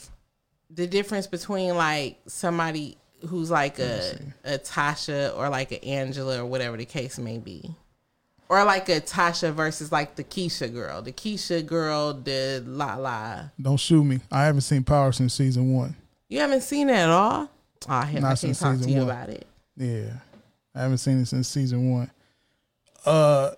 the 0.68 0.86
difference 0.86 1.26
between 1.26 1.74
like 1.76 2.18
somebody 2.26 2.96
who's 3.28 3.50
like 3.50 3.78
a 3.78 4.18
a 4.44 4.58
Tasha 4.58 5.36
or 5.36 5.48
like 5.48 5.72
a 5.72 5.84
Angela 5.84 6.42
or 6.42 6.46
whatever 6.46 6.76
the 6.76 6.84
case 6.84 7.18
may 7.18 7.38
be. 7.38 7.74
Or 8.48 8.64
like 8.64 8.88
a 8.88 9.00
Tasha 9.00 9.52
versus 9.52 9.92
like 9.92 10.16
the 10.16 10.24
Keisha 10.24 10.72
girl. 10.72 11.02
The 11.02 11.12
Keisha 11.12 11.64
girl 11.64 12.12
did 12.12 12.66
la 12.66 12.96
la. 12.96 13.42
Don't 13.60 13.76
shoot 13.76 14.02
me. 14.02 14.18
I 14.30 14.44
haven't 14.44 14.62
seen 14.62 14.82
Power 14.82 15.12
since 15.12 15.34
season 15.34 15.72
one. 15.72 15.94
You 16.28 16.40
haven't 16.40 16.62
seen 16.62 16.90
it 16.90 16.94
at 16.94 17.10
all? 17.10 17.48
Oh 17.88 17.88
Not 17.88 18.04
I 18.06 18.10
can't 18.12 18.38
since 18.38 18.58
talk 18.58 18.72
to 18.72 18.78
season 18.78 18.92
you 18.92 18.98
one. 18.98 19.10
about 19.10 19.28
it. 19.30 19.46
Yeah, 19.76 20.14
I 20.74 20.82
haven't 20.82 20.98
seen 20.98 21.20
it 21.20 21.26
since 21.26 21.48
season 21.48 21.90
one. 21.90 22.10
Uh, 23.04 23.50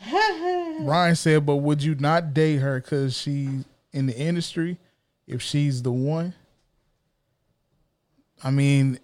Ryan 0.80 1.16
said, 1.16 1.46
"But 1.46 1.56
would 1.56 1.82
you 1.82 1.94
not 1.94 2.34
date 2.34 2.56
her 2.56 2.80
because 2.80 3.16
she's 3.16 3.64
in 3.92 4.06
the 4.06 4.16
industry? 4.16 4.78
If 5.26 5.42
she's 5.42 5.82
the 5.82 5.90
one, 5.90 6.34
I 8.44 8.50
mean, 8.50 8.98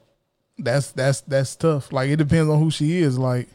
that's 0.59 0.92
that's 0.92 1.22
that's 1.22 1.56
tough. 1.56 1.92
Like 1.92 2.10
it 2.10 2.16
depends 2.16 2.50
on 2.50 2.59
who 2.59 2.70
she 2.70 2.98
is. 2.98 3.18
Like, 3.18 3.48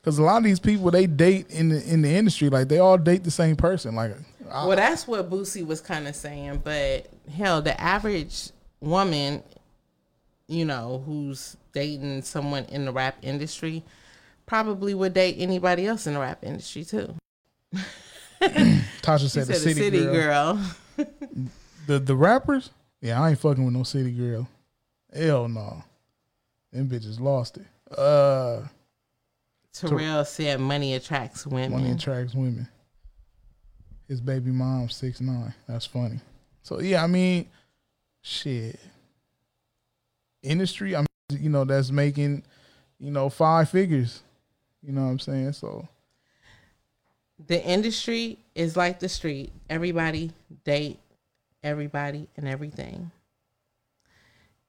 because 0.00 0.18
a 0.18 0.22
lot 0.22 0.38
of 0.38 0.44
these 0.44 0.60
people 0.60 0.90
they 0.90 1.06
date 1.06 1.50
in 1.50 1.68
the 1.70 1.82
in 1.92 2.02
the 2.02 2.10
industry, 2.10 2.48
like 2.48 2.68
they 2.68 2.78
all 2.78 2.98
date 2.98 3.24
the 3.24 3.30
same 3.30 3.56
person. 3.56 3.94
Like, 3.94 4.12
I, 4.50 4.66
Well, 4.66 4.76
that's 4.76 5.06
what 5.06 5.28
Boosie 5.28 5.66
was 5.66 5.80
kind 5.80 6.06
of 6.06 6.14
saying, 6.14 6.62
but 6.64 7.08
hell, 7.34 7.60
the 7.60 7.78
average 7.80 8.50
woman, 8.80 9.42
you 10.46 10.64
know, 10.64 11.02
who's 11.04 11.56
dating 11.72 12.22
someone 12.22 12.64
in 12.64 12.84
the 12.84 12.92
rap 12.92 13.16
industry, 13.22 13.84
probably 14.46 14.94
would 14.94 15.14
date 15.14 15.36
anybody 15.38 15.86
else 15.86 16.06
in 16.06 16.14
the 16.14 16.20
rap 16.20 16.42
industry 16.42 16.84
too. 16.84 17.14
Tasha 18.42 19.28
said, 19.28 19.46
said 19.46 19.46
the 19.46 19.54
city, 19.54 20.00
girl. 20.04 20.54
girl. 20.96 21.06
The 21.84 21.98
the 21.98 22.14
rappers, 22.14 22.70
yeah, 23.00 23.20
I 23.20 23.30
ain't 23.30 23.40
fucking 23.40 23.64
with 23.64 23.74
no 23.74 23.82
city 23.82 24.12
girl. 24.12 24.46
Hell 25.12 25.48
no, 25.48 25.82
them 26.72 26.88
bitches 26.88 27.18
lost 27.18 27.58
it. 27.58 27.66
Uh, 27.98 28.62
Terrell 29.72 30.24
said 30.24 30.60
money 30.60 30.94
attracts 30.94 31.46
women. 31.46 31.72
money 31.72 31.90
attracts 31.90 32.34
women. 32.34 32.68
His 34.06 34.20
baby 34.20 34.50
mom 34.52 34.88
six 34.90 35.20
nine. 35.20 35.52
That's 35.66 35.86
funny. 35.86 36.20
So 36.62 36.80
yeah, 36.80 37.02
I 37.02 37.08
mean, 37.08 37.48
shit. 38.20 38.78
Industry, 40.42 40.94
I 40.94 41.00
mean, 41.00 41.06
you 41.38 41.48
know, 41.48 41.64
that's 41.64 41.90
making, 41.90 42.42
you 42.98 43.10
know, 43.10 43.28
five 43.28 43.68
figures. 43.68 44.22
You 44.82 44.92
know 44.92 45.04
what 45.04 45.10
I'm 45.10 45.18
saying? 45.18 45.52
So 45.52 45.88
the 47.46 47.62
industry 47.64 48.38
is 48.54 48.76
like 48.76 49.00
the 49.00 49.08
street. 49.08 49.52
Everybody 49.70 50.32
date 50.64 50.98
everybody 51.62 52.28
and 52.36 52.48
everything. 52.48 53.10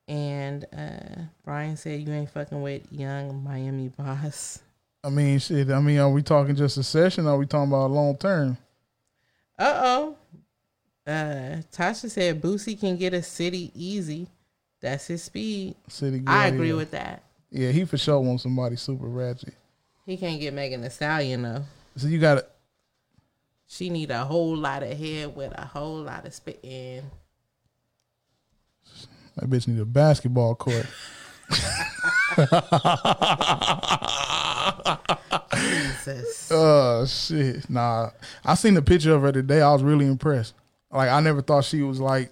And 0.08 0.66
uh 0.76 1.22
Brian 1.46 1.78
said 1.78 2.02
you 2.02 2.12
ain't 2.14 2.30
fucking 2.30 2.62
with 2.62 2.84
Yung 2.92 3.44
Miami 3.44 3.90
boss. 3.90 4.60
I 5.04 5.10
mean, 5.10 5.40
shit. 5.40 5.70
I 5.70 5.80
mean, 5.82 6.00
are 6.00 6.10
we 6.10 6.22
talking 6.22 6.56
just 6.56 6.78
a 6.78 6.84
session? 6.84 7.26
Or 7.26 7.32
are 7.32 7.38
we 7.38 7.46
talking 7.46 7.72
about 7.72 7.92
long 7.92 8.18
term? 8.18 8.58
Uh 9.58 9.82
oh. 9.84 10.16
Uh 11.08 11.62
Tasha 11.72 12.10
said 12.10 12.42
Boosie 12.42 12.80
can 12.80 12.98
get 12.98 13.14
a 13.14 13.24
city 13.24 13.72
easy. 13.76 14.28
That's 14.84 15.08
his 15.08 15.24
speed. 15.24 15.76
City 15.88 16.20
girl. 16.20 16.36
I 16.36 16.48
agree 16.48 16.72
yeah. 16.72 16.76
with 16.76 16.92
that. 16.92 17.24
Yeah, 17.50 17.72
he 17.72 17.86
for 17.86 17.98
sure 17.98 18.20
wants 18.20 18.44
somebody 18.44 18.76
super 18.76 19.08
ratchet. 19.08 19.54
He 20.06 20.18
can't 20.18 20.42
get 20.42 20.54
Megan 20.54 20.82
Thee 20.82 20.90
Stallion 20.90 21.42
though. 21.42 21.64
So 21.96 22.08
you 22.08 22.20
got 22.20 22.36
to 22.36 22.46
She 23.66 23.90
need 23.90 24.12
a 24.12 24.26
whole 24.26 24.58
lot 24.58 24.84
of 24.84 24.98
head 24.98 25.34
with 25.34 25.58
a 25.58 25.66
whole 25.66 26.02
lot 26.02 26.26
of 26.26 26.34
spitting. 26.34 27.10
That 29.38 29.50
bitch 29.50 29.70
need 29.70 29.80
a 29.80 29.86
basketball 29.86 30.56
court. 30.56 30.86
Jesus. 35.56 36.50
Oh 36.52 37.06
shit. 37.06 37.70
Nah. 37.70 38.10
I 38.44 38.56
seen 38.56 38.74
the 38.74 38.82
picture 38.82 39.14
of 39.14 39.22
her 39.22 39.32
today. 39.32 39.62
I 39.62 39.72
was 39.72 39.82
really 39.82 40.08
impressed. 40.08 40.56
Like 40.92 41.10
I 41.10 41.22
never 41.22 41.42
thought 41.42 41.64
she 41.64 41.84
was 41.84 42.02
like 42.02 42.32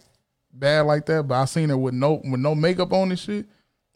bad 0.54 0.82
like 0.82 1.06
that, 1.08 1.28
but 1.28 1.36
I 1.36 1.46
seen 1.46 1.70
her 1.70 1.78
with 1.78 1.94
no 1.94 2.22
with 2.24 2.40
no 2.40 2.56
makeup 2.56 2.94
on 2.94 3.10
and 3.10 3.20
shit. 3.20 3.46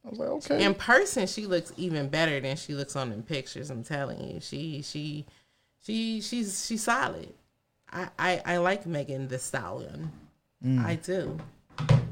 I 0.06 0.10
was 0.10 0.20
like, 0.20 0.30
okay. 0.30 0.64
In 0.64 0.76
person, 0.76 1.26
she 1.26 1.48
looks 1.48 1.74
even 1.78 2.10
better 2.10 2.40
than 2.40 2.58
she 2.58 2.74
looks 2.74 2.96
on 2.96 3.10
them 3.10 3.24
pictures. 3.24 3.70
I'm 3.70 3.84
telling 3.84 4.22
you, 4.22 4.40
she 4.40 4.82
she 4.82 5.26
she 5.82 6.22
she's 6.22 6.66
she's 6.66 6.84
solid. 6.84 7.34
I 7.92 8.10
I, 8.18 8.42
I 8.46 8.58
like 8.58 8.86
Megan 8.86 9.28
Thee 9.28 9.38
Stallion. 9.38 10.12
Mm. 10.64 10.86
I 10.86 10.96
do. 10.96 11.38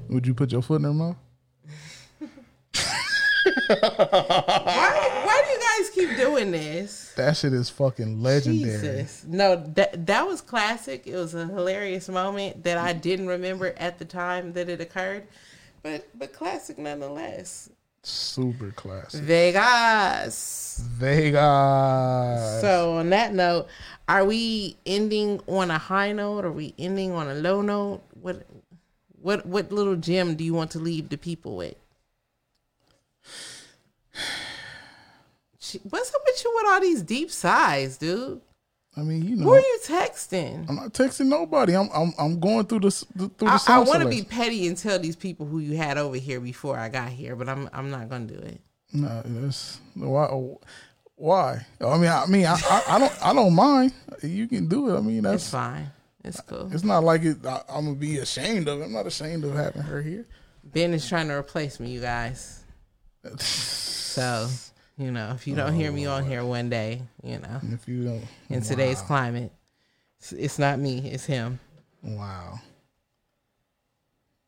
Would 0.09 0.27
you 0.27 0.33
put 0.33 0.51
your 0.51 0.61
foot 0.61 0.75
in 0.75 0.83
her 0.83 0.93
mouth? 0.93 1.15
Why 3.67 3.79
why 4.63 5.09
do 5.09 5.12
you 5.12 5.12
guys 5.63 5.89
keep 5.89 6.17
doing 6.17 6.51
this? 6.51 7.13
That 7.15 7.37
shit 7.37 7.53
is 7.53 7.69
fucking 7.69 8.21
legendary. 8.21 8.97
Jesus. 8.97 9.25
No, 9.27 9.55
that 9.75 10.05
that 10.05 10.27
was 10.27 10.41
classic. 10.41 11.07
It 11.07 11.15
was 11.15 11.33
a 11.33 11.45
hilarious 11.45 12.09
moment 12.09 12.63
that 12.63 12.77
I 12.77 12.93
didn't 12.93 13.27
remember 13.27 13.73
at 13.77 13.99
the 13.99 14.05
time 14.05 14.53
that 14.53 14.69
it 14.69 14.81
occurred, 14.81 15.27
but 15.81 16.07
but 16.17 16.33
classic 16.33 16.77
nonetheless. 16.77 17.69
Super 18.05 18.71
classic. 18.71 19.21
Vegas. 19.21 20.83
Vegas. 20.91 21.39
So 22.61 22.95
on 22.97 23.09
that 23.11 23.33
note, 23.33 23.67
are 24.09 24.25
we 24.25 24.75
ending 24.85 25.39
on 25.47 25.71
a 25.71 25.77
high 25.77 26.11
note? 26.11 26.43
Are 26.43 26.51
we 26.51 26.73
ending 26.77 27.13
on 27.13 27.29
a 27.29 27.33
low 27.33 27.61
note? 27.61 28.01
What 28.21 28.45
what 29.21 29.45
what 29.45 29.71
little 29.71 29.95
gem 29.95 30.35
do 30.35 30.43
you 30.43 30.53
want 30.53 30.71
to 30.71 30.79
leave 30.79 31.09
the 31.09 31.17
people 31.17 31.55
with? 31.55 31.75
What's 35.83 36.13
up 36.13 36.21
with 36.25 36.43
you 36.43 36.51
with 36.55 36.65
all 36.67 36.81
these 36.81 37.01
deep 37.01 37.31
sighs, 37.31 37.97
dude? 37.97 38.41
I 38.95 39.01
mean, 39.01 39.23
you 39.23 39.35
know, 39.35 39.45
Who 39.45 39.53
are 39.53 39.59
you 39.59 39.79
texting? 39.83 40.69
I'm 40.69 40.75
not 40.75 40.93
texting 40.93 41.25
nobody. 41.25 41.75
I'm 41.75 41.89
I'm 41.93 42.13
I'm 42.19 42.39
going 42.39 42.65
through 42.65 42.81
the 42.81 42.91
through 42.91 43.31
the 43.37 43.45
I, 43.47 43.59
I 43.67 43.79
want 43.79 44.03
to 44.03 44.09
be 44.09 44.21
petty 44.21 44.67
and 44.67 44.77
tell 44.77 44.99
these 44.99 45.15
people 45.15 45.47
who 45.47 45.59
you 45.59 45.75
had 45.77 45.97
over 45.97 46.15
here 46.15 46.39
before 46.39 46.77
I 46.77 46.89
got 46.89 47.09
here, 47.09 47.35
but 47.35 47.49
I'm 47.49 47.69
I'm 47.73 47.89
not 47.89 48.09
gonna 48.09 48.25
do 48.25 48.35
it. 48.35 48.61
No, 48.93 49.21
that's 49.25 49.79
why. 49.95 50.25
Oh, 50.25 50.61
why? 51.15 51.65
I 51.81 51.97
mean, 51.97 52.09
I 52.09 52.25
mean, 52.27 52.45
I, 52.45 52.53
I, 52.53 52.83
I 52.89 52.99
don't, 52.99 53.25
I 53.25 53.33
don't 53.33 53.55
mind. 53.55 53.93
You 54.21 54.47
can 54.47 54.67
do 54.67 54.89
it. 54.89 54.97
I 54.97 55.01
mean, 55.01 55.23
that's 55.23 55.43
It's 55.43 55.51
fine. 55.51 55.89
It's 56.23 56.41
cool. 56.41 56.69
It's 56.71 56.83
not 56.83 57.03
like 57.03 57.23
it. 57.23 57.43
I, 57.45 57.61
I'm 57.69 57.85
gonna 57.85 57.95
be 57.95 58.17
ashamed 58.19 58.67
of 58.67 58.81
it. 58.81 58.85
I'm 58.85 58.93
not 58.93 59.07
ashamed 59.07 59.43
of 59.43 59.55
having 59.55 59.81
her 59.81 60.01
here. 60.01 60.27
Ben 60.63 60.93
is 60.93 61.09
trying 61.09 61.27
to 61.29 61.33
replace 61.33 61.79
me, 61.79 61.91
you 61.91 62.01
guys. 62.01 62.63
So, 64.13 64.47
you 64.97 65.11
know, 65.11 65.31
if 65.31 65.47
you 65.47 65.55
don't 65.55 65.73
hear 65.73 65.91
me 65.91 66.05
on 66.05 66.23
oh, 66.23 66.25
here 66.25 66.43
one 66.43 66.69
day, 66.69 67.01
you 67.23 67.39
know, 67.39 67.59
If 67.71 67.87
you 67.87 68.03
don't, 68.03 68.23
in 68.49 68.61
today's 68.61 69.01
climate, 69.01 69.51
it's, 70.19 70.31
it's 70.31 70.59
not 70.59 70.79
me, 70.79 71.09
it's 71.11 71.25
him. 71.25 71.59
wow. 72.03 72.59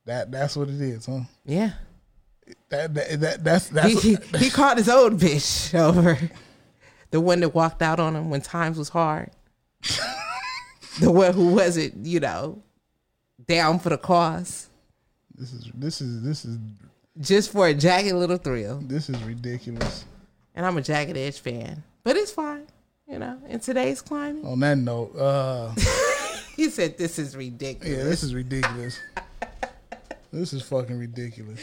That 0.05 0.31
that's 0.31 0.55
what 0.55 0.69
it 0.69 0.79
is, 0.79 1.07
huh? 1.07 1.21
Yeah. 1.45 1.71
That 2.69 2.93
that, 2.93 3.19
that 3.21 3.43
that's 3.43 3.69
that's 3.69 4.03
he, 4.03 4.15
he, 4.15 4.37
he 4.37 4.49
caught 4.51 4.77
his 4.77 4.87
old 4.87 5.17
bitch 5.17 5.73
over 5.73 6.19
the 7.09 7.19
one 7.19 7.39
that 7.39 7.49
walked 7.49 7.81
out 7.81 7.99
on 7.99 8.15
him 8.15 8.29
when 8.29 8.41
times 8.41 8.77
was 8.77 8.89
hard. 8.89 9.31
the 10.99 11.11
one 11.11 11.33
who 11.33 11.55
wasn't, 11.55 12.05
you 12.05 12.19
know, 12.19 12.61
down 13.47 13.79
for 13.79 13.89
the 13.89 13.97
cause 13.97 14.69
this 15.37 15.53
is 15.53 15.71
this 15.73 16.01
is 16.01 16.21
this 16.23 16.45
is 16.45 16.57
just 17.19 17.51
for 17.51 17.67
a 17.67 17.73
jagged 17.73 18.13
little 18.13 18.37
thrill. 18.37 18.79
this 18.83 19.09
is 19.09 19.21
ridiculous. 19.23 20.05
And 20.55 20.65
I'm 20.65 20.77
a 20.77 20.81
Jagged 20.81 21.17
Edge 21.17 21.39
fan, 21.39 21.83
but 22.03 22.15
it's 22.15 22.31
fine, 22.31 22.65
you 23.07 23.19
know, 23.19 23.37
in 23.49 23.59
today's 23.59 24.01
climate. 24.01 24.45
On 24.45 24.59
that 24.61 24.77
note, 24.77 25.15
uh, 25.17 25.73
He 26.55 26.69
said, 26.69 26.97
"This 26.97 27.19
is 27.19 27.35
ridiculous." 27.35 27.97
yeah, 27.97 28.03
this 28.03 28.23
is 28.23 28.33
ridiculous. 28.33 28.97
This 30.31 30.53
is 30.53 30.61
fucking 30.61 30.97
ridiculous. 30.97 31.59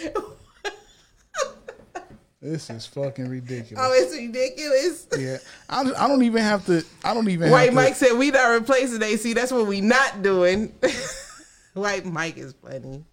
This 2.40 2.68
is 2.70 2.86
fucking 2.86 3.28
ridiculous. 3.28 3.84
Oh, 3.86 3.92
it's 3.92 4.14
ridiculous. 4.14 5.06
yeah, 5.16 5.38
I, 5.68 5.80
I 6.04 6.08
don't 6.08 6.22
even 6.22 6.42
have 6.42 6.66
to. 6.66 6.84
I 7.04 7.14
don't 7.14 7.28
even. 7.28 7.50
White 7.50 7.72
Mike 7.72 7.94
to, 7.94 8.06
said 8.06 8.18
we 8.18 8.30
not 8.30 8.48
replacing 8.48 9.02
AC. 9.02 9.32
That's 9.32 9.52
what 9.52 9.66
we 9.66 9.80
not 9.80 10.22
doing. 10.22 10.74
White 11.74 12.04
Mike 12.04 12.36
is 12.36 12.52
funny. 12.62 13.04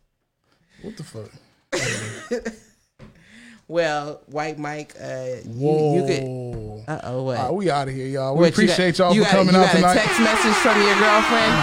What 0.82 0.98
the 0.98 1.04
fuck? 1.04 1.32
Well, 3.70 4.20
White 4.26 4.58
Mike, 4.58 4.96
uh, 5.00 5.06
you, 5.46 5.52
Whoa. 5.52 5.96
you 5.96 6.02
could. 6.04 6.90
Uh 6.92 7.00
oh, 7.04 7.24
what? 7.24 7.38
All 7.38 7.46
right, 7.46 7.54
we 7.54 7.70
out 7.70 7.88
of 7.88 7.94
here, 7.94 8.08
y'all. 8.08 8.34
We 8.34 8.40
What, 8.40 8.46
you 8.48 8.52
appreciate 8.66 8.98
got- 8.98 9.06
y'all 9.06 9.14
you 9.16 9.22
for 9.24 9.32
got- 9.32 9.38
coming 9.38 9.54
you 9.54 9.62
out 9.62 9.66
got 9.68 9.76
tonight. 9.76 9.92
A 9.94 10.00
text 10.00 10.20
message 10.20 10.56
from 10.56 10.82
your 10.82 10.96
girlfriend. 10.98 11.54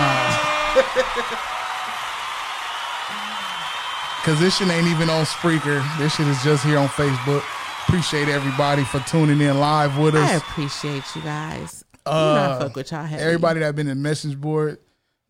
Cause 4.24 4.41
this 4.41 4.57
shit 4.57 4.69
ain't 4.69 4.87
even 4.89 5.09
on 5.09 5.24
Spreaker. 5.24 5.85
This 5.99 6.15
shit 6.16 6.27
is 6.27 6.43
just 6.43 6.65
here 6.65 6.78
on 6.78 6.89
Facebook. 6.89 7.45
Appreciate 7.87 8.28
everybody 8.28 8.83
for 8.83 8.99
tuning 9.01 9.41
in 9.41 9.61
live 9.61 9.99
with 9.99 10.16
us. 10.16 10.28
I 10.31 10.35
appreciate 10.35 11.05
you 11.15 11.23
guys. 11.23 11.85
you 12.07 12.12
know 12.12 12.19
Uh, 12.19 12.59
fuck 12.59 12.74
with 12.74 12.91
y'all 12.91 13.05
heavy. 13.05 13.23
Everybody 13.23 13.61
that 13.61 13.77
been 13.77 13.87
in 13.87 13.97
the 13.99 14.03
message 14.03 14.41
board, 14.41 14.78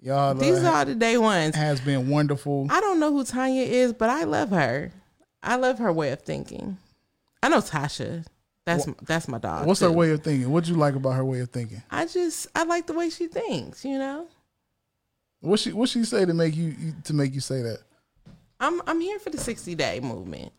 y'all. 0.00 0.34
These 0.34 0.62
uh, 0.64 0.70
are 0.70 0.84
the 0.86 0.94
day 0.94 1.18
ones. 1.18 1.54
has 1.54 1.78
been 1.80 2.08
wonderful. 2.08 2.68
I 2.70 2.80
don't 2.80 2.98
know 2.98 3.12
who 3.12 3.24
Tanya 3.24 3.62
is, 3.64 3.92
but 3.92 4.08
I 4.08 4.24
love 4.24 4.48
her. 4.50 4.92
I 5.46 5.56
love 5.56 5.78
her 5.78 5.92
way 5.92 6.10
of 6.10 6.22
thinking. 6.22 6.76
I 7.42 7.48
know 7.48 7.58
Tasha. 7.60 8.26
That's 8.64 8.86
that's 9.02 9.28
my 9.28 9.38
dog. 9.38 9.64
What's 9.66 9.80
her 9.80 9.92
way 9.92 10.10
of 10.10 10.24
thinking? 10.24 10.50
What'd 10.50 10.68
you 10.68 10.74
like 10.74 10.96
about 10.96 11.12
her 11.12 11.24
way 11.24 11.38
of 11.38 11.50
thinking? 11.50 11.82
I 11.88 12.04
just 12.06 12.48
I 12.54 12.64
like 12.64 12.86
the 12.88 12.94
way 12.94 13.10
she 13.10 13.28
thinks. 13.28 13.84
You 13.84 13.98
know, 13.98 14.26
What 15.40 15.60
she 15.60 15.72
what 15.72 15.88
she 15.88 16.02
say 16.04 16.24
to 16.24 16.34
make 16.34 16.56
you 16.56 16.74
to 17.04 17.14
make 17.14 17.32
you 17.32 17.40
say 17.40 17.62
that? 17.62 17.78
I'm 18.58 18.82
I'm 18.88 19.00
here 19.00 19.20
for 19.20 19.30
the 19.30 19.38
60 19.38 19.74
day 19.76 20.00
movement. 20.00 20.52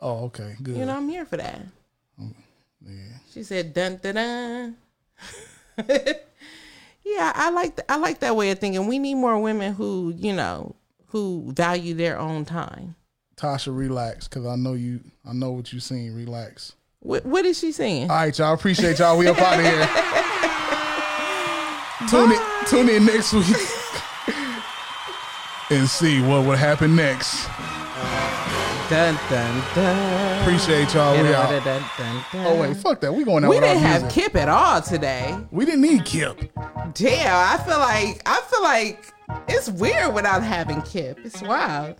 Oh, 0.00 0.24
okay, 0.26 0.54
good. 0.62 0.76
You 0.76 0.84
know, 0.84 0.94
I'm 0.96 1.08
here 1.08 1.24
for 1.24 1.38
that. 1.38 1.62
Mm, 2.20 2.34
yeah. 2.86 3.16
She 3.32 3.42
said 3.42 3.72
dun 3.72 3.96
dun 4.02 4.14
dun. 4.16 4.76
yeah, 7.04 7.32
I 7.34 7.50
like 7.50 7.76
th- 7.76 7.86
I 7.88 7.96
like 7.96 8.18
that 8.20 8.36
way 8.36 8.50
of 8.50 8.58
thinking. 8.58 8.86
We 8.86 8.98
need 8.98 9.14
more 9.14 9.38
women 9.38 9.72
who 9.72 10.12
you 10.14 10.34
know 10.34 10.74
who 11.06 11.50
value 11.52 11.94
their 11.94 12.18
own 12.18 12.44
time. 12.44 12.96
Tasha, 13.36 13.76
relax, 13.76 14.26
cause 14.28 14.46
I 14.46 14.56
know 14.56 14.72
you. 14.72 15.00
I 15.28 15.34
know 15.34 15.50
what 15.52 15.70
you 15.72 15.80
seen. 15.80 16.14
Relax. 16.14 16.72
What 17.00 17.26
what 17.26 17.44
is 17.44 17.58
she 17.58 17.70
saying? 17.72 18.10
All 18.10 18.16
right, 18.16 18.36
y'all. 18.38 18.54
Appreciate 18.54 18.98
y'all. 18.98 19.18
We 19.18 19.28
up 19.28 19.38
out 19.38 19.58
of 19.58 19.64
here. 19.66 19.86
tune 22.08 22.32
in. 22.32 22.38
Tune 22.66 22.88
in 22.88 23.04
next 23.04 23.32
week 23.32 23.46
and 25.70 25.88
see 25.88 26.20
what 26.22 26.44
would 26.46 26.58
happen 26.58 26.96
next. 26.96 27.46
Dun 28.88 29.18
dun 29.28 29.62
dun. 29.74 30.42
Appreciate 30.42 30.94
y'all. 30.94 31.16
We 31.16 31.24
Dun, 31.24 31.34
out. 31.34 31.50
dun, 31.50 31.62
dun, 31.64 31.82
dun, 31.98 32.24
dun. 32.32 32.46
Oh 32.46 32.60
wait, 32.60 32.76
fuck 32.76 33.00
that. 33.00 33.12
We 33.12 33.24
going 33.24 33.44
out 33.44 33.50
We 33.50 33.58
didn't 33.60 33.78
have 33.82 34.02
music. 34.02 34.22
Kip 34.22 34.36
at 34.36 34.48
all 34.48 34.80
today. 34.80 35.36
We 35.50 35.64
didn't 35.64 35.80
need 35.82 36.04
Kip. 36.04 36.38
Damn, 36.94 37.34
I 37.34 37.58
feel 37.64 37.78
like 37.78 38.22
I 38.24 38.40
feel 38.48 38.62
like 38.62 39.12
it's 39.48 39.68
weird 39.68 40.14
without 40.14 40.42
having 40.42 40.80
Kip. 40.82 41.18
It's 41.24 41.42
wild. 41.42 41.96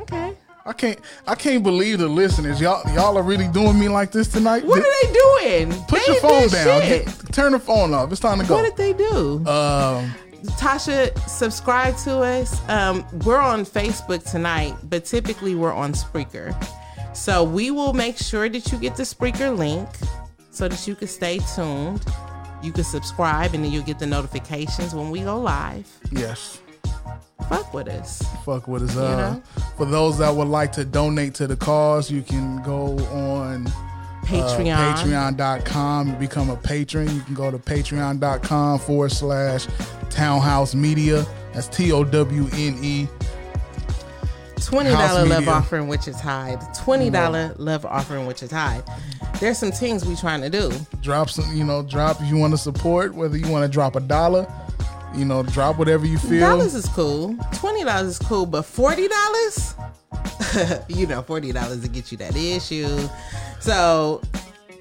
Okay. 0.00 0.34
I 0.66 0.72
can't. 0.74 0.98
I 1.26 1.34
can't 1.34 1.62
believe 1.62 1.98
the 1.98 2.08
listeners. 2.08 2.60
Y'all, 2.60 2.82
y'all 2.94 3.16
are 3.16 3.22
really 3.22 3.48
doing 3.48 3.78
me 3.78 3.88
like 3.88 4.12
this 4.12 4.28
tonight. 4.28 4.64
What 4.64 4.80
are 4.80 5.06
they 5.06 5.12
doing? 5.12 5.72
Put 5.86 6.00
They 6.06 6.12
your 6.12 6.20
phone 6.20 6.48
down. 6.48 6.80
Get- 6.80 7.32
turn 7.32 7.52
the 7.52 7.58
phone 7.58 7.94
off. 7.94 8.10
It's 8.12 8.20
time 8.20 8.38
to 8.40 8.46
go. 8.46 8.56
What 8.56 8.64
did 8.64 8.76
they 8.76 8.92
do? 8.92 9.36
um, 9.48 10.12
Tasha, 10.56 11.16
subscribe 11.28 11.96
to 11.98 12.18
us. 12.18 12.60
Um, 12.68 13.04
we're 13.24 13.40
on 13.40 13.64
Facebook 13.64 14.30
tonight, 14.30 14.74
but 14.84 15.04
typically 15.04 15.54
we're 15.54 15.72
on 15.72 15.92
Spreaker. 15.92 16.54
So 17.14 17.42
we 17.42 17.70
will 17.72 17.92
make 17.94 18.16
sure 18.18 18.48
that 18.48 18.70
you 18.70 18.78
get 18.78 18.94
the 18.94 19.02
Spreaker 19.02 19.56
link 19.56 19.88
so 20.50 20.68
that 20.68 20.86
you 20.86 20.94
can 20.94 21.08
stay 21.08 21.40
tuned. 21.56 22.04
You 22.62 22.72
can 22.72 22.84
subscribe 22.84 23.54
and 23.54 23.64
then 23.64 23.72
you'll 23.72 23.82
get 23.84 23.98
the 23.98 24.06
notifications 24.06 24.94
when 24.94 25.10
we 25.10 25.20
go 25.22 25.40
live. 25.40 25.88
yes. 26.12 26.60
Fuck 27.48 27.72
with 27.72 27.88
us. 27.88 28.22
Fuck 28.44 28.68
with 28.68 28.82
us. 28.82 28.96
Uh, 28.96 29.16
know? 29.34 29.42
For 29.76 29.86
those 29.86 30.18
that 30.18 30.34
would 30.34 30.48
like 30.48 30.72
to 30.72 30.84
donate 30.84 31.34
to 31.34 31.46
the 31.46 31.56
cause, 31.56 32.10
you 32.10 32.22
can 32.22 32.62
go 32.62 32.98
on 33.08 33.66
Patreon. 34.28 34.76
Uh, 34.76 34.94
patreon.com 34.94 36.10
and 36.10 36.18
become 36.18 36.50
a 36.50 36.56
patron. 36.56 37.08
You 37.14 37.22
can 37.22 37.34
go 37.34 37.50
to 37.50 37.58
patreon.com 37.58 38.78
forward 38.80 39.12
slash 39.12 39.66
townhouse 40.10 40.74
media. 40.74 41.26
That's 41.54 41.68
T 41.68 41.92
O 41.92 42.04
W 42.04 42.48
N 42.52 42.78
E. 42.82 43.08
Twenty 44.60 44.90
dollar 44.90 45.24
love 45.24 45.48
offering, 45.48 45.88
which 45.88 46.08
is 46.08 46.20
high. 46.20 46.58
Twenty 46.76 47.08
dollar 47.08 47.54
love 47.56 47.86
offering, 47.86 48.26
which 48.26 48.42
is 48.42 48.50
high. 48.50 48.82
There's 49.40 49.56
some 49.56 49.72
things 49.72 50.04
we 50.04 50.14
trying 50.14 50.42
to 50.42 50.50
do. 50.50 50.70
Drop 51.00 51.30
some, 51.30 51.56
you 51.56 51.64
know, 51.64 51.82
drop 51.82 52.20
if 52.20 52.28
you 52.28 52.36
want 52.36 52.52
to 52.52 52.58
support, 52.58 53.14
whether 53.14 53.36
you 53.36 53.48
want 53.50 53.64
to 53.64 53.68
drop 53.68 53.96
a 53.96 54.00
dollar, 54.00 54.46
you 55.14 55.24
know, 55.24 55.42
drop 55.42 55.78
whatever 55.78 56.06
you 56.06 56.18
feel. 56.18 56.40
Dollars 56.40 56.74
is 56.74 56.86
cool. 56.88 57.36
Twenty 57.54 57.84
dollars 57.84 58.08
is 58.08 58.18
cool, 58.18 58.46
but 58.46 58.62
forty 58.64 59.08
dollars, 59.08 59.74
you 60.88 61.06
know, 61.06 61.22
forty 61.22 61.52
dollars 61.52 61.82
to 61.82 61.88
get 61.88 62.10
you 62.12 62.18
that 62.18 62.36
issue. 62.36 63.08
So, 63.60 64.22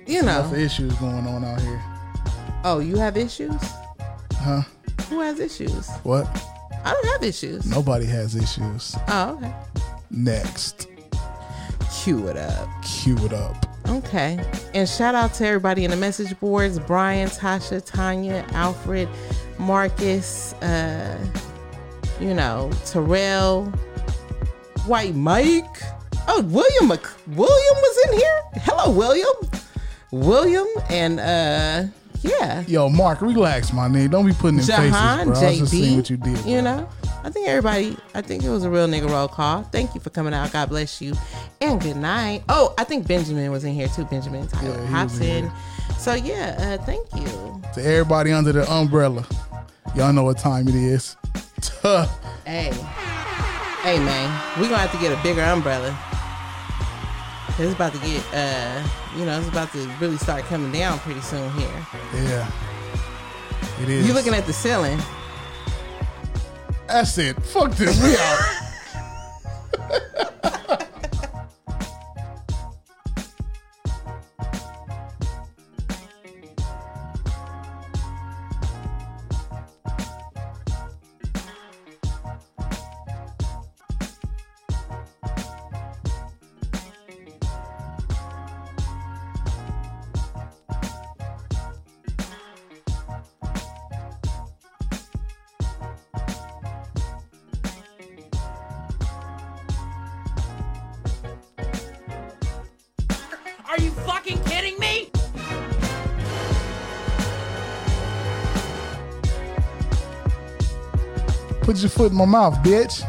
you 0.05 0.19
Enough 0.19 0.51
know, 0.51 0.57
issues 0.57 0.93
going 0.95 1.25
on 1.27 1.43
out 1.43 1.59
here. 1.61 1.81
oh, 2.63 2.79
you 2.79 2.95
have 2.97 3.17
issues? 3.17 3.61
Huh? 4.35 4.61
Who 5.09 5.19
has 5.21 5.39
issues? 5.39 5.89
What? 6.03 6.27
I 6.85 6.91
don't 6.93 7.05
have 7.07 7.23
issues. 7.23 7.65
Nobody 7.65 8.05
has 8.05 8.35
issues. 8.35 8.95
Oh, 9.07 9.35
okay. 9.37 9.53
Next. 10.11 10.87
Cue 12.03 12.27
it 12.27 12.37
up. 12.37 12.69
Cue 12.83 13.17
it 13.25 13.33
up. 13.33 13.65
Okay. 13.89 14.39
And 14.73 14.87
shout 14.87 15.15
out 15.15 15.33
to 15.35 15.45
everybody 15.47 15.83
in 15.85 15.91
the 15.91 15.97
message 15.97 16.37
boards 16.39 16.79
Brian, 16.79 17.29
Tasha, 17.29 17.83
Tanya, 17.83 18.45
Alfred, 18.51 19.09
Marcus, 19.59 20.53
uh, 20.61 21.17
you 22.19 22.33
know, 22.33 22.71
Terrell, 22.85 23.65
White 24.85 25.15
Mike. 25.15 25.65
Oh, 26.27 26.41
William 26.43 26.87
Mc- 26.89 27.27
William 27.35 27.75
was 27.75 28.07
in 28.07 28.19
here. 28.19 28.41
Hello, 28.63 28.91
William. 28.91 29.27
William 30.11 30.67
and 30.89 31.19
uh 31.19 31.83
yeah. 32.21 32.63
Yo, 32.67 32.89
Mark, 32.89 33.21
relax, 33.21 33.71
my 33.71 33.87
nigga. 33.87 34.11
Don't 34.11 34.25
be 34.25 34.33
putting 34.33 34.59
in 34.59 34.65
Jahan, 34.65 35.27
faces, 35.27 35.39
bro. 35.39 35.47
I 35.47 35.49
was 35.51 35.59
just 35.59 35.71
seeing 35.71 35.93
JB. 35.93 35.95
what 35.97 36.09
you 36.09 36.17
did. 36.17 36.37
You 36.45 36.61
bro. 36.61 36.61
know? 36.61 36.89
I 37.23 37.29
think 37.29 37.47
everybody, 37.47 37.97
I 38.15 38.21
think 38.21 38.43
it 38.43 38.49
was 38.49 38.63
a 38.63 38.69
real 38.69 38.87
nigga 38.87 39.09
roll 39.09 39.27
call. 39.27 39.63
Thank 39.63 39.93
you 39.95 40.01
for 40.01 40.09
coming 40.09 40.33
out. 40.33 40.51
God 40.51 40.69
bless 40.69 41.01
you. 41.01 41.13
And 41.61 41.79
good 41.79 41.97
night. 41.97 42.43
Oh, 42.49 42.73
I 42.77 42.83
think 42.85 43.07
Benjamin 43.07 43.51
was 43.51 43.63
in 43.65 43.73
here 43.73 43.87
too. 43.89 44.05
Benjamin 44.05 44.47
Tyler 44.47 44.69
Yeah, 44.81 44.85
Hobson. 44.87 45.51
So 45.99 46.13
yeah, 46.13 46.55
uh, 46.57 46.83
thank 46.83 47.05
you. 47.15 47.61
To 47.73 47.83
everybody 47.83 48.31
under 48.31 48.51
the 48.51 48.69
umbrella, 48.71 49.25
y'all 49.95 50.13
know 50.13 50.23
what 50.23 50.37
time 50.37 50.67
it 50.67 50.75
is. 50.75 51.15
Tuh. 51.61 52.05
Hey, 52.47 52.71
hey 53.83 53.99
man, 53.99 54.41
we 54.57 54.69
gonna 54.69 54.77
have 54.77 54.91
to 54.93 54.97
get 54.99 55.11
a 55.11 55.21
bigger 55.21 55.41
umbrella. 55.41 55.89
It's 57.59 57.73
about 57.73 57.91
to 57.91 57.99
get, 57.99 58.23
uh, 58.33 58.87
you 59.17 59.25
know, 59.25 59.37
it's 59.37 59.49
about 59.49 59.73
to 59.73 59.79
really 59.99 60.15
start 60.15 60.45
coming 60.45 60.71
down 60.71 60.97
pretty 60.99 61.19
soon 61.19 61.51
here. 61.51 61.87
Yeah, 62.13 62.49
it 63.81 63.89
is. 63.89 64.07
You 64.07 64.13
looking 64.13 64.33
at 64.33 64.45
the 64.45 64.53
ceiling? 64.53 64.97
That's 66.87 67.17
it. 67.17 67.35
Fuck 67.43 67.71
this. 67.71 68.01
We 68.01 68.15
out. 68.15 68.39
Put 111.77 111.83
your 111.83 111.89
foot 111.91 112.11
in 112.11 112.17
my 112.17 112.25
mouth, 112.25 112.55
bitch. 112.63 113.05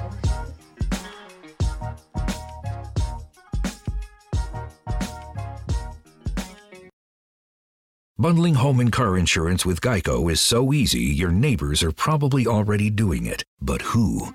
Bundling 8.19 8.57
home 8.57 8.81
and 8.81 8.93
car 8.93 9.17
insurance 9.17 9.65
with 9.65 9.81
Geico 9.81 10.31
is 10.31 10.43
so 10.43 10.75
easy, 10.75 11.01
your 11.01 11.31
neighbors 11.31 11.83
are 11.83 11.93
probably 11.93 12.47
already 12.47 12.91
doing 12.91 13.25
it. 13.25 13.43
But 13.59 13.81
who? 13.81 14.35